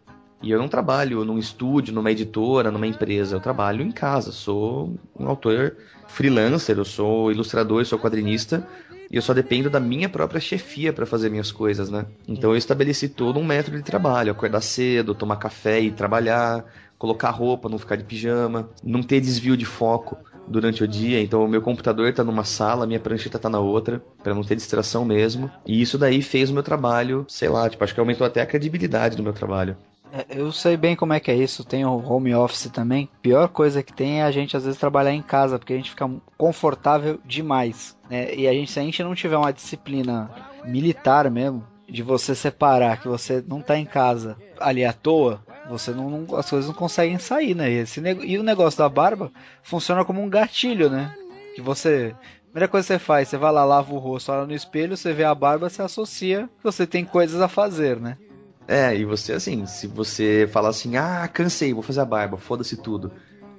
e 0.43 0.51
eu 0.51 0.59
não 0.59 0.68
trabalho 0.68 1.24
num 1.24 1.38
estúdio, 1.38 1.95
numa 1.95 2.11
editora, 2.11 2.70
numa 2.70 2.86
empresa, 2.86 3.36
eu 3.36 3.41
trabalho 3.41 3.82
em 3.82 3.91
casa, 3.91 4.32
sou 4.32 4.95
um 5.18 5.28
autor 5.28 5.76
freelancer, 6.09 6.78
eu 6.78 6.84
sou 6.84 7.30
ilustrador, 7.30 7.80
eu 7.80 7.84
sou 7.84 7.99
quadrinista, 7.99 8.66
e 9.11 9.16
eu 9.16 9.22
só 9.22 9.34
dependo 9.34 9.68
da 9.68 9.80
minha 9.80 10.09
própria 10.09 10.41
chefia 10.41 10.93
para 10.93 11.05
fazer 11.05 11.30
minhas 11.30 11.53
coisas, 11.53 11.91
né? 11.91 12.07
Então 12.26 12.51
eu 12.51 12.57
estabeleci 12.57 13.09
todo 13.09 13.38
um 13.38 13.45
método 13.45 13.76
de 13.76 13.82
trabalho, 13.82 14.32
acordar 14.32 14.61
cedo, 14.61 15.14
tomar 15.14 15.36
café 15.36 15.80
e 15.80 15.91
trabalhar, 15.91 16.64
colocar 16.97 17.30
roupa, 17.30 17.68
não 17.68 17.78
ficar 17.78 17.97
de 17.97 18.05
pijama, 18.05 18.70
não 18.82 19.03
ter 19.03 19.20
desvio 19.20 19.57
de 19.57 19.64
foco 19.64 20.16
durante 20.47 20.82
o 20.82 20.88
dia, 20.88 21.20
então 21.20 21.45
o 21.45 21.49
meu 21.49 21.62
computador 21.62 22.12
tá 22.12 22.24
numa 22.24 22.45
sala, 22.45 22.86
minha 22.86 22.99
prancheta 22.99 23.38
tá 23.38 23.49
na 23.49 23.61
outra, 23.61 24.03
para 24.22 24.34
não 24.34 24.43
ter 24.43 24.57
distração 24.57 25.05
mesmo. 25.05 25.51
E 25.66 25.80
isso 25.80 25.97
daí 25.97 26.22
fez 26.22 26.51
o 26.51 26.55
meu 26.55 26.62
trabalho, 26.62 27.24
sei 27.28 27.49
lá, 27.49 27.68
tipo, 27.68 27.82
acho 27.84 27.95
que 27.95 28.01
aumentou 28.01 28.26
até 28.26 28.41
a 28.41 28.47
credibilidade 28.47 29.16
do 29.16 29.22
meu 29.22 29.32
trabalho. 29.32 29.76
É, 30.13 30.27
eu 30.31 30.51
sei 30.53 30.77
bem 30.77 30.97
como 30.97 31.13
é 31.13 31.21
que 31.21 31.31
é 31.31 31.37
isso. 31.37 31.65
Tem 31.65 31.85
o 31.85 31.97
home 31.97 32.35
office 32.35 32.71
também. 32.71 33.09
Pior 33.23 33.49
coisa 33.49 33.83
que 33.83 33.93
tem 33.93 34.21
é 34.21 34.25
a 34.25 34.31
gente 34.31 34.57
às 34.57 34.65
vezes 34.65 34.79
trabalhar 34.79 35.13
em 35.13 35.23
casa, 35.23 35.59
porque 35.59 35.73
a 35.73 35.77
gente 35.77 35.91
fica 35.91 36.11
confortável 36.37 37.19
demais. 37.25 37.97
Né? 38.09 38.35
E 38.35 38.49
a 38.49 38.53
gente, 38.53 38.71
se 38.71 38.81
a 38.81 38.83
gente 38.83 39.03
não 39.03 39.15
tiver 39.15 39.37
uma 39.37 39.53
disciplina 39.53 40.31
militar 40.65 41.31
mesmo, 41.31 41.65
de 41.89 42.03
você 42.03 42.35
separar 42.35 43.01
que 43.01 43.09
você 43.09 43.43
não 43.47 43.61
tá 43.61 43.77
em 43.77 43.85
casa 43.85 44.37
ali 44.61 44.85
à 44.85 44.93
toa, 44.93 45.45
você 45.69 45.91
não, 45.91 46.09
não 46.09 46.37
as 46.37 46.49
coisas 46.49 46.69
não 46.69 46.75
conseguem 46.75 47.19
sair, 47.19 47.55
né? 47.55 47.71
Esse, 47.71 48.01
e 48.01 48.39
o 48.39 48.43
negócio 48.43 48.79
da 48.79 48.89
barba 48.89 49.33
funciona 49.63 50.05
como 50.05 50.23
um 50.23 50.29
gatilho, 50.29 50.89
né? 50.89 51.13
Que 51.55 51.61
você 51.61 52.15
Primeira 52.51 52.67
coisa 52.67 52.85
que 52.85 52.93
você 52.95 52.99
faz, 52.99 53.29
você 53.29 53.37
vai 53.37 53.53
lá, 53.53 53.65
lava 53.65 53.95
o 53.95 53.99
rosto, 53.99 54.33
olha 54.33 54.45
no 54.45 54.53
espelho, 54.53 54.97
você 54.97 55.13
vê 55.13 55.23
a 55.23 55.33
barba, 55.33 55.71
você 55.71 55.83
associa 55.83 56.49
que 56.59 56.65
você 56.65 56.85
tem 56.85 57.05
coisas 57.05 57.41
a 57.41 57.47
fazer, 57.47 58.01
né? 58.01 58.17
É, 58.69 58.97
e 58.97 59.05
você, 59.05 59.33
assim, 59.33 59.67
se 59.67 59.87
você 59.87 60.49
falar 60.53 60.69
assim, 60.69 60.97
ah, 60.97 61.29
cansei, 61.29 61.75
vou 61.75 61.83
fazer 61.83 62.01
a 62.01 62.05
barba, 62.05 62.37
foda-se 62.37 62.77
tudo. 62.77 63.11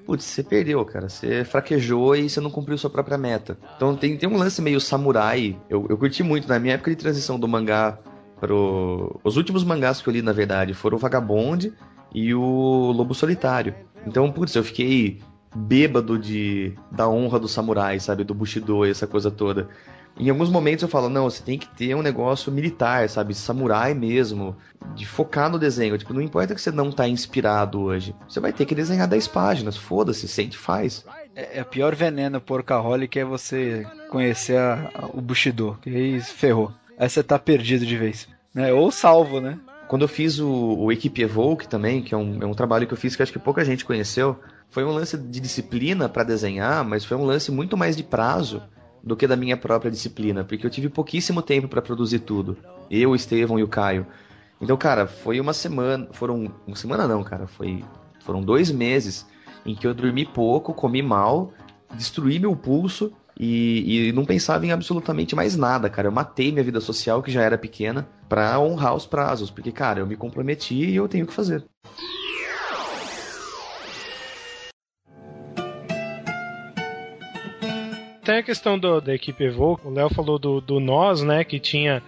Putz, 0.05 0.23
você 0.23 0.43
perdeu, 0.43 0.83
cara. 0.85 1.09
Você 1.09 1.43
fraquejou 1.43 2.15
e 2.15 2.29
você 2.29 2.39
não 2.39 2.49
cumpriu 2.49 2.77
sua 2.77 2.89
própria 2.89 3.17
meta. 3.17 3.57
Então 3.75 3.95
tem, 3.95 4.17
tem 4.17 4.27
um 4.27 4.37
lance 4.37 4.61
meio 4.61 4.79
samurai. 4.79 5.57
Eu, 5.69 5.85
eu 5.89 5.97
curti 5.97 6.23
muito. 6.23 6.47
Na 6.47 6.59
minha 6.59 6.73
época 6.73 6.91
de 6.91 6.97
transição 6.97 7.39
do 7.39 7.47
mangá 7.47 7.99
pro. 8.39 9.19
Os 9.23 9.37
últimos 9.37 9.63
mangás 9.63 10.01
que 10.01 10.09
eu 10.09 10.13
li, 10.13 10.21
na 10.21 10.33
verdade, 10.33 10.73
foram 10.73 10.97
o 10.97 10.99
Vagabond 10.99 11.71
e 12.13 12.33
o 12.33 12.91
Lobo 12.91 13.13
Solitário. 13.13 13.75
Então, 14.05 14.31
putz, 14.31 14.55
eu 14.55 14.63
fiquei 14.63 15.21
bêbado 15.55 16.17
de 16.17 16.73
da 16.91 17.07
honra 17.07 17.39
do 17.39 17.47
samurai, 17.47 17.99
sabe? 17.99 18.23
Do 18.23 18.33
Bushido 18.33 18.85
e 18.85 18.89
essa 18.89 19.05
coisa 19.05 19.29
toda. 19.29 19.69
Em 20.17 20.29
alguns 20.29 20.49
momentos 20.49 20.83
eu 20.83 20.89
falo, 20.89 21.09
não, 21.09 21.29
você 21.29 21.41
tem 21.41 21.57
que 21.57 21.67
ter 21.67 21.95
um 21.95 22.01
negócio 22.01 22.51
militar, 22.51 23.09
sabe? 23.09 23.33
Samurai 23.33 23.93
mesmo, 23.93 24.55
de 24.95 25.05
focar 25.05 25.49
no 25.49 25.57
desenho. 25.57 25.97
Tipo, 25.97 26.13
não 26.13 26.21
importa 26.21 26.53
que 26.53 26.61
você 26.61 26.71
não 26.71 26.91
tá 26.91 27.07
inspirado 27.07 27.81
hoje. 27.81 28.15
Você 28.27 28.39
vai 28.39 28.53
ter 28.53 28.65
que 28.65 28.75
desenhar 28.75 29.07
10 29.07 29.27
páginas, 29.29 29.77
foda-se, 29.77 30.27
sente 30.27 30.57
faz. 30.57 31.05
É, 31.35 31.59
é, 31.59 31.61
o 31.61 31.65
pior 31.65 31.95
veneno 31.95 32.41
porcaholic 32.41 33.17
é 33.17 33.25
você 33.25 33.87
conhecer 34.09 34.57
a, 34.57 34.91
a, 34.93 35.05
o 35.07 35.21
Bushido, 35.21 35.77
que 35.81 35.89
aí 35.89 36.21
ferrou. 36.21 36.71
Aí 36.97 37.09
você 37.09 37.23
tá 37.23 37.39
perdido 37.39 37.85
de 37.85 37.97
vez. 37.97 38.27
Né? 38.53 38.71
Ou 38.73 38.91
salvo, 38.91 39.39
né? 39.39 39.57
Quando 39.87 40.03
eu 40.03 40.07
fiz 40.07 40.39
o, 40.39 40.49
o 40.49 40.91
Equipe 40.91 41.21
Evoke 41.21 41.67
também, 41.67 42.01
que 42.01 42.13
é 42.13 42.17
um, 42.17 42.41
é 42.41 42.45
um 42.45 42.53
trabalho 42.53 42.87
que 42.87 42.93
eu 42.93 42.97
fiz 42.97 43.15
que 43.15 43.23
acho 43.23 43.33
que 43.33 43.39
pouca 43.39 43.65
gente 43.65 43.83
conheceu, 43.83 44.39
foi 44.69 44.85
um 44.85 44.91
lance 44.91 45.17
de 45.17 45.39
disciplina 45.39 46.07
para 46.07 46.23
desenhar, 46.23 46.85
mas 46.85 47.03
foi 47.03 47.17
um 47.17 47.25
lance 47.25 47.51
muito 47.51 47.75
mais 47.75 47.97
de 47.97 48.03
prazo 48.03 48.61
do 49.03 49.15
que 49.15 49.27
da 49.27 49.35
minha 49.35 49.57
própria 49.57 49.91
disciplina, 49.91 50.43
porque 50.43 50.65
eu 50.65 50.69
tive 50.69 50.89
pouquíssimo 50.89 51.41
tempo 51.41 51.67
para 51.67 51.81
produzir 51.81 52.19
tudo. 52.19 52.57
Eu, 52.89 53.11
o 53.11 53.15
Estevão 53.15 53.57
e 53.57 53.63
o 53.63 53.67
Caio. 53.67 54.05
Então, 54.59 54.77
cara, 54.77 55.07
foi 55.07 55.39
uma 55.39 55.53
semana, 55.53 56.07
foram 56.11 56.51
uma 56.67 56.75
semana 56.75 57.07
não, 57.07 57.23
cara, 57.23 57.47
foi 57.47 57.83
foram 58.23 58.41
dois 58.41 58.69
meses 58.69 59.25
em 59.65 59.75
que 59.75 59.87
eu 59.87 59.93
dormi 59.93 60.25
pouco, 60.25 60.73
comi 60.73 61.01
mal, 61.01 61.51
destruí 61.93 62.39
meu 62.39 62.55
pulso 62.55 63.11
E, 63.39 64.09
e, 64.09 64.11
não 64.11 64.25
pensava 64.25 64.65
em 64.65 64.71
absolutamente 64.71 65.35
mais 65.35 65.55
nada, 65.55 65.89
cara. 65.89 66.07
Eu 66.07 66.11
matei 66.11 66.51
minha 66.51 66.63
vida 66.63 66.79
social, 66.79 67.23
que 67.23 67.31
já 67.31 67.41
era 67.41 67.57
pequena, 67.57 68.07
pra 68.29 68.59
honrar 68.59 68.93
os 68.93 69.07
prazos, 69.07 69.49
porque, 69.49 69.71
cara, 69.71 69.99
eu 69.99 70.05
me 70.05 70.15
comprometi 70.15 70.75
e 70.75 70.95
eu 70.95 71.07
tenho 71.07 71.25
que 71.25 71.33
fazer. 71.33 71.65
Tem 78.31 78.37
a 78.37 78.43
questão 78.43 78.79
do, 78.79 79.01
da 79.01 79.13
equipe 79.13 79.43
Evoque, 79.43 79.85
o 79.85 79.89
Léo 79.89 80.09
falou 80.09 80.39
do, 80.39 80.61
do 80.61 80.79
Nós, 80.79 81.21
né, 81.21 81.43
que 81.43 81.59
tinha 81.59 82.01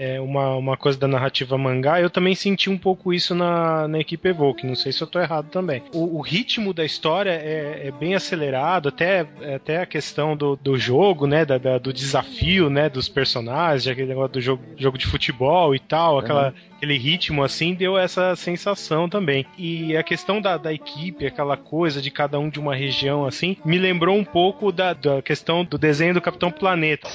é, 0.00 0.18
uma, 0.18 0.56
uma 0.56 0.76
coisa 0.78 0.98
da 0.98 1.06
narrativa 1.06 1.58
mangá, 1.58 2.00
eu 2.00 2.08
também 2.08 2.34
senti 2.34 2.70
um 2.70 2.78
pouco 2.78 3.12
isso 3.12 3.34
na, 3.34 3.86
na 3.86 3.98
equipe 3.98 4.30
Evoque. 4.30 4.66
Não 4.66 4.74
sei 4.74 4.92
se 4.92 5.02
eu 5.02 5.06
tô 5.06 5.20
errado 5.20 5.50
também. 5.50 5.82
O, 5.92 6.16
o 6.16 6.20
ritmo 6.22 6.72
da 6.72 6.86
história 6.86 7.32
é, 7.32 7.88
é, 7.88 7.90
bem 7.90 8.14
acelerado, 8.14 8.88
até, 8.88 9.26
até 9.54 9.82
a 9.82 9.84
questão 9.84 10.34
do, 10.34 10.56
do 10.56 10.78
jogo, 10.78 11.26
né? 11.26 11.44
Da, 11.44 11.58
da, 11.58 11.76
do 11.76 11.92
desafio, 11.92 12.70
né? 12.70 12.88
Dos 12.88 13.10
personagens, 13.10 13.86
aquele 13.86 14.08
negócio 14.08 14.32
do 14.32 14.40
jogo, 14.40 14.64
jogo 14.78 14.96
de 14.96 15.06
futebol 15.06 15.74
e 15.74 15.78
tal, 15.78 16.18
aquela, 16.18 16.48
uhum. 16.48 16.54
aquele 16.78 16.96
ritmo 16.96 17.44
assim, 17.44 17.74
deu 17.74 17.98
essa 17.98 18.34
sensação 18.36 19.06
também. 19.06 19.44
E 19.58 19.94
a 19.98 20.02
questão 20.02 20.40
da, 20.40 20.56
da 20.56 20.72
equipe, 20.72 21.26
aquela 21.26 21.58
coisa 21.58 22.00
de 22.00 22.10
cada 22.10 22.38
um 22.38 22.48
de 22.48 22.58
uma 22.58 22.74
região 22.74 23.26
assim, 23.26 23.54
me 23.66 23.76
lembrou 23.76 24.16
um 24.16 24.24
pouco 24.24 24.72
da, 24.72 24.94
da 24.94 25.20
questão 25.20 25.62
do 25.62 25.76
desenho 25.76 26.14
do 26.14 26.22
Capitão 26.22 26.50
Planeta. 26.50 27.06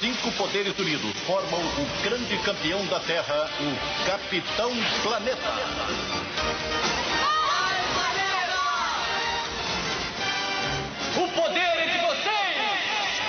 Cinco 0.00 0.30
poderes 0.36 0.78
unidos 0.78 1.10
formam 1.26 1.58
o 1.60 2.04
grande 2.04 2.38
campeão 2.44 2.86
da 2.86 3.00
Terra, 3.00 3.50
o 3.58 4.06
Capitão 4.06 4.70
Planeta. 5.02 5.36
O 11.16 11.28
poder 11.34 11.58
é 11.58 11.86
de 11.86 11.98
vocês! 12.06 13.22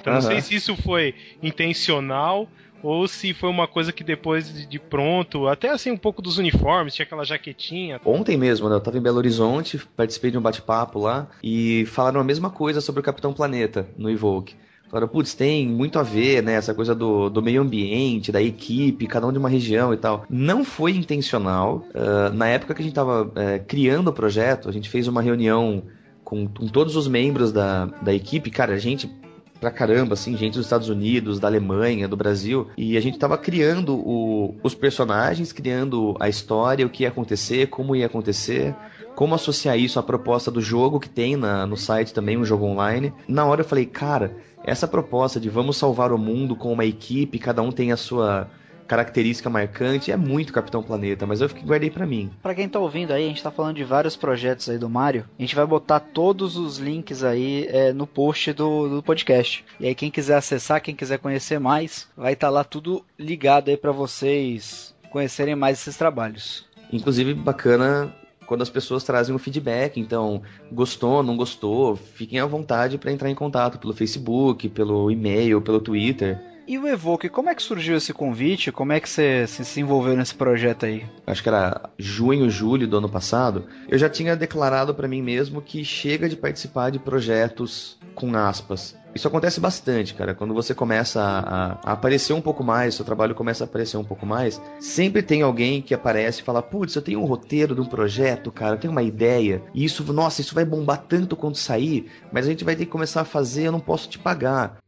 Então, 0.00 0.14
não 0.14 0.20
sei 0.20 0.40
se 0.40 0.56
isso 0.56 0.76
foi 0.76 1.14
intencional 1.40 2.48
ou 2.82 3.06
se 3.06 3.32
foi 3.32 3.48
uma 3.48 3.68
coisa 3.68 3.92
que 3.92 4.02
depois 4.02 4.68
de 4.68 4.78
pronto, 4.80 5.46
até 5.46 5.70
assim 5.70 5.92
um 5.92 5.96
pouco 5.96 6.20
dos 6.20 6.38
uniformes, 6.38 6.92
tinha 6.92 7.06
aquela 7.06 7.24
jaquetinha. 7.24 8.00
Ontem 8.04 8.36
mesmo, 8.36 8.68
né, 8.68 8.74
eu 8.74 8.80
tava 8.80 8.98
em 8.98 9.00
Belo 9.00 9.18
Horizonte, 9.18 9.78
participei 9.96 10.32
de 10.32 10.38
um 10.38 10.42
bate-papo 10.42 10.98
lá 10.98 11.28
e 11.40 11.86
falaram 11.86 12.20
a 12.20 12.24
mesma 12.24 12.50
coisa 12.50 12.80
sobre 12.80 13.00
o 13.00 13.04
Capitão 13.04 13.32
Planeta 13.32 13.88
no 13.96 14.10
Evoke. 14.10 14.56
Falaram, 14.94 15.08
putz, 15.08 15.34
tem 15.34 15.66
muito 15.66 15.98
a 15.98 16.04
ver, 16.04 16.40
né? 16.40 16.52
Essa 16.52 16.72
coisa 16.72 16.94
do, 16.94 17.28
do 17.28 17.42
meio 17.42 17.60
ambiente, 17.62 18.30
da 18.30 18.40
equipe, 18.40 19.08
cada 19.08 19.26
um 19.26 19.32
de 19.32 19.38
uma 19.40 19.48
região 19.48 19.92
e 19.92 19.96
tal. 19.96 20.24
Não 20.30 20.64
foi 20.64 20.92
intencional. 20.92 21.84
Uh, 21.92 22.32
na 22.32 22.46
época 22.46 22.74
que 22.74 22.80
a 22.80 22.84
gente 22.84 22.94
tava 22.94 23.24
uh, 23.24 23.64
criando 23.66 24.06
o 24.06 24.12
projeto, 24.12 24.68
a 24.68 24.72
gente 24.72 24.88
fez 24.88 25.08
uma 25.08 25.20
reunião 25.20 25.82
com, 26.22 26.46
com 26.46 26.68
todos 26.68 26.94
os 26.94 27.08
membros 27.08 27.50
da, 27.50 27.86
da 27.86 28.14
equipe. 28.14 28.52
Cara, 28.52 28.74
a 28.74 28.78
gente 28.78 29.10
pra 29.58 29.72
caramba, 29.72 30.14
assim, 30.14 30.36
gente 30.36 30.54
dos 30.54 30.66
Estados 30.66 30.88
Unidos, 30.88 31.40
da 31.40 31.48
Alemanha, 31.48 32.06
do 32.06 32.16
Brasil. 32.16 32.68
E 32.76 32.96
a 32.96 33.00
gente 33.00 33.18
tava 33.18 33.36
criando 33.36 33.96
o, 33.96 34.54
os 34.62 34.76
personagens, 34.76 35.52
criando 35.52 36.14
a 36.20 36.28
história, 36.28 36.86
o 36.86 36.90
que 36.90 37.02
ia 37.02 37.08
acontecer, 37.08 37.66
como 37.66 37.96
ia 37.96 38.06
acontecer 38.06 38.76
como 39.14 39.34
associar 39.34 39.78
isso 39.78 39.98
à 39.98 40.02
proposta 40.02 40.50
do 40.50 40.60
jogo 40.60 41.00
que 41.00 41.08
tem 41.08 41.36
na, 41.36 41.66
no 41.66 41.76
site 41.76 42.12
também, 42.12 42.36
um 42.36 42.44
jogo 42.44 42.66
online. 42.66 43.12
Na 43.28 43.44
hora 43.44 43.60
eu 43.60 43.64
falei, 43.64 43.86
cara, 43.86 44.36
essa 44.64 44.88
proposta 44.88 45.38
de 45.38 45.48
vamos 45.48 45.76
salvar 45.76 46.12
o 46.12 46.18
mundo 46.18 46.56
com 46.56 46.72
uma 46.72 46.84
equipe, 46.84 47.38
cada 47.38 47.62
um 47.62 47.70
tem 47.70 47.92
a 47.92 47.96
sua 47.96 48.48
característica 48.86 49.48
marcante, 49.48 50.12
é 50.12 50.16
muito 50.16 50.52
Capitão 50.52 50.82
Planeta, 50.82 51.26
mas 51.26 51.40
eu 51.40 51.48
guardei 51.64 51.90
para 51.90 52.06
mim. 52.06 52.30
Para 52.42 52.54
quem 52.54 52.68
tá 52.68 52.78
ouvindo 52.78 53.12
aí, 53.12 53.24
a 53.24 53.28
gente 53.28 53.42
tá 53.42 53.50
falando 53.50 53.76
de 53.76 53.84
vários 53.84 54.14
projetos 54.14 54.68
aí 54.68 54.78
do 54.78 54.90
Mario. 54.90 55.24
A 55.38 55.42
gente 55.42 55.54
vai 55.54 55.66
botar 55.66 56.00
todos 56.00 56.56
os 56.56 56.78
links 56.78 57.24
aí 57.24 57.66
é, 57.70 57.92
no 57.92 58.06
post 58.06 58.52
do, 58.52 58.88
do 58.88 59.02
podcast. 59.02 59.64
E 59.80 59.86
aí 59.86 59.94
quem 59.94 60.10
quiser 60.10 60.36
acessar, 60.36 60.82
quem 60.82 60.94
quiser 60.94 61.18
conhecer 61.18 61.58
mais, 61.58 62.08
vai 62.16 62.34
estar 62.34 62.48
tá 62.48 62.50
lá 62.50 62.64
tudo 62.64 63.04
ligado 63.18 63.70
aí 63.70 63.76
para 63.76 63.92
vocês 63.92 64.94
conhecerem 65.10 65.54
mais 65.54 65.78
esses 65.80 65.96
trabalhos. 65.96 66.66
Inclusive, 66.92 67.34
bacana 67.34 68.14
quando 68.46 68.62
as 68.62 68.70
pessoas 68.70 69.04
trazem 69.04 69.34
um 69.34 69.38
feedback. 69.38 69.98
Então, 69.98 70.42
gostou, 70.70 71.22
não 71.22 71.36
gostou, 71.36 71.96
fiquem 71.96 72.40
à 72.40 72.46
vontade 72.46 72.98
para 72.98 73.12
entrar 73.12 73.30
em 73.30 73.34
contato 73.34 73.78
pelo 73.78 73.92
Facebook, 73.92 74.68
pelo 74.68 75.10
e-mail, 75.10 75.60
pelo 75.60 75.80
Twitter. 75.80 76.40
E 76.66 76.78
o 76.78 76.88
Evoque, 76.88 77.28
como 77.28 77.50
é 77.50 77.54
que 77.54 77.62
surgiu 77.62 77.96
esse 77.96 78.12
convite? 78.14 78.72
Como 78.72 78.90
é 78.90 78.98
que 78.98 79.08
você 79.08 79.46
se 79.46 79.80
envolveu 79.80 80.16
nesse 80.16 80.34
projeto 80.34 80.86
aí? 80.86 81.04
Acho 81.26 81.42
que 81.42 81.48
era 81.50 81.90
junho, 81.98 82.48
julho 82.48 82.88
do 82.88 82.96
ano 82.96 83.08
passado. 83.08 83.66
Eu 83.86 83.98
já 83.98 84.08
tinha 84.08 84.34
declarado 84.34 84.94
para 84.94 85.06
mim 85.06 85.20
mesmo 85.20 85.60
que 85.60 85.84
chega 85.84 86.26
de 86.26 86.36
participar 86.36 86.90
de 86.90 86.98
projetos 86.98 87.98
com 88.14 88.34
aspas. 88.34 88.96
Isso 89.14 89.28
acontece 89.28 89.60
bastante, 89.60 90.12
cara. 90.12 90.34
Quando 90.34 90.52
você 90.52 90.74
começa 90.74 91.22
a, 91.22 91.72
a, 91.84 91.92
aparecer 91.92 92.32
um 92.32 92.40
pouco 92.40 92.64
mais, 92.64 92.96
seu 92.96 93.04
trabalho 93.04 93.34
começa 93.34 93.62
a 93.62 93.66
aparecer 93.66 93.96
um 93.96 94.04
pouco 94.04 94.26
mais, 94.26 94.60
sempre 94.80 95.22
tem 95.22 95.42
alguém 95.42 95.80
que 95.80 95.94
aparece 95.94 96.40
e 96.40 96.44
fala: 96.44 96.60
Putz, 96.60 96.96
eu 96.96 97.02
tenho 97.02 97.20
um 97.20 97.24
roteiro 97.24 97.74
de 97.74 97.80
um 97.80 97.86
projeto, 97.86 98.50
cara, 98.50 98.74
eu 98.74 98.80
tenho 98.80 98.92
uma 98.92 99.02
ideia. 99.02 99.62
E 99.72 99.84
isso, 99.84 100.12
nossa, 100.12 100.40
isso 100.40 100.54
vai 100.54 100.64
bombar 100.64 101.04
tanto 101.08 101.36
quando 101.36 101.56
sair, 101.56 102.10
mas 102.32 102.46
a 102.46 102.50
gente 102.50 102.64
vai 102.64 102.74
ter 102.74 102.86
que 102.86 102.90
começar 102.90 103.20
a 103.20 103.24
fazer, 103.24 103.68
eu 103.68 103.72
não 103.72 103.80
posso 103.80 104.08
te 104.08 104.18
pagar. 104.18 104.78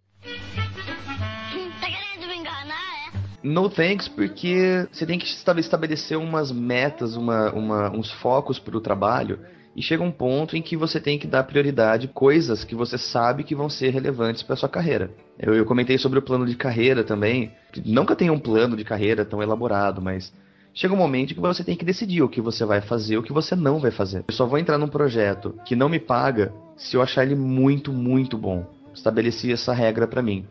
No 3.45 3.71
thanks, 3.71 4.09
porque 4.09 4.89
você 4.91 5.07
tem 5.07 5.21
que 5.21 5.27
estabelecer 5.27 6.19
umas 6.19 6.51
metas, 6.51 7.15
uma, 7.15 7.53
uma, 7.53 7.91
uns 7.91 8.11
focos 8.11 8.59
para 8.59 8.77
o 8.77 8.81
trabalho. 8.81 9.39
E 9.77 9.83
chega 9.83 10.03
um 10.03 10.11
ponto 10.11 10.57
em 10.57 10.63
que 10.63 10.75
você 10.75 10.99
tem 10.99 11.19
que 11.19 11.27
dar 11.27 11.45
prioridade 11.45 12.09
coisas 12.09 12.65
que 12.65 12.75
você 12.75 12.97
sabe 12.97 13.45
que 13.45 13.55
vão 13.55 13.69
ser 13.69 13.91
relevantes 13.91 14.43
para 14.43 14.57
sua 14.57 14.71
carreira. 14.71 15.11
Eu, 15.39 15.55
eu, 15.55 15.67
comentei 15.67 15.99
sobre 15.99 16.19
o 16.19 16.23
plano 16.23 16.47
de 16.47 16.57
carreira 16.57 17.05
também. 17.05 17.53
Nunca 17.85 18.17
tem 18.17 18.31
um 18.31 18.39
plano 18.39 18.75
de 18.75 18.85
carreira 18.85 19.23
tão 19.23 19.43
elaborado, 19.43 20.01
mas 20.01 20.33
chega 20.73 20.95
um 20.95 20.97
momento 20.97 21.35
que 21.35 21.41
você 21.41 21.63
tem 21.63 21.77
que 21.77 21.85
decidir 21.85 22.23
o 22.23 22.29
que 22.29 22.41
você 22.41 22.65
vai 22.65 22.81
fazer 22.81 23.19
o 23.19 23.23
que 23.23 23.35
você 23.35 23.55
não 23.55 23.79
vai 23.79 23.91
fazer. 23.91 24.25
Eu 24.27 24.33
só 24.33 24.47
vou 24.47 24.59
entrar 24.59 24.79
num 24.79 24.89
projeto 24.89 25.55
que 25.67 25.77
não 25.77 25.91
me 25.91 25.99
paga 25.99 26.55
se 26.75 26.97
eu 26.97 27.03
achar 27.03 27.25
ele 27.25 27.35
muito, 27.35 27.93
muito 27.93 28.39
bom. 28.39 28.65
Estabeleci 28.95 29.53
essa 29.53 29.75
regra 29.75 30.07
para 30.07 30.23
mim. 30.23 30.47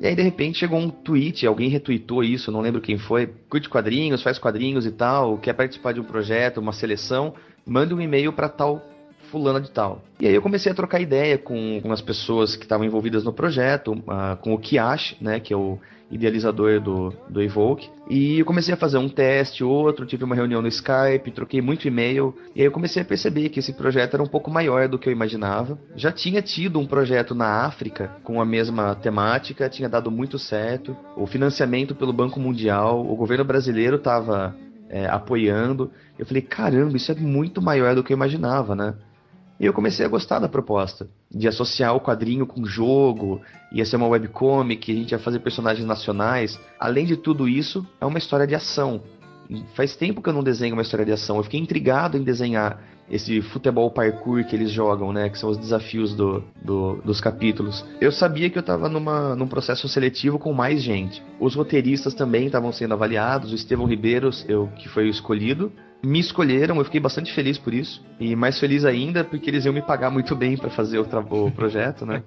E 0.00 0.06
aí, 0.08 0.16
de 0.16 0.22
repente, 0.22 0.58
chegou 0.58 0.80
um 0.80 0.90
tweet, 0.90 1.46
alguém 1.46 1.68
retweetou 1.68 2.24
isso, 2.24 2.50
não 2.50 2.60
lembro 2.60 2.80
quem 2.80 2.98
foi. 2.98 3.28
Curte 3.48 3.68
quadrinhos, 3.68 4.24
faz 4.24 4.36
quadrinhos 4.36 4.84
e 4.84 4.90
tal, 4.90 5.38
quer 5.38 5.52
participar 5.52 5.92
de 5.92 6.00
um 6.00 6.04
projeto, 6.04 6.58
uma 6.58 6.72
seleção, 6.72 7.34
manda 7.66 7.94
um 7.94 8.00
e-mail 8.00 8.32
para 8.32 8.48
tal 8.48 8.82
fulana 9.30 9.60
de 9.60 9.70
tal. 9.70 10.02
E 10.20 10.28
aí 10.28 10.34
eu 10.34 10.42
comecei 10.42 10.70
a 10.70 10.74
trocar 10.74 11.00
ideia 11.00 11.36
com, 11.36 11.80
com 11.82 11.92
as 11.92 12.00
pessoas 12.00 12.54
que 12.54 12.64
estavam 12.64 12.86
envolvidas 12.86 13.24
no 13.24 13.32
projeto, 13.32 13.92
uh, 13.92 14.36
com 14.40 14.54
o 14.54 14.58
Kiash, 14.58 15.16
né, 15.20 15.40
que 15.40 15.52
é 15.52 15.56
o 15.56 15.78
idealizador 16.10 16.80
do, 16.80 17.12
do 17.28 17.42
Evoke. 17.42 17.90
E 18.08 18.38
eu 18.38 18.44
comecei 18.44 18.72
a 18.72 18.76
fazer 18.76 18.98
um 18.98 19.08
teste, 19.08 19.64
outro, 19.64 20.06
tive 20.06 20.22
uma 20.22 20.36
reunião 20.36 20.62
no 20.62 20.68
Skype, 20.68 21.32
troquei 21.32 21.60
muito 21.60 21.88
e-mail. 21.88 22.32
E 22.54 22.60
aí 22.60 22.66
eu 22.66 22.70
comecei 22.70 23.02
a 23.02 23.04
perceber 23.04 23.48
que 23.48 23.58
esse 23.58 23.72
projeto 23.72 24.14
era 24.14 24.22
um 24.22 24.28
pouco 24.28 24.50
maior 24.50 24.86
do 24.86 24.98
que 24.98 25.08
eu 25.08 25.12
imaginava. 25.12 25.76
Já 25.96 26.12
tinha 26.12 26.40
tido 26.40 26.78
um 26.78 26.86
projeto 26.86 27.34
na 27.34 27.64
África 27.64 28.16
com 28.22 28.40
a 28.40 28.44
mesma 28.44 28.94
temática, 28.94 29.68
tinha 29.68 29.88
dado 29.88 30.10
muito 30.10 30.38
certo. 30.38 30.96
O 31.16 31.26
financiamento 31.26 31.94
pelo 31.94 32.12
Banco 32.12 32.38
Mundial, 32.38 33.04
o 33.04 33.16
governo 33.16 33.44
brasileiro 33.44 33.96
estava 33.96 34.54
é, 34.94 35.06
apoiando. 35.06 35.90
Eu 36.16 36.24
falei, 36.24 36.40
caramba, 36.40 36.96
isso 36.96 37.10
é 37.10 37.16
muito 37.16 37.60
maior 37.60 37.96
do 37.96 38.04
que 38.04 38.12
eu 38.12 38.16
imaginava, 38.16 38.76
né? 38.76 38.94
E 39.58 39.66
eu 39.66 39.72
comecei 39.72 40.06
a 40.06 40.08
gostar 40.08 40.38
da 40.38 40.48
proposta 40.48 41.08
de 41.28 41.48
associar 41.48 41.96
o 41.96 42.00
quadrinho 42.00 42.46
com 42.46 42.60
o 42.60 42.66
jogo, 42.66 43.40
ia 43.72 43.84
ser 43.84 43.96
uma 43.96 44.06
webcomic, 44.06 44.92
a 44.92 44.94
gente 44.94 45.10
ia 45.10 45.18
fazer 45.18 45.40
personagens 45.40 45.84
nacionais. 45.84 46.60
Além 46.78 47.06
de 47.06 47.16
tudo 47.16 47.48
isso, 47.48 47.84
é 48.00 48.06
uma 48.06 48.18
história 48.18 48.46
de 48.46 48.54
ação. 48.54 49.02
Faz 49.74 49.96
tempo 49.96 50.22
que 50.22 50.28
eu 50.28 50.32
não 50.32 50.44
desenho 50.44 50.74
uma 50.74 50.82
história 50.82 51.04
de 51.04 51.12
ação. 51.12 51.38
Eu 51.38 51.42
fiquei 51.42 51.58
intrigado 51.58 52.16
em 52.16 52.22
desenhar 52.22 52.80
esse 53.10 53.42
futebol 53.42 53.90
parkour 53.90 54.44
que 54.44 54.56
eles 54.56 54.70
jogam, 54.70 55.12
né? 55.12 55.28
Que 55.28 55.38
são 55.38 55.50
os 55.50 55.58
desafios 55.58 56.14
do, 56.14 56.42
do, 56.62 56.96
dos 57.04 57.20
capítulos. 57.20 57.84
Eu 58.00 58.10
sabia 58.10 58.48
que 58.48 58.56
eu 58.56 58.60
estava 58.60 58.88
num 58.88 59.46
processo 59.46 59.88
seletivo 59.88 60.38
com 60.38 60.52
mais 60.52 60.82
gente. 60.82 61.22
Os 61.38 61.54
roteiristas 61.54 62.14
também 62.14 62.46
estavam 62.46 62.72
sendo 62.72 62.94
avaliados. 62.94 63.52
O 63.52 63.54
Estevão 63.54 63.86
Ribeiro, 63.86 64.30
eu, 64.48 64.68
que 64.78 64.88
foi 64.88 65.04
o 65.06 65.10
escolhido, 65.10 65.70
me 66.02 66.18
escolheram, 66.18 66.76
eu 66.76 66.84
fiquei 66.84 67.00
bastante 67.00 67.32
feliz 67.32 67.58
por 67.58 67.74
isso. 67.74 68.02
E 68.18 68.34
mais 68.34 68.58
feliz 68.58 68.84
ainda 68.84 69.22
porque 69.22 69.50
eles 69.50 69.64
iam 69.64 69.74
me 69.74 69.82
pagar 69.82 70.10
muito 70.10 70.34
bem 70.34 70.56
para 70.56 70.70
fazer 70.70 70.98
o, 70.98 71.06
o 71.30 71.50
projeto, 71.50 72.06
né? 72.06 72.22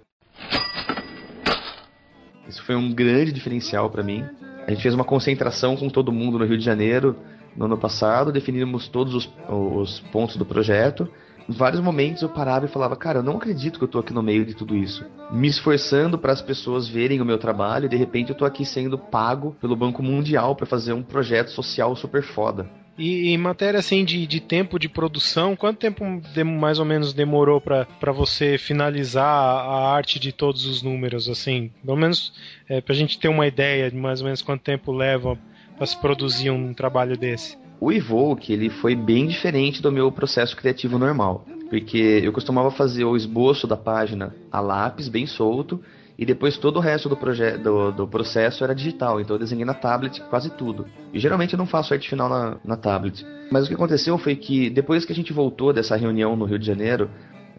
Isso 2.47 2.63
foi 2.63 2.75
um 2.75 2.93
grande 2.93 3.31
diferencial 3.31 3.89
para 3.89 4.03
mim. 4.03 4.23
A 4.65 4.71
gente 4.71 4.81
fez 4.81 4.93
uma 4.93 5.03
concentração 5.03 5.75
com 5.75 5.89
todo 5.89 6.11
mundo 6.11 6.37
no 6.37 6.45
Rio 6.45 6.57
de 6.57 6.63
Janeiro 6.63 7.15
no 7.57 7.65
ano 7.65 7.77
passado, 7.77 8.31
definimos 8.31 8.87
todos 8.87 9.15
os, 9.15 9.29
os 9.49 9.99
pontos 10.11 10.37
do 10.37 10.45
projeto. 10.45 11.09
Em 11.49 11.53
vários 11.53 11.81
momentos 11.81 12.21
eu 12.21 12.29
parava 12.29 12.65
e 12.65 12.69
falava, 12.69 12.95
cara, 12.95 13.19
eu 13.19 13.23
não 13.23 13.37
acredito 13.37 13.79
que 13.79 13.83
eu 13.83 13.87
tô 13.87 13.99
aqui 13.99 14.13
no 14.13 14.21
meio 14.21 14.45
de 14.45 14.53
tudo 14.53 14.75
isso. 14.75 15.05
Me 15.31 15.47
esforçando 15.47 16.17
para 16.17 16.33
as 16.33 16.41
pessoas 16.41 16.87
verem 16.87 17.21
o 17.21 17.25
meu 17.25 17.37
trabalho 17.37 17.85
e 17.85 17.89
de 17.89 17.95
repente 17.95 18.29
eu 18.29 18.35
tô 18.35 18.45
aqui 18.45 18.65
sendo 18.65 18.97
pago 18.97 19.55
pelo 19.59 19.75
Banco 19.75 20.03
Mundial 20.03 20.55
para 20.55 20.65
fazer 20.65 20.93
um 20.93 21.01
projeto 21.01 21.49
social 21.49 21.95
super 21.95 22.21
foda. 22.21 22.69
E 22.97 23.29
em 23.29 23.37
matéria 23.37 23.79
assim 23.79 24.03
de, 24.03 24.25
de 24.25 24.41
tempo 24.41 24.79
de 24.79 24.89
produção, 24.89 25.55
quanto 25.55 25.77
tempo 25.77 26.03
mais 26.43 26.79
ou 26.79 26.85
menos 26.85 27.13
demorou 27.13 27.61
para 27.61 28.11
você 28.11 28.57
finalizar 28.57 29.25
a 29.25 29.93
arte 29.93 30.19
de 30.19 30.31
todos 30.31 30.65
os 30.65 30.81
números, 30.81 31.29
assim? 31.29 31.71
Pelo 31.85 31.95
menos 31.95 32.33
é, 32.67 32.81
para 32.81 32.93
a 32.93 32.97
gente 32.97 33.19
ter 33.19 33.27
uma 33.27 33.47
ideia 33.47 33.89
de 33.89 33.95
mais 33.95 34.19
ou 34.19 34.25
menos 34.25 34.41
quanto 34.41 34.63
tempo 34.63 34.91
leva 34.91 35.37
para 35.77 35.85
se 35.85 35.95
produzir 35.99 36.49
um 36.49 36.73
trabalho 36.73 37.15
desse. 37.15 37.57
O 37.79 37.91
Evoke, 37.91 38.51
ele 38.51 38.69
foi 38.69 38.95
bem 38.95 39.27
diferente 39.27 39.81
do 39.81 39.91
meu 39.91 40.11
processo 40.11 40.57
criativo 40.57 40.97
normal. 40.97 41.45
Porque 41.69 42.21
eu 42.23 42.33
costumava 42.33 42.71
fazer 42.71 43.03
o 43.03 43.15
esboço 43.15 43.67
da 43.67 43.77
página 43.77 44.33
a 44.51 44.59
lápis, 44.59 45.07
bem 45.07 45.27
solto, 45.27 45.81
e 46.17 46.25
depois 46.25 46.57
todo 46.57 46.77
o 46.77 46.79
resto 46.79 47.07
do, 47.07 47.15
do, 47.15 47.91
do, 47.91 48.07
processo 48.07 48.63
era 48.63 48.73
digital, 48.73 49.21
então 49.21 49.35
eu 49.35 49.39
desenhei 49.39 49.65
na 49.65 49.75
tablet 49.75 50.19
quase 50.29 50.49
tudo. 50.49 50.87
E 51.13 51.19
geralmente 51.19 51.53
eu 51.53 51.57
não 51.57 51.67
faço 51.67 51.93
arte 51.93 52.09
final 52.09 52.27
na, 52.27 52.57
na 52.65 52.75
tablet. 52.75 53.23
Mas 53.51 53.65
o 53.65 53.67
que 53.67 53.75
aconteceu 53.75 54.17
foi 54.17 54.35
que 54.35 54.69
depois 54.69 55.05
que 55.05 55.11
a 55.11 55.15
gente 55.15 55.31
voltou 55.31 55.71
dessa 55.71 55.95
reunião 55.95 56.35
no 56.35 56.45
Rio 56.45 56.57
de 56.57 56.65
Janeiro, 56.65 57.09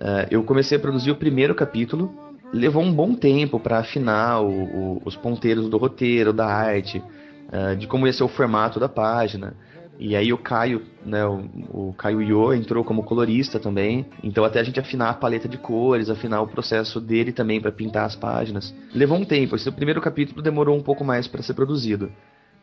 uh, 0.00 0.26
eu 0.28 0.42
comecei 0.42 0.76
a 0.76 0.80
produzir 0.80 1.12
o 1.12 1.16
primeiro 1.16 1.54
capítulo. 1.54 2.12
Levou 2.52 2.82
um 2.82 2.92
bom 2.92 3.14
tempo 3.14 3.60
para 3.60 3.78
afinar 3.78 4.40
o, 4.40 4.48
o, 4.48 5.02
os 5.04 5.14
ponteiros 5.14 5.68
do 5.68 5.76
roteiro, 5.76 6.32
da 6.32 6.46
arte, 6.46 7.00
uh, 7.48 7.76
de 7.76 7.86
como 7.86 8.06
ia 8.06 8.12
ser 8.12 8.24
o 8.24 8.28
formato 8.28 8.78
da 8.78 8.88
página. 8.88 9.54
E 9.98 10.14
aí 10.14 10.32
o 10.32 10.38
Caio, 10.38 10.82
né, 11.04 11.26
o, 11.26 11.88
o 11.88 11.94
Caio 11.94 12.22
Io 12.22 12.54
entrou 12.54 12.84
como 12.84 13.02
colorista 13.02 13.58
também. 13.58 14.06
Então 14.22 14.44
até 14.44 14.60
a 14.60 14.62
gente 14.62 14.78
afinar 14.78 15.10
a 15.10 15.14
paleta 15.14 15.48
de 15.48 15.58
cores, 15.58 16.08
afinar 16.08 16.40
o 16.40 16.46
processo 16.46 17.00
dele 17.00 17.32
também 17.32 17.60
para 17.60 17.72
pintar 17.72 18.06
as 18.06 18.14
páginas. 18.14 18.72
Levou 18.94 19.18
um 19.18 19.24
tempo, 19.24 19.56
esse 19.56 19.70
primeiro 19.72 20.00
capítulo 20.00 20.40
demorou 20.40 20.76
um 20.76 20.82
pouco 20.82 21.04
mais 21.04 21.26
para 21.26 21.42
ser 21.42 21.54
produzido. 21.54 22.12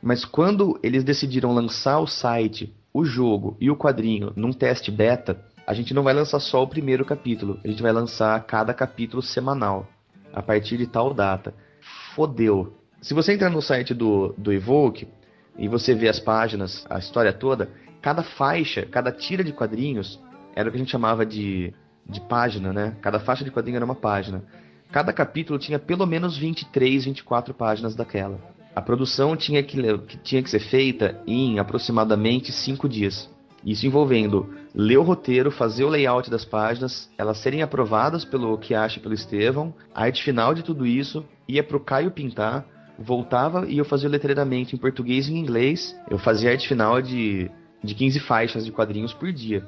Mas 0.01 0.23
quando 0.23 0.79
eles 0.81 1.03
decidiram 1.03 1.53
lançar 1.53 1.99
o 1.99 2.07
site, 2.07 2.73
o 2.93 3.03
jogo 3.03 3.57
e 3.59 3.69
o 3.69 3.75
quadrinho 3.75 4.31
num 4.35 4.53
teste 4.53 4.89
beta, 4.89 5.37
a 5.67 5.73
gente 5.73 5.93
não 5.93 6.03
vai 6.03 6.13
lançar 6.13 6.39
só 6.39 6.63
o 6.63 6.67
primeiro 6.67 7.03
capítulo, 7.03 7.59
a 7.63 7.67
gente 7.67 7.81
vai 7.81 7.91
lançar 7.91 8.39
cada 8.45 8.73
capítulo 8.73 9.21
semanal, 9.21 9.87
a 10.31 10.41
partir 10.41 10.77
de 10.77 10.87
tal 10.87 11.13
data. 11.13 11.53
Fodeu. 12.13 12.73
Se 13.01 13.13
você 13.13 13.33
entrar 13.33 13.49
no 13.49 13.61
site 13.61 13.93
do, 13.93 14.33
do 14.37 14.51
Evoke, 14.51 15.07
e 15.57 15.67
você 15.67 15.93
vê 15.93 16.09
as 16.09 16.19
páginas, 16.19 16.85
a 16.89 16.99
história 16.99 17.31
toda, 17.31 17.69
cada 18.01 18.23
faixa, 18.23 18.85
cada 18.85 19.11
tira 19.11 19.43
de 19.43 19.53
quadrinhos 19.53 20.19
era 20.55 20.67
o 20.67 20.71
que 20.71 20.77
a 20.77 20.79
gente 20.79 20.91
chamava 20.91 21.25
de, 21.25 21.73
de 22.07 22.21
página, 22.21 22.71
né? 22.71 22.95
Cada 23.01 23.19
faixa 23.19 23.43
de 23.43 23.51
quadrinho 23.51 23.77
era 23.77 23.85
uma 23.85 23.95
página. 23.95 24.43
Cada 24.91 25.11
capítulo 25.11 25.59
tinha 25.59 25.79
pelo 25.79 26.05
menos 26.05 26.37
23, 26.37 27.05
24 27.05 27.53
páginas 27.53 27.95
daquela. 27.95 28.39
A 28.75 28.81
produção 28.81 29.35
tinha 29.35 29.63
que, 29.63 29.77
tinha 30.23 30.43
que 30.43 30.49
ser 30.49 30.59
feita 30.59 31.19
em 31.25 31.59
aproximadamente 31.59 32.51
5 32.51 32.87
dias. 32.87 33.29
Isso 33.65 33.87
envolvendo 33.87 34.53
ler 34.73 34.97
o 34.97 35.03
roteiro, 35.03 35.49
fazer 35.49 35.83
o 35.83 35.89
layout 35.89 36.29
das 36.29 36.45
páginas, 36.45 37.09
elas 37.17 37.37
serem 37.39 37.63
aprovadas 37.63 38.23
pelo 38.23 38.57
que 38.57 38.75
acha 38.75 38.99
pelo 38.99 39.13
Estevão, 39.13 39.73
a 39.93 40.03
arte 40.03 40.23
final 40.23 40.53
de 40.53 40.61
tudo 40.61 40.85
isso 40.85 41.25
ia 41.47 41.63
para 41.63 41.77
o 41.77 41.79
Caio 41.79 42.11
pintar, 42.11 42.65
voltava 42.97 43.65
e 43.67 43.77
eu 43.77 43.85
fazia 43.85 44.07
o 44.07 44.11
letreiramento 44.11 44.75
em 44.75 44.79
português 44.79 45.27
e 45.27 45.33
em 45.33 45.37
inglês. 45.37 45.95
Eu 46.09 46.17
fazia 46.17 46.51
arte 46.51 46.67
final 46.67 47.01
de, 47.01 47.49
de 47.83 47.95
15 47.95 48.19
faixas 48.19 48.65
de 48.65 48.71
quadrinhos 48.71 49.13
por 49.13 49.31
dia. 49.31 49.65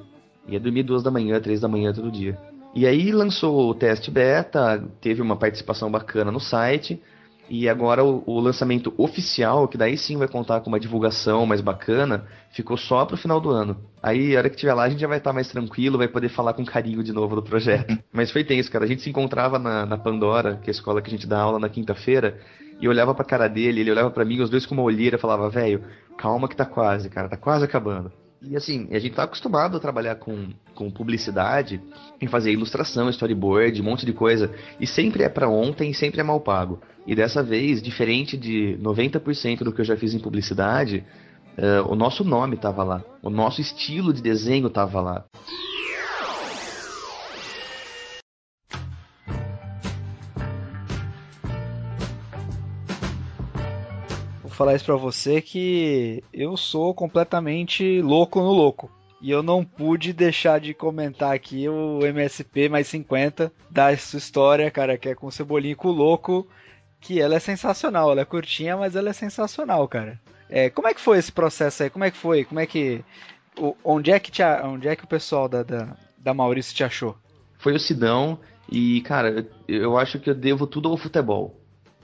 Ia 0.48 0.60
dormir 0.60 0.84
duas 0.84 1.04
da 1.04 1.12
manhã, 1.12 1.40
três 1.40 1.60
da 1.60 1.68
manhã 1.68 1.94
todo 1.94 2.12
dia. 2.12 2.38
E 2.74 2.86
aí 2.86 3.12
lançou 3.12 3.70
o 3.70 3.74
teste 3.74 4.12
beta, 4.12 4.84
teve 5.02 5.22
uma 5.22 5.36
participação 5.36 5.90
bacana 5.90 6.32
no 6.32 6.40
site. 6.40 7.02
E 7.50 7.70
agora 7.70 8.04
o, 8.04 8.24
o, 8.26 8.40
lançamento 8.40 8.94
oficial, 8.98 9.68
que 9.68 9.78
daí 9.78 9.98
sim 9.98 10.18
vai 10.18 10.28
contar 10.28 10.60
com 10.60 10.68
uma 10.68 10.80
divulgação 10.80 11.46
mais 11.46 11.62
bacana, 11.62 12.26
ficou 12.52 12.76
só 12.76 13.06
pro 13.06 13.16
final 13.16 13.40
do 13.40 13.50
ano. 13.50 13.78
Aí, 14.04 14.36
a 14.36 14.40
hora 14.40 14.50
que 14.50 14.58
tiver 14.58 14.74
lá, 14.74 14.84
a 14.84 14.90
gente 14.90 15.00
já 15.00 15.08
vai 15.08 15.18
estar 15.18 15.30
tá 15.30 15.34
mais 15.34 15.48
tranquilo, 15.48 15.98
vai 15.98 16.10
poder 16.10 16.28
falar 16.30 16.54
com 16.54 16.66
carinho 16.66 17.02
de 17.02 17.14
novo 17.14 17.36
do 17.36 17.42
projeto. 17.42 17.98
Mas 18.12 18.32
foi 18.32 18.44
tenso, 18.44 18.70
cara. 18.70 18.84
A 18.84 18.88
gente 18.88 19.02
se 19.02 19.10
encontrava 19.10 19.58
na, 19.58 19.86
na 19.86 19.98
Pandora, 19.98 20.58
que 20.58 20.70
é 20.70 20.72
a 20.72 20.76
escola 20.76 21.02
que 21.02 21.08
a 21.08 21.12
gente 21.12 21.26
dá 21.26 21.40
aula 21.40 21.58
na 21.58 21.70
quinta-feira, 21.70 22.38
e 22.80 22.86
eu 22.86 22.92
olhava 22.92 23.14
pra 23.14 23.26
cara 23.26 23.48
dele, 23.48 23.82
ele 23.82 23.92
olhava 23.92 24.12
para 24.12 24.26
mim, 24.26 24.42
os 24.42 24.50
dois 24.50 24.66
com 24.66 24.76
uma 24.76 24.84
olheira, 24.84 25.18
falava, 25.18 25.50
velho, 25.50 25.84
calma 26.18 26.48
que 26.48 26.56
tá 26.56 26.66
quase, 26.66 27.10
cara, 27.10 27.28
tá 27.28 27.38
quase 27.38 27.66
acabando. 27.66 28.12
E 28.42 28.56
assim, 28.56 28.88
a 28.92 29.00
gente 29.00 29.16
tá 29.16 29.24
acostumado 29.24 29.78
a 29.78 29.80
trabalhar 29.80 30.16
com, 30.16 30.50
com 30.76 30.92
publicidade, 30.92 31.82
em 32.22 32.28
fazer 32.28 32.52
ilustração, 32.52 33.10
storyboard, 33.10 33.82
um 33.82 33.86
monte 33.86 34.06
de 34.06 34.14
coisa, 34.14 34.54
e 34.80 34.86
sempre 34.86 35.24
é 35.24 35.30
para 35.30 35.50
ontem, 35.50 35.92
sempre 35.92 36.22
é 36.22 36.24
mal 36.24 36.40
pago. 36.40 36.80
E 37.06 37.16
dessa 37.16 37.42
vez, 37.42 37.82
diferente 37.82 38.38
de 38.38 38.78
90% 38.80 39.64
do 39.64 39.72
que 39.72 39.82
eu 39.82 39.86
já 39.86 39.98
fiz 39.98 40.14
em 40.14 40.20
publicidade, 40.20 41.04
uh, 41.58 41.92
o 41.92 41.96
nosso 41.96 42.24
nome 42.24 42.58
tava 42.58 42.84
lá, 42.84 43.04
o 43.24 43.30
nosso 43.30 43.60
estilo 43.60 44.14
de 44.14 44.22
desenho 44.22 44.70
tava 44.70 45.02
lá. 45.02 45.26
Falar 54.58 54.76
isso 54.76 54.86
pra 54.86 54.96
você 54.96 55.40
que 55.40 56.24
eu 56.34 56.58
sou 56.58 56.94
completamente 56.94 58.02
louco 58.02 58.40
no 58.40 58.52
louco. 58.52 58.92
E 59.22 59.32
eu 59.32 59.42
não 59.42 59.64
pude 59.64 60.12
deixar 60.14 60.60
de 60.60 60.74
comentar 60.74 61.34
aqui 61.34 61.70
o 61.70 62.00
MSP 62.04 62.68
mais 62.68 62.88
50 62.88 63.52
da 63.70 63.96
sua 63.98 64.18
história, 64.18 64.70
cara, 64.70 64.98
que 64.98 65.10
é 65.10 65.16
com 65.16 65.28
o 65.28 65.32
Cebolinha 65.32 65.76
com 65.76 65.88
o 65.88 65.92
Louco, 65.92 66.48
que 67.02 67.20
ela 67.20 67.36
é 67.36 67.40
sensacional. 67.40 68.12
Ela 68.12 68.22
é 68.22 68.26
curtinha, 68.26 68.78
mas 68.78 68.96
ela 68.96 69.10
é 69.10 69.14
sensacional, 69.14 69.88
cara. 69.88 70.20
É, 70.48 70.70
como 70.70 70.88
é 70.88 70.94
que 70.94 71.02
foi 71.02 71.18
esse 71.18 71.32
processo 71.32 71.82
aí? 71.82 71.90
Como 71.90 72.06
é 72.06 72.12
que 72.12 72.18
foi? 72.18 72.46
Como 72.46 72.60
é 72.60 72.68
que. 72.68 73.04
O, 73.58 73.76
onde, 73.84 74.12
é 74.12 74.20
que 74.20 74.32
te, 74.32 74.44
onde 74.64 74.88
é 74.88 74.96
que 74.96 75.04
o 75.04 75.08
pessoal 75.08 75.50
da, 75.50 75.64
da, 75.64 75.98
da 76.20 76.34
Maurício 76.34 76.76
te 76.76 76.84
achou? 76.84 77.18
Foi 77.58 77.74
o 77.74 77.80
Sidão, 77.80 78.40
e, 78.72 79.02
cara, 79.02 79.48
eu 79.68 79.98
acho 79.98 80.20
que 80.20 80.30
eu 80.30 80.36
devo 80.36 80.68
tudo 80.68 80.90
ao 80.90 80.98
futebol. 80.98 81.57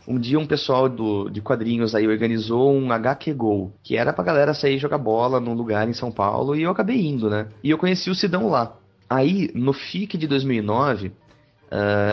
Um 0.08 0.20
dia 0.20 0.38
um 0.38 0.46
pessoal 0.46 0.90
do, 0.90 1.30
de 1.30 1.42
quadrinhos 1.42 1.96
aí 1.96 2.08
organizou 2.08 2.74
um 2.74 2.92
HQ 2.92 3.34
Go, 3.34 3.72
que 3.82 3.96
era 3.96 4.12
pra 4.12 4.24
galera 4.24 4.54
sair 4.54 4.78
jogar 4.78 4.98
bola 4.98 5.40
num 5.40 5.54
lugar 5.54 5.88
em 5.88 5.94
São 5.94 6.12
Paulo, 6.12 6.56
e 6.56 6.64
eu 6.64 6.72
acabei 6.72 7.06
indo, 7.06 7.30
né? 7.30 7.48
E 7.64 7.70
eu 7.70 7.78
conheci 7.78 8.10
o 8.10 8.16
Sidão 8.16 8.50
lá. 8.50 8.76
Aí, 9.10 9.50
no 9.54 9.72
FIC 9.72 10.18
de 10.18 10.28
2009, 10.28 11.08
uh, 11.08 11.14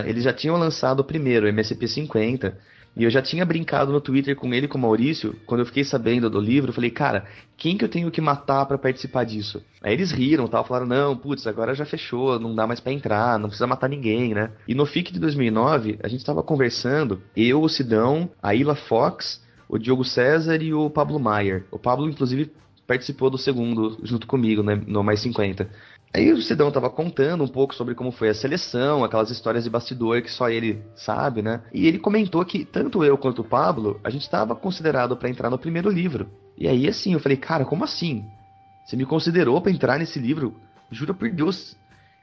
eles 0.05 0.23
já 0.23 0.31
tinham 0.31 0.55
lançado 0.57 1.01
o 1.01 1.03
primeiro, 1.03 1.45
o 1.45 1.49
MSP 1.49 1.87
50, 1.87 2.57
e 2.95 3.03
eu 3.03 3.09
já 3.09 3.21
tinha 3.21 3.45
brincado 3.45 3.91
no 3.91 4.01
Twitter 4.01 4.35
com 4.35 4.53
ele 4.53 4.67
com 4.67 4.77
o 4.77 4.81
Maurício, 4.81 5.35
quando 5.45 5.61
eu 5.61 5.65
fiquei 5.65 5.83
sabendo 5.83 6.29
do 6.29 6.39
livro, 6.39 6.69
eu 6.69 6.73
falei, 6.73 6.89
cara, 6.89 7.25
quem 7.55 7.77
que 7.77 7.85
eu 7.85 7.89
tenho 7.89 8.11
que 8.11 8.19
matar 8.19 8.65
para 8.65 8.77
participar 8.77 9.23
disso? 9.23 9.63
Aí 9.81 9.93
eles 9.93 10.11
riram 10.11 10.47
tal, 10.47 10.65
falaram, 10.65 10.85
não, 10.85 11.15
putz, 11.15 11.47
agora 11.47 11.73
já 11.73 11.85
fechou, 11.85 12.39
não 12.39 12.53
dá 12.53 12.67
mais 12.67 12.79
para 12.79 12.91
entrar, 12.91 13.39
não 13.39 13.47
precisa 13.47 13.67
matar 13.67 13.87
ninguém, 13.87 14.33
né? 14.33 14.51
E 14.67 14.75
no 14.75 14.85
FIC 14.85 15.13
de 15.13 15.19
2009, 15.19 15.99
a 16.03 16.07
gente 16.07 16.25
tava 16.25 16.43
conversando, 16.43 17.21
eu, 17.35 17.61
o 17.61 17.69
Sidão, 17.69 18.29
a 18.41 18.53
Ila 18.53 18.75
Fox, 18.75 19.41
o 19.69 19.77
Diogo 19.77 20.03
César 20.03 20.61
e 20.61 20.73
o 20.73 20.89
Pablo 20.89 21.17
Maier. 21.17 21.65
O 21.71 21.79
Pablo, 21.79 22.09
inclusive, 22.09 22.51
participou 22.85 23.29
do 23.29 23.37
segundo 23.37 23.97
junto 24.03 24.27
comigo, 24.27 24.61
né, 24.61 24.81
no 24.85 25.01
Mais 25.01 25.21
50. 25.21 25.69
Aí 26.13 26.33
o 26.33 26.41
Sidão 26.41 26.69
tava 26.71 26.89
contando 26.89 27.43
um 27.43 27.47
pouco 27.47 27.73
sobre 27.73 27.95
como 27.95 28.11
foi 28.11 28.29
a 28.29 28.33
seleção, 28.33 29.03
aquelas 29.03 29.29
histórias 29.29 29.63
de 29.63 29.69
bastidor 29.69 30.21
que 30.21 30.29
só 30.29 30.49
ele 30.49 30.83
sabe, 30.93 31.41
né? 31.41 31.61
E 31.73 31.87
ele 31.87 31.97
comentou 31.97 32.43
que 32.43 32.65
tanto 32.65 33.03
eu 33.03 33.17
quanto 33.17 33.41
o 33.41 33.47
Pablo, 33.47 33.99
a 34.03 34.09
gente 34.09 34.23
estava 34.23 34.53
considerado 34.53 35.15
para 35.15 35.29
entrar 35.29 35.49
no 35.49 35.57
primeiro 35.57 35.89
livro. 35.89 36.29
E 36.57 36.67
aí 36.67 36.87
assim, 36.87 37.13
eu 37.13 37.19
falei, 37.19 37.37
cara, 37.37 37.63
como 37.63 37.85
assim? 37.85 38.25
Você 38.85 38.97
me 38.97 39.05
considerou 39.05 39.61
para 39.61 39.71
entrar 39.71 39.99
nesse 39.99 40.19
livro? 40.19 40.59
Jura 40.91 41.13
por 41.13 41.29
Deus. 41.29 41.77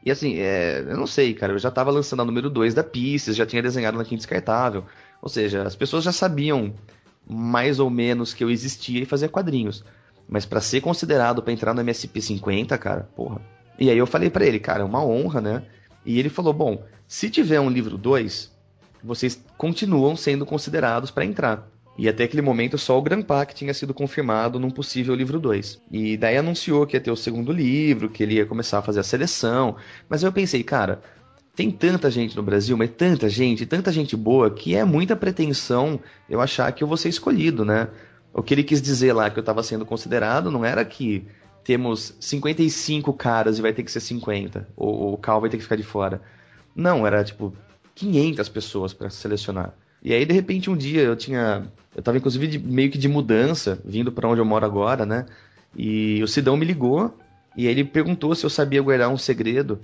E 0.05 0.10
assim, 0.10 0.36
é, 0.36 0.81
eu 0.81 0.97
não 0.97 1.06
sei, 1.06 1.32
cara, 1.32 1.55
eu 1.55 1.59
já 1.59 1.70
tava 1.70 1.90
lançando 1.90 2.20
a 2.20 2.24
número 2.27 2.51
2 2.51 2.74
da 2.74 2.85
Pisces, 2.85 3.35
já 3.35 3.47
tinha 3.47 3.62
desenhado 3.62 3.97
na 3.97 4.05
Quinta 4.05 4.16
Descartável. 4.16 4.85
Ou 5.23 5.31
seja, 5.31 5.62
as 5.62 5.74
pessoas 5.74 6.05
já 6.05 6.12
sabiam 6.12 6.74
mais 7.27 7.81
ou 7.81 7.89
menos 7.89 8.35
que 8.35 8.44
eu 8.44 8.51
existia 8.51 9.02
e 9.02 9.06
fazia 9.06 9.28
quadrinhos. 9.31 9.82
Mas 10.28 10.44
para 10.44 10.60
ser 10.60 10.82
considerado 10.82 11.43
para 11.43 11.52
entrar 11.55 11.74
no 11.74 11.81
MSP 11.81 12.20
50, 12.20 12.77
cara, 12.77 13.09
porra, 13.16 13.40
e 13.78 13.90
aí 13.90 13.98
eu 13.98 14.06
falei 14.06 14.30
para 14.30 14.46
ele, 14.46 14.59
cara, 14.59 14.82
é 14.82 14.84
uma 14.84 15.05
honra, 15.05 15.40
né? 15.40 15.62
E 16.05 16.18
ele 16.18 16.28
falou: 16.28 16.52
bom, 16.52 16.82
se 17.06 17.30
tiver 17.30 17.60
um 17.60 17.70
livro 17.70 17.96
2, 17.96 18.50
vocês 19.02 19.42
continuam 19.56 20.16
sendo 20.16 20.44
considerados 20.44 21.10
para 21.10 21.24
entrar. 21.24 21.68
E 21.96 22.09
até 22.09 22.24
aquele 22.24 22.42
momento 22.42 22.78
só 22.78 22.96
o 22.96 23.02
Grandpa 23.02 23.44
que 23.44 23.55
tinha 23.55 23.74
sido 23.74 23.92
confirmado 23.92 24.60
num 24.60 24.70
possível 24.70 25.14
livro 25.16 25.40
2. 25.40 25.80
E 25.90 26.16
daí 26.16 26.36
anunciou 26.36 26.86
que 26.86 26.96
ia 26.96 27.00
ter 27.00 27.10
o 27.10 27.16
segundo 27.16 27.52
livro, 27.52 28.09
que 28.09 28.22
ele 28.22 28.34
ia 28.34 28.46
começar 28.46 28.78
a 28.78 28.82
fazer 28.82 29.00
a 29.00 29.05
seleção. 29.05 29.74
Mas 30.09 30.22
eu 30.22 30.32
pensei, 30.32 30.62
cara, 30.62 31.02
tem 31.56 31.72
tanta 31.72 32.09
gente 32.09 32.36
no 32.36 32.42
Brasil, 32.42 32.76
mas 32.76 32.90
tanta 32.90 33.28
gente, 33.28 33.66
tanta 33.66 33.90
gente 33.90 34.16
boa, 34.16 34.48
que 34.48 34.76
é 34.76 34.84
muita 34.84 35.16
pretensão 35.16 35.98
eu 36.30 36.40
achar 36.40 36.70
que 36.70 36.84
eu 36.84 36.88
vou 36.88 36.96
ser 36.96 37.09
escolhido, 37.09 37.64
né? 37.64 37.88
O 38.32 38.44
que 38.44 38.55
ele 38.55 38.62
quis 38.62 38.80
dizer 38.80 39.12
lá 39.12 39.28
que 39.28 39.38
eu 39.38 39.42
estava 39.42 39.62
sendo 39.64 39.84
considerado 39.84 40.52
não 40.52 40.64
era 40.64 40.84
que 40.84 41.26
temos 41.68 42.14
55 42.18 43.12
caras 43.12 43.58
e 43.58 43.60
vai 43.60 43.74
ter 43.74 43.82
que 43.82 43.92
ser 43.92 44.00
50, 44.00 44.66
ou 44.74 45.12
o 45.12 45.18
Cal 45.18 45.38
vai 45.38 45.50
ter 45.50 45.58
que 45.58 45.62
ficar 45.62 45.76
de 45.76 45.82
fora. 45.82 46.22
Não, 46.74 47.06
era 47.06 47.22
tipo 47.22 47.54
500 47.94 48.48
pessoas 48.48 48.94
para 48.94 49.10
selecionar. 49.10 49.74
E 50.02 50.14
aí, 50.14 50.24
de 50.24 50.32
repente, 50.32 50.70
um 50.70 50.76
dia 50.76 51.02
eu 51.02 51.14
tinha. 51.14 51.70
Eu 51.94 52.02
tava 52.02 52.16
inclusive 52.16 52.46
de, 52.46 52.58
meio 52.58 52.90
que 52.90 52.96
de 52.96 53.06
mudança, 53.06 53.78
vindo 53.84 54.10
para 54.10 54.26
onde 54.26 54.40
eu 54.40 54.46
moro 54.46 54.64
agora, 54.64 55.04
né? 55.04 55.26
E 55.76 56.22
o 56.22 56.26
Sidão 56.26 56.56
me 56.56 56.64
ligou 56.64 57.14
e 57.54 57.66
ele 57.66 57.84
perguntou 57.84 58.34
se 58.34 58.46
eu 58.46 58.50
sabia 58.50 58.80
guardar 58.80 59.10
um 59.10 59.18
segredo. 59.18 59.78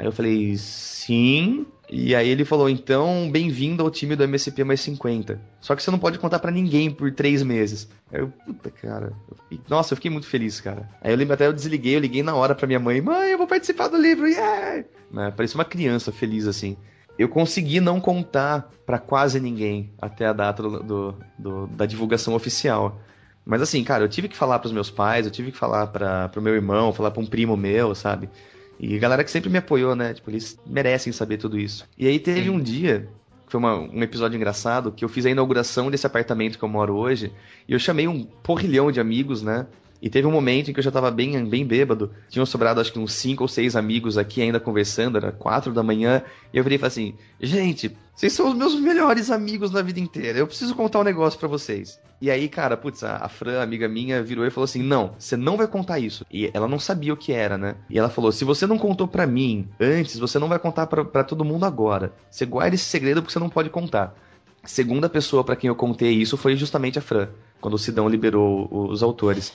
Aí 0.00 0.06
eu 0.06 0.12
falei, 0.12 0.56
sim. 0.56 1.66
E 1.90 2.14
aí 2.14 2.26
ele 2.26 2.42
falou, 2.42 2.70
então, 2.70 3.30
bem-vindo 3.30 3.82
ao 3.82 3.90
time 3.90 4.16
do 4.16 4.24
MSP 4.24 4.64
mais 4.64 4.80
50. 4.80 5.38
Só 5.60 5.76
que 5.76 5.82
você 5.82 5.90
não 5.90 5.98
pode 5.98 6.18
contar 6.18 6.38
para 6.38 6.50
ninguém 6.50 6.90
por 6.90 7.12
três 7.12 7.42
meses. 7.42 7.86
Aí 8.10 8.20
eu, 8.20 8.28
puta, 8.28 8.70
cara. 8.70 9.12
Eu 9.30 9.36
fiquei, 9.36 9.60
nossa, 9.68 9.92
eu 9.92 9.96
fiquei 9.96 10.10
muito 10.10 10.26
feliz, 10.26 10.58
cara. 10.58 10.88
Aí 11.02 11.12
eu 11.12 11.18
lembro 11.18 11.34
até 11.34 11.46
eu 11.46 11.52
desliguei, 11.52 11.96
eu 11.96 12.00
liguei 12.00 12.22
na 12.22 12.34
hora 12.34 12.54
pra 12.54 12.66
minha 12.66 12.80
mãe, 12.80 12.98
mãe, 13.02 13.32
eu 13.32 13.36
vou 13.36 13.46
participar 13.46 13.88
do 13.88 13.98
livro, 13.98 14.26
yeah! 14.26 14.86
Né, 15.12 15.30
parecia 15.36 15.58
uma 15.58 15.66
criança 15.66 16.10
feliz 16.10 16.46
assim. 16.46 16.78
Eu 17.18 17.28
consegui 17.28 17.78
não 17.78 18.00
contar 18.00 18.70
para 18.86 18.98
quase 18.98 19.38
ninguém 19.38 19.92
até 20.00 20.24
a 20.24 20.32
data 20.32 20.62
do, 20.62 20.82
do, 20.82 21.14
do, 21.38 21.66
da 21.66 21.84
divulgação 21.84 22.32
oficial. 22.32 22.98
Mas 23.44 23.60
assim, 23.60 23.84
cara, 23.84 24.04
eu 24.04 24.08
tive 24.08 24.28
que 24.28 24.36
falar 24.36 24.60
pros 24.60 24.72
meus 24.72 24.90
pais, 24.90 25.26
eu 25.26 25.30
tive 25.30 25.52
que 25.52 25.58
falar 25.58 25.88
para 25.88 26.30
pro 26.30 26.40
meu 26.40 26.54
irmão, 26.54 26.90
falar 26.90 27.10
pra 27.10 27.20
um 27.20 27.26
primo 27.26 27.54
meu, 27.54 27.94
sabe? 27.94 28.30
E 28.80 28.98
galera 28.98 29.22
que 29.22 29.30
sempre 29.30 29.50
me 29.50 29.58
apoiou, 29.58 29.94
né? 29.94 30.14
Tipo, 30.14 30.30
eles 30.30 30.58
merecem 30.66 31.12
saber 31.12 31.36
tudo 31.36 31.58
isso. 31.58 31.86
E 31.98 32.08
aí 32.08 32.18
teve 32.18 32.44
Sim. 32.44 32.50
um 32.50 32.58
dia, 32.58 33.06
que 33.44 33.52
foi 33.52 33.58
uma, 33.58 33.76
um 33.76 34.02
episódio 34.02 34.36
engraçado, 34.36 34.90
que 34.90 35.04
eu 35.04 35.08
fiz 35.08 35.26
a 35.26 35.30
inauguração 35.30 35.90
desse 35.90 36.06
apartamento 36.06 36.58
que 36.58 36.64
eu 36.64 36.68
moro 36.68 36.96
hoje, 36.96 37.30
e 37.68 37.74
eu 37.74 37.78
chamei 37.78 38.08
um 38.08 38.24
porrilhão 38.24 38.90
de 38.90 38.98
amigos, 38.98 39.42
né? 39.42 39.66
E 40.02 40.08
teve 40.08 40.26
um 40.26 40.32
momento 40.32 40.70
em 40.70 40.72
que 40.72 40.80
eu 40.80 40.84
já 40.84 40.90
tava 40.90 41.10
bem, 41.10 41.44
bem 41.44 41.66
bêbado. 41.66 42.10
Tinham 42.28 42.46
sobrado 42.46 42.80
acho 42.80 42.92
que 42.92 42.98
uns 42.98 43.12
cinco 43.12 43.44
ou 43.44 43.48
seis 43.48 43.76
amigos 43.76 44.16
aqui 44.16 44.40
ainda 44.40 44.58
conversando, 44.58 45.18
era 45.18 45.30
quatro 45.30 45.72
da 45.72 45.82
manhã. 45.82 46.22
E 46.52 46.58
eu 46.58 46.64
virei 46.64 46.76
e 46.76 46.78
falei 46.78 46.88
assim: 46.88 47.14
gente, 47.40 47.96
vocês 48.14 48.32
são 48.32 48.48
os 48.48 48.54
meus 48.54 48.74
melhores 48.78 49.30
amigos 49.30 49.70
na 49.70 49.82
vida 49.82 50.00
inteira. 50.00 50.38
Eu 50.38 50.46
preciso 50.46 50.74
contar 50.74 51.00
um 51.00 51.04
negócio 51.04 51.38
para 51.38 51.48
vocês. 51.48 51.98
E 52.20 52.30
aí, 52.30 52.48
cara, 52.48 52.76
putz, 52.76 53.02
a, 53.02 53.26
Fran, 53.28 53.62
amiga 53.62 53.88
minha, 53.88 54.22
virou 54.22 54.46
e 54.46 54.50
falou 54.50 54.64
assim: 54.64 54.82
não, 54.82 55.14
você 55.18 55.36
não 55.36 55.56
vai 55.56 55.66
contar 55.66 55.98
isso. 55.98 56.24
E 56.30 56.50
ela 56.52 56.68
não 56.68 56.78
sabia 56.78 57.14
o 57.14 57.16
que 57.16 57.32
era, 57.32 57.56
né? 57.56 57.76
E 57.88 57.98
ela 57.98 58.10
falou: 58.10 58.30
se 58.30 58.44
você 58.44 58.66
não 58.66 58.78
contou 58.78 59.08
para 59.08 59.26
mim 59.26 59.68
antes, 59.80 60.18
você 60.18 60.38
não 60.38 60.48
vai 60.48 60.58
contar 60.58 60.86
para 60.86 61.24
todo 61.24 61.44
mundo 61.44 61.64
agora. 61.64 62.12
Você 62.30 62.44
guarda 62.44 62.74
esse 62.74 62.84
segredo 62.84 63.22
porque 63.22 63.32
você 63.32 63.38
não 63.38 63.48
pode 63.48 63.70
contar. 63.70 64.14
A 64.62 64.68
segunda 64.68 65.08
pessoa 65.08 65.42
para 65.42 65.56
quem 65.56 65.68
eu 65.68 65.74
contei 65.74 66.12
isso 66.12 66.36
foi 66.36 66.54
justamente 66.56 66.98
a 66.98 67.02
Fran, 67.02 67.28
quando 67.58 67.74
o 67.74 67.78
Sidão 67.78 68.06
liberou 68.06 68.68
os 68.70 69.02
autores. 69.02 69.52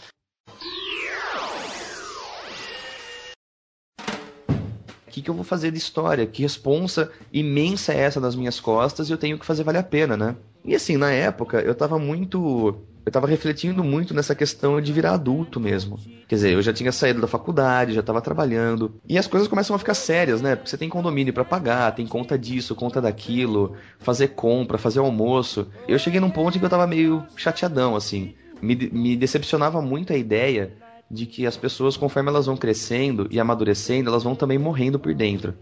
Que, 5.15 5.21
que 5.21 5.29
eu 5.29 5.33
vou 5.33 5.45
fazer 5.45 5.71
de 5.71 5.77
história? 5.77 6.25
Que 6.25 6.41
responsa 6.41 7.09
imensa 7.31 7.93
é 7.93 8.01
essa 8.01 8.19
nas 8.19 8.35
minhas 8.35 8.59
costas 8.59 9.07
e 9.07 9.13
eu 9.13 9.17
tenho 9.17 9.39
que 9.39 9.45
fazer 9.45 9.63
valer 9.63 9.79
a 9.79 9.83
pena, 9.83 10.17
né? 10.17 10.35
E 10.63 10.75
assim, 10.75 10.97
na 10.97 11.09
época, 11.09 11.61
eu 11.61 11.73
tava 11.73 11.97
muito. 11.97 12.75
Eu 13.05 13.11
tava 13.11 13.27
refletindo 13.27 13.83
muito 13.83 14.13
nessa 14.13 14.35
questão 14.35 14.81
de 14.81 14.91
virar 14.91 15.13
adulto 15.13 15.59
mesmo. 15.59 15.97
Quer 16.27 16.35
dizer, 16.35 16.53
eu 16.53 16.61
já 16.61 16.73
tinha 16.73 16.91
saído 16.91 17.21
da 17.21 17.27
faculdade, 17.27 17.93
já 17.93 18.01
tava 18.01 18.19
trabalhando. 18.19 18.95
E 19.07 19.17
as 19.17 19.27
coisas 19.27 19.47
começam 19.47 19.75
a 19.75 19.79
ficar 19.79 19.93
sérias, 19.93 20.41
né? 20.41 20.55
Porque 20.55 20.69
você 20.69 20.77
tem 20.77 20.89
condomínio 20.89 21.31
para 21.31 21.45
pagar, 21.45 21.93
tem 21.95 22.05
conta 22.07 22.37
disso, 22.37 22.75
conta 22.75 22.99
daquilo, 22.99 23.77
fazer 23.99 24.29
compra, 24.29 24.77
fazer 24.77 24.99
almoço. 24.99 25.67
Eu 25.87 25.99
cheguei 25.99 26.19
num 26.19 26.31
ponto 26.31 26.57
em 26.57 26.59
que 26.59 26.65
eu 26.65 26.69
tava 26.69 26.87
meio 26.87 27.23
chateadão, 27.37 27.95
assim. 27.95 28.33
Me, 28.61 28.75
me 28.75 29.15
decepcionava 29.15 29.81
muito 29.81 30.11
a 30.11 30.17
ideia 30.17 30.73
de 31.09 31.25
que 31.25 31.45
as 31.45 31.55
pessoas, 31.55 31.95
conforme 31.95 32.29
elas 32.29 32.45
vão 32.45 32.57
crescendo 32.57 33.27
e 33.29 33.39
amadurecendo, 33.39 34.09
elas 34.09 34.23
vão 34.23 34.35
também 34.35 34.57
morrendo 34.57 34.99
por 34.99 35.13
dentro. 35.13 35.53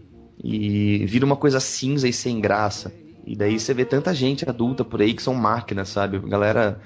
E 0.42 1.04
vira 1.06 1.24
uma 1.24 1.36
coisa 1.36 1.60
cinza 1.60 2.08
e 2.08 2.12
sem 2.12 2.40
graça. 2.40 2.92
E 3.26 3.36
daí 3.36 3.58
você 3.58 3.72
vê 3.72 3.84
tanta 3.84 4.14
gente 4.14 4.48
adulta 4.48 4.84
por 4.84 5.00
aí 5.00 5.14
que 5.14 5.22
são 5.22 5.34
máquinas, 5.34 5.88
sabe? 5.88 6.16
A 6.16 6.20
galera 6.20 6.80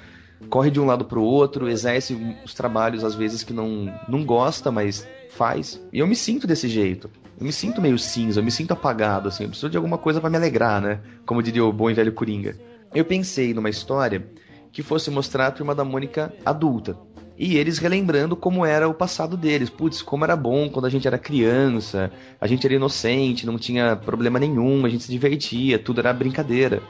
corre 0.48 0.70
de 0.70 0.78
um 0.78 0.86
lado 0.86 1.04
pro 1.04 1.22
outro, 1.22 1.68
exerce 1.68 2.16
os 2.44 2.54
trabalhos 2.54 3.02
às 3.02 3.14
vezes 3.14 3.42
que 3.42 3.52
não, 3.52 3.92
não 4.08 4.24
gosta, 4.24 4.70
mas 4.70 5.06
faz. 5.30 5.80
E 5.92 5.98
eu 5.98 6.06
me 6.06 6.14
sinto 6.14 6.46
desse 6.46 6.68
jeito. 6.68 7.10
Eu 7.38 7.46
me 7.46 7.52
sinto 7.52 7.80
meio 7.80 7.98
cinza, 7.98 8.40
eu 8.40 8.44
me 8.44 8.50
sinto 8.50 8.72
apagado, 8.72 9.28
assim. 9.28 9.44
Eu 9.44 9.50
preciso 9.50 9.70
de 9.70 9.76
alguma 9.76 9.98
coisa 9.98 10.20
para 10.20 10.30
me 10.30 10.36
alegrar, 10.36 10.80
né? 10.80 11.00
Como 11.24 11.42
diria 11.42 11.64
o 11.64 11.72
bom 11.72 11.90
e 11.90 11.94
velho 11.94 12.12
Coringa. 12.12 12.56
Eu 12.94 13.04
pensei 13.04 13.54
numa 13.54 13.70
história 13.70 14.28
que 14.72 14.82
fosse 14.82 15.10
mostrar 15.10 15.46
a 15.46 15.50
turma 15.50 15.74
da 15.74 15.84
Mônica 15.84 16.32
adulta 16.44 16.96
e 17.38 17.56
eles 17.56 17.78
relembrando 17.78 18.34
como 18.34 18.66
era 18.66 18.88
o 18.88 18.94
passado 18.94 19.36
deles. 19.36 19.70
Putz, 19.70 20.02
como 20.02 20.24
era 20.24 20.34
bom 20.34 20.68
quando 20.68 20.86
a 20.86 20.90
gente 20.90 21.06
era 21.06 21.16
criança, 21.16 22.10
a 22.40 22.46
gente 22.48 22.66
era 22.66 22.74
inocente, 22.74 23.46
não 23.46 23.56
tinha 23.56 23.94
problema 23.94 24.40
nenhum, 24.40 24.84
a 24.84 24.88
gente 24.88 25.04
se 25.04 25.12
divertia, 25.12 25.78
tudo 25.78 26.00
era 26.00 26.12
brincadeira. 26.12 26.82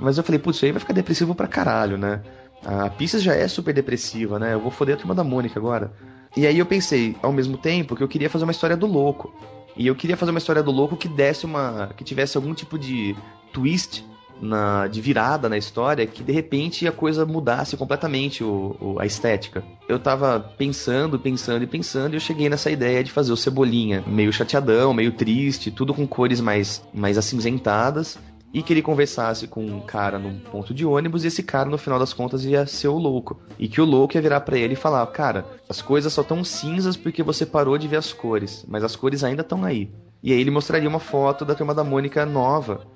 Mas 0.00 0.18
eu 0.18 0.24
falei, 0.24 0.40
putz, 0.40 0.56
isso 0.56 0.64
aí 0.64 0.72
vai 0.72 0.80
ficar 0.80 0.92
depressivo 0.92 1.34
pra 1.34 1.46
caralho, 1.46 1.96
né? 1.96 2.20
A 2.64 2.90
Pisces 2.90 3.22
já 3.22 3.34
é 3.34 3.46
super 3.46 3.72
depressiva, 3.72 4.38
né? 4.38 4.54
Eu 4.54 4.60
vou 4.60 4.70
foder 4.72 4.96
a 4.96 4.98
turma 4.98 5.14
da 5.14 5.22
Mônica 5.22 5.60
agora. 5.60 5.92
E 6.36 6.46
aí 6.46 6.58
eu 6.58 6.66
pensei, 6.66 7.14
ao 7.22 7.32
mesmo 7.32 7.56
tempo, 7.56 7.94
que 7.94 8.02
eu 8.02 8.08
queria 8.08 8.28
fazer 8.28 8.44
uma 8.44 8.50
história 8.50 8.76
do 8.76 8.86
louco. 8.86 9.32
E 9.76 9.86
eu 9.86 9.94
queria 9.94 10.16
fazer 10.16 10.30
uma 10.30 10.38
história 10.38 10.62
do 10.62 10.72
louco 10.72 10.96
que 10.96 11.06
desse 11.06 11.44
uma. 11.44 11.90
que 11.96 12.02
tivesse 12.02 12.36
algum 12.36 12.54
tipo 12.54 12.76
de 12.76 13.14
twist 13.52 14.04
na, 14.44 14.86
de 14.86 15.00
virada 15.00 15.48
na 15.48 15.56
história 15.56 16.06
que 16.06 16.22
de 16.22 16.32
repente 16.32 16.86
a 16.86 16.92
coisa 16.92 17.24
mudasse 17.24 17.76
completamente 17.76 18.44
o, 18.44 18.76
o, 18.80 19.00
a 19.00 19.06
estética. 19.06 19.64
Eu 19.88 19.98
tava 19.98 20.38
pensando, 20.56 21.18
pensando 21.18 21.64
e 21.64 21.66
pensando 21.66 22.14
e 22.14 22.16
eu 22.16 22.20
cheguei 22.20 22.48
nessa 22.48 22.70
ideia 22.70 23.02
de 23.02 23.10
fazer 23.10 23.32
o 23.32 23.36
Cebolinha, 23.36 24.04
meio 24.06 24.32
chateadão, 24.32 24.92
meio 24.94 25.12
triste, 25.12 25.70
tudo 25.70 25.94
com 25.94 26.06
cores 26.06 26.40
mais, 26.40 26.82
mais 26.92 27.18
acinzentadas. 27.18 28.18
E 28.52 28.62
que 28.62 28.72
ele 28.72 28.82
conversasse 28.82 29.48
com 29.48 29.66
um 29.66 29.80
cara 29.80 30.16
num 30.16 30.38
ponto 30.38 30.72
de 30.72 30.86
ônibus 30.86 31.24
e 31.24 31.26
esse 31.26 31.42
cara, 31.42 31.68
no 31.68 31.76
final 31.76 31.98
das 31.98 32.12
contas, 32.12 32.44
ia 32.44 32.64
ser 32.68 32.86
o 32.86 32.96
louco. 32.96 33.40
E 33.58 33.66
que 33.66 33.80
o 33.80 33.84
louco 33.84 34.16
ia 34.16 34.22
virar 34.22 34.42
para 34.42 34.56
ele 34.56 34.74
e 34.74 34.76
falar: 34.76 35.04
Cara, 35.08 35.44
as 35.68 35.82
coisas 35.82 36.12
só 36.12 36.22
tão 36.22 36.44
cinzas 36.44 36.96
porque 36.96 37.20
você 37.20 37.44
parou 37.44 37.76
de 37.76 37.88
ver 37.88 37.96
as 37.96 38.12
cores, 38.12 38.64
mas 38.68 38.84
as 38.84 38.94
cores 38.94 39.24
ainda 39.24 39.42
estão 39.42 39.64
aí. 39.64 39.90
E 40.22 40.32
aí 40.32 40.40
ele 40.40 40.52
mostraria 40.52 40.88
uma 40.88 41.00
foto 41.00 41.44
da 41.44 41.56
turma 41.56 41.74
da 41.74 41.82
Mônica 41.82 42.24
nova, 42.24 42.86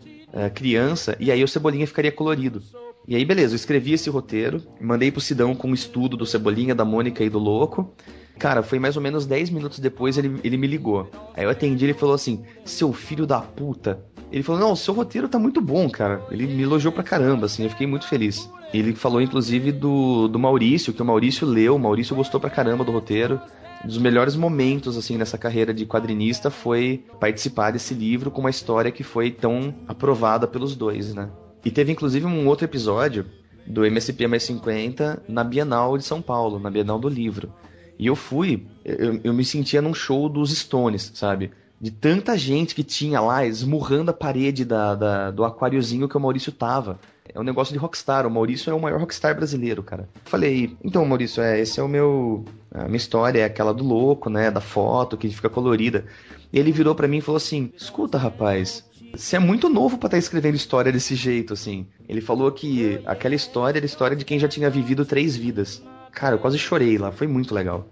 criança, 0.55 1.17
e 1.19 1.31
aí 1.31 1.43
o 1.43 1.49
Cebolinha 1.49 1.87
ficaria 1.87 2.13
colorido. 2.13 2.63
E 3.07 3.17
aí, 3.17 3.25
beleza, 3.25 3.55
eu 3.55 3.57
escrevi 3.57 3.95
esse 3.95 4.11
roteiro, 4.11 4.63
mandei 4.81 5.11
pro 5.11 5.21
Sidão 5.21 5.55
com 5.55 5.69
um 5.69 5.75
estudo 5.75 6.17
do 6.17 6.27
Cebolinha, 6.27 6.75
da 6.75 6.85
Mônica 6.85 7.25
e 7.25 7.31
do 7.31 7.39
Louco. 7.39 7.95
Cara, 8.39 8.63
foi 8.63 8.79
mais 8.79 8.97
ou 8.97 9.03
menos 9.03 9.27
10 9.27 9.51
minutos 9.51 9.79
depois 9.79 10.19
ele, 10.19 10.39
ele 10.45 10.57
me 10.57 10.67
ligou. 10.67 11.11
Aí 11.35 11.45
eu 11.45 11.51
atendi 11.51 11.87
ele 11.87 11.95
falou 11.95 12.15
assim: 12.15 12.45
Seu 12.65 12.93
filho 12.93 13.27
da 13.27 13.41
puta. 13.41 14.05
Ele 14.31 14.43
falou: 14.43 14.61
Não, 14.61 14.77
seu 14.77 14.93
roteiro 14.93 15.29
tá 15.29 15.39
muito 15.39 15.61
bom, 15.61 15.89
cara. 15.89 16.23
Ele 16.31 16.47
me 16.47 16.63
elogiou 16.63 16.93
pra 16.93 17.03
caramba, 17.03 17.47
assim, 17.47 17.65
eu 17.65 17.71
fiquei 17.71 17.87
muito 17.87 18.07
feliz. 18.07 18.49
Ele 18.73 18.95
falou, 18.95 19.23
inclusive, 19.23 19.73
do, 19.73 20.29
do 20.29 20.39
Maurício, 20.39 20.93
que 20.93 21.01
o 21.01 21.05
Maurício 21.05 21.47
leu, 21.47 21.77
o 21.77 21.79
Maurício 21.79 22.15
gostou 22.15 22.39
pra 22.39 22.51
caramba 22.51 22.85
do 22.85 22.93
roteiro 22.93 23.41
um 23.85 23.87
dos 23.87 23.99
melhores 23.99 24.35
momentos 24.35 24.97
assim 24.97 25.17
nessa 25.17 25.39
carreira 25.39 25.73
de 25.73 25.87
quadrinista 25.87 26.51
foi 26.51 27.05
participar 27.21 27.71
desse 27.71 27.95
livro 27.95 28.31
com 28.31 28.41
uma 28.41 28.51
história 28.51 28.91
que 28.91 29.05
foi 29.05 29.31
tão 29.31 29.75
aprovada 29.87 30.47
pelos 30.47 30.75
dois, 30.75 31.15
né? 31.15 31.31
E 31.65 31.71
teve 31.71 31.93
inclusive 31.93 32.27
um 32.27 32.47
outro 32.47 32.65
episódio 32.65 33.27
do 33.67 33.85
MSP 33.85 34.27
mais 34.27 34.43
50 34.45 35.23
na 35.29 35.45
Bienal 35.45 35.99
de 35.99 36.05
São 36.05 36.23
Paulo, 36.23 36.59
na 36.59 36.71
Bienal 36.71 36.99
do 36.99 37.09
Livro. 37.09 37.53
E 37.99 38.07
eu 38.07 38.17
fui, 38.17 38.67
eu, 38.85 39.21
eu 39.25 39.35
me 39.35 39.45
sentia 39.45 39.83
num 39.83 39.93
show 39.93 40.29
dos 40.29 40.57
Stones, 40.57 41.11
sabe? 41.15 41.51
De 41.81 41.91
tanta 41.91 42.37
gente 42.37 42.75
que 42.75 42.83
tinha 42.83 43.21
lá 43.21 43.45
esmurrando 43.45 44.11
a 44.11 44.15
parede 44.15 44.65
da, 44.65 44.95
da 44.95 45.31
do 45.31 45.45
aquáriozinho 45.45 46.09
que 46.09 46.17
o 46.17 46.21
Maurício 46.21 46.51
tava. 46.51 46.99
É 47.33 47.39
um 47.39 47.45
negócio 47.45 47.73
de 47.73 47.79
rockstar. 47.79 48.27
O 48.27 48.31
Maurício 48.31 48.71
é 48.71 48.75
o 48.75 48.81
maior 48.81 48.99
rockstar 48.99 49.37
brasileiro, 49.37 49.83
cara. 49.83 50.09
Falei, 50.25 50.77
então, 50.83 51.05
Maurício, 51.05 51.43
é, 51.43 51.61
esse 51.61 51.79
é 51.79 51.83
o 51.83 51.89
meu. 51.89 52.45
A 52.71 52.85
minha 52.85 52.97
história 52.97 53.41
é 53.41 53.45
aquela 53.45 53.73
do 53.73 53.85
louco, 53.85 54.29
né? 54.29 54.51
Da 54.51 54.61
foto 54.61 55.17
que 55.17 55.29
fica 55.31 55.49
colorida. 55.49 56.05
E 56.53 56.59
ele 56.59 56.73
virou 56.73 56.95
para 56.95 57.09
mim 57.09 57.19
e 57.19 57.23
falou 57.23 57.37
assim: 57.37 57.73
escuta, 57.77 58.19
rapaz. 58.19 58.87
Você 59.15 59.37
é 59.37 59.39
muito 59.39 59.69
novo 59.71 59.97
para 59.97 60.09
estar 60.09 60.17
tá 60.17 60.19
escrevendo 60.19 60.55
história 60.55 60.93
desse 60.93 61.15
jeito, 61.15 61.55
assim. 61.55 61.87
Ele 62.09 62.21
falou 62.21 62.53
que 62.53 63.01
aquela 63.07 63.35
história 63.35 63.79
era 63.79 63.87
história 63.87 64.17
de 64.17 64.25
quem 64.25 64.39
já 64.39 64.49
tinha 64.49 64.69
vivido 64.69 65.05
três 65.05 65.35
vidas. 65.35 65.83
Cara, 66.13 66.35
eu 66.35 66.39
quase 66.39 66.59
chorei 66.59 66.99
lá, 66.99 67.11
foi 67.11 67.27
muito 67.27 67.55
legal. 67.55 67.89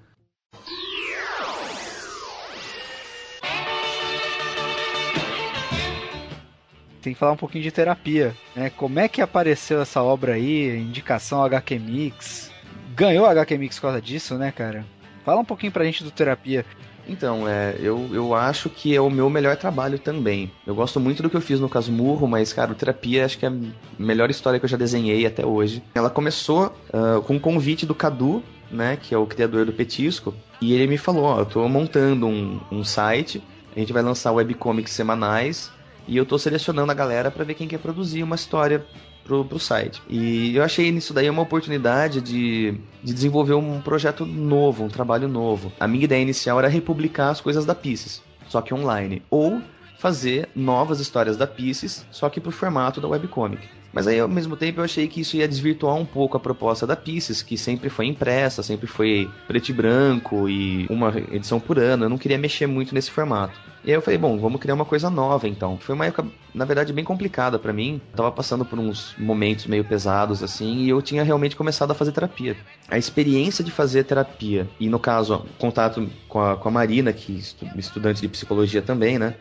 tem 7.07 7.13
que 7.15 7.21
falar 7.21 7.33
um 7.33 7.37
pouquinho 7.37 7.63
de 7.63 7.71
terapia. 7.71 8.35
Né? 8.55 8.69
Como 8.69 8.99
é 8.99 9.07
que 9.07 9.23
apareceu 9.23 9.81
essa 9.81 10.03
obra 10.03 10.33
aí? 10.33 10.77
Indicação 10.77 11.41
HQ 11.45 11.79
Mix. 11.79 12.51
Ganhou 12.97 13.27
a 13.27 13.31
HQ 13.33 13.59
Mix 13.59 13.77
por 13.77 13.83
causa 13.83 14.01
disso, 14.01 14.37
né, 14.37 14.51
cara? 14.51 14.83
Fala 15.23 15.43
um 15.43 15.45
pouquinho 15.45 15.71
pra 15.71 15.85
gente 15.85 16.03
do 16.03 16.11
terapia. 16.11 16.65
Então, 17.07 17.47
é, 17.47 17.77
eu, 17.79 18.09
eu 18.11 18.35
acho 18.35 18.71
que 18.71 18.97
é 18.97 19.01
o 19.01 19.11
meu 19.11 19.29
melhor 19.29 19.55
trabalho 19.57 19.99
também. 19.99 20.51
Eu 20.67 20.75
gosto 20.75 20.99
muito 20.99 21.23
do 21.23 21.29
que 21.29 21.37
eu 21.37 21.41
fiz 21.43 21.61
no 21.61 21.69
Casmurro, 21.69 22.27
mas, 22.27 22.55
cara, 22.55 22.73
o 22.73 22.75
Terapia 22.75 23.27
acho 23.27 23.39
que 23.39 23.45
é 23.45 23.51
a 23.51 23.53
melhor 23.99 24.31
história 24.31 24.59
que 24.59 24.65
eu 24.65 24.69
já 24.69 24.79
desenhei 24.79 25.27
até 25.27 25.45
hoje. 25.45 25.83
Ela 25.95 26.09
começou 26.09 26.75
uh, 26.89 27.21
com 27.21 27.35
um 27.35 27.39
convite 27.39 27.85
do 27.85 27.95
Cadu, 27.95 28.43
né, 28.71 28.97
que 29.01 29.15
é 29.15 29.19
o 29.19 29.27
criador 29.27 29.67
do 29.67 29.73
Petisco, 29.73 30.35
e 30.61 30.73
ele 30.73 30.87
me 30.87 30.97
falou, 30.97 31.25
ó, 31.25 31.41
eu 31.41 31.47
tô 31.47 31.69
montando 31.69 32.27
um, 32.27 32.59
um 32.73 32.83
site, 32.83 33.43
a 33.77 33.79
gente 33.79 33.93
vai 33.93 34.03
lançar 34.03 34.33
webcomics 34.33 34.93
semanais, 34.93 35.71
e 36.09 36.17
eu 36.17 36.25
tô 36.25 36.39
selecionando 36.39 36.91
a 36.91 36.95
galera 36.95 37.31
para 37.31 37.45
ver 37.45 37.55
quem 37.55 37.69
quer 37.69 37.79
produzir 37.79 38.23
uma 38.23 38.37
história 38.37 38.85
pro, 39.27 39.45
pro 39.45 39.59
site. 39.59 40.01
E 40.09 40.57
eu 40.57 40.63
achei 40.63 40.91
nisso 40.91 41.13
daí 41.13 41.29
uma 41.29 41.43
oportunidade 41.43 42.21
de, 42.21 42.79
de 43.03 43.13
desenvolver 43.13 43.55
um 43.55 43.81
projeto 43.81 44.25
novo, 44.25 44.85
um 44.85 44.89
trabalho 44.89 45.29
novo. 45.29 45.73
A 45.79 45.89
minha 45.89 46.05
ideia 46.05 46.23
inicial 46.23 46.59
era 46.59 46.69
republicar 46.69 47.31
as 47.31 47.41
coisas 47.41 47.65
da 47.67 47.75
Pieces, 47.75 48.23
só 48.49 48.63
que 48.63 48.73
online. 48.73 49.23
Ou 49.31 49.61
fazer 49.99 50.49
novas 50.55 51.01
histórias 51.01 51.37
da 51.37 51.47
Pieces, 51.47 52.07
só 52.11 52.29
que 52.29 52.41
pro 52.41 52.53
formato 52.53 53.01
da 53.01 53.09
webcomic. 53.09 53.69
Mas 53.93 54.07
aí, 54.07 54.21
ao 54.21 54.29
mesmo 54.29 54.57
tempo, 54.57 54.81
eu 54.81 54.85
achei 54.85 55.09
que 55.09 55.21
isso 55.21 55.37
ia 55.37 55.49
desvirtuar 55.49 55.95
um 55.95 56.05
pouco 56.05 56.37
a 56.37 56.41
proposta 56.41 56.87
da 56.87 56.95
Pieces, 56.95 57.43
que 57.43 57.57
sempre 57.57 57.89
foi 57.89 58.07
impressa, 58.07 58.63
sempre 58.63 58.87
foi 58.87 59.31
preto 59.47 59.71
e 59.71 59.73
branco 59.73 60.49
e 60.49 60.87
uma 60.91 61.13
edição 61.33 61.59
por 61.59 61.79
ano. 61.79 62.05
Eu 62.05 62.09
não 62.09 62.19
queria 62.19 62.39
mexer 62.39 62.67
muito 62.67 62.95
nesse 62.95 63.11
formato. 63.11 63.59
E 63.87 63.91
aí 63.91 63.97
eu 63.97 64.03
falei, 64.03 64.19
bom, 64.19 64.37
vamos 64.37 64.61
criar 64.61 64.75
uma 64.75 64.85
coisa 64.85 65.09
nova 65.09 65.47
então. 65.47 65.79
Foi 65.79 65.95
uma 65.95 66.07
época, 66.07 66.27
na 66.53 66.65
verdade, 66.65 66.93
bem 66.93 67.05
complicada 67.05 67.57
para 67.57 67.73
mim. 67.73 68.01
Eu 68.11 68.17
tava 68.17 68.33
passando 68.33 68.65
por 68.65 68.79
uns 68.79 69.15
momentos 69.17 69.67
meio 69.67 69.85
pesados 69.85 70.43
assim, 70.43 70.79
e 70.79 70.89
eu 70.89 71.01
tinha 71.01 71.23
realmente 71.23 71.55
começado 71.55 71.93
a 71.93 71.95
fazer 71.95 72.11
terapia. 72.11 72.57
A 72.89 72.99
experiência 72.99 73.63
de 73.65 73.71
fazer 73.71 74.03
terapia, 74.03 74.69
e 74.81 74.89
no 74.89 74.99
caso, 74.99 75.47
contato 75.57 76.11
com 76.29 76.41
a, 76.41 76.57
com 76.57 76.69
a 76.69 76.73
Marina, 76.73 77.13
que 77.13 77.41
estudante 77.77 78.21
de 78.21 78.29
psicologia 78.29 78.83
também, 78.83 79.19
né? 79.21 79.37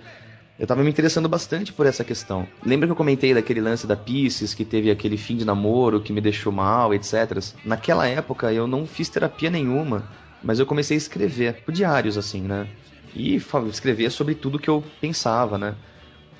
Eu 0.57 0.65
tava 0.65 0.83
me 0.83 0.89
interessando 0.89 1.27
bastante 1.27 1.73
por 1.73 1.85
essa 1.85 2.03
questão. 2.03 2.47
Lembra 2.65 2.87
que 2.87 2.91
eu 2.93 2.95
comentei 2.95 3.33
daquele 3.33 3.59
lance 3.59 3.85
da 3.85 3.95
Pisces, 3.95 4.53
que 4.53 4.63
teve 4.63 4.89
aquele 4.89 5.17
fim 5.17 5.35
de 5.35 5.43
namoro 5.43 5.99
que 5.99 6.13
me 6.13 6.21
deixou 6.21 6.51
mal, 6.51 6.93
etc. 6.93 7.43
Naquela 7.65 8.07
época 8.07 8.53
eu 8.53 8.65
não 8.65 8.87
fiz 8.87 9.09
terapia 9.09 9.49
nenhuma, 9.49 10.07
mas 10.41 10.57
eu 10.57 10.65
comecei 10.65 10.95
a 10.95 10.97
escrever, 10.97 11.61
por 11.65 11.73
diários 11.73 12.17
assim, 12.17 12.41
né? 12.41 12.67
E 13.13 13.35
escrever 13.69 14.09
sobre 14.09 14.33
tudo 14.33 14.59
que 14.59 14.69
eu 14.69 14.81
pensava, 15.01 15.57
né? 15.57 15.75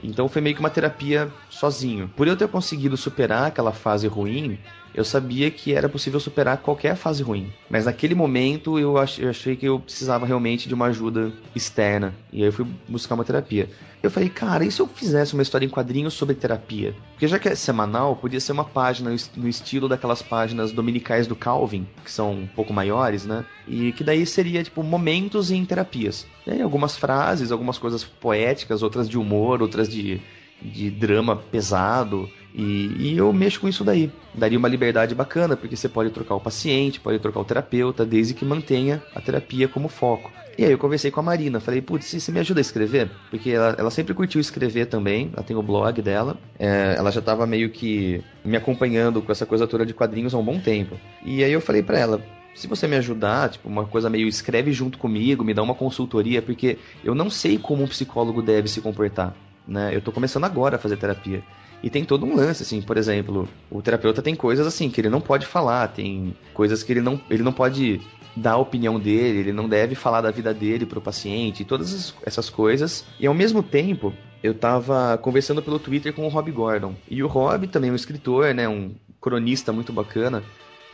Então 0.02 0.30
foi 0.30 0.42
meio 0.42 0.56
que 0.56 0.62
uma 0.62 0.70
terapia 0.70 1.30
sozinho. 1.50 2.10
Por 2.16 2.28
eu 2.28 2.38
ter 2.38 2.48
conseguido 2.48 2.96
superar 2.96 3.48
aquela 3.48 3.74
fase 3.74 4.08
ruim, 4.08 4.58
eu 4.96 5.04
sabia 5.04 5.52
que 5.52 5.74
era 5.74 5.90
possível 5.90 6.20
superar 6.20 6.58
qualquer 6.60 6.96
fase 6.96 7.22
ruim. 7.22 7.52
Mas 7.70 7.86
naquele 7.86 8.16
momento 8.16 8.80
eu 8.80 8.98
achei 8.98 9.56
que 9.56 9.66
eu 9.66 9.80
precisava 9.80 10.26
realmente 10.26 10.70
de 10.70 10.74
uma 10.74 10.86
ajuda 10.86 11.34
externa. 11.54 12.16
E 12.32 12.42
aí 12.42 12.48
eu 12.48 12.54
fui 12.54 12.66
buscar 12.88 13.16
uma 13.16 13.26
terapia. 13.26 13.70
Eu 14.02 14.10
falei, 14.10 14.30
cara, 14.30 14.64
e 14.64 14.72
se 14.72 14.82
eu 14.82 14.88
fizesse 14.88 15.34
uma 15.34 15.44
história 15.44 15.66
em 15.66 15.70
quadrinhos 15.70 16.14
sobre 16.14 16.36
terapia? 16.36 16.96
Porque 17.12 17.28
já 17.28 17.38
que 17.38 17.50
é 17.50 17.56
semanal, 17.56 18.16
podia 18.16 18.40
ser 18.40 18.54
uma 18.54 18.64
página 18.64 19.14
no 19.36 19.50
estilo 19.50 19.90
daquelas 19.90 20.22
páginas 20.22 20.72
dominicais 20.72 21.28
do 21.28 21.36
Calvin, 21.36 21.86
que 22.04 22.12
são 22.12 22.32
um 22.32 22.48
pouco 22.48 22.72
maiores, 22.72 23.26
né? 23.26 23.44
E 23.68 23.92
que 23.94 24.04
daí 24.04 24.26
seria, 24.26 24.64
tipo, 24.64 24.82
momentos 24.82 25.52
em 25.52 25.66
terapias. 25.66 26.26
Aí, 26.48 26.62
algumas 26.62 26.96
frases, 26.96 27.52
algumas 27.52 27.78
coisas 27.78 28.04
poéticas, 28.04 28.84
outras 28.84 29.10
de 29.10 29.18
humor, 29.18 29.62
outras 29.62 29.90
de, 29.90 30.22
de 30.62 30.90
drama 30.92 31.36
pesado. 31.36 32.30
E, 32.58 33.12
e, 33.12 33.18
eu 33.18 33.34
mexo 33.34 33.60
com 33.60 33.68
isso 33.68 33.84
daí. 33.84 34.10
Daria 34.34 34.58
uma 34.58 34.70
liberdade 34.70 35.14
bacana, 35.14 35.58
porque 35.58 35.76
você 35.76 35.90
pode 35.90 36.10
trocar 36.10 36.36
o 36.36 36.40
paciente, 36.40 37.02
pode 37.02 37.20
trocar 37.20 37.42
o 37.42 37.46
terapeuta, 37.46 38.06
desde 38.06 38.34
que 38.34 38.46
mantenha 38.46 39.04
a 39.14 39.20
terapia 39.20 39.68
como 39.68 39.90
foco. 39.90 40.32
E 40.58 40.64
aí 40.64 40.72
eu 40.72 40.78
conversei 40.78 41.12
com 41.12 41.20
a 41.20 41.24
Marina, 41.24 41.60
falei, 41.60 41.82
putz, 41.82 42.06
você 42.06 42.32
me 42.32 42.40
ajuda 42.40 42.62
a 42.62 42.62
escrever? 42.62 43.12
Porque 43.30 43.50
ela, 43.50 43.76
ela 43.78 43.92
sempre 43.92 44.14
curtiu 44.14 44.40
escrever 44.40 44.86
também, 44.86 45.30
ela 45.34 45.44
tem 45.44 45.54
o 45.54 45.62
blog 45.62 46.02
dela, 46.02 46.38
é, 46.58 46.96
ela 46.98 47.12
já 47.12 47.20
estava 47.20 47.46
meio 47.46 47.70
que 47.70 48.24
me 48.44 48.56
acompanhando 48.56 49.22
com 49.22 49.34
essa 49.34 49.46
coisa 49.46 49.68
toda 49.68 49.86
de 49.86 49.94
quadrinhos 49.94 50.34
há 50.34 50.38
um 50.38 50.44
bom 50.44 50.58
tempo. 50.58 50.98
E 51.26 51.44
aí 51.44 51.52
eu 51.52 51.60
falei 51.60 51.84
para 51.84 52.00
ela, 52.00 52.22
se 52.54 52.68
você 52.68 52.88
me 52.88 52.96
ajudar, 52.96 53.50
tipo, 53.50 53.68
uma 53.68 53.86
coisa 53.86 54.10
meio 54.10 54.30
escreve 54.30 54.72
junto 54.72 54.98
comigo, 54.98 55.44
me 55.44 55.54
dá 55.54 55.62
uma 55.62 55.76
consultoria, 55.76 56.42
porque 56.42 56.78
eu 57.04 57.14
não 57.14 57.30
sei 57.30 57.58
como 57.58 57.84
um 57.84 57.88
psicólogo 57.88 58.42
deve 58.42 58.70
se 58.70 58.80
comportar, 58.80 59.36
né? 59.68 59.94
Eu 59.94 60.00
tô 60.00 60.10
começando 60.10 60.46
agora 60.46 60.78
a 60.78 60.80
fazer 60.80 60.96
terapia. 60.96 61.44
E 61.86 61.90
tem 61.92 62.04
todo 62.04 62.26
um 62.26 62.36
lance, 62.36 62.64
assim, 62.64 62.82
por 62.82 62.98
exemplo, 62.98 63.48
o 63.70 63.80
terapeuta 63.80 64.20
tem 64.20 64.34
coisas 64.34 64.66
assim 64.66 64.90
que 64.90 65.00
ele 65.00 65.08
não 65.08 65.22
pode 65.22 65.46
falar, 65.46 65.90
tem 65.90 66.36
coisas 66.52 66.82
que 66.82 66.92
ele 66.92 67.00
não, 67.00 67.22
ele 67.30 67.44
não 67.44 67.54
pode 67.54 68.02
dar 68.36 68.54
a 68.54 68.58
opinião 68.58 69.00
dele, 69.00 69.38
ele 69.38 69.54
não 69.54 69.70
deve 69.70 69.94
falar 69.94 70.22
da 70.22 70.32
vida 70.32 70.52
dele 70.52 70.84
pro 70.88 71.00
paciente, 71.00 71.64
todas 71.64 72.16
essas 72.26 72.50
coisas. 72.50 73.06
E 73.20 73.28
ao 73.28 73.36
mesmo 73.36 73.62
tempo, 73.62 74.12
eu 74.42 74.56
tava 74.56 75.16
conversando 75.20 75.62
pelo 75.62 75.78
Twitter 75.78 76.12
com 76.12 76.26
o 76.26 76.28
Rob 76.28 76.52
Gordon. 76.52 76.96
E 77.08 77.22
o 77.22 77.28
Rob 77.28 77.68
também 77.68 77.92
é 77.92 77.94
um 77.94 77.96
escritor, 77.96 78.52
né, 78.56 78.68
um 78.68 78.96
cronista 79.22 79.72
muito 79.72 79.94
bacana. 79.94 80.42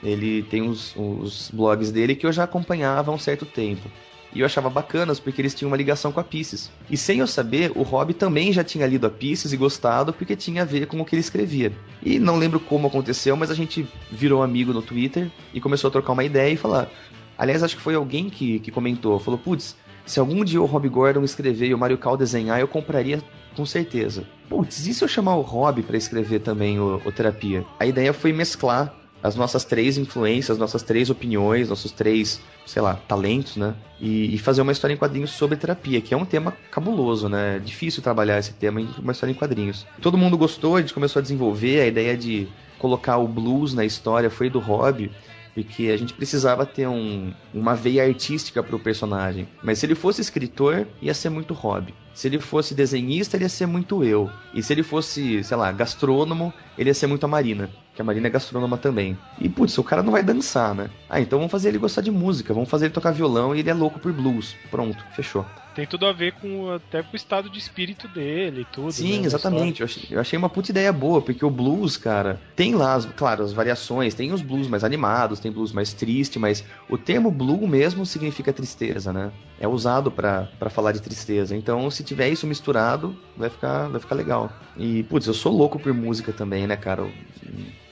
Ele 0.04 0.44
tem 0.44 0.62
os, 0.62 0.94
os 0.98 1.50
blogs 1.54 1.90
dele 1.90 2.16
que 2.16 2.26
eu 2.26 2.34
já 2.34 2.44
acompanhava 2.44 3.12
há 3.12 3.16
um 3.16 3.18
certo 3.18 3.46
tempo. 3.46 3.90
E 4.34 4.40
eu 4.40 4.46
achava 4.46 4.70
bacanas 4.70 5.20
porque 5.20 5.42
eles 5.42 5.54
tinham 5.54 5.70
uma 5.70 5.78
ligação 5.78 6.12
com 6.12 6.20
a 6.20 6.24
Pisces. 6.24 6.72
E 6.90 6.96
sem 6.96 7.20
eu 7.20 7.28
saber, 7.28 7.72
o 7.76 7.84
Rob 7.84 8.14
também 8.14 8.54
já 8.54 8.64
tinha 8.64 8.88
lido 8.88 9.06
a 9.06 9.10
Pisces 9.10 9.52
e 9.52 9.58
gostado 9.58 10.14
porque 10.14 10.36
tinha 10.36 10.62
a 10.62 10.66
ver 10.66 10.88
com 10.88 11.00
o 11.02 11.06
que 11.06 11.16
ele 11.16 11.22
escrevia. 11.22 11.72
E 12.02 12.18
não 12.18 12.38
lembro 12.38 12.60
como 12.60 12.88
aconteceu, 12.88 13.36
mas 13.36 13.52
a 13.52 13.56
gente 13.56 13.88
virou 14.12 14.42
amigo 14.42 14.72
no 14.74 14.82
Twitter 14.82 15.30
e 15.54 15.60
começou 15.60 15.90
a 15.90 15.92
trocar 15.92 16.14
uma 16.14 16.24
ideia 16.24 16.54
e 16.54 16.58
falar: 16.58 16.90
Aliás, 17.38 17.64
acho 17.64 17.76
que 17.76 17.82
foi 17.82 17.96
alguém 17.96 18.30
que, 18.30 18.60
que 18.60 18.72
comentou, 18.72 19.20
falou, 19.20 19.40
putz, 19.40 19.76
se 20.06 20.20
algum 20.20 20.44
dia 20.44 20.62
o 20.62 20.66
Rob 20.66 20.88
Gordon 20.88 21.24
escrever 21.24 21.68
e 21.68 21.74
o 21.74 21.78
Mario 21.78 21.98
Cal 21.98 22.16
desenhar, 22.16 22.60
eu 22.60 22.68
compraria 22.68 23.22
com 23.56 23.66
certeza. 23.66 24.26
Putz, 24.48 24.86
e 24.86 24.94
se 24.94 25.04
eu 25.04 25.08
chamar 25.08 25.36
o 25.36 25.42
Rob 25.42 25.82
para 25.84 25.98
escrever 25.98 26.40
também 26.40 26.80
o, 26.80 27.02
o 27.04 27.12
Terapia? 27.12 27.66
A 27.80 27.86
ideia 27.86 28.14
foi 28.14 28.32
mesclar 28.32 28.94
as 29.24 29.36
nossas 29.36 29.64
três 29.64 29.98
influências, 29.98 30.58
nossas 30.58 30.84
três 30.84 31.10
opiniões, 31.10 31.70
nossos 31.70 31.92
três, 31.92 32.42
sei 32.66 32.82
lá, 32.82 32.96
talentos, 33.08 33.58
né? 33.58 33.76
E, 34.00 34.34
e, 34.34 34.38
fazer 34.38 34.62
uma 34.62 34.72
história 34.72 34.94
em 34.94 34.98
quadrinhos 34.98 35.32
sobre 35.32 35.58
terapia, 35.58 36.02
que 36.02 36.14
é 36.14 36.18
um 36.18 36.26
tema 36.26 36.54
cabuloso, 36.72 37.30
né? 37.30 37.58
É 37.58 37.60
difícil 37.60 38.02
trabalhar 38.02 38.40
esse 38.40 38.54
tema 38.54 38.82
em 38.82 38.90
uma 38.98 39.12
história 39.12 39.32
em 39.32 39.36
quadrinhos. 39.36 39.86
Todo 40.02 40.18
mundo 40.18 40.38
gostou, 40.38 40.76
a 40.76 40.82
gente 40.82 40.94
começou 40.94 41.20
a 41.20 41.24
desenvolver 41.24 41.82
a 41.82 41.88
ideia 41.88 42.18
de 42.18 42.48
colocar 42.80 43.18
o 43.18 43.28
blues 43.28 43.74
na 43.74 43.86
história 43.86 44.30
foi 44.30 44.50
do 44.50 44.60
Rob 44.60 45.12
porque 45.54 45.88
a 45.88 45.98
gente 45.98 46.14
precisava 46.14 46.66
ter 46.66 46.88
um, 46.88 47.34
uma 47.54 47.76
veia 47.76 48.04
artística 48.04 48.64
para 48.64 48.76
o 48.76 48.80
personagem. 48.80 49.48
Mas 49.62 49.80
se 49.80 49.86
ele 49.86 49.96
fosse 49.96 50.22
escritor, 50.22 50.88
ia 51.02 51.14
ser 51.14 51.30
muito 51.30 51.54
hobby. 51.54 51.94
Se 52.14 52.28
ele 52.28 52.40
fosse 52.40 52.76
desenhista, 52.76 53.38
ele 53.38 53.46
ia 53.46 53.50
ser 53.50 53.66
muito 53.66 54.04
eu. 54.04 54.30
E 54.54 54.62
se 54.62 54.74
ele 54.74 54.84
fosse, 54.84 55.44
sei 55.44 55.58
lá, 55.58 55.72
gastrônomo, 55.72 56.54
ele 56.78 56.90
ia 56.90 56.94
ser 56.94 57.08
muito 57.08 57.24
a 57.24 57.28
Marina. 57.28 57.70
Que 57.94 58.02
a 58.02 58.06
Marina 58.06 58.28
é 58.28 58.30
gastrônoma 58.30 58.78
também. 58.78 59.18
E, 59.40 59.50
putz, 59.50 59.78
o 59.78 59.84
cara 59.84 60.04
não 60.04 60.12
vai 60.12 60.24
dançar, 60.24 60.74
né? 60.76 60.90
Ah, 61.10 61.20
então 61.20 61.40
vamos 61.40 61.52
fazer 61.52 61.70
ele 61.70 61.78
gostar 61.78 62.02
de 62.02 62.12
música, 62.12 62.54
vamos 62.54 62.70
fazer 62.70 62.86
ele 62.86 62.94
tocar 62.94 63.12
violão 63.12 63.56
e 63.56 63.60
ele 63.60 63.70
é 63.70 63.74
louco 63.74 64.00
por 64.00 64.12
blues. 64.14 64.56
Pronto, 64.70 65.04
fechou 65.16 65.46
tem 65.74 65.86
tudo 65.86 66.06
a 66.06 66.12
ver 66.12 66.34
com 66.34 66.72
até 66.72 67.02
com 67.02 67.14
o 67.14 67.16
estado 67.16 67.50
de 67.50 67.58
espírito 67.58 68.08
dele 68.08 68.62
e 68.62 68.66
tudo. 68.66 68.92
Sim, 68.92 69.22
né, 69.22 69.26
exatamente. 69.26 69.82
Eu 69.82 69.86
achei, 69.86 70.04
eu 70.12 70.20
achei, 70.20 70.38
uma 70.38 70.50
puta 70.50 70.72
ideia 70.72 70.92
boa, 70.92 71.22
porque 71.22 71.46
o 71.46 71.50
blues, 71.50 71.98
cara, 71.98 72.40
tem 72.56 72.76
lá, 72.76 72.94
as, 72.94 73.06
claro, 73.06 73.44
as 73.44 73.54
variações, 73.54 74.14
tem 74.14 74.32
os 74.32 74.42
blues 74.42 74.68
mais 74.68 74.84
animados, 74.84 75.40
tem 75.40 75.52
blues 75.52 75.72
mais 75.72 75.94
triste, 75.94 76.38
mas 76.38 76.64
o 76.90 76.98
termo 76.98 77.32
blue 77.32 77.68
mesmo 77.68 78.06
significa 78.06 78.52
tristeza, 78.52 79.14
né? 79.14 79.32
É 79.60 79.68
usado 79.68 80.12
para 80.12 80.48
falar 80.70 80.92
de 80.92 81.02
tristeza. 81.02 81.56
Então, 81.56 81.90
se 81.90 82.01
tiver 82.04 82.30
isso 82.30 82.48
misturado, 82.48 83.16
vai 83.38 83.50
ficar, 83.50 83.88
vai 83.88 84.00
ficar 84.00 84.16
legal. 84.16 84.52
E, 84.78 85.04
putz, 85.04 85.28
eu 85.28 85.34
sou 85.34 85.52
louco 85.52 85.80
por 85.80 85.94
música 85.94 86.32
também, 86.32 86.68
né, 86.68 86.76
cara? 86.76 87.02
Eu, 87.02 87.12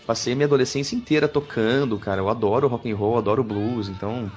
passei 0.09 0.33
minha 0.33 0.47
adolescência 0.47 0.95
inteira 0.95 1.27
tocando, 1.27 1.99
cara. 1.99 2.19
Eu 2.19 2.29
adoro 2.29 2.67
rock 2.67 2.91
and 2.91 2.95
roll, 2.95 3.19
adoro 3.19 3.43
blues, 3.43 3.89
então, 3.89 4.31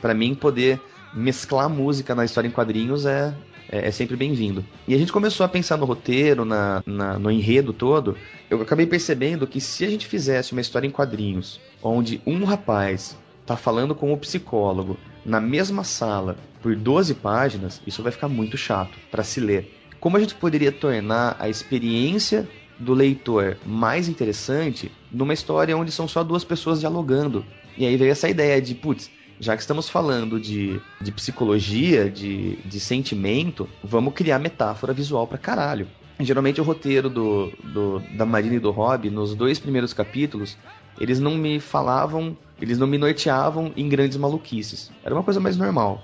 para 0.00 0.14
mim 0.14 0.34
poder 0.34 0.80
mesclar 1.12 1.68
música 1.68 2.14
na 2.14 2.24
história 2.24 2.48
em 2.48 2.50
quadrinhos 2.50 3.04
é, 3.04 3.34
é, 3.70 3.88
é 3.88 3.90
sempre 3.90 4.16
bem-vindo. 4.16 4.64
E 4.88 4.94
a 4.94 4.98
gente 4.98 5.12
começou 5.12 5.44
a 5.44 5.48
pensar 5.48 5.76
no 5.76 5.84
roteiro, 5.84 6.46
na, 6.46 6.82
na, 6.86 7.18
no 7.18 7.30
enredo 7.30 7.72
todo. 7.72 8.16
Eu 8.48 8.62
acabei 8.62 8.86
percebendo 8.86 9.46
que 9.46 9.60
se 9.60 9.84
a 9.84 9.90
gente 9.90 10.06
fizesse 10.06 10.52
uma 10.52 10.60
história 10.62 10.86
em 10.86 10.90
quadrinhos, 10.90 11.60
onde 11.82 12.22
um 12.26 12.44
rapaz 12.44 13.18
tá 13.50 13.56
falando 13.56 13.96
com 13.96 14.12
o 14.12 14.16
psicólogo 14.16 14.96
na 15.26 15.40
mesma 15.40 15.82
sala 15.82 16.36
por 16.62 16.76
12 16.76 17.14
páginas, 17.14 17.82
isso 17.84 18.00
vai 18.00 18.12
ficar 18.12 18.28
muito 18.28 18.56
chato 18.56 18.96
para 19.10 19.24
se 19.24 19.40
ler. 19.40 19.76
Como 19.98 20.16
a 20.16 20.20
gente 20.20 20.36
poderia 20.36 20.70
tornar 20.70 21.36
a 21.36 21.48
experiência 21.48 22.48
do 22.78 22.94
leitor 22.94 23.58
mais 23.66 24.08
interessante 24.08 24.92
numa 25.10 25.34
história 25.34 25.76
onde 25.76 25.90
são 25.90 26.06
só 26.06 26.22
duas 26.22 26.44
pessoas 26.44 26.78
dialogando? 26.78 27.44
E 27.76 27.84
aí 27.84 27.96
veio 27.96 28.12
essa 28.12 28.28
ideia 28.28 28.62
de, 28.62 28.72
putz, 28.72 29.10
já 29.40 29.56
que 29.56 29.62
estamos 29.62 29.88
falando 29.88 30.38
de, 30.38 30.80
de 31.00 31.10
psicologia, 31.10 32.08
de, 32.08 32.54
de 32.54 32.78
sentimento, 32.78 33.68
vamos 33.82 34.14
criar 34.14 34.38
metáfora 34.38 34.92
visual 34.92 35.26
pra 35.26 35.38
caralho. 35.38 35.88
Geralmente 36.20 36.60
o 36.60 36.64
roteiro 36.64 37.10
do, 37.10 37.50
do, 37.64 37.98
da 38.16 38.24
Marina 38.24 38.54
e 38.54 38.60
do 38.60 38.70
Rob, 38.70 39.10
nos 39.10 39.34
dois 39.34 39.58
primeiros 39.58 39.92
capítulos, 39.92 40.56
eles 41.00 41.18
não 41.18 41.34
me 41.34 41.58
falavam, 41.58 42.36
eles 42.60 42.78
não 42.78 42.86
me 42.86 42.98
norteavam 42.98 43.72
em 43.76 43.88
grandes 43.88 44.16
maluquices. 44.16 44.90
Era 45.04 45.14
uma 45.14 45.22
coisa 45.22 45.40
mais 45.40 45.56
normal. 45.56 46.02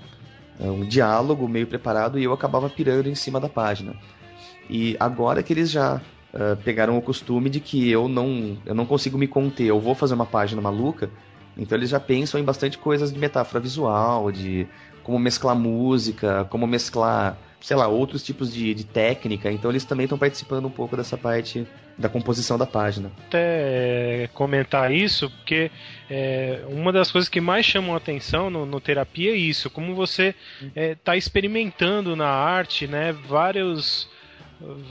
É 0.59 0.69
um 0.69 0.85
diálogo 0.85 1.47
meio 1.47 1.67
preparado 1.67 2.17
e 2.17 2.23
eu 2.23 2.33
acabava 2.33 2.69
pirando 2.69 3.07
em 3.07 3.15
cima 3.15 3.39
da 3.39 3.47
página. 3.47 3.95
E 4.69 4.97
agora 4.99 5.43
que 5.43 5.53
eles 5.53 5.69
já 5.69 6.01
uh, 6.33 6.57
pegaram 6.63 6.97
o 6.97 7.01
costume 7.01 7.49
de 7.49 7.59
que 7.59 7.89
eu 7.89 8.07
não, 8.07 8.57
eu 8.65 8.73
não 8.73 8.85
consigo 8.85 9.17
me 9.17 9.27
conter, 9.27 9.67
eu 9.67 9.79
vou 9.79 9.93
fazer 9.93 10.15
uma 10.15 10.25
página 10.25 10.61
maluca, 10.61 11.09
então 11.55 11.77
eles 11.77 11.89
já 11.89 11.99
pensam 11.99 12.39
em 12.39 12.43
bastante 12.43 12.77
coisas 12.77 13.13
de 13.13 13.19
metáfora 13.19 13.59
visual, 13.59 14.31
de 14.31 14.67
como 15.03 15.17
mesclar 15.17 15.55
música, 15.55 16.45
como 16.49 16.67
mesclar 16.67 17.37
sei 17.59 17.75
lá, 17.75 17.87
outros 17.87 18.23
tipos 18.23 18.53
de, 18.53 18.73
de 18.73 18.85
técnica. 18.85 19.51
Então 19.51 19.71
eles 19.71 19.83
também 19.83 20.05
estão 20.05 20.17
participando 20.17 20.65
um 20.65 20.71
pouco 20.71 20.95
dessa 20.95 21.17
parte 21.17 21.67
da 21.97 22.07
composição 22.07 22.57
da 22.57 22.65
página. 22.65 23.11
Até 23.27 24.29
comentar 24.33 24.91
isso, 24.91 25.29
porque 25.29 25.71
é, 26.09 26.61
uma 26.67 26.91
das 26.91 27.11
coisas 27.11 27.27
que 27.27 27.41
mais 27.41 27.65
chamam 27.65 27.95
atenção 27.95 28.49
no, 28.49 28.65
no 28.65 28.79
terapia 28.79 29.31
é 29.31 29.35
isso, 29.35 29.69
como 29.69 29.95
você 29.95 30.35
está 30.75 31.15
é, 31.15 31.17
experimentando 31.17 32.15
na 32.15 32.27
arte, 32.27 32.87
né, 32.87 33.11
vários 33.27 34.07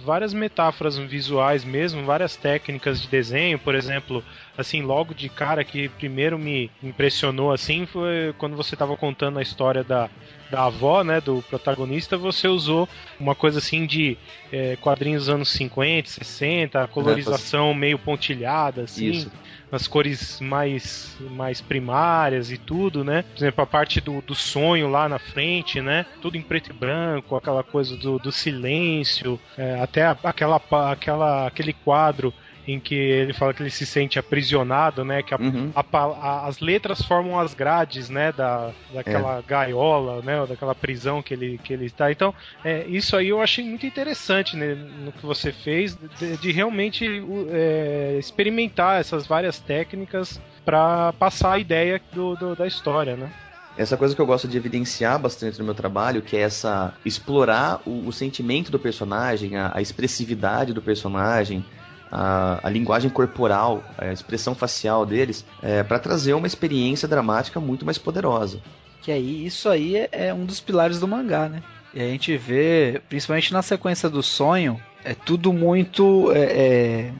várias 0.04 0.32
metáforas 0.32 0.96
visuais 0.96 1.64
mesmo, 1.64 2.04
várias 2.04 2.36
técnicas 2.36 3.00
de 3.02 3.08
desenho, 3.08 3.58
por 3.58 3.74
exemplo, 3.74 4.22
assim, 4.56 4.82
logo 4.82 5.14
de 5.14 5.28
cara 5.28 5.64
que 5.64 5.88
primeiro 5.88 6.38
me 6.38 6.70
impressionou 6.82 7.52
assim 7.52 7.86
foi 7.86 8.34
quando 8.38 8.56
você 8.56 8.74
estava 8.74 8.96
contando 8.96 9.38
a 9.38 9.42
história 9.42 9.84
da, 9.84 10.08
da 10.50 10.64
avó, 10.64 11.02
né, 11.02 11.20
do 11.20 11.42
protagonista, 11.42 12.16
você 12.16 12.48
usou 12.48 12.88
uma 13.18 13.34
coisa 13.34 13.58
assim 13.58 13.86
de 13.86 14.16
é, 14.52 14.76
quadrinhos 14.76 15.24
dos 15.24 15.34
anos 15.34 15.48
50, 15.50 16.08
60, 16.08 16.86
colorização 16.88 17.74
meio 17.74 17.98
pontilhada, 17.98 18.82
assim. 18.82 19.10
Isso 19.10 19.30
as 19.70 19.86
cores 19.86 20.40
mais, 20.40 21.16
mais 21.30 21.60
primárias 21.60 22.50
e 22.50 22.58
tudo, 22.58 23.04
né? 23.04 23.22
Por 23.22 23.38
exemplo, 23.38 23.62
a 23.62 23.66
parte 23.66 24.00
do, 24.00 24.20
do 24.22 24.34
sonho 24.34 24.88
lá 24.88 25.08
na 25.08 25.18
frente, 25.18 25.80
né? 25.80 26.06
Tudo 26.22 26.36
em 26.36 26.42
preto 26.42 26.70
e 26.70 26.72
branco, 26.72 27.36
aquela 27.36 27.62
coisa 27.62 27.96
do, 27.96 28.18
do 28.18 28.30
silêncio, 28.30 29.38
é, 29.58 29.80
até 29.80 30.06
aquela, 30.22 30.60
aquela, 30.90 31.46
aquele 31.46 31.72
quadro 31.72 32.32
em 32.66 32.80
que 32.80 32.94
ele 32.94 33.32
fala 33.32 33.54
que 33.54 33.62
ele 33.62 33.70
se 33.70 33.86
sente 33.86 34.18
aprisionado, 34.18 35.04
né? 35.04 35.22
Que 35.22 35.34
a, 35.34 35.38
uhum. 35.38 35.70
a, 35.74 35.82
a, 35.82 36.46
as 36.46 36.58
letras 36.58 37.00
formam 37.02 37.38
as 37.38 37.54
grades, 37.54 38.10
né? 38.10 38.32
Da, 38.32 38.72
daquela 38.92 39.38
é. 39.38 39.42
gaiola, 39.42 40.20
né? 40.22 40.44
Daquela 40.46 40.74
prisão 40.74 41.22
que 41.22 41.32
ele, 41.32 41.58
que 41.62 41.72
ele 41.72 41.86
está. 41.86 42.10
Então, 42.10 42.34
é, 42.64 42.84
isso 42.88 43.16
aí 43.16 43.28
eu 43.28 43.40
achei 43.40 43.64
muito 43.64 43.86
interessante 43.86 44.56
né, 44.56 44.74
no 44.74 45.12
que 45.12 45.24
você 45.24 45.52
fez, 45.52 45.96
de, 46.18 46.36
de 46.36 46.52
realmente 46.52 47.06
é, 47.50 48.16
experimentar 48.18 49.00
essas 49.00 49.26
várias 49.26 49.60
técnicas 49.60 50.40
para 50.64 51.12
passar 51.12 51.52
a 51.52 51.58
ideia 51.58 52.00
do, 52.12 52.34
do, 52.34 52.56
da 52.56 52.66
história, 52.66 53.16
né? 53.16 53.30
Essa 53.76 53.96
coisa 53.96 54.14
que 54.14 54.20
eu 54.20 54.26
gosto 54.26 54.48
de 54.48 54.56
evidenciar 54.56 55.18
bastante 55.18 55.58
no 55.58 55.64
meu 55.64 55.74
trabalho, 55.74 56.22
que 56.22 56.34
é 56.36 56.40
essa 56.40 56.94
explorar 57.04 57.82
o, 57.86 58.08
o 58.08 58.12
sentimento 58.12 58.72
do 58.72 58.78
personagem, 58.78 59.56
a, 59.56 59.72
a 59.74 59.82
expressividade 59.82 60.72
do 60.72 60.80
personagem, 60.80 61.64
a, 62.10 62.60
a 62.62 62.70
linguagem 62.70 63.10
corporal, 63.10 63.84
a 63.98 64.12
expressão 64.12 64.54
facial 64.54 65.04
deles, 65.04 65.44
é, 65.62 65.82
para 65.82 65.98
trazer 65.98 66.34
uma 66.34 66.46
experiência 66.46 67.08
dramática 67.08 67.60
muito 67.60 67.84
mais 67.84 67.98
poderosa. 67.98 68.60
Que 69.02 69.12
aí, 69.12 69.46
isso 69.46 69.68
aí 69.68 69.96
é, 69.96 70.08
é 70.12 70.34
um 70.34 70.44
dos 70.44 70.60
pilares 70.60 70.98
do 70.98 71.08
mangá, 71.08 71.48
né? 71.48 71.62
E 71.94 72.00
a 72.00 72.06
gente 72.06 72.36
vê, 72.36 73.00
principalmente 73.08 73.52
na 73.52 73.62
sequência 73.62 74.10
do 74.10 74.22
sonho, 74.22 74.80
é 75.04 75.14
tudo 75.14 75.52
muito 75.52 76.30
é, 76.32 76.40
é, 76.40 77.12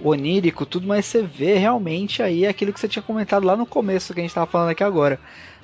onírico, 0.00 0.64
tudo, 0.64 0.86
mas 0.86 1.06
você 1.06 1.22
vê 1.22 1.54
realmente 1.54 2.22
aí 2.22 2.46
aquilo 2.46 2.72
que 2.72 2.78
você 2.78 2.88
tinha 2.88 3.02
comentado 3.02 3.44
lá 3.44 3.56
no 3.56 3.66
começo, 3.66 4.14
que 4.14 4.20
a 4.20 4.22
gente 4.22 4.30
estava 4.30 4.46
falando 4.46 4.70
aqui 4.70 4.84
agora, 4.84 5.18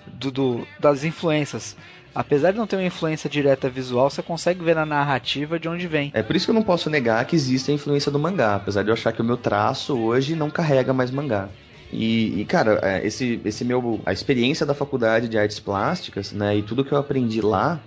do, 0.06 0.30
do, 0.30 0.66
das 0.80 1.04
influências 1.04 1.76
apesar 2.16 2.52
de 2.52 2.59
não 2.59 2.66
ter 2.66 2.76
uma 2.76 2.84
influência 2.84 3.28
direta 3.28 3.68
visual, 3.68 4.09
você 4.09 4.22
consegue 4.22 4.64
ver 4.64 4.74
na 4.74 4.86
narrativa 4.86 5.60
de 5.60 5.68
onde 5.68 5.86
vem. 5.86 6.10
É 6.14 6.22
por 6.22 6.34
isso 6.34 6.47
que 6.47 6.51
eu 6.51 6.55
não 6.55 6.62
posso 6.62 6.88
negar 6.88 7.24
que 7.26 7.36
existe 7.36 7.70
a 7.70 7.74
influência 7.74 8.10
do 8.10 8.18
mangá, 8.18 8.56
apesar 8.56 8.82
de 8.82 8.88
eu 8.88 8.94
achar 8.94 9.12
que 9.12 9.20
o 9.20 9.24
meu 9.24 9.36
traço 9.36 9.97
hoje 9.97 10.34
não 10.34 10.51
carrega 10.51 10.94
mais 10.94 11.10
mangá. 11.10 11.51
E, 11.93 12.40
e, 12.40 12.44
cara, 12.44 12.80
é, 12.82 13.06
esse, 13.06 13.40
esse 13.44 13.64
meu. 13.64 14.01
A 14.05 14.12
experiência 14.12 14.66
da 14.66 14.74
faculdade 14.74 15.28
de 15.28 15.38
artes 15.38 15.60
plásticas, 15.60 16.32
né? 16.32 16.56
E 16.56 16.62
tudo 16.62 16.84
que 16.84 16.93
eu 16.93 16.98
aprendi 16.98 17.40
lá, 17.40 17.80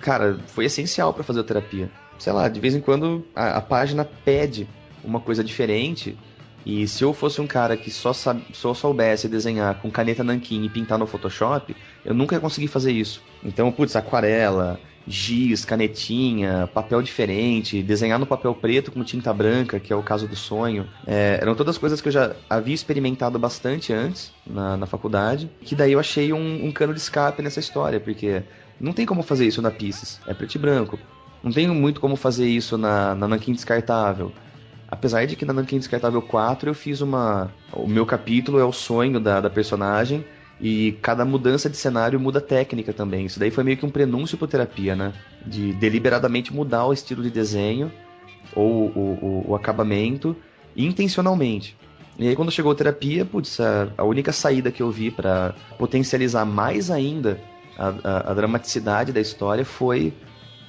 cara, 0.00 0.38
foi 0.46 0.66
essencial 0.66 1.12
para 1.12 1.24
fazer 1.24 1.40
a 1.40 1.44
terapia. 1.44 1.90
Sei 2.18 2.32
lá, 2.32 2.48
de 2.48 2.60
vez 2.60 2.74
em 2.74 2.80
quando 2.80 3.26
a, 3.34 3.58
a, 3.58 3.60
página 3.60 4.04
pede 4.04 4.66
uma 5.04 5.20
coisa 5.20 5.42
diferente. 5.42 6.16
E 6.64 6.86
se 6.86 7.02
eu 7.02 7.12
fosse 7.12 7.40
um 7.40 7.46
cara 7.46 7.76
que 7.76 7.90
só, 7.90 8.12
só 8.12 8.72
soubesse 8.72 9.28
desenhar 9.28 9.74
com 9.82 9.90
caneta 9.90 10.22
nanquim 10.22 10.64
e 10.64 10.68
pintar 10.68 10.96
no 10.96 11.08
Photoshop, 11.08 11.74
eu 12.04 12.14
nunca 12.14 12.34
ia 12.34 12.40
conseguir 12.40 12.68
fazer 12.68 12.92
isso. 12.92 13.22
Então, 13.44 13.70
putz, 13.70 13.96
aquarela, 13.96 14.78
giz, 15.06 15.64
canetinha, 15.64 16.68
papel 16.72 17.02
diferente, 17.02 17.82
desenhar 17.82 18.18
no 18.18 18.26
papel 18.26 18.54
preto 18.54 18.92
com 18.92 19.02
tinta 19.02 19.32
branca, 19.32 19.80
que 19.80 19.92
é 19.92 19.96
o 19.96 20.02
caso 20.02 20.28
do 20.28 20.36
sonho. 20.36 20.86
É, 21.06 21.38
eram 21.40 21.54
todas 21.54 21.78
coisas 21.78 22.00
que 22.00 22.08
eu 22.08 22.12
já 22.12 22.34
havia 22.48 22.74
experimentado 22.74 23.38
bastante 23.38 23.92
antes 23.92 24.32
na, 24.46 24.76
na 24.76 24.86
faculdade, 24.86 25.50
que 25.60 25.74
daí 25.74 25.92
eu 25.92 26.00
achei 26.00 26.32
um, 26.32 26.66
um, 26.66 26.72
cano 26.72 26.94
de 26.94 27.00
escape 27.00 27.42
nessa 27.42 27.60
história, 27.60 28.00
porque 28.00 28.42
não 28.80 28.92
tem 28.92 29.06
como 29.06 29.22
fazer 29.22 29.46
isso 29.46 29.62
na 29.62 29.70
Pisces, 29.70 30.20
é 30.26 30.34
preto 30.34 30.54
e 30.54 30.58
branco. 30.58 30.98
Não 31.42 31.50
tem 31.50 31.66
muito 31.68 32.00
como 32.00 32.14
fazer 32.14 32.46
isso 32.46 32.78
na, 32.78 33.14
na 33.14 33.26
Nankin 33.26 33.52
Descartável. 33.52 34.32
Apesar 34.88 35.26
de 35.26 35.34
que 35.34 35.44
na 35.44 35.52
Nankin 35.52 35.78
Descartável 35.78 36.22
4 36.22 36.70
eu 36.70 36.74
fiz 36.74 37.00
uma. 37.00 37.50
O 37.72 37.88
meu 37.88 38.06
capítulo 38.06 38.60
é 38.60 38.64
o 38.64 38.72
sonho 38.72 39.18
da, 39.18 39.40
da 39.40 39.50
personagem. 39.50 40.24
E 40.62 40.92
cada 41.02 41.24
mudança 41.24 41.68
de 41.68 41.76
cenário 41.76 42.20
muda 42.20 42.40
técnica 42.40 42.92
também. 42.92 43.26
Isso 43.26 43.40
daí 43.40 43.50
foi 43.50 43.64
meio 43.64 43.76
que 43.76 43.84
um 43.84 43.90
prenúncio 43.90 44.38
para 44.38 44.46
terapia, 44.46 44.94
né? 44.94 45.12
De 45.44 45.72
deliberadamente 45.72 46.54
mudar 46.54 46.86
o 46.86 46.92
estilo 46.92 47.20
de 47.20 47.30
desenho 47.30 47.90
ou 48.54 48.86
o, 48.94 49.18
o, 49.20 49.50
o 49.50 49.54
acabamento 49.56 50.36
intencionalmente. 50.76 51.76
E 52.16 52.28
aí 52.28 52.36
quando 52.36 52.52
chegou 52.52 52.70
a 52.70 52.74
terapia, 52.76 53.24
putz, 53.24 53.58
a, 53.58 53.88
a 53.98 54.04
única 54.04 54.32
saída 54.32 54.70
que 54.70 54.82
eu 54.82 54.90
vi 54.90 55.10
para 55.10 55.54
potencializar 55.78 56.44
mais 56.44 56.90
ainda 56.90 57.40
a, 57.76 57.88
a, 57.88 58.30
a, 58.30 58.34
dramaticidade 58.34 59.12
da 59.12 59.20
história 59.20 59.64
foi 59.64 60.12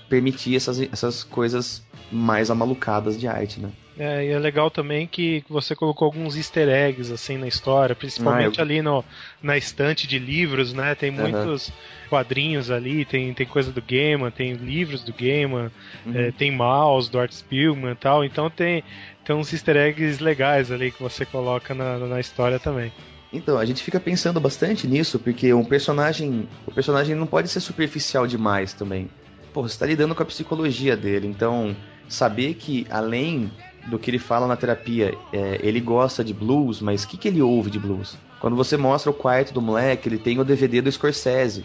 permitir 0.09 0.55
essas, 0.55 0.79
essas 0.79 1.23
coisas 1.23 1.83
mais 2.11 2.49
amalucadas 2.49 3.19
de 3.19 3.27
arte, 3.27 3.59
né? 3.59 3.69
É, 3.97 4.25
e 4.25 4.29
é 4.29 4.39
legal 4.39 4.71
também 4.71 5.05
que 5.05 5.43
você 5.47 5.75
colocou 5.75 6.05
alguns 6.05 6.35
easter 6.35 6.67
eggs 6.67 7.11
assim 7.11 7.37
na 7.37 7.47
história, 7.47 7.95
principalmente 7.95 8.59
ah, 8.59 8.61
eu... 8.61 8.65
ali 8.65 8.81
no, 8.81 9.05
na 9.41 9.55
estante 9.55 10.07
de 10.07 10.17
livros, 10.17 10.73
né? 10.73 10.95
Tem 10.95 11.11
muitos 11.11 11.67
uhum. 11.67 11.73
quadrinhos 12.09 12.71
ali, 12.71 13.05
tem, 13.05 13.33
tem 13.33 13.45
coisa 13.45 13.71
do 13.71 13.81
Gaiman, 13.81 14.31
tem 14.31 14.53
livros 14.53 15.03
do 15.03 15.13
Gaiman, 15.13 15.71
uhum. 16.05 16.13
é, 16.15 16.31
tem 16.31 16.51
mouse 16.51 17.09
do 17.09 17.19
Art 17.19 17.31
Spiegelman 17.31 17.91
e 17.91 17.95
tal, 17.95 18.25
então 18.25 18.49
tem, 18.49 18.83
tem 19.23 19.35
uns 19.35 19.53
easter 19.53 19.77
eggs 19.77 20.23
legais 20.23 20.71
ali 20.71 20.91
que 20.91 21.01
você 21.01 21.23
coloca 21.23 21.75
na, 21.75 21.99
na 21.99 22.19
história 22.19 22.57
também. 22.59 22.91
Então, 23.31 23.57
a 23.57 23.65
gente 23.65 23.83
fica 23.83 23.99
pensando 23.99 24.39
bastante 24.39 24.87
nisso, 24.87 25.17
porque 25.17 25.51
um 25.55 25.65
personagem. 25.65 26.47
O 26.67 26.71
personagem 26.71 27.15
não 27.15 27.25
pode 27.25 27.47
ser 27.49 27.59
superficial 27.61 28.27
demais 28.27 28.73
também. 28.73 29.09
Pô, 29.51 29.63
você 29.63 29.77
tá 29.77 29.87
lidando 29.87 30.13
com 30.13 30.21
a 30.21 30.25
psicologia 30.25 30.95
dele, 30.95 31.27
então 31.27 31.75
saber 32.07 32.53
que 32.53 32.85
além 32.91 33.51
do 33.87 33.99
que 33.99 34.09
ele 34.09 34.19
fala 34.19 34.47
na 34.47 34.55
terapia. 34.55 35.17
É, 35.31 35.59
ele 35.61 35.79
gosta 35.79 36.23
de 36.23 36.33
blues, 36.33 36.81
mas 36.81 37.03
o 37.03 37.07
que, 37.07 37.17
que 37.17 37.27
ele 37.27 37.41
ouve 37.41 37.69
de 37.69 37.79
blues? 37.79 38.17
Quando 38.39 38.55
você 38.55 38.75
mostra 38.77 39.11
o 39.11 39.13
quarto 39.13 39.53
do 39.53 39.61
moleque, 39.61 40.09
ele 40.09 40.17
tem 40.17 40.39
o 40.39 40.43
DVD 40.43 40.81
do 40.81 40.91
Scorsese, 40.91 41.63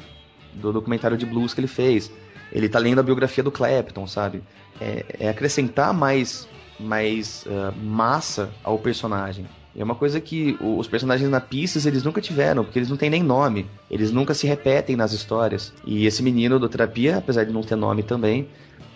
do 0.54 0.72
documentário 0.72 1.16
de 1.16 1.26
blues 1.26 1.54
que 1.54 1.60
ele 1.60 1.68
fez. 1.68 2.10
Ele 2.52 2.68
tá 2.68 2.78
lendo 2.78 3.00
a 3.00 3.02
biografia 3.02 3.42
do 3.42 3.50
Clapton, 3.50 4.06
sabe? 4.06 4.42
É, 4.80 5.04
é 5.20 5.28
acrescentar 5.28 5.92
mais, 5.92 6.48
mais 6.78 7.44
uh, 7.46 7.76
massa 7.76 8.50
ao 8.62 8.78
personagem. 8.78 9.46
É 9.76 9.84
uma 9.84 9.94
coisa 9.94 10.20
que 10.20 10.56
os 10.60 10.88
personagens 10.88 11.30
na 11.30 11.40
Pisces 11.40 11.86
eles 11.86 12.02
nunca 12.02 12.20
tiveram, 12.20 12.64
porque 12.64 12.78
eles 12.78 12.88
não 12.88 12.96
têm 12.96 13.10
nem 13.10 13.22
nome. 13.22 13.66
Eles 13.90 14.10
nunca 14.10 14.34
se 14.34 14.46
repetem 14.46 14.96
nas 14.96 15.12
histórias. 15.12 15.72
E 15.84 16.06
esse 16.06 16.22
menino 16.22 16.58
do 16.58 16.68
terapia, 16.68 17.18
apesar 17.18 17.44
de 17.44 17.52
não 17.52 17.62
ter 17.62 17.76
nome 17.76 18.02
também, 18.02 18.48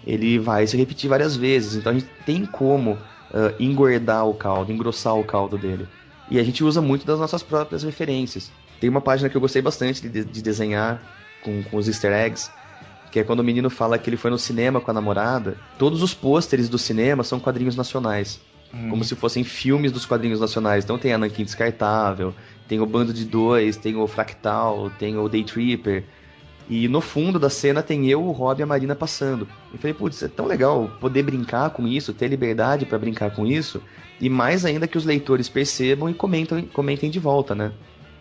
ele 0.07 0.39
vai 0.39 0.67
se 0.67 0.77
repetir 0.77 1.09
várias 1.09 1.37
vezes. 1.37 1.77
Então 1.77 1.93
a 1.93 1.95
gente 1.95 2.09
tem 2.27 2.45
como 2.45 2.99
uh, 3.33 3.55
engordar 3.59 4.27
o 4.27 4.35
caldo, 4.35 4.73
engrossar 4.73 5.17
o 5.17 5.25
caldo 5.25 5.59
dele. 5.59 5.89
E 6.31 6.39
a 6.39 6.45
gente 6.45 6.63
usa 6.63 6.81
muito 6.81 7.07
das 7.07 7.19
nossas 7.19 7.43
próprias 7.43 7.83
referências. 7.83 8.51
Tem 8.81 8.89
uma 8.89 9.01
página 9.01 9.29
que 9.29 9.37
eu 9.37 9.41
gostei 9.41 9.63
bastante 9.63 10.09
de, 10.09 10.25
de 10.25 10.43
desenhar 10.43 11.03
com, 11.43 11.63
com 11.63 11.77
os 11.77 11.89
easter 11.89 12.13
eggs, 12.13 12.51
que 13.11 13.21
é 13.21 13.25
quando 13.25 13.41
o 13.41 13.45
menino 13.45 13.69
fala 13.69 13.99
que 13.99 14.09
ele 14.09 14.17
foi 14.17 14.31
no 14.31 14.39
cinema 14.39 14.81
com 14.81 14.91
a 14.91 14.95
namorada. 14.95 15.57
Todos 15.79 16.03
os 16.03 16.15
pôsteres 16.15 16.69
do 16.69 16.79
cinema 16.79 17.23
são 17.23 17.39
quadrinhos 17.39 17.77
nacionais. 17.77 18.41
Hum. 18.73 18.89
Como 18.89 19.05
se 19.05 19.15
fossem 19.15 19.45
filmes 19.45 19.93
dos 19.93 20.07
quadrinhos 20.07 20.41
nacionais. 20.41 20.85
Então 20.85 20.99
tem 20.99 21.13
a 21.13 21.19
Nankin 21.19 21.45
Descartável, 21.45 22.35
tem 22.67 22.81
o 22.81 22.87
Bando 22.87 23.13
de 23.13 23.25
Dois, 23.25 23.77
tem 23.77 23.97
o 23.97 24.07
Fractal, 24.07 24.91
tem 24.99 25.19
o 25.19 25.29
Day 25.29 25.45
Tripper. 25.45 26.05
E 26.75 26.89
no 26.89 27.03
fundo 27.03 27.39
da 27.39 27.51
cena 27.51 27.83
tem 27.83 28.09
eu, 28.09 28.25
o 28.25 28.33
Rob 28.33 28.59
e 28.59 28.63
a 28.63 28.67
Marina 28.67 28.97
passando. 28.97 29.47
E 29.75 29.77
falei, 29.77 29.93
putz, 29.93 30.23
é 30.23 30.29
tão 30.29 30.47
legal 30.47 30.91
poder 30.99 31.23
brincar 31.23 31.69
com 31.69 31.87
isso, 31.87 32.15
ter 32.15 32.29
liberdade 32.29 32.87
para 32.87 32.99
brincar 32.99 33.31
com 33.31 33.45
isso. 33.45 33.83
E 34.19 34.31
mais 34.31 34.65
ainda 34.65 34.89
que 34.89 34.97
os 34.97 35.05
leitores 35.05 35.51
percebam 35.51 36.09
e 36.09 36.15
comentem, 36.15 36.63
comentem 36.63 37.11
de 37.11 37.19
volta, 37.19 37.55
né? 37.55 37.73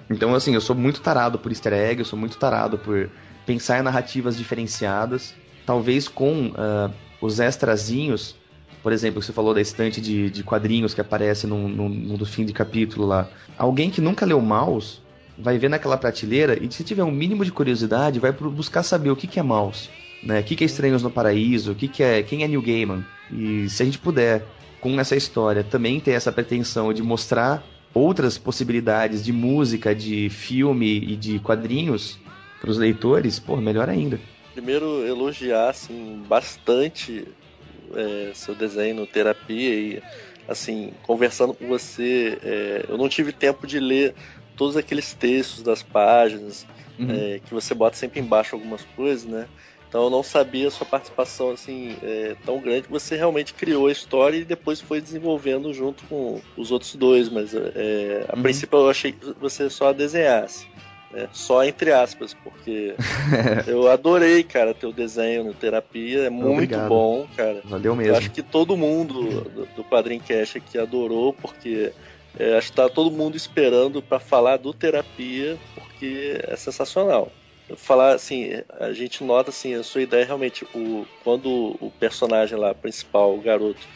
Então, 0.10 0.36
assim, 0.36 0.54
eu 0.54 0.60
sou 0.60 0.76
muito 0.76 1.00
tarado 1.00 1.40
por 1.40 1.50
easter 1.50 1.72
egg, 1.72 2.02
eu 2.02 2.06
sou 2.06 2.20
muito 2.20 2.38
tarado 2.38 2.78
por 2.78 3.10
pensar 3.46 3.80
em 3.80 3.84
narrativas 3.84 4.36
diferenciadas. 4.36 5.34
Talvez 5.66 6.10
com 6.10 6.48
uh, 6.48 6.94
os 7.22 7.40
extrazinhos, 7.40 8.36
por 8.84 8.92
exemplo, 8.92 9.22
você 9.22 9.32
falou 9.32 9.54
da 9.54 9.62
estante 9.62 10.02
de, 10.02 10.30
de 10.30 10.44
quadrinhos 10.44 10.94
que 10.94 11.00
aparece 11.00 11.48
no, 11.48 11.70
no, 11.70 11.88
no 11.88 12.26
fim 12.26 12.44
de 12.44 12.52
capítulo 12.52 13.08
lá. 13.08 13.30
Alguém 13.58 13.90
que 13.90 14.02
nunca 14.02 14.26
leu 14.26 14.42
Maus 14.42 15.02
vai 15.38 15.58
ver 15.58 15.70
naquela 15.70 15.98
prateleira 15.98 16.58
e 16.62 16.72
se 16.72 16.84
tiver 16.84 17.04
um 17.04 17.12
mínimo 17.12 17.44
de 17.44 17.52
curiosidade, 17.52 18.20
vai 18.20 18.32
buscar 18.32 18.84
saber 18.84 19.10
o 19.10 19.16
que, 19.16 19.28
que 19.28 19.40
é 19.40 19.44
mouse. 19.44 19.90
né? 20.24 20.40
O 20.40 20.44
que, 20.44 20.56
que 20.56 20.64
é 20.64 20.68
Estranhos 20.68 21.04
no 21.04 21.10
Paraíso? 21.10 21.72
O 21.72 21.76
que, 21.76 21.88
que 21.88 22.04
é 22.04 22.22
quem 22.24 22.44
é 22.44 22.48
Neil 22.48 22.62
Gaiman? 22.62 23.06
E 23.32 23.70
se 23.70 23.82
a 23.82 23.86
gente 23.86 24.00
puder 24.00 24.46
com 24.80 25.00
essa 25.00 25.16
história 25.16 25.64
também 25.64 26.00
ter 26.00 26.12
essa 26.12 26.32
pretensão 26.32 26.92
de 26.92 27.04
mostrar 27.04 27.64
outras 27.94 28.38
possibilidades 28.38 29.24
de 29.24 29.32
música, 29.32 29.94
de 29.94 30.30
filme 30.30 30.98
e 30.98 31.16
de 31.16 31.40
quadrinhos 31.40 32.18
para 32.60 32.70
os 32.70 32.78
leitores, 32.78 33.40
pô, 33.40 33.58
melhor 33.58 33.90
ainda. 33.90 34.20
Primeiro 34.54 35.06
elogiar 35.06 35.70
assim 35.70 36.24
bastante 36.28 37.28
é, 37.96 38.32
seu 38.34 38.56
desenho 38.56 38.96
no 38.96 39.08
terapia 39.08 39.74
e 39.74 40.02
assim 40.48 40.92
conversando 41.04 41.54
com 41.54 41.68
você, 41.68 42.38
é, 42.44 42.86
eu 42.90 42.98
não 42.98 43.08
tive 43.08 43.32
tempo 43.32 43.66
de 43.66 43.80
ler 43.80 44.14
todos 44.62 44.78
aqueles 44.78 45.12
textos 45.16 45.64
das 45.64 45.82
páginas 45.82 46.68
uhum. 47.00 47.10
é, 47.10 47.40
que 47.44 47.52
você 47.52 47.74
bota 47.74 47.98
sempre 47.98 48.20
embaixo 48.20 48.56
algumas 48.56 48.84
coisas, 48.96 49.26
né? 49.26 49.48
Então 49.90 50.04
eu 50.04 50.10
não 50.12 50.22
sabia 50.22 50.68
a 50.68 50.72
sua 50.72 50.86
participação 50.86 51.50
assim 51.50 51.98
é, 52.04 52.36
tão 52.46 52.60
grande. 52.60 52.86
Você 52.88 53.16
realmente 53.16 53.56
criou 53.56 53.88
a 53.88 53.92
história 53.92 54.38
e 54.38 54.46
depois 54.46 54.80
foi 54.80 55.02
desenvolvendo 55.02 55.74
junto 55.74 56.04
com 56.06 56.40
os 56.56 56.72
outros 56.72 56.94
dois, 56.96 57.28
mas 57.28 57.56
é, 57.56 58.24
a 58.30 58.36
uhum. 58.36 58.44
princípio 58.44 58.78
eu 58.78 58.90
achei 58.92 59.14
que 59.14 59.34
você 59.42 59.68
só 59.68 59.92
desenhasse. 59.92 60.68
É, 61.12 61.28
só 61.32 61.64
entre 61.64 61.92
aspas, 61.92 62.36
porque 62.36 62.94
eu 63.66 63.90
adorei, 63.90 64.44
cara, 64.44 64.76
teu 64.76 64.94
desenho 64.94 65.44
no 65.44 65.56
terapia, 65.56 66.28
é 66.28 66.30
muito 66.30 66.54
Obrigado. 66.54 66.88
bom, 66.88 67.28
cara. 67.36 67.62
Valeu 67.66 67.96
mesmo. 67.96 68.14
Eu 68.14 68.16
acho 68.16 68.30
que 68.30 68.44
todo 68.44 68.78
mundo 68.78 69.24
do, 69.24 69.66
do 69.76 69.84
Quadrinho 69.84 70.22
Cash 70.22 70.58
aqui 70.58 70.78
adorou, 70.78 71.34
porque 71.34 71.92
é, 72.38 72.58
acho 72.58 72.70
que 72.70 72.76
tá 72.76 72.90
todo 72.90 73.12
mundo 73.12 73.36
esperando 73.36 74.02
para 74.02 74.20
falar 74.20 74.58
do 74.58 74.74
terapia, 74.74 75.60
porque 75.76 76.40
é 76.48 76.56
sensacional. 76.56 77.32
Falar 77.78 78.16
assim, 78.16 78.50
a 78.80 78.92
gente 78.92 79.24
nota 79.24 79.50
assim, 79.50 79.76
a 79.76 79.84
sua 79.84 80.02
ideia 80.02 80.26
realmente, 80.26 80.66
o, 80.74 81.06
quando 81.24 81.78
o 81.80 81.92
personagem 81.92 82.58
lá, 82.58 82.74
principal, 82.74 83.34
o 83.38 83.42
garoto, 83.42 83.88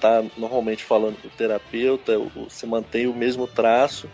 tá 0.00 0.24
normalmente 0.36 0.84
falando 0.84 1.18
com 1.18 1.28
o 1.28 1.30
terapeuta, 1.30 2.18
você 2.34 2.66
mantém 2.66 3.06
o 3.06 3.14
mesmo 3.14 3.46
traço, 3.46 4.08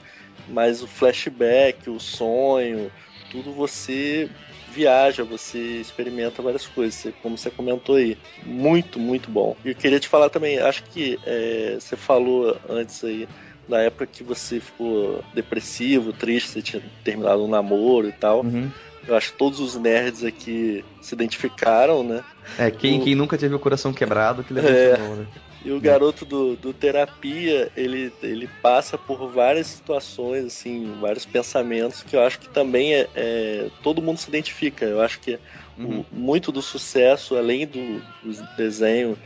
mas 0.48 0.82
o 0.82 0.86
flashback, 0.86 1.88
o 1.88 2.00
sonho, 2.00 2.90
tudo 3.30 3.52
você 3.52 4.28
viaja, 4.66 5.24
você 5.24 5.58
experimenta 5.80 6.42
várias 6.42 6.66
coisas, 6.66 7.12
como 7.22 7.36
você 7.36 7.50
comentou 7.50 7.96
aí. 7.96 8.16
Muito, 8.42 8.98
muito 8.98 9.30
bom. 9.30 9.56
E 9.64 9.70
eu 9.70 9.74
queria 9.74 10.00
te 10.00 10.08
falar 10.08 10.30
também, 10.30 10.58
acho 10.58 10.82
que 10.84 11.18
é, 11.22 11.74
você 11.74 11.96
falou 11.96 12.58
antes 12.68 13.02
aí, 13.04 13.28
na 13.68 13.78
época 13.78 14.06
que 14.06 14.22
você 14.22 14.60
ficou 14.60 15.22
depressivo, 15.34 16.12
triste, 16.12 16.50
você 16.50 16.62
tinha 16.62 16.82
terminado 17.02 17.44
um 17.44 17.48
namoro 17.48 18.08
e 18.08 18.12
tal. 18.12 18.42
Uhum. 18.42 18.70
Eu 19.06 19.14
acho 19.16 19.32
que 19.32 19.38
todos 19.38 19.60
os 19.60 19.76
nerds 19.76 20.24
aqui 20.24 20.84
se 21.00 21.14
identificaram, 21.14 22.02
né? 22.02 22.24
É, 22.58 22.70
quem, 22.70 23.00
o... 23.00 23.04
quem 23.04 23.14
nunca 23.14 23.36
teve 23.36 23.54
o 23.54 23.58
coração 23.58 23.92
quebrado 23.92 24.42
que 24.42 24.54
levou 24.54 24.70
é... 24.70 24.96
né? 24.96 25.26
E 25.64 25.72
o 25.72 25.80
garoto 25.80 26.26
do, 26.26 26.56
do 26.56 26.74
terapia, 26.74 27.72
ele, 27.74 28.12
ele 28.22 28.46
passa 28.60 28.98
por 28.98 29.30
várias 29.30 29.66
situações, 29.68 30.44
assim, 30.44 30.94
vários 31.00 31.24
pensamentos 31.24 32.02
que 32.02 32.14
eu 32.14 32.20
acho 32.22 32.38
que 32.38 32.50
também 32.50 32.94
é, 32.94 33.08
é 33.14 33.70
todo 33.82 34.02
mundo 34.02 34.18
se 34.18 34.28
identifica. 34.28 34.84
Eu 34.84 35.00
acho 35.00 35.20
que 35.20 35.38
uhum. 35.78 36.00
o, 36.00 36.06
muito 36.12 36.52
do 36.52 36.60
sucesso, 36.60 37.34
além 37.34 37.66
do, 37.66 37.98
do 38.22 38.56
desenho 38.58 39.16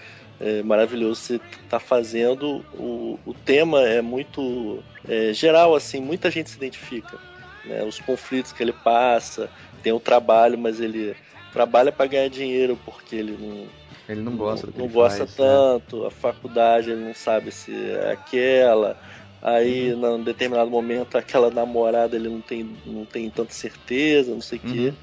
é, 0.40 0.62
maravilhoso 0.62 1.20
você 1.20 1.40
está 1.64 1.80
fazendo, 1.80 2.64
o, 2.74 3.18
o 3.26 3.34
tema 3.34 3.82
é 3.82 4.00
muito 4.00 4.82
é, 5.08 5.32
geral, 5.32 5.74
assim, 5.74 6.00
muita 6.00 6.30
gente 6.30 6.50
se 6.50 6.56
identifica. 6.56 7.18
Né? 7.64 7.82
Os 7.84 7.98
conflitos 8.00 8.52
que 8.52 8.62
ele 8.62 8.72
passa, 8.72 9.50
tem 9.82 9.92
o 9.92 10.00
trabalho, 10.00 10.56
mas 10.56 10.80
ele 10.80 11.16
trabalha 11.52 11.90
para 11.90 12.06
ganhar 12.06 12.28
dinheiro 12.28 12.78
porque 12.84 13.16
ele 13.16 13.36
não 13.38 13.66
ele 14.08 14.22
não 14.22 14.36
gosta 14.36 14.68
Não, 14.74 14.86
não 14.86 14.88
gosta 14.88 15.26
faz, 15.26 15.30
né? 15.30 15.36
tanto, 15.36 16.00
né? 16.00 16.06
a 16.06 16.10
faculdade 16.10 16.90
ele 16.90 17.04
não 17.04 17.14
sabe 17.14 17.52
se 17.52 17.72
é 17.74 18.12
aquela. 18.12 18.98
Aí, 19.40 19.92
uhum. 19.92 20.00
num 20.00 20.24
determinado 20.24 20.70
momento, 20.70 21.16
aquela 21.16 21.50
namorada 21.50 22.16
ele 22.16 22.28
não 22.28 22.40
tem, 22.40 22.68
não 22.86 23.04
tem 23.04 23.28
tanta 23.30 23.52
certeza, 23.52 24.32
não 24.32 24.40
sei 24.40 24.58
o 24.64 24.66
uhum. 24.66 24.72
quê. 24.72 24.94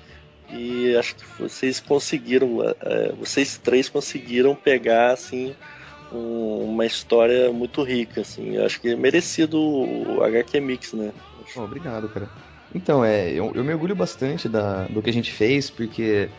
E 0.49 0.95
acho 0.95 1.15
que 1.15 1.23
vocês 1.39 1.79
conseguiram, 1.79 2.59
é, 2.81 3.11
vocês 3.13 3.57
três 3.57 3.89
conseguiram 3.89 4.55
pegar, 4.55 5.11
assim, 5.11 5.55
um, 6.11 6.71
uma 6.71 6.85
história 6.85 7.51
muito 7.51 7.83
rica, 7.83 8.21
assim. 8.21 8.55
Eu 8.55 8.65
acho 8.65 8.79
que 8.79 8.89
é 8.89 8.95
merecido 8.95 9.59
o 9.59 10.23
HQ 10.23 10.59
Mix, 10.59 10.93
né? 10.93 11.11
Oh, 11.55 11.61
obrigado, 11.61 12.07
cara. 12.09 12.29
Então, 12.73 13.03
é, 13.03 13.31
eu, 13.31 13.51
eu 13.55 13.63
me 13.63 13.73
orgulho 13.73 13.95
bastante 13.95 14.49
da, 14.49 14.85
do 14.85 15.01
que 15.01 15.09
a 15.09 15.13
gente 15.13 15.31
fez, 15.31 15.69
porque 15.69 16.29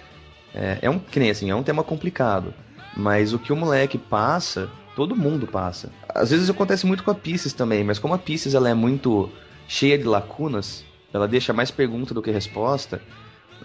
é, 0.54 0.78
é 0.82 0.90
um, 0.90 0.98
que 0.98 1.18
nem 1.18 1.30
assim, 1.30 1.50
é 1.50 1.54
um 1.54 1.62
tema 1.62 1.82
complicado. 1.82 2.52
Mas 2.96 3.32
o 3.32 3.38
que 3.38 3.52
o 3.52 3.56
moleque 3.56 3.98
passa, 3.98 4.70
todo 4.94 5.16
mundo 5.16 5.46
passa. 5.46 5.90
Às 6.08 6.30
vezes 6.30 6.48
acontece 6.48 6.86
muito 6.86 7.04
com 7.04 7.10
a 7.10 7.14
Pisces 7.14 7.52
também, 7.52 7.84
mas 7.84 7.98
como 7.98 8.14
a 8.14 8.18
Pisces 8.18 8.54
ela 8.54 8.68
é 8.68 8.74
muito 8.74 9.30
cheia 9.68 9.98
de 9.98 10.04
lacunas, 10.04 10.84
ela 11.12 11.28
deixa 11.28 11.52
mais 11.52 11.70
pergunta 11.70 12.14
do 12.14 12.22
que 12.22 12.30
resposta, 12.30 13.00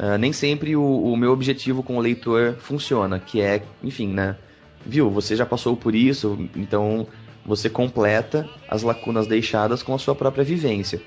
uh, 0.02 0.18
nem 0.18 0.34
sempre 0.34 0.76
o, 0.76 0.84
o, 0.84 1.16
meu 1.16 1.32
objetivo 1.32 1.84
com 1.84 1.98
o 1.98 2.02
leitor 2.02 2.56
funciona, 2.60 3.20
que 3.20 3.40
é, 3.40 3.64
enfim, 3.84 4.08
né? 4.08 4.36
Viu, 4.84 5.12
você 5.12 5.36
já 5.36 5.46
passou 5.46 5.78
por 5.78 5.94
isso, 5.94 6.50
então 6.56 7.08
você 7.46 7.70
completa 7.70 8.50
as 8.68 8.82
lacunas 8.82 9.28
deixadas 9.28 9.84
com 9.84 9.94
a 9.94 10.00
sua 10.00 10.16
própria 10.16 10.44
vivência. 10.44 11.00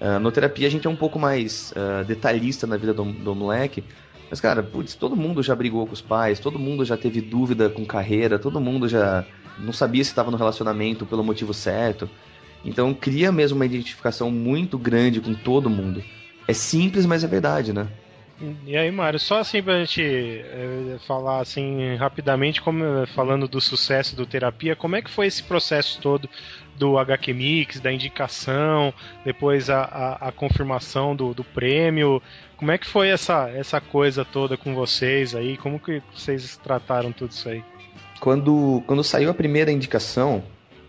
Uh, 0.00 0.18
no 0.18 0.32
terapia 0.32 0.66
a 0.66 0.70
gente 0.70 0.86
é 0.86 0.90
um 0.90 0.96
pouco 0.96 1.18
mais 1.18 1.72
uh, 1.72 2.04
detalhista 2.04 2.66
na 2.66 2.76
vida 2.76 2.92
do, 2.92 3.04
do 3.04 3.34
moleque, 3.34 3.84
mas, 4.28 4.40
cara, 4.40 4.62
putz, 4.62 4.94
todo 4.94 5.14
mundo 5.14 5.42
já 5.42 5.54
brigou 5.54 5.86
com 5.86 5.92
os 5.92 6.02
pais, 6.02 6.40
todo 6.40 6.58
mundo 6.58 6.84
já 6.84 6.96
teve 6.96 7.20
dúvida 7.20 7.70
com 7.70 7.86
carreira, 7.86 8.38
todo 8.38 8.60
mundo 8.60 8.88
já 8.88 9.24
não 9.58 9.72
sabia 9.72 10.02
se 10.02 10.10
estava 10.10 10.30
no 10.30 10.36
relacionamento 10.36 11.06
pelo 11.06 11.22
motivo 11.22 11.54
certo. 11.54 12.10
Então 12.64 12.92
cria 12.92 13.30
mesmo 13.30 13.56
uma 13.56 13.66
identificação 13.66 14.30
muito 14.30 14.76
grande 14.76 15.20
com 15.20 15.32
todo 15.32 15.70
mundo. 15.70 16.02
É 16.48 16.52
simples, 16.52 17.06
mas 17.06 17.22
é 17.22 17.28
verdade, 17.28 17.72
né? 17.72 17.88
E 18.66 18.76
aí, 18.76 18.90
Mário, 18.90 19.18
só 19.18 19.38
assim 19.38 19.62
pra 19.62 19.78
gente 19.78 20.02
é, 20.02 20.96
falar 21.06 21.40
assim 21.40 21.94
rapidamente, 21.96 22.60
como 22.60 22.84
falando 23.14 23.48
do 23.48 23.60
sucesso 23.60 24.14
do 24.14 24.26
terapia, 24.26 24.76
como 24.76 24.94
é 24.94 25.00
que 25.00 25.10
foi 25.10 25.26
esse 25.26 25.42
processo 25.42 25.98
todo 26.02 26.28
do 26.76 26.98
HQ 26.98 27.32
Mix, 27.32 27.80
da 27.80 27.90
indicação, 27.90 28.92
depois 29.24 29.70
a, 29.70 29.80
a, 29.82 30.28
a 30.28 30.32
confirmação 30.32 31.16
do, 31.16 31.32
do 31.32 31.42
prêmio? 31.42 32.22
Como 32.58 32.70
é 32.70 32.76
que 32.76 32.86
foi 32.86 33.08
essa, 33.08 33.48
essa 33.48 33.80
coisa 33.80 34.24
toda 34.24 34.56
com 34.56 34.74
vocês 34.74 35.34
aí? 35.34 35.56
Como 35.56 35.80
que 35.80 36.02
vocês 36.14 36.58
trataram 36.58 37.12
tudo 37.12 37.30
isso 37.30 37.48
aí? 37.48 37.64
Quando, 38.20 38.82
quando 38.86 39.02
saiu 39.02 39.30
a 39.30 39.34
primeira 39.34 39.70
indicação, 39.70 40.42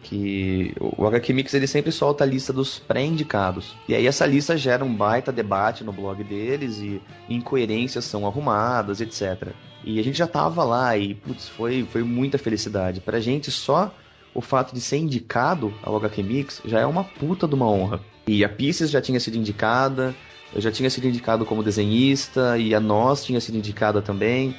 que 0.08 0.74
o 0.80 1.06
HQ 1.06 1.34
Mix 1.34 1.54
ele 1.54 1.68
sempre 1.68 1.92
solta 1.92 2.24
a 2.24 2.28
lista 2.28 2.54
dos 2.54 2.80
pré-indicados. 2.80 3.76
E 3.90 3.94
aí 3.94 4.08
essa 4.08 4.26
lista 4.26 4.56
gera 4.56 4.86
um 4.86 4.96
baita 4.96 5.34
debate 5.34 5.84
no 5.84 5.92
blog 5.92 6.24
deles 6.24 6.78
e 6.78 7.02
incoerências 7.30 8.06
são 8.06 8.26
arrumadas, 8.26 9.02
etc. 9.02 9.50
E 9.84 10.00
a 10.00 10.04
gente 10.04 10.18
já 10.18 10.26
tava 10.26 10.64
lá 10.64 10.96
e, 10.98 11.14
putz, 11.14 11.50
foi, 11.50 11.86
foi 11.92 12.04
muita 12.04 12.38
felicidade. 12.38 13.02
Pra 13.02 13.20
gente, 13.20 13.52
só 13.52 13.94
o 14.34 14.40
fato 14.40 14.74
de 14.74 14.80
ser 14.80 14.98
indicado 14.98 15.74
ao 15.84 15.98
HQ 15.98 16.24
Mix 16.24 16.62
já 16.64 16.80
é 16.80 16.86
uma 16.86 17.04
puta 17.04 17.46
de 17.46 17.56
uma 17.56 17.70
honra. 17.70 18.00
E 18.26 18.46
a 18.46 18.50
Pieces 18.50 18.90
já 18.90 19.02
tinha 19.02 19.20
sido 19.20 19.36
indicada, 19.36 20.16
eu 20.56 20.62
já 20.62 20.72
tinha 20.72 20.90
sido 20.90 21.06
indicado 21.06 21.46
como 21.46 21.62
desenhista 21.62 22.58
e 22.58 22.74
a 22.74 22.80
Nós 22.80 23.26
tinha 23.26 23.42
sido 23.42 23.58
indicada 23.58 24.02
também, 24.02 24.52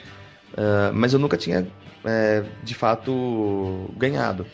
uh, 0.52 0.92
mas 0.92 1.14
eu 1.14 1.18
nunca 1.18 1.38
tinha, 1.38 1.66
é, 2.04 2.44
de 2.62 2.74
fato, 2.74 3.90
ganhado. 3.96 4.46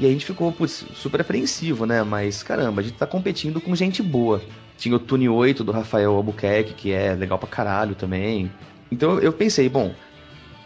E 0.00 0.06
a 0.06 0.08
gente 0.08 0.24
ficou 0.24 0.50
putz, 0.52 0.84
super 0.94 1.20
apreensivo, 1.20 1.86
né? 1.86 2.02
Mas 2.02 2.42
caramba, 2.42 2.80
a 2.80 2.84
gente 2.84 2.96
tá 2.96 3.06
competindo 3.06 3.60
com 3.60 3.74
gente 3.74 4.02
boa. 4.02 4.42
Tinha 4.76 4.96
o 4.96 4.98
Tune 4.98 5.28
8 5.28 5.62
do 5.62 5.72
Rafael 5.72 6.14
Albuquerque, 6.14 6.74
que 6.74 6.92
é 6.92 7.14
legal 7.14 7.38
pra 7.38 7.48
caralho 7.48 7.94
também. 7.94 8.50
Então 8.90 9.18
eu 9.20 9.32
pensei, 9.32 9.68
bom, 9.68 9.94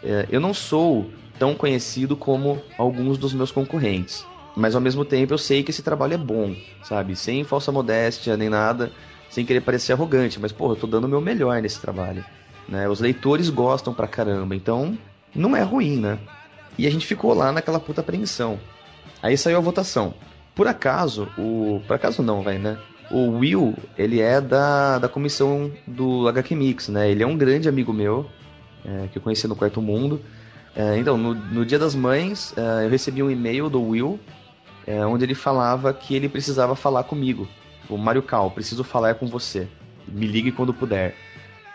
é, 0.03 0.27
eu 0.29 0.39
não 0.39 0.53
sou 0.53 1.09
tão 1.37 1.53
conhecido 1.53 2.15
como 2.15 2.61
alguns 2.77 3.17
dos 3.17 3.33
meus 3.33 3.51
concorrentes. 3.51 4.25
Mas 4.55 4.73
ao 4.73 4.81
mesmo 4.81 5.05
tempo 5.05 5.33
eu 5.33 5.37
sei 5.37 5.61
que 5.61 5.69
esse 5.69 5.83
trabalho 5.83 6.15
é 6.15 6.17
bom, 6.17 6.55
sabe? 6.81 7.15
Sem 7.15 7.43
falsa 7.43 7.71
modéstia 7.71 8.35
nem 8.35 8.49
nada 8.49 8.91
sem 9.29 9.45
querer 9.45 9.61
parecer 9.61 9.93
arrogante, 9.93 10.39
mas, 10.39 10.51
porra, 10.51 10.73
eu 10.73 10.77
tô 10.77 10.87
dando 10.87 11.05
o 11.05 11.09
meu 11.09 11.21
melhor 11.21 11.61
nesse 11.61 11.79
trabalho. 11.79 12.23
Né? 12.67 12.87
Os 12.87 12.99
leitores 12.99 13.49
gostam 13.49 13.93
pra 13.93 14.07
caramba, 14.07 14.55
então 14.55 14.97
não 15.33 15.55
é 15.55 15.61
ruim, 15.61 15.97
né? 15.97 16.17
E 16.77 16.85
a 16.85 16.89
gente 16.89 17.07
ficou 17.07 17.33
lá 17.33 17.51
naquela 17.51 17.79
puta 17.79 18.01
apreensão. 18.01 18.59
Aí 19.27 19.37
saiu 19.37 19.57
a 19.57 19.59
votação. 19.59 20.13
Por 20.55 20.69
acaso, 20.69 21.27
o. 21.37 21.81
Por 21.85 21.95
acaso 21.95 22.23
não, 22.23 22.41
vai, 22.41 22.57
né? 22.57 22.77
O 23.11 23.39
Will, 23.39 23.75
ele 23.97 24.21
é 24.21 24.39
da, 24.39 24.99
da 24.99 25.09
comissão 25.09 25.69
do 25.85 26.29
HQ 26.29 26.55
Mix, 26.55 26.87
né? 26.87 27.11
Ele 27.11 27.23
é 27.23 27.27
um 27.27 27.35
grande 27.37 27.67
amigo 27.67 27.91
meu, 27.91 28.25
é, 28.85 29.07
que 29.11 29.17
eu 29.17 29.21
conheci 29.21 29.45
no 29.45 29.55
Quarto 29.55 29.81
Mundo. 29.81 30.21
É, 30.73 30.97
então, 30.97 31.17
no, 31.17 31.33
no 31.35 31.65
Dia 31.65 31.77
das 31.77 31.93
Mães, 31.93 32.53
é, 32.55 32.85
eu 32.85 32.89
recebi 32.89 33.21
um 33.21 33.29
e-mail 33.29 33.69
do 33.69 33.81
Will, 33.81 34.17
é, 34.85 35.05
onde 35.05 35.25
ele 35.25 35.35
falava 35.35 35.93
que 35.93 36.15
ele 36.15 36.29
precisava 36.29 36.73
falar 36.73 37.03
comigo 37.03 37.49
o 37.89 37.97
Mario 37.97 38.23
Cal, 38.23 38.49
preciso 38.51 38.81
falar 38.81 39.15
com 39.15 39.27
você. 39.27 39.67
Me 40.07 40.25
ligue 40.25 40.53
quando 40.53 40.73
puder. 40.73 41.15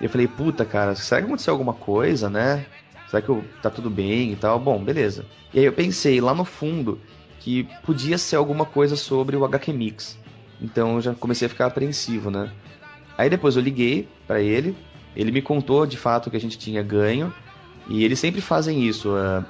Eu 0.01 0.09
falei, 0.09 0.27
puta, 0.27 0.65
cara, 0.65 0.95
será 0.95 1.21
que 1.21 1.27
aconteceu 1.27 1.53
alguma 1.53 1.75
coisa, 1.75 2.31
né? 2.31 2.65
Será 3.09 3.21
que 3.21 3.29
eu, 3.29 3.45
tá 3.61 3.69
tudo 3.69 3.91
bem 3.91 4.33
e 4.33 4.37
tal? 4.37 4.59
Bom, 4.59 4.83
beleza. 4.83 5.27
E 5.53 5.59
aí 5.59 5.67
eu 5.67 5.73
pensei 5.75 6.19
lá 6.19 6.35
no 6.35 6.47
fundo 6.47 6.99
que 7.43 7.69
podia 7.85 8.17
ser 8.17 8.37
alguma 8.37 8.65
coisa 8.65 8.95
sobre 8.95 9.37
o 9.37 9.45
HQ 9.45 9.73
Mix. 9.73 10.19
Então 10.61 10.95
eu 10.95 11.01
já 11.01 11.15
comecei 11.15 11.47
a 11.47 11.49
ficar 11.49 11.67
apreensivo, 11.67 12.31
né? 12.31 12.51
Aí 13.19 13.29
depois 13.29 13.57
eu 13.57 13.63
liguei 13.63 14.09
para 14.27 14.41
ele, 14.41 14.77
ele 15.17 15.33
me 15.33 15.43
contou 15.43 15.85
de 15.85 15.97
fato 15.97 16.31
que 16.31 16.37
a 16.37 16.41
gente 16.41 16.57
tinha 16.57 16.83
ganho, 16.83 17.35
e 17.89 18.05
eles 18.05 18.21
sempre 18.21 18.41
fazem 18.41 18.87
isso. 18.87 19.11
Uh, 19.11 19.45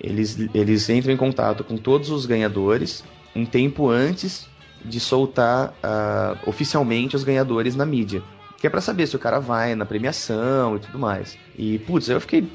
eles, 0.00 0.38
eles 0.54 0.88
entram 0.88 1.12
em 1.12 1.16
contato 1.16 1.64
com 1.64 1.76
todos 1.76 2.10
os 2.10 2.24
ganhadores 2.24 3.02
um 3.34 3.44
tempo 3.44 3.88
antes 3.88 4.48
de 4.84 5.00
soltar 5.00 5.70
uh, 5.70 6.48
oficialmente 6.48 7.16
os 7.16 7.24
ganhadores 7.24 7.74
na 7.74 7.84
mídia. 7.84 8.22
Que 8.58 8.68
é 8.68 8.70
pra 8.70 8.80
saber 8.80 9.08
se 9.08 9.16
o 9.16 9.18
cara 9.18 9.40
vai 9.40 9.74
na 9.74 9.84
premiação 9.84 10.76
e 10.76 10.78
tudo 10.78 10.98
mais. 11.00 11.36
E, 11.58 11.80
putz, 11.80 12.08
eu 12.08 12.20
fiquei 12.20 12.46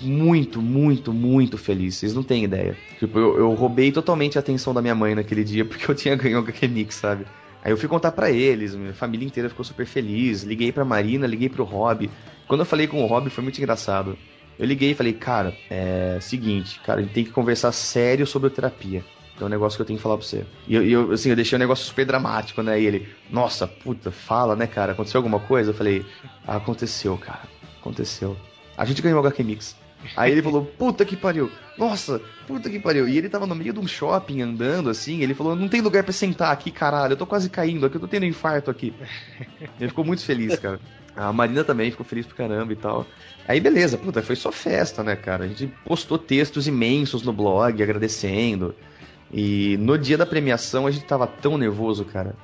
muito, 0.00 0.60
muito, 0.60 1.12
muito 1.12 1.56
feliz. 1.56 1.96
Vocês 1.96 2.14
não 2.14 2.22
têm 2.22 2.44
ideia. 2.44 2.76
Tipo, 2.98 3.18
eu, 3.18 3.38
eu 3.38 3.54
roubei 3.54 3.92
totalmente 3.92 4.36
a 4.36 4.40
atenção 4.40 4.74
da 4.74 4.82
minha 4.82 4.94
mãe 4.94 5.14
naquele 5.14 5.44
dia 5.44 5.64
porque 5.66 5.90
eu 5.90 5.94
tinha 5.94 6.16
ganho 6.16 6.38
o 6.38 6.40
HQ 6.40 6.68
Mix, 6.68 6.96
sabe? 6.96 7.24
Aí 7.64 7.70
eu 7.70 7.76
fui 7.76 7.88
contar 7.88 8.10
para 8.10 8.30
eles, 8.30 8.74
minha 8.74 8.92
família 8.92 9.24
inteira 9.24 9.48
ficou 9.48 9.64
super 9.64 9.86
feliz. 9.86 10.42
Liguei 10.42 10.72
pra 10.72 10.84
Marina, 10.84 11.26
liguei 11.26 11.48
pro 11.48 11.64
Rob. 11.64 12.10
Quando 12.48 12.60
eu 12.60 12.66
falei 12.66 12.86
com 12.86 13.02
o 13.02 13.06
Rob 13.06 13.30
foi 13.30 13.42
muito 13.42 13.58
engraçado. 13.58 14.18
Eu 14.58 14.66
liguei 14.66 14.90
e 14.90 14.94
falei, 14.94 15.12
cara, 15.12 15.56
é 15.70 16.18
seguinte, 16.20 16.80
cara, 16.80 17.00
a 17.00 17.02
gente 17.02 17.12
tem 17.12 17.24
que 17.24 17.30
conversar 17.30 17.72
sério 17.72 18.26
sobre 18.26 18.50
terapia. 18.50 19.04
É 19.40 19.44
um 19.44 19.48
negócio 19.48 19.76
que 19.76 19.82
eu 19.82 19.86
tenho 19.86 19.96
que 19.96 20.02
falar 20.02 20.18
pra 20.18 20.26
você. 20.26 20.44
E 20.68 20.74
eu, 20.74 20.84
eu, 20.84 21.12
assim, 21.12 21.30
eu 21.30 21.36
deixei 21.36 21.56
um 21.56 21.58
negócio 21.58 21.84
super 21.84 22.04
dramático, 22.04 22.62
né? 22.62 22.80
E 22.80 22.86
ele, 22.86 23.08
nossa, 23.30 23.66
puta, 23.66 24.10
fala, 24.10 24.54
né, 24.54 24.66
cara? 24.66 24.92
Aconteceu 24.92 25.18
alguma 25.18 25.40
coisa? 25.40 25.70
Eu 25.70 25.74
falei, 25.74 26.04
aconteceu, 26.46 27.16
cara. 27.16 27.42
Aconteceu. 27.80 28.36
A 28.82 28.84
gente 28.84 29.00
ganhou 29.00 29.22
o 29.22 29.24
HQ 29.24 29.44
Mix. 29.44 29.76
Aí 30.16 30.32
ele 30.32 30.42
falou, 30.42 30.64
puta 30.64 31.04
que 31.04 31.16
pariu, 31.16 31.52
nossa, 31.78 32.20
puta 32.48 32.68
que 32.68 32.80
pariu. 32.80 33.06
E 33.06 33.16
ele 33.16 33.28
tava 33.28 33.46
no 33.46 33.54
meio 33.54 33.72
de 33.72 33.78
um 33.78 33.86
shopping 33.86 34.42
andando 34.42 34.90
assim, 34.90 35.22
ele 35.22 35.34
falou, 35.34 35.54
não 35.54 35.68
tem 35.68 35.80
lugar 35.80 36.02
para 36.02 36.12
sentar 36.12 36.52
aqui, 36.52 36.72
caralho, 36.72 37.12
eu 37.12 37.16
tô 37.16 37.24
quase 37.24 37.48
caindo 37.48 37.86
aqui, 37.86 37.94
eu 37.94 38.00
tô 38.00 38.08
tendo 38.08 38.24
um 38.24 38.26
infarto 38.26 38.72
aqui. 38.72 38.92
Ele 39.78 39.88
ficou 39.88 40.04
muito 40.04 40.24
feliz, 40.24 40.58
cara. 40.58 40.80
A 41.14 41.32
Marina 41.32 41.62
também 41.62 41.92
ficou 41.92 42.04
feliz 42.04 42.26
pra 42.26 42.34
caramba 42.34 42.72
e 42.72 42.76
tal. 42.76 43.06
Aí 43.46 43.60
beleza, 43.60 43.96
puta, 43.96 44.20
foi 44.20 44.34
só 44.34 44.50
festa, 44.50 45.04
né, 45.04 45.14
cara? 45.14 45.44
A 45.44 45.46
gente 45.46 45.72
postou 45.84 46.18
textos 46.18 46.66
imensos 46.66 47.22
no 47.22 47.32
blog 47.32 47.80
agradecendo. 47.80 48.74
E 49.32 49.76
no 49.78 49.96
dia 49.96 50.18
da 50.18 50.26
premiação 50.26 50.88
a 50.88 50.90
gente 50.90 51.04
tava 51.04 51.28
tão 51.28 51.56
nervoso, 51.56 52.04
cara. 52.04 52.34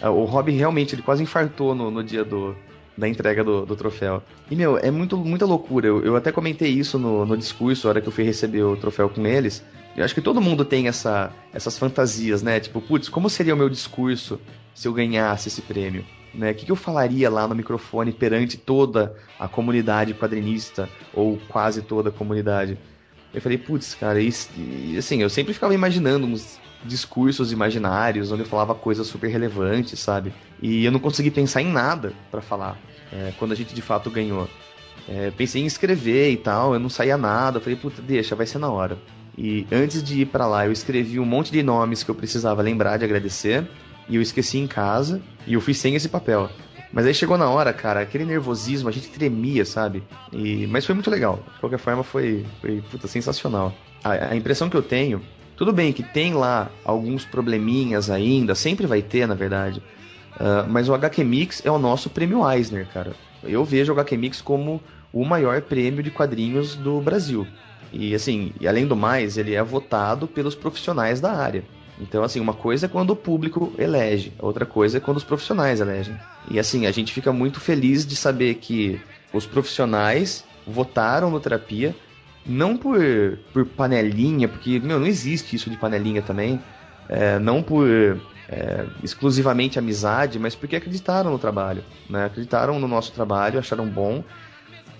O 0.00 0.22
Rob 0.22 0.52
realmente, 0.52 0.94
ele 0.94 1.02
quase 1.02 1.24
infartou 1.24 1.74
no, 1.74 1.90
no 1.90 2.04
dia 2.04 2.24
do, 2.24 2.54
da 2.98 3.08
entrega 3.08 3.44
do, 3.44 3.64
do 3.64 3.76
troféu. 3.76 4.22
E, 4.50 4.56
meu, 4.56 4.76
é 4.76 4.90
muito, 4.90 5.16
muita 5.16 5.46
loucura. 5.46 5.86
Eu, 5.86 6.04
eu 6.04 6.16
até 6.16 6.32
comentei 6.32 6.68
isso 6.70 6.98
no, 6.98 7.24
no 7.24 7.36
discurso, 7.36 7.86
a 7.86 7.90
hora 7.90 8.00
que 8.00 8.08
eu 8.08 8.12
fui 8.12 8.24
receber 8.24 8.62
o 8.64 8.76
troféu 8.76 9.08
com 9.08 9.24
eles. 9.24 9.64
Eu 9.96 10.04
acho 10.04 10.14
que 10.14 10.20
todo 10.20 10.40
mundo 10.40 10.64
tem 10.64 10.88
essa, 10.88 11.32
essas 11.52 11.78
fantasias, 11.78 12.42
né? 12.42 12.58
Tipo, 12.58 12.80
putz, 12.80 13.08
como 13.08 13.30
seria 13.30 13.54
o 13.54 13.56
meu 13.56 13.68
discurso 13.68 14.40
se 14.74 14.88
eu 14.88 14.92
ganhasse 14.92 15.48
esse 15.48 15.62
prêmio? 15.62 16.04
Né? 16.34 16.50
O 16.50 16.54
que, 16.54 16.66
que 16.66 16.72
eu 16.72 16.76
falaria 16.76 17.30
lá 17.30 17.46
no 17.46 17.54
microfone 17.54 18.12
perante 18.12 18.56
toda 18.56 19.14
a 19.38 19.46
comunidade 19.46 20.12
quadrinista, 20.14 20.88
ou 21.14 21.38
quase 21.48 21.82
toda 21.82 22.10
a 22.10 22.12
comunidade? 22.12 22.76
Eu 23.32 23.42
falei, 23.42 23.58
putz, 23.58 23.94
cara, 23.94 24.20
e, 24.20 24.32
e, 24.56 24.96
assim, 24.96 25.22
eu 25.22 25.28
sempre 25.28 25.52
ficava 25.52 25.74
imaginando 25.74 26.26
uns 26.26 26.58
discursos 26.84 27.52
imaginários 27.52 28.30
onde 28.30 28.42
eu 28.42 28.46
falava 28.46 28.74
coisas 28.74 29.06
super 29.06 29.28
relevantes, 29.28 29.98
sabe? 29.98 30.32
E 30.62 30.84
eu 30.84 30.92
não 30.92 31.00
consegui 31.00 31.30
pensar 31.30 31.60
em 31.60 31.70
nada 31.70 32.12
para 32.30 32.40
falar 32.40 32.78
é, 33.12 33.32
quando 33.38 33.52
a 33.52 33.54
gente 33.54 33.74
de 33.74 33.82
fato 33.82 34.10
ganhou. 34.10 34.48
É, 35.08 35.30
pensei 35.30 35.62
em 35.62 35.66
escrever 35.66 36.30
e 36.30 36.36
tal, 36.36 36.74
eu 36.74 36.80
não 36.80 36.88
saía 36.88 37.16
nada, 37.16 37.58
eu 37.58 37.62
falei, 37.62 37.76
puta, 37.76 38.02
deixa, 38.02 38.34
vai 38.34 38.46
ser 38.46 38.58
na 38.58 38.70
hora. 38.70 38.98
E 39.36 39.66
antes 39.70 40.02
de 40.02 40.22
ir 40.22 40.26
para 40.26 40.46
lá, 40.46 40.66
eu 40.66 40.72
escrevi 40.72 41.18
um 41.20 41.24
monte 41.24 41.52
de 41.52 41.62
nomes 41.62 42.02
que 42.02 42.10
eu 42.10 42.14
precisava 42.14 42.60
lembrar 42.60 42.96
de 42.96 43.04
agradecer, 43.04 43.66
e 44.08 44.16
eu 44.16 44.22
esqueci 44.22 44.58
em 44.58 44.66
casa, 44.66 45.22
e 45.46 45.54
eu 45.54 45.60
fiz 45.60 45.78
sem 45.78 45.94
esse 45.94 46.08
papel. 46.08 46.50
Mas 46.92 47.06
aí 47.06 47.14
chegou 47.14 47.36
na 47.36 47.48
hora, 47.50 47.72
cara, 47.72 48.00
aquele 48.00 48.24
nervosismo, 48.24 48.88
a 48.88 48.92
gente 48.92 49.08
tremia, 49.08 49.64
sabe? 49.64 50.02
E, 50.32 50.66
mas 50.68 50.86
foi 50.86 50.94
muito 50.94 51.10
legal. 51.10 51.42
De 51.54 51.60
qualquer 51.60 51.78
forma, 51.78 52.02
foi, 52.02 52.46
foi 52.60 52.82
puta, 52.90 53.06
sensacional. 53.06 53.74
A, 54.02 54.32
a 54.32 54.36
impressão 54.36 54.70
que 54.70 54.76
eu 54.76 54.82
tenho 54.82 55.22
tudo 55.58 55.72
bem 55.72 55.92
que 55.92 56.04
tem 56.04 56.34
lá 56.34 56.70
alguns 56.84 57.24
probleminhas 57.24 58.08
ainda, 58.08 58.54
sempre 58.54 58.86
vai 58.86 59.02
ter, 59.02 59.26
na 59.26 59.34
verdade. 59.34 59.82
Uh, 60.36 60.70
mas 60.70 60.88
o 60.88 60.94
HQ 60.94 61.24
Mix 61.24 61.66
é 61.66 61.70
o 61.70 61.78
nosso 61.78 62.08
prêmio 62.08 62.48
Eisner, 62.48 62.86
cara. 62.86 63.12
Eu 63.42 63.64
vejo 63.64 63.92
o 63.92 63.96
HQ 63.96 64.16
Mix 64.16 64.40
como 64.40 64.80
o 65.12 65.24
maior 65.24 65.60
prêmio 65.62 66.00
de 66.00 66.12
quadrinhos 66.12 66.76
do 66.76 67.00
Brasil. 67.00 67.44
E 67.92 68.14
assim, 68.14 68.52
e 68.60 68.68
além 68.68 68.86
do 68.86 68.94
mais, 68.94 69.36
ele 69.36 69.52
é 69.52 69.62
votado 69.62 70.28
pelos 70.28 70.54
profissionais 70.54 71.20
da 71.20 71.32
área. 71.32 71.64
Então, 72.00 72.22
assim, 72.22 72.38
uma 72.40 72.54
coisa 72.54 72.86
é 72.86 72.88
quando 72.88 73.10
o 73.10 73.16
público 73.16 73.72
elege, 73.76 74.32
outra 74.38 74.64
coisa 74.64 74.98
é 74.98 75.00
quando 75.00 75.16
os 75.16 75.24
profissionais 75.24 75.80
elegem. 75.80 76.16
E 76.48 76.58
assim, 76.58 76.86
a 76.86 76.90
gente 76.90 77.12
fica 77.12 77.32
muito 77.32 77.60
feliz 77.60 78.06
de 78.06 78.14
saber 78.14 78.54
que 78.54 79.00
os 79.32 79.46
profissionais 79.46 80.44
votaram 80.66 81.30
no 81.30 81.40
terapia 81.40 81.94
não 82.46 82.76
por, 82.76 82.98
por 83.52 83.66
panelinha, 83.66 84.48
porque, 84.48 84.80
meu, 84.80 84.98
não 84.98 85.06
existe 85.06 85.54
isso 85.54 85.68
de 85.68 85.76
panelinha 85.76 86.22
também. 86.22 86.60
É, 87.08 87.38
não 87.38 87.62
por 87.62 87.86
é, 88.48 88.86
exclusivamente 89.02 89.78
amizade, 89.78 90.38
mas 90.38 90.54
porque 90.54 90.76
acreditaram 90.76 91.30
no 91.30 91.38
trabalho, 91.38 91.84
né? 92.08 92.24
Acreditaram 92.24 92.78
no 92.78 92.88
nosso 92.88 93.12
trabalho, 93.12 93.58
acharam 93.58 93.86
bom. 93.86 94.24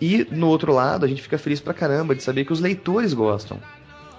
E 0.00 0.26
no 0.30 0.48
outro 0.48 0.72
lado, 0.72 1.04
a 1.04 1.08
gente 1.08 1.22
fica 1.22 1.38
feliz 1.38 1.60
pra 1.60 1.74
caramba 1.74 2.14
de 2.14 2.22
saber 2.22 2.44
que 2.44 2.52
os 2.52 2.60
leitores 2.60 3.12
gostam. 3.12 3.58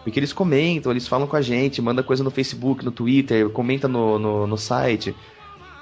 Porque 0.03 0.19
eles 0.19 0.34
comentam, 0.34 0.91
eles 0.91 1.07
falam 1.07 1.27
com 1.27 1.35
a 1.35 1.41
gente, 1.41 1.81
manda 1.81 2.01
coisa 2.01 2.23
no 2.23 2.31
Facebook, 2.31 2.84
no 2.84 2.91
Twitter, 2.91 3.49
comenta 3.49 3.88
no, 3.88 4.17
no, 4.17 4.47
no 4.47 4.57
site. 4.57 5.15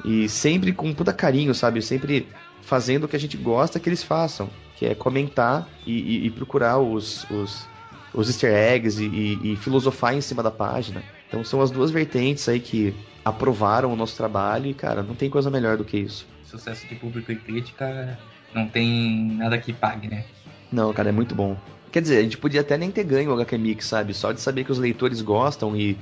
E 0.03 0.27
sempre 0.27 0.73
com 0.73 0.93
puta 0.93 1.13
carinho, 1.13 1.53
sabe? 1.53 1.81
Sempre 1.81 2.27
fazendo 2.61 3.05
o 3.05 3.07
que 3.07 3.15
a 3.15 3.19
gente 3.19 3.37
gosta 3.37 3.79
que 3.79 3.87
eles 3.87 4.03
façam 4.03 4.49
que 4.77 4.85
é 4.85 4.93
comentar 4.93 5.67
e, 5.85 5.91
e, 5.91 6.27
e 6.27 6.29
procurar 6.29 6.77
os, 6.77 7.27
os, 7.31 7.67
os 8.13 8.27
easter 8.27 8.53
eggs 8.53 9.03
e, 9.03 9.39
e, 9.43 9.55
filosofar 9.55 10.13
em 10.13 10.21
cima 10.21 10.43
da 10.43 10.51
página. 10.51 11.03
Então 11.27 11.43
são 11.43 11.61
as 11.61 11.71
duas 11.71 11.89
vertentes 11.89 12.47
aí 12.47 12.59
que 12.59 12.93
aprovaram 13.25 13.91
o 13.91 13.95
nosso 13.95 14.15
trabalho 14.15 14.67
e, 14.67 14.75
cara, 14.75 15.01
não 15.01 15.15
tem 15.15 15.31
coisa 15.31 15.49
melhor 15.49 15.77
do 15.77 15.83
que 15.83 15.97
isso. 15.97 16.27
Sucesso 16.43 16.87
de 16.87 16.93
público 16.93 17.31
e 17.31 17.35
crítica 17.35 18.17
não 18.53 18.67
tem 18.67 19.35
nada 19.35 19.57
que 19.57 19.73
pague, 19.73 20.07
né? 20.07 20.23
Não, 20.71 20.93
cara, 20.93 21.09
é 21.09 21.11
muito 21.11 21.33
bom. 21.33 21.57
Quer 21.91 22.01
dizer, 22.01 22.17
a 22.17 22.23
gente 22.23 22.37
podia 22.37 22.61
até 22.61 22.77
nem 22.77 22.91
ter 22.91 23.03
ganho 23.03 23.31
o 23.31 23.33
HQ 23.33 23.57
Mix, 23.57 23.85
sabe? 23.85 24.13
Só 24.13 24.31
de 24.31 24.41
saber 24.41 24.63
que 24.63 24.71
os 24.71 24.79
leitores 24.79 25.21
gostam 25.21 25.75
e, 25.75 25.97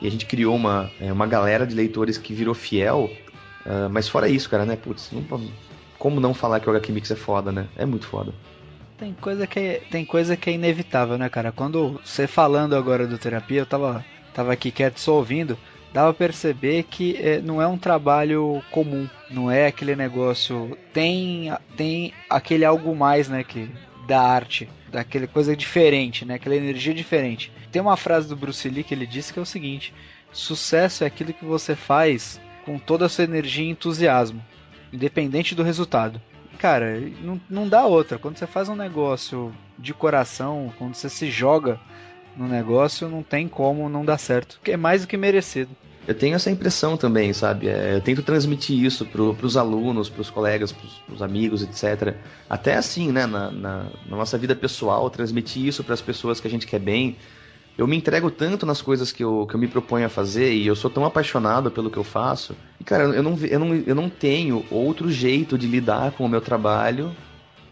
e 0.00 0.06
a 0.06 0.10
gente 0.10 0.26
criou 0.26 0.54
uma, 0.54 0.90
é, 1.00 1.12
uma 1.12 1.26
galera 1.26 1.66
de 1.66 1.74
leitores 1.74 2.18
que 2.18 2.34
virou 2.34 2.54
fiel. 2.54 3.10
Uh, 3.64 3.88
mas 3.90 4.08
fora 4.08 4.28
isso, 4.28 4.48
cara, 4.48 4.64
né? 4.64 4.76
Putz, 4.76 5.10
não, 5.12 5.22
como 5.98 6.20
não 6.20 6.32
falar 6.32 6.60
que 6.60 6.68
o 6.68 6.70
HQ 6.70 6.92
Mix 6.92 7.10
é 7.10 7.16
foda, 7.16 7.52
né? 7.52 7.66
É 7.76 7.84
muito 7.84 8.06
foda. 8.06 8.32
Tem 8.98 9.14
coisa 9.14 9.46
que 9.46 9.58
é, 9.58 9.82
tem 9.90 10.04
coisa 10.04 10.36
que 10.36 10.50
é 10.50 10.52
inevitável, 10.52 11.16
né, 11.16 11.28
cara? 11.28 11.52
Quando 11.52 12.00
você 12.04 12.26
falando 12.26 12.76
agora 12.76 13.06
do 13.06 13.16
terapia, 13.16 13.60
eu 13.60 13.66
tava, 13.66 14.04
tava 14.34 14.52
aqui 14.52 14.70
quieto 14.70 14.98
só 14.98 15.14
ouvindo, 15.14 15.58
dava 15.92 16.12
pra 16.12 16.26
perceber 16.26 16.82
que 16.82 17.16
é, 17.16 17.40
não 17.40 17.62
é 17.62 17.66
um 17.66 17.78
trabalho 17.78 18.62
comum, 18.70 19.08
não 19.30 19.50
é 19.50 19.66
aquele 19.66 19.96
negócio. 19.96 20.76
Tem, 20.92 21.50
tem 21.76 22.12
aquele 22.28 22.64
algo 22.64 22.94
mais, 22.94 23.28
né, 23.28 23.42
que 23.42 23.70
da 24.06 24.20
arte, 24.20 24.68
daquela 24.90 25.26
coisa 25.26 25.56
diferente, 25.56 26.24
né, 26.24 26.34
aquela 26.34 26.56
energia 26.56 26.94
diferente. 26.94 27.52
Tem 27.70 27.80
uma 27.80 27.96
frase 27.96 28.28
do 28.28 28.36
Bruce 28.36 28.68
Lee 28.68 28.84
que 28.84 28.94
ele 28.94 29.06
disse 29.06 29.32
que 29.32 29.38
é 29.38 29.42
o 29.42 29.46
seguinte: 29.46 29.94
sucesso 30.32 31.04
é 31.04 31.06
aquilo 31.06 31.32
que 31.32 31.44
você 31.44 31.74
faz 31.76 32.40
com 32.64 32.78
toda 32.78 33.06
a 33.06 33.08
sua 33.08 33.24
energia 33.24 33.64
e 33.64 33.70
entusiasmo 33.70 34.42
independente 34.92 35.54
do 35.54 35.62
resultado. 35.62 36.20
Cara, 36.58 37.00
não, 37.22 37.40
não 37.48 37.68
dá 37.68 37.86
outra. 37.86 38.18
Quando 38.18 38.36
você 38.36 38.46
faz 38.46 38.68
um 38.68 38.76
negócio 38.76 39.54
de 39.78 39.94
coração, 39.94 40.72
quando 40.78 40.94
você 40.94 41.08
se 41.08 41.30
joga 41.30 41.80
no 42.36 42.46
negócio, 42.46 43.08
não 43.08 43.22
tem 43.22 43.48
como 43.48 43.88
não 43.88 44.04
dar 44.04 44.18
certo. 44.18 44.60
É 44.64 44.76
mais 44.76 45.02
do 45.02 45.08
que 45.08 45.16
merecido. 45.16 45.74
Eu 46.08 46.14
tenho 46.14 46.34
essa 46.34 46.50
impressão 46.50 46.96
também, 46.96 47.32
sabe? 47.32 47.68
É, 47.68 47.94
eu 47.94 48.00
tento 48.00 48.22
transmitir 48.22 48.82
isso 48.82 49.04
pro, 49.06 49.34
pros 49.34 49.56
alunos, 49.56 50.08
pros 50.08 50.30
colegas, 50.30 50.72
pros, 50.72 50.94
pros 51.06 51.22
amigos, 51.22 51.62
etc. 51.62 52.16
Até 52.48 52.76
assim, 52.76 53.12
né? 53.12 53.26
Na, 53.26 53.50
na, 53.50 53.86
na 54.08 54.16
nossa 54.16 54.36
vida 54.38 54.56
pessoal, 54.56 55.08
transmitir 55.10 55.66
isso 55.66 55.84
para 55.84 55.94
as 55.94 56.00
pessoas 56.00 56.40
que 56.40 56.48
a 56.48 56.50
gente 56.50 56.66
quer 56.66 56.80
bem 56.80 57.16
eu 57.80 57.86
me 57.86 57.96
entrego 57.96 58.30
tanto 58.30 58.66
nas 58.66 58.82
coisas 58.82 59.10
que 59.10 59.24
eu, 59.24 59.46
que 59.46 59.54
eu 59.54 59.58
me 59.58 59.66
proponho 59.66 60.04
a 60.04 60.10
fazer 60.10 60.52
e 60.52 60.66
eu 60.66 60.76
sou 60.76 60.90
tão 60.90 61.02
apaixonado 61.02 61.70
pelo 61.70 61.90
que 61.90 61.96
eu 61.96 62.04
faço. 62.04 62.54
E, 62.78 62.84
cara, 62.84 63.04
eu 63.04 63.22
não, 63.22 63.38
eu, 63.38 63.58
não, 63.58 63.74
eu 63.74 63.94
não 63.94 64.10
tenho 64.10 64.66
outro 64.70 65.10
jeito 65.10 65.56
de 65.56 65.66
lidar 65.66 66.12
com 66.12 66.26
o 66.26 66.28
meu 66.28 66.42
trabalho 66.42 67.16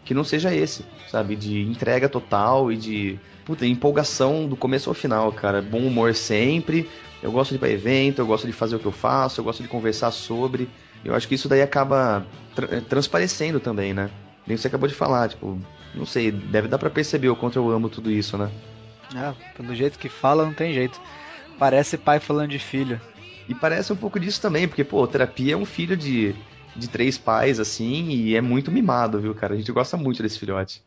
que 0.09 0.13
não 0.15 0.23
seja 0.23 0.51
esse, 0.51 0.83
sabe? 1.07 1.35
De 1.35 1.61
entrega 1.61 2.09
total 2.09 2.71
e 2.71 2.75
de 2.75 3.19
puta, 3.45 3.63
empolgação 3.63 4.47
do 4.47 4.55
começo 4.55 4.89
ao 4.89 4.95
final, 4.95 5.31
cara. 5.31 5.61
Bom 5.61 5.81
humor 5.85 6.15
sempre. 6.15 6.89
Eu 7.21 7.31
gosto 7.31 7.51
de 7.51 7.57
ir 7.57 7.59
pra 7.59 7.69
evento, 7.69 8.17
eu 8.17 8.25
gosto 8.25 8.47
de 8.47 8.51
fazer 8.51 8.75
o 8.75 8.79
que 8.79 8.87
eu 8.87 8.91
faço, 8.91 9.39
eu 9.39 9.45
gosto 9.45 9.61
de 9.61 9.69
conversar 9.69 10.09
sobre. 10.09 10.67
Eu 11.05 11.13
acho 11.13 11.27
que 11.27 11.35
isso 11.35 11.47
daí 11.47 11.61
acaba 11.61 12.25
tra 12.55 12.81
transparecendo 12.81 13.59
também, 13.59 13.93
né? 13.93 14.09
Nem 14.47 14.57
você 14.57 14.67
acabou 14.67 14.89
de 14.89 14.95
falar, 14.95 15.29
tipo, 15.29 15.61
não 15.93 16.07
sei, 16.07 16.31
deve 16.31 16.67
dar 16.67 16.79
para 16.79 16.89
perceber 16.89 17.29
o 17.29 17.35
quanto 17.35 17.59
eu 17.59 17.69
amo 17.69 17.87
tudo 17.87 18.09
isso, 18.09 18.35
né? 18.35 18.49
É, 19.15 19.31
pelo 19.55 19.75
jeito 19.75 19.99
que 19.99 20.09
fala, 20.09 20.43
não 20.43 20.53
tem 20.55 20.73
jeito. 20.73 20.99
Parece 21.59 21.99
pai 21.99 22.19
falando 22.19 22.49
de 22.49 22.57
filho. 22.57 22.99
E 23.47 23.53
parece 23.53 23.93
um 23.93 23.95
pouco 23.95 24.19
disso 24.19 24.41
também, 24.41 24.67
porque, 24.67 24.83
pô, 24.83 25.05
terapia 25.05 25.53
é 25.53 25.57
um 25.57 25.65
filho 25.65 25.95
de, 25.95 26.35
de 26.75 26.87
três 26.89 27.17
pais, 27.17 27.59
assim, 27.59 28.09
e 28.09 28.35
é 28.35 28.41
muito 28.41 28.71
mimado, 28.71 29.19
viu, 29.19 29.35
cara? 29.35 29.53
A 29.53 29.57
gente 29.57 29.71
gosta 29.71 29.97
muito 29.97 30.21
desse 30.21 30.39
filhote. 30.39 30.81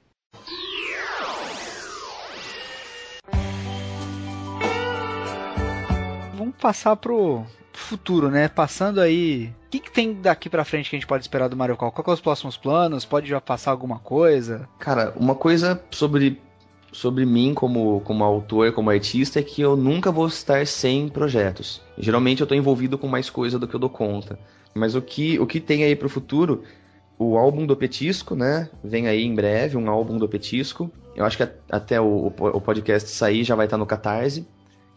Vamos 6.34 6.56
passar 6.60 6.96
pro 6.96 7.44
futuro, 7.72 8.30
né? 8.30 8.48
Passando 8.48 9.00
aí. 9.00 9.52
O 9.66 9.70
que, 9.70 9.80
que 9.80 9.90
tem 9.90 10.14
daqui 10.14 10.48
pra 10.48 10.64
frente 10.64 10.90
que 10.90 10.96
a 10.96 10.98
gente 10.98 11.06
pode 11.06 11.24
esperar 11.24 11.48
do 11.48 11.56
Mario 11.56 11.76
Kart? 11.76 11.92
Qual 11.92 12.04
são 12.04 12.14
os 12.14 12.20
próximos 12.20 12.56
planos? 12.56 13.04
Pode 13.04 13.28
já 13.28 13.40
passar 13.40 13.70
alguma 13.70 13.98
coisa? 13.98 14.68
Cara, 14.78 15.12
uma 15.16 15.34
coisa 15.34 15.82
sobre, 15.90 16.40
sobre 16.92 17.24
mim 17.24 17.54
como, 17.54 18.00
como 18.00 18.22
autor, 18.22 18.72
como 18.72 18.90
artista, 18.90 19.40
é 19.40 19.42
que 19.42 19.62
eu 19.62 19.76
nunca 19.76 20.12
vou 20.12 20.26
estar 20.26 20.66
sem 20.66 21.09
projetos. 21.09 21.80
Geralmente 21.96 22.40
eu 22.40 22.46
tô 22.46 22.54
envolvido 22.54 22.98
com 22.98 23.09
mais 23.09 23.30
coisa 23.30 23.59
do 23.59 23.66
que 23.66 23.74
eu 23.74 23.80
dou 23.80 23.90
conta. 23.90 24.38
Mas 24.74 24.94
o 24.94 25.03
que, 25.03 25.39
o 25.39 25.47
que 25.47 25.61
tem 25.61 25.85
aí 25.85 25.94
pro 25.94 26.09
futuro? 26.09 26.62
O 27.19 27.36
álbum 27.36 27.66
do 27.66 27.77
Petisco, 27.77 28.35
né? 28.35 28.69
Vem 28.82 29.07
aí 29.07 29.24
em 29.24 29.35
breve, 29.35 29.77
um 29.77 29.89
álbum 29.89 30.19
do 30.19 30.28
Petisco. 30.28 30.90
Eu 31.15 31.24
acho 31.24 31.36
que 31.36 31.49
até 31.70 32.01
o, 32.01 32.27
o 32.27 32.61
podcast 32.61 33.09
sair 33.11 33.44
já 33.44 33.55
vai 33.55 33.66
estar 33.66 33.77
no 33.77 33.86
Catarse. 33.86 34.47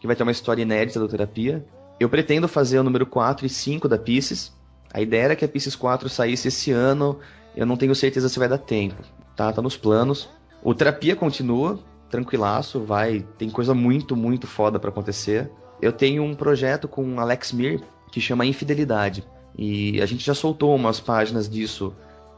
Que 0.00 0.06
vai 0.06 0.16
ter 0.16 0.22
uma 0.22 0.32
história 0.32 0.62
inédita 0.62 1.00
da 1.00 1.08
terapia. 1.08 1.64
Eu 1.98 2.08
pretendo 2.08 2.48
fazer 2.48 2.78
o 2.78 2.82
número 2.82 3.06
4 3.06 3.46
e 3.46 3.48
5 3.48 3.88
da 3.88 3.98
Pisces. 3.98 4.52
A 4.92 5.00
ideia 5.00 5.24
era 5.24 5.36
que 5.36 5.44
a 5.44 5.48
Pisces 5.48 5.76
4 5.76 6.08
saísse 6.08 6.48
esse 6.48 6.70
ano. 6.70 7.18
Eu 7.56 7.64
não 7.64 7.76
tenho 7.76 7.94
certeza 7.94 8.28
se 8.28 8.38
vai 8.38 8.48
dar 8.48 8.58
tempo. 8.58 9.02
Tá, 9.34 9.52
tá 9.52 9.62
nos 9.62 9.76
planos. 9.76 10.28
O 10.62 10.74
Terapia 10.74 11.14
continua, 11.14 11.78
tranquilaço, 12.10 12.80
vai. 12.80 13.24
Tem 13.38 13.48
coisa 13.48 13.74
muito, 13.74 14.16
muito 14.16 14.46
foda 14.46 14.78
para 14.78 14.90
acontecer. 14.90 15.50
Eu 15.80 15.92
tenho 15.92 16.22
um 16.22 16.34
projeto 16.34 16.88
com 16.88 17.20
Alex 17.20 17.52
Mir 17.52 17.80
que 18.10 18.20
chama 18.20 18.46
Infidelidade. 18.46 19.24
E 19.56 20.00
a 20.02 20.06
gente 20.06 20.24
já 20.24 20.34
soltou 20.34 20.74
umas 20.74 21.00
páginas 21.00 21.48
disso 21.48 21.94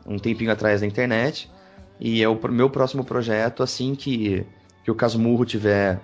um 0.06 0.18
tempinho 0.18 0.50
atrás 0.50 0.80
na 0.80 0.86
internet. 0.86 1.50
E 2.00 2.22
é 2.22 2.28
o 2.28 2.38
meu 2.48 2.70
próximo 2.70 3.04
projeto, 3.04 3.62
assim 3.62 3.94
que, 3.94 4.46
que 4.84 4.90
o 4.90 4.94
Casmurro 4.94 5.44
tiver 5.44 6.00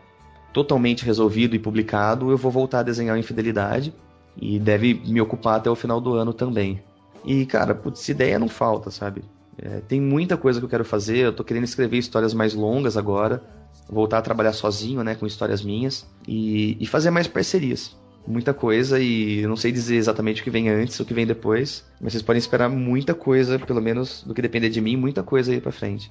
totalmente 0.53 1.05
resolvido 1.05 1.57
e 1.57 1.59
publicado, 1.59 2.31
eu 2.31 2.37
vou 2.37 2.51
voltar 2.51 2.81
a 2.81 2.83
desenhar 2.83 3.19
Infidelidade 3.19 3.93
e 4.41 4.59
deve 4.59 4.95
me 4.95 5.21
ocupar 5.21 5.57
até 5.57 5.69
o 5.69 5.75
final 5.75 6.01
do 6.01 6.15
ano 6.15 6.33
também. 6.33 6.83
E, 7.25 7.47
cara, 7.47 7.75
putz, 7.75 8.09
ideia 8.09 8.39
não 8.39 8.49
falta, 8.49 8.91
sabe? 8.91 9.25
É, 9.59 9.81
tem 9.81 10.01
muita 10.01 10.37
coisa 10.37 10.61
que 10.61 10.65
eu 10.65 10.69
quero 10.69 10.85
fazer, 10.85 11.19
eu 11.19 11.33
tô 11.33 11.43
querendo 11.43 11.65
escrever 11.65 11.99
histórias 11.99 12.35
mais 12.35 12.55
longas 12.55 12.97
agora, 12.97 13.43
voltar 13.89 14.19
a 14.19 14.23
trabalhar 14.23 14.53
sozinho, 14.53 15.03
né, 15.03 15.15
com 15.15 15.27
histórias 15.27 15.63
minhas 15.63 16.07
e, 16.27 16.77
e 16.81 16.87
fazer 16.87 17.11
mais 17.11 17.27
parcerias. 17.27 17.97
Muita 18.27 18.55
coisa 18.55 18.99
e 18.99 19.41
eu 19.41 19.49
não 19.49 19.57
sei 19.57 19.71
dizer 19.71 19.97
exatamente 19.97 20.41
o 20.41 20.45
que 20.45 20.51
vem 20.51 20.71
antes, 20.71 20.99
o 20.99 21.05
que 21.05 21.13
vem 21.13 21.27
depois, 21.27 21.85
mas 22.01 22.13
vocês 22.13 22.23
podem 22.23 22.39
esperar 22.39 22.71
muita 22.71 23.15
coisa, 23.15 23.59
pelo 23.59 23.83
menos 23.83 24.23
do 24.23 24.33
que 24.33 24.41
depender 24.41 24.71
de 24.71 24.81
mim, 24.81 24.97
muita 24.97 25.23
coisa 25.23 25.53
aí 25.53 25.61
pra 25.61 25.71
frente. 25.71 26.11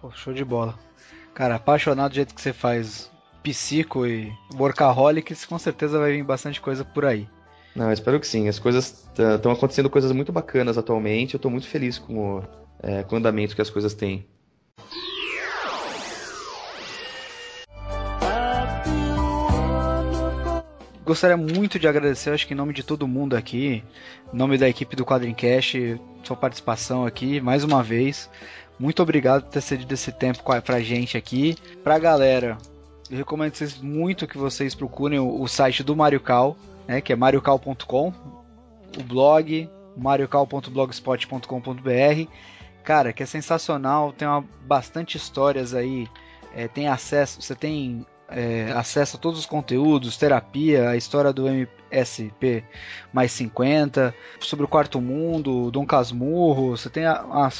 Pô, 0.00 0.10
show 0.10 0.32
de 0.32 0.44
bola. 0.44 0.78
Cara, 1.34 1.56
apaixonado 1.56 2.12
do 2.12 2.14
jeito 2.14 2.34
que 2.34 2.40
você 2.40 2.52
faz 2.52 3.10
psico 3.42 4.06
e 4.06 4.32
workaholics, 4.54 5.44
com 5.44 5.58
certeza 5.58 5.98
vai 5.98 6.12
vir 6.12 6.24
bastante 6.24 6.60
coisa 6.60 6.84
por 6.84 7.04
aí. 7.04 7.28
Não, 7.76 7.92
espero 7.92 8.18
que 8.18 8.26
sim. 8.26 8.48
As 8.48 8.58
coisas 8.58 9.06
estão 9.34 9.52
acontecendo 9.52 9.90
coisas 9.90 10.10
muito 10.12 10.32
bacanas 10.32 10.78
atualmente. 10.78 11.34
Eu 11.34 11.38
estou 11.38 11.50
muito 11.50 11.68
feliz 11.68 11.98
com 11.98 12.38
o, 12.38 12.42
é, 12.82 13.02
com 13.02 13.14
o 13.14 13.18
andamento 13.18 13.54
que 13.54 13.60
as 13.60 13.68
coisas 13.68 13.92
têm. 13.92 14.26
Gostaria 21.06 21.36
muito 21.36 21.78
de 21.78 21.86
agradecer, 21.86 22.30
acho 22.30 22.48
que 22.48 22.52
em 22.52 22.56
nome 22.56 22.72
de 22.72 22.82
todo 22.82 23.06
mundo 23.06 23.36
aqui, 23.36 23.84
em 24.34 24.36
nome 24.36 24.58
da 24.58 24.68
equipe 24.68 24.96
do 24.96 25.06
Quadrincast, 25.06 26.00
sua 26.24 26.36
participação 26.36 27.06
aqui 27.06 27.40
mais 27.40 27.62
uma 27.62 27.80
vez. 27.80 28.28
Muito 28.76 29.04
obrigado 29.04 29.44
por 29.44 29.52
ter 29.52 29.60
cedido 29.60 29.94
esse 29.94 30.10
tempo 30.10 30.42
pra 30.62 30.80
gente 30.80 31.16
aqui. 31.16 31.54
Pra 31.84 31.96
galera, 31.96 32.58
eu 33.08 33.18
recomendo 33.18 33.54
vocês, 33.54 33.80
muito 33.80 34.26
que 34.26 34.36
vocês 34.36 34.74
procurem 34.74 35.20
o, 35.20 35.46
site 35.46 35.84
do 35.84 35.94
Mario 35.94 36.18
Cal, 36.18 36.56
né, 36.88 37.00
que 37.00 37.12
é 37.12 37.16
mariocal.com, 37.16 38.12
o 38.98 39.02
blog 39.04 39.70
mariocal.blogspot.com.br. 39.96 42.30
Cara, 42.82 43.12
que 43.12 43.22
é 43.22 43.26
sensacional, 43.26 44.12
tem 44.12 44.26
uma, 44.26 44.44
bastante 44.66 45.16
histórias 45.16 45.72
aí, 45.72 46.08
é, 46.52 46.66
tem 46.66 46.88
acesso, 46.88 47.40
você 47.40 47.54
tem 47.54 48.04
é, 48.28 48.72
acesso 48.74 49.16
a 49.16 49.20
todos 49.20 49.38
os 49.38 49.46
conteúdos, 49.46 50.16
terapia, 50.16 50.90
a 50.90 50.96
história 50.96 51.32
do 51.32 51.46
MSP 51.48 52.64
mais 53.12 53.32
50, 53.32 54.14
sobre 54.40 54.64
o 54.64 54.68
quarto 54.68 55.00
mundo, 55.00 55.70
Dom 55.70 55.86
Casmurro, 55.86 56.76
você 56.76 56.90
tem 56.90 57.04
a, 57.04 57.20
a 57.20 57.50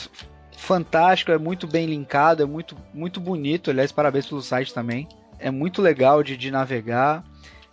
fantástico, 0.56 1.30
é 1.30 1.38
muito 1.38 1.66
bem 1.66 1.86
linkado, 1.86 2.42
é 2.42 2.46
muito, 2.46 2.76
muito 2.92 3.20
bonito, 3.20 3.70
aliás, 3.70 3.92
parabéns 3.92 4.26
pelo 4.26 4.42
site 4.42 4.72
também 4.72 5.06
é 5.38 5.50
muito 5.50 5.82
legal 5.82 6.22
de, 6.22 6.36
de 6.36 6.50
navegar. 6.50 7.24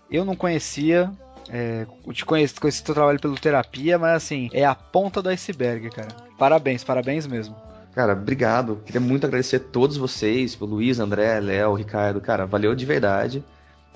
Eu 0.10 0.26
não 0.26 0.36
conhecia, 0.36 1.12
é, 1.50 1.86
te 2.12 2.26
conheci, 2.26 2.60
conheci 2.60 2.84
teu 2.84 2.94
trabalho 2.94 3.20
pelo 3.20 3.36
terapia, 3.36 3.98
mas 3.98 4.24
assim, 4.24 4.50
é 4.54 4.66
a 4.66 4.76
ponta 4.76 5.22
do 5.22 5.30
iceberg, 5.30 5.90
cara. 5.90 6.10
Parabéns, 6.38 6.84
parabéns 6.84 7.26
mesmo. 7.26 7.56
Cara, 7.94 8.14
obrigado. 8.14 8.82
Queria 8.86 9.02
muito 9.02 9.26
agradecer 9.26 9.58
a 9.58 9.60
todos 9.60 9.98
vocês, 9.98 10.60
o 10.60 10.66
Luiz, 10.66 11.00
André, 11.00 11.40
Léo, 11.40 11.76
Ricardo. 11.76 12.20
Cara, 12.20 12.46
valeu 12.46 12.74
de 12.74 12.86
verdade. 12.86 13.44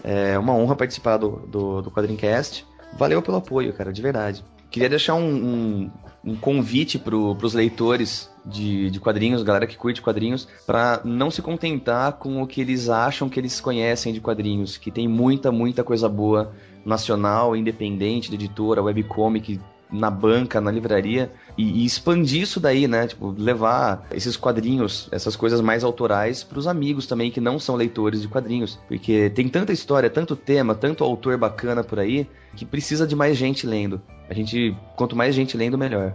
É 0.04 0.38
uma 0.38 0.54
honra 0.54 0.76
participar 0.76 1.18
do, 1.18 1.48
do, 1.48 1.82
do 1.82 1.92
Quadrincast. 1.92 2.66
Valeu 2.98 3.22
pelo 3.22 3.38
apoio, 3.38 3.74
cara, 3.74 3.92
de 3.92 4.02
verdade. 4.02 4.44
Queria 4.70 4.90
deixar 4.90 5.16
um, 5.16 5.28
um, 5.28 5.92
um 6.24 6.36
convite 6.36 7.00
para 7.00 7.16
os 7.16 7.54
leitores 7.54 8.30
de, 8.46 8.90
de, 8.92 9.00
quadrinhos, 9.00 9.44
galera 9.44 9.66
que 9.66 9.78
curte 9.78 10.02
quadrinhos, 10.02 10.48
para 10.66 11.02
não 11.04 11.32
se 11.32 11.42
contentar 11.42 12.14
com 12.14 12.42
o 12.42 12.48
que 12.48 12.62
eles 12.62 12.90
acham 12.90 13.30
que 13.30 13.40
eles 13.40 13.60
conhecem 13.60 14.14
de 14.14 14.22
quadrinhos, 14.22 14.78
que 14.78 14.92
tem 14.92 15.08
muita, 15.08 15.52
muita 15.52 15.84
coisa 15.84 16.08
boa 16.08 16.54
nacional, 16.86 17.56
independente, 17.56 18.30
de 18.30 18.36
editora, 18.36 18.84
webcomic, 18.84 19.60
na 19.92 20.10
banca, 20.10 20.60
na 20.60 20.72
livraria, 20.72 21.32
e, 21.58 21.82
e, 21.82 21.86
expandir 21.86 22.42
isso 22.42 22.60
daí, 22.60 22.88
né? 22.88 23.08
Tipo, 23.08 23.34
levar 23.38 24.06
esses 24.12 24.38
quadrinhos, 24.38 25.08
essas 25.12 25.36
coisas 25.36 25.62
mais 25.62 25.84
autorais 25.84 26.44
para 26.44 26.60
os 26.60 26.68
amigos 26.68 27.08
também 27.08 27.32
que 27.32 27.42
não 27.42 27.60
são 27.60 27.76
leitores 27.76 28.22
de 28.22 28.28
quadrinhos, 28.28 28.80
porque 28.88 29.30
tem 29.30 29.48
tanta 29.48 29.74
história, 29.74 30.10
tanto 30.10 30.36
tema, 30.36 30.76
tanto 30.76 31.04
autor 31.04 31.38
bacana 31.38 31.84
por 31.84 32.00
aí, 32.00 32.28
que 32.56 32.66
precisa 32.66 33.08
de 33.08 33.16
mais 33.16 33.38
gente 33.38 33.66
lendo. 33.66 34.02
A 34.30 34.34
gente, 34.34 34.76
quanto 34.96 35.16
mais 35.16 35.34
gente 35.34 35.56
lendo, 35.56 35.78
melhor. 35.78 36.14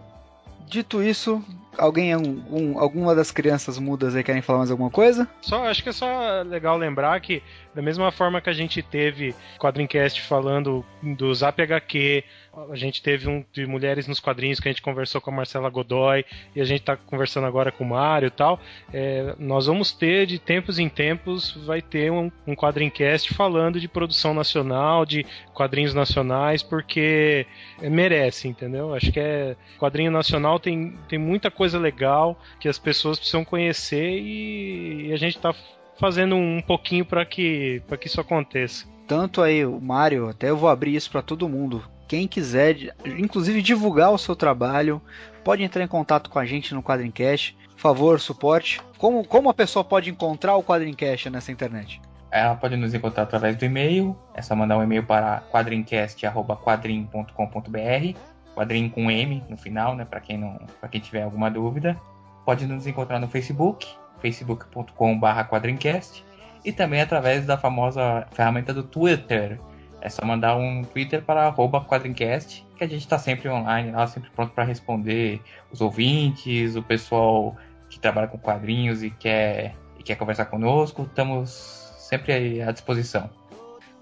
Dito 0.66 1.02
isso, 1.02 1.42
alguém, 1.76 2.16
um, 2.16 2.42
um, 2.50 2.78
alguma 2.78 3.14
das 3.14 3.30
crianças 3.30 3.78
mudas 3.78 4.14
aí 4.14 4.22
querem 4.22 4.42
falar 4.42 4.60
mais 4.60 4.70
alguma 4.70 4.90
coisa? 4.90 5.28
Só, 5.40 5.64
acho 5.66 5.82
que 5.82 5.88
é 5.88 5.92
só 5.92 6.42
legal 6.42 6.76
lembrar 6.76 7.20
que 7.20 7.42
da 7.74 7.80
mesma 7.80 8.10
forma 8.12 8.40
que 8.40 8.50
a 8.50 8.52
gente 8.52 8.82
teve 8.82 9.34
Quadrincast 9.58 10.20
falando 10.22 10.84
do 11.02 11.34
Zap 11.34 11.60
HQ, 11.60 12.24
a 12.70 12.76
gente 12.76 13.02
teve 13.02 13.28
um 13.28 13.42
de 13.50 13.66
mulheres 13.66 14.06
nos 14.06 14.20
quadrinhos 14.20 14.60
que 14.60 14.68
a 14.68 14.72
gente 14.72 14.82
conversou 14.82 15.22
com 15.22 15.30
a 15.30 15.34
Marcela 15.34 15.70
Godoy 15.70 16.22
e 16.54 16.60
a 16.60 16.64
gente 16.64 16.80
está 16.80 16.96
conversando 16.96 17.46
agora 17.46 17.72
com 17.72 17.82
o 17.84 17.88
Mário 17.88 18.26
e 18.26 18.30
tal. 18.30 18.60
É, 18.92 19.34
nós 19.38 19.66
vamos 19.66 19.90
ter 19.92 20.26
de 20.26 20.38
tempos 20.38 20.78
em 20.78 20.88
tempos 20.88 21.52
vai 21.64 21.80
ter 21.80 22.12
um, 22.12 22.30
um 22.46 22.54
Quadrincast 22.54 23.32
falando 23.32 23.80
de 23.80 23.88
produção 23.88 24.34
nacional, 24.34 25.06
de 25.06 25.24
quadrinhos 25.54 25.94
nacionais, 25.94 26.62
porque 26.62 27.46
merece, 27.80 28.48
entendeu? 28.48 28.94
Acho 28.94 29.10
que 29.10 29.20
é 29.20 29.56
quadrinho 29.78 30.10
nacional 30.10 30.60
tem, 30.60 30.98
tem 31.08 31.18
muita 31.18 31.50
coisa 31.50 31.78
legal 31.78 32.38
que 32.60 32.68
as 32.68 32.78
pessoas 32.78 33.18
precisam 33.18 33.44
conhecer 33.44 34.10
e, 34.10 35.06
e 35.08 35.12
a 35.12 35.16
gente 35.16 35.36
está 35.36 35.54
fazendo 35.98 36.36
um 36.36 36.60
pouquinho 36.60 37.04
para 37.04 37.24
que, 37.24 37.82
pra 37.86 37.96
que 37.96 38.06
isso 38.06 38.20
aconteça. 38.20 38.86
Tanto 39.06 39.42
aí, 39.42 39.64
o 39.64 39.80
Mário, 39.80 40.28
até 40.28 40.50
eu 40.50 40.56
vou 40.56 40.68
abrir 40.68 40.94
isso 40.94 41.10
para 41.10 41.22
todo 41.22 41.48
mundo. 41.48 41.82
Quem 42.08 42.28
quiser, 42.28 42.94
inclusive 43.04 43.62
divulgar 43.62 44.12
o 44.12 44.18
seu 44.18 44.36
trabalho, 44.36 45.00
pode 45.42 45.62
entrar 45.62 45.82
em 45.82 45.88
contato 45.88 46.30
com 46.30 46.38
a 46.38 46.44
gente 46.44 46.74
no 46.74 46.82
Quadrincast. 46.82 47.56
Por 47.70 47.78
favor, 47.78 48.20
suporte. 48.20 48.80
Como, 48.98 49.26
como 49.26 49.48
a 49.48 49.54
pessoa 49.54 49.84
pode 49.84 50.10
encontrar 50.10 50.56
o 50.56 50.62
Quadrincast 50.62 51.30
nessa 51.30 51.50
internet? 51.50 52.00
Ela 52.30 52.54
pode 52.54 52.76
nos 52.76 52.94
encontrar 52.94 53.24
através 53.24 53.56
do 53.56 53.64
e-mail. 53.64 54.16
É 54.34 54.40
só 54.40 54.56
mandar 54.56 54.78
um 54.78 54.82
e-mail 54.82 55.04
para 55.04 55.42
quadrincast.quadrim.com.br. 55.50 58.18
Quadrim 58.54 58.88
com 58.88 59.10
M 59.10 59.42
no 59.48 59.56
final, 59.56 59.94
né? 59.94 60.04
Para 60.04 60.20
quem 60.20 60.38
não, 60.38 60.58
para 60.80 60.88
quem 60.88 61.00
tiver 61.00 61.22
alguma 61.22 61.50
dúvida. 61.50 61.98
Pode 62.44 62.66
nos 62.66 62.86
encontrar 62.86 63.18
no 63.18 63.28
Facebook, 63.28 63.86
facebook.com.br 64.22 65.44
quadrincast 65.50 66.24
e 66.64 66.72
também 66.72 67.00
através 67.00 67.44
da 67.44 67.58
famosa 67.58 68.26
ferramenta 68.32 68.72
do 68.72 68.82
Twitter. 68.82 69.60
É 70.00 70.08
só 70.08 70.24
mandar 70.24 70.56
um 70.56 70.82
Twitter 70.82 71.22
para 71.22 71.46
arroba 71.46 71.84
quadrincast, 71.84 72.66
que 72.76 72.82
a 72.82 72.88
gente 72.88 73.02
está 73.02 73.18
sempre 73.18 73.48
online 73.48 73.92
lá, 73.92 74.06
sempre 74.06 74.30
pronto 74.30 74.52
para 74.52 74.64
responder 74.64 75.40
os 75.70 75.80
ouvintes, 75.80 76.74
o 76.74 76.82
pessoal 76.82 77.56
que 77.88 78.00
trabalha 78.00 78.26
com 78.26 78.38
quadrinhos 78.38 79.02
e 79.02 79.10
quer, 79.10 79.76
e 79.98 80.02
quer 80.02 80.16
conversar 80.16 80.46
conosco, 80.46 81.02
estamos 81.02 81.50
sempre 81.98 82.62
à 82.62 82.72
disposição. 82.72 83.30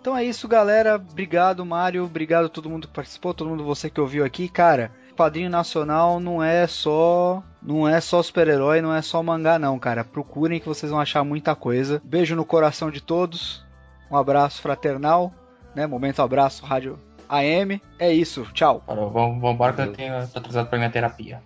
Então 0.00 0.16
é 0.16 0.24
isso, 0.24 0.48
galera. 0.48 0.96
Obrigado, 0.96 1.64
Mário. 1.66 2.04
Obrigado 2.04 2.46
a 2.46 2.48
todo 2.48 2.70
mundo 2.70 2.88
que 2.88 2.94
participou, 2.94 3.34
todo 3.34 3.50
mundo 3.50 3.64
você 3.64 3.90
que 3.90 4.00
ouviu 4.00 4.24
aqui. 4.24 4.48
Cara, 4.48 4.90
quadrinho 5.20 5.50
nacional 5.50 6.18
não 6.18 6.42
é 6.42 6.66
só 6.66 7.42
não 7.62 7.86
é 7.86 8.00
só 8.00 8.22
super-herói, 8.22 8.80
não 8.80 8.94
é 8.94 9.02
só 9.02 9.22
mangá 9.22 9.58
não, 9.58 9.78
cara. 9.78 10.02
Procurem 10.02 10.58
que 10.58 10.66
vocês 10.66 10.90
vão 10.90 10.98
achar 10.98 11.22
muita 11.22 11.54
coisa. 11.54 12.00
Beijo 12.02 12.34
no 12.34 12.42
coração 12.42 12.90
de 12.90 13.02
todos. 13.02 13.62
Um 14.10 14.16
abraço 14.16 14.62
fraternal, 14.62 15.30
né? 15.74 15.86
Momento 15.86 16.22
abraço, 16.22 16.64
rádio 16.64 16.98
AM. 17.28 17.82
É 17.98 18.10
isso. 18.10 18.48
Tchau. 18.54 18.82
Falou, 18.86 19.10
vamos, 19.10 19.42
vamos 19.42 19.54
embora 19.54 19.74
que 19.74 19.82
eu 19.82 19.92
tenho 19.92 20.26
tô 20.28 20.38
atrasado 20.38 20.68
pra 20.70 20.78
minha 20.78 20.90
terapia. 20.90 21.42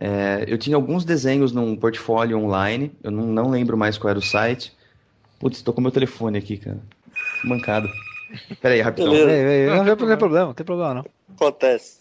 É, 0.00 0.44
eu 0.46 0.56
tinha 0.56 0.76
alguns 0.76 1.04
desenhos 1.04 1.50
num 1.52 1.74
portfólio 1.74 2.38
online, 2.38 2.92
eu 3.02 3.10
não, 3.10 3.26
não, 3.26 3.50
lembro 3.50 3.76
mais 3.76 3.98
qual 3.98 4.10
era 4.10 4.18
o 4.18 4.22
site. 4.22 4.72
Putz, 5.40 5.60
tô 5.60 5.72
com 5.72 5.80
meu 5.80 5.90
telefone 5.90 6.38
aqui, 6.38 6.56
cara. 6.56 6.78
Mancado. 7.44 7.88
Pera 8.60 8.74
aí, 8.74 8.80
rapidão. 8.80 9.12
Ei, 9.12 9.22
ei, 9.22 9.66
não, 9.66 9.84
não 9.84 9.96
tem 9.96 10.16
problema, 10.16 10.46
não 10.46 10.54
tem 10.54 10.66
problema 10.66 10.94
não. 10.94 11.04
Acontece. 11.34 11.98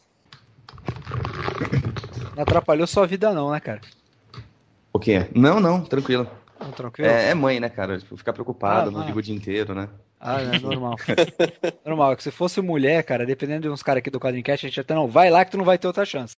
Não 2.35 2.43
atrapalhou 2.43 2.85
sua 2.85 3.07
vida 3.07 3.33
não, 3.33 3.51
né, 3.51 3.59
cara? 3.59 3.81
O 4.93 4.99
quê? 4.99 5.27
Não, 5.33 5.59
não, 5.59 5.81
tranquilo. 5.81 6.27
Não, 6.59 6.71
tranquilo? 6.71 7.09
É, 7.09 7.29
é, 7.29 7.33
mãe, 7.33 7.59
né, 7.59 7.69
cara? 7.69 7.97
Tipo, 7.97 8.17
ficar 8.17 8.33
preocupado, 8.33 8.89
ah, 8.89 8.91
não 8.91 9.05
liga 9.05 9.17
o 9.17 9.21
dia 9.21 9.35
inteiro, 9.35 9.73
né? 9.73 9.89
Ah, 10.19 10.41
é 10.41 10.59
normal. 10.59 10.95
normal, 11.85 12.15
que 12.15 12.23
se 12.23 12.31
fosse 12.31 12.61
mulher, 12.61 13.03
cara, 13.03 13.25
dependendo 13.25 13.61
de 13.61 13.69
uns 13.69 13.83
caras 13.83 13.99
aqui 13.99 14.09
do 14.09 14.19
Quadrincast, 14.19 14.65
a 14.65 14.69
gente 14.69 14.79
até 14.79 14.93
não 14.93 15.07
vai 15.07 15.29
lá 15.29 15.45
que 15.45 15.51
tu 15.51 15.57
não 15.57 15.65
vai 15.65 15.77
ter 15.77 15.87
outra 15.87 16.05
chance. 16.05 16.35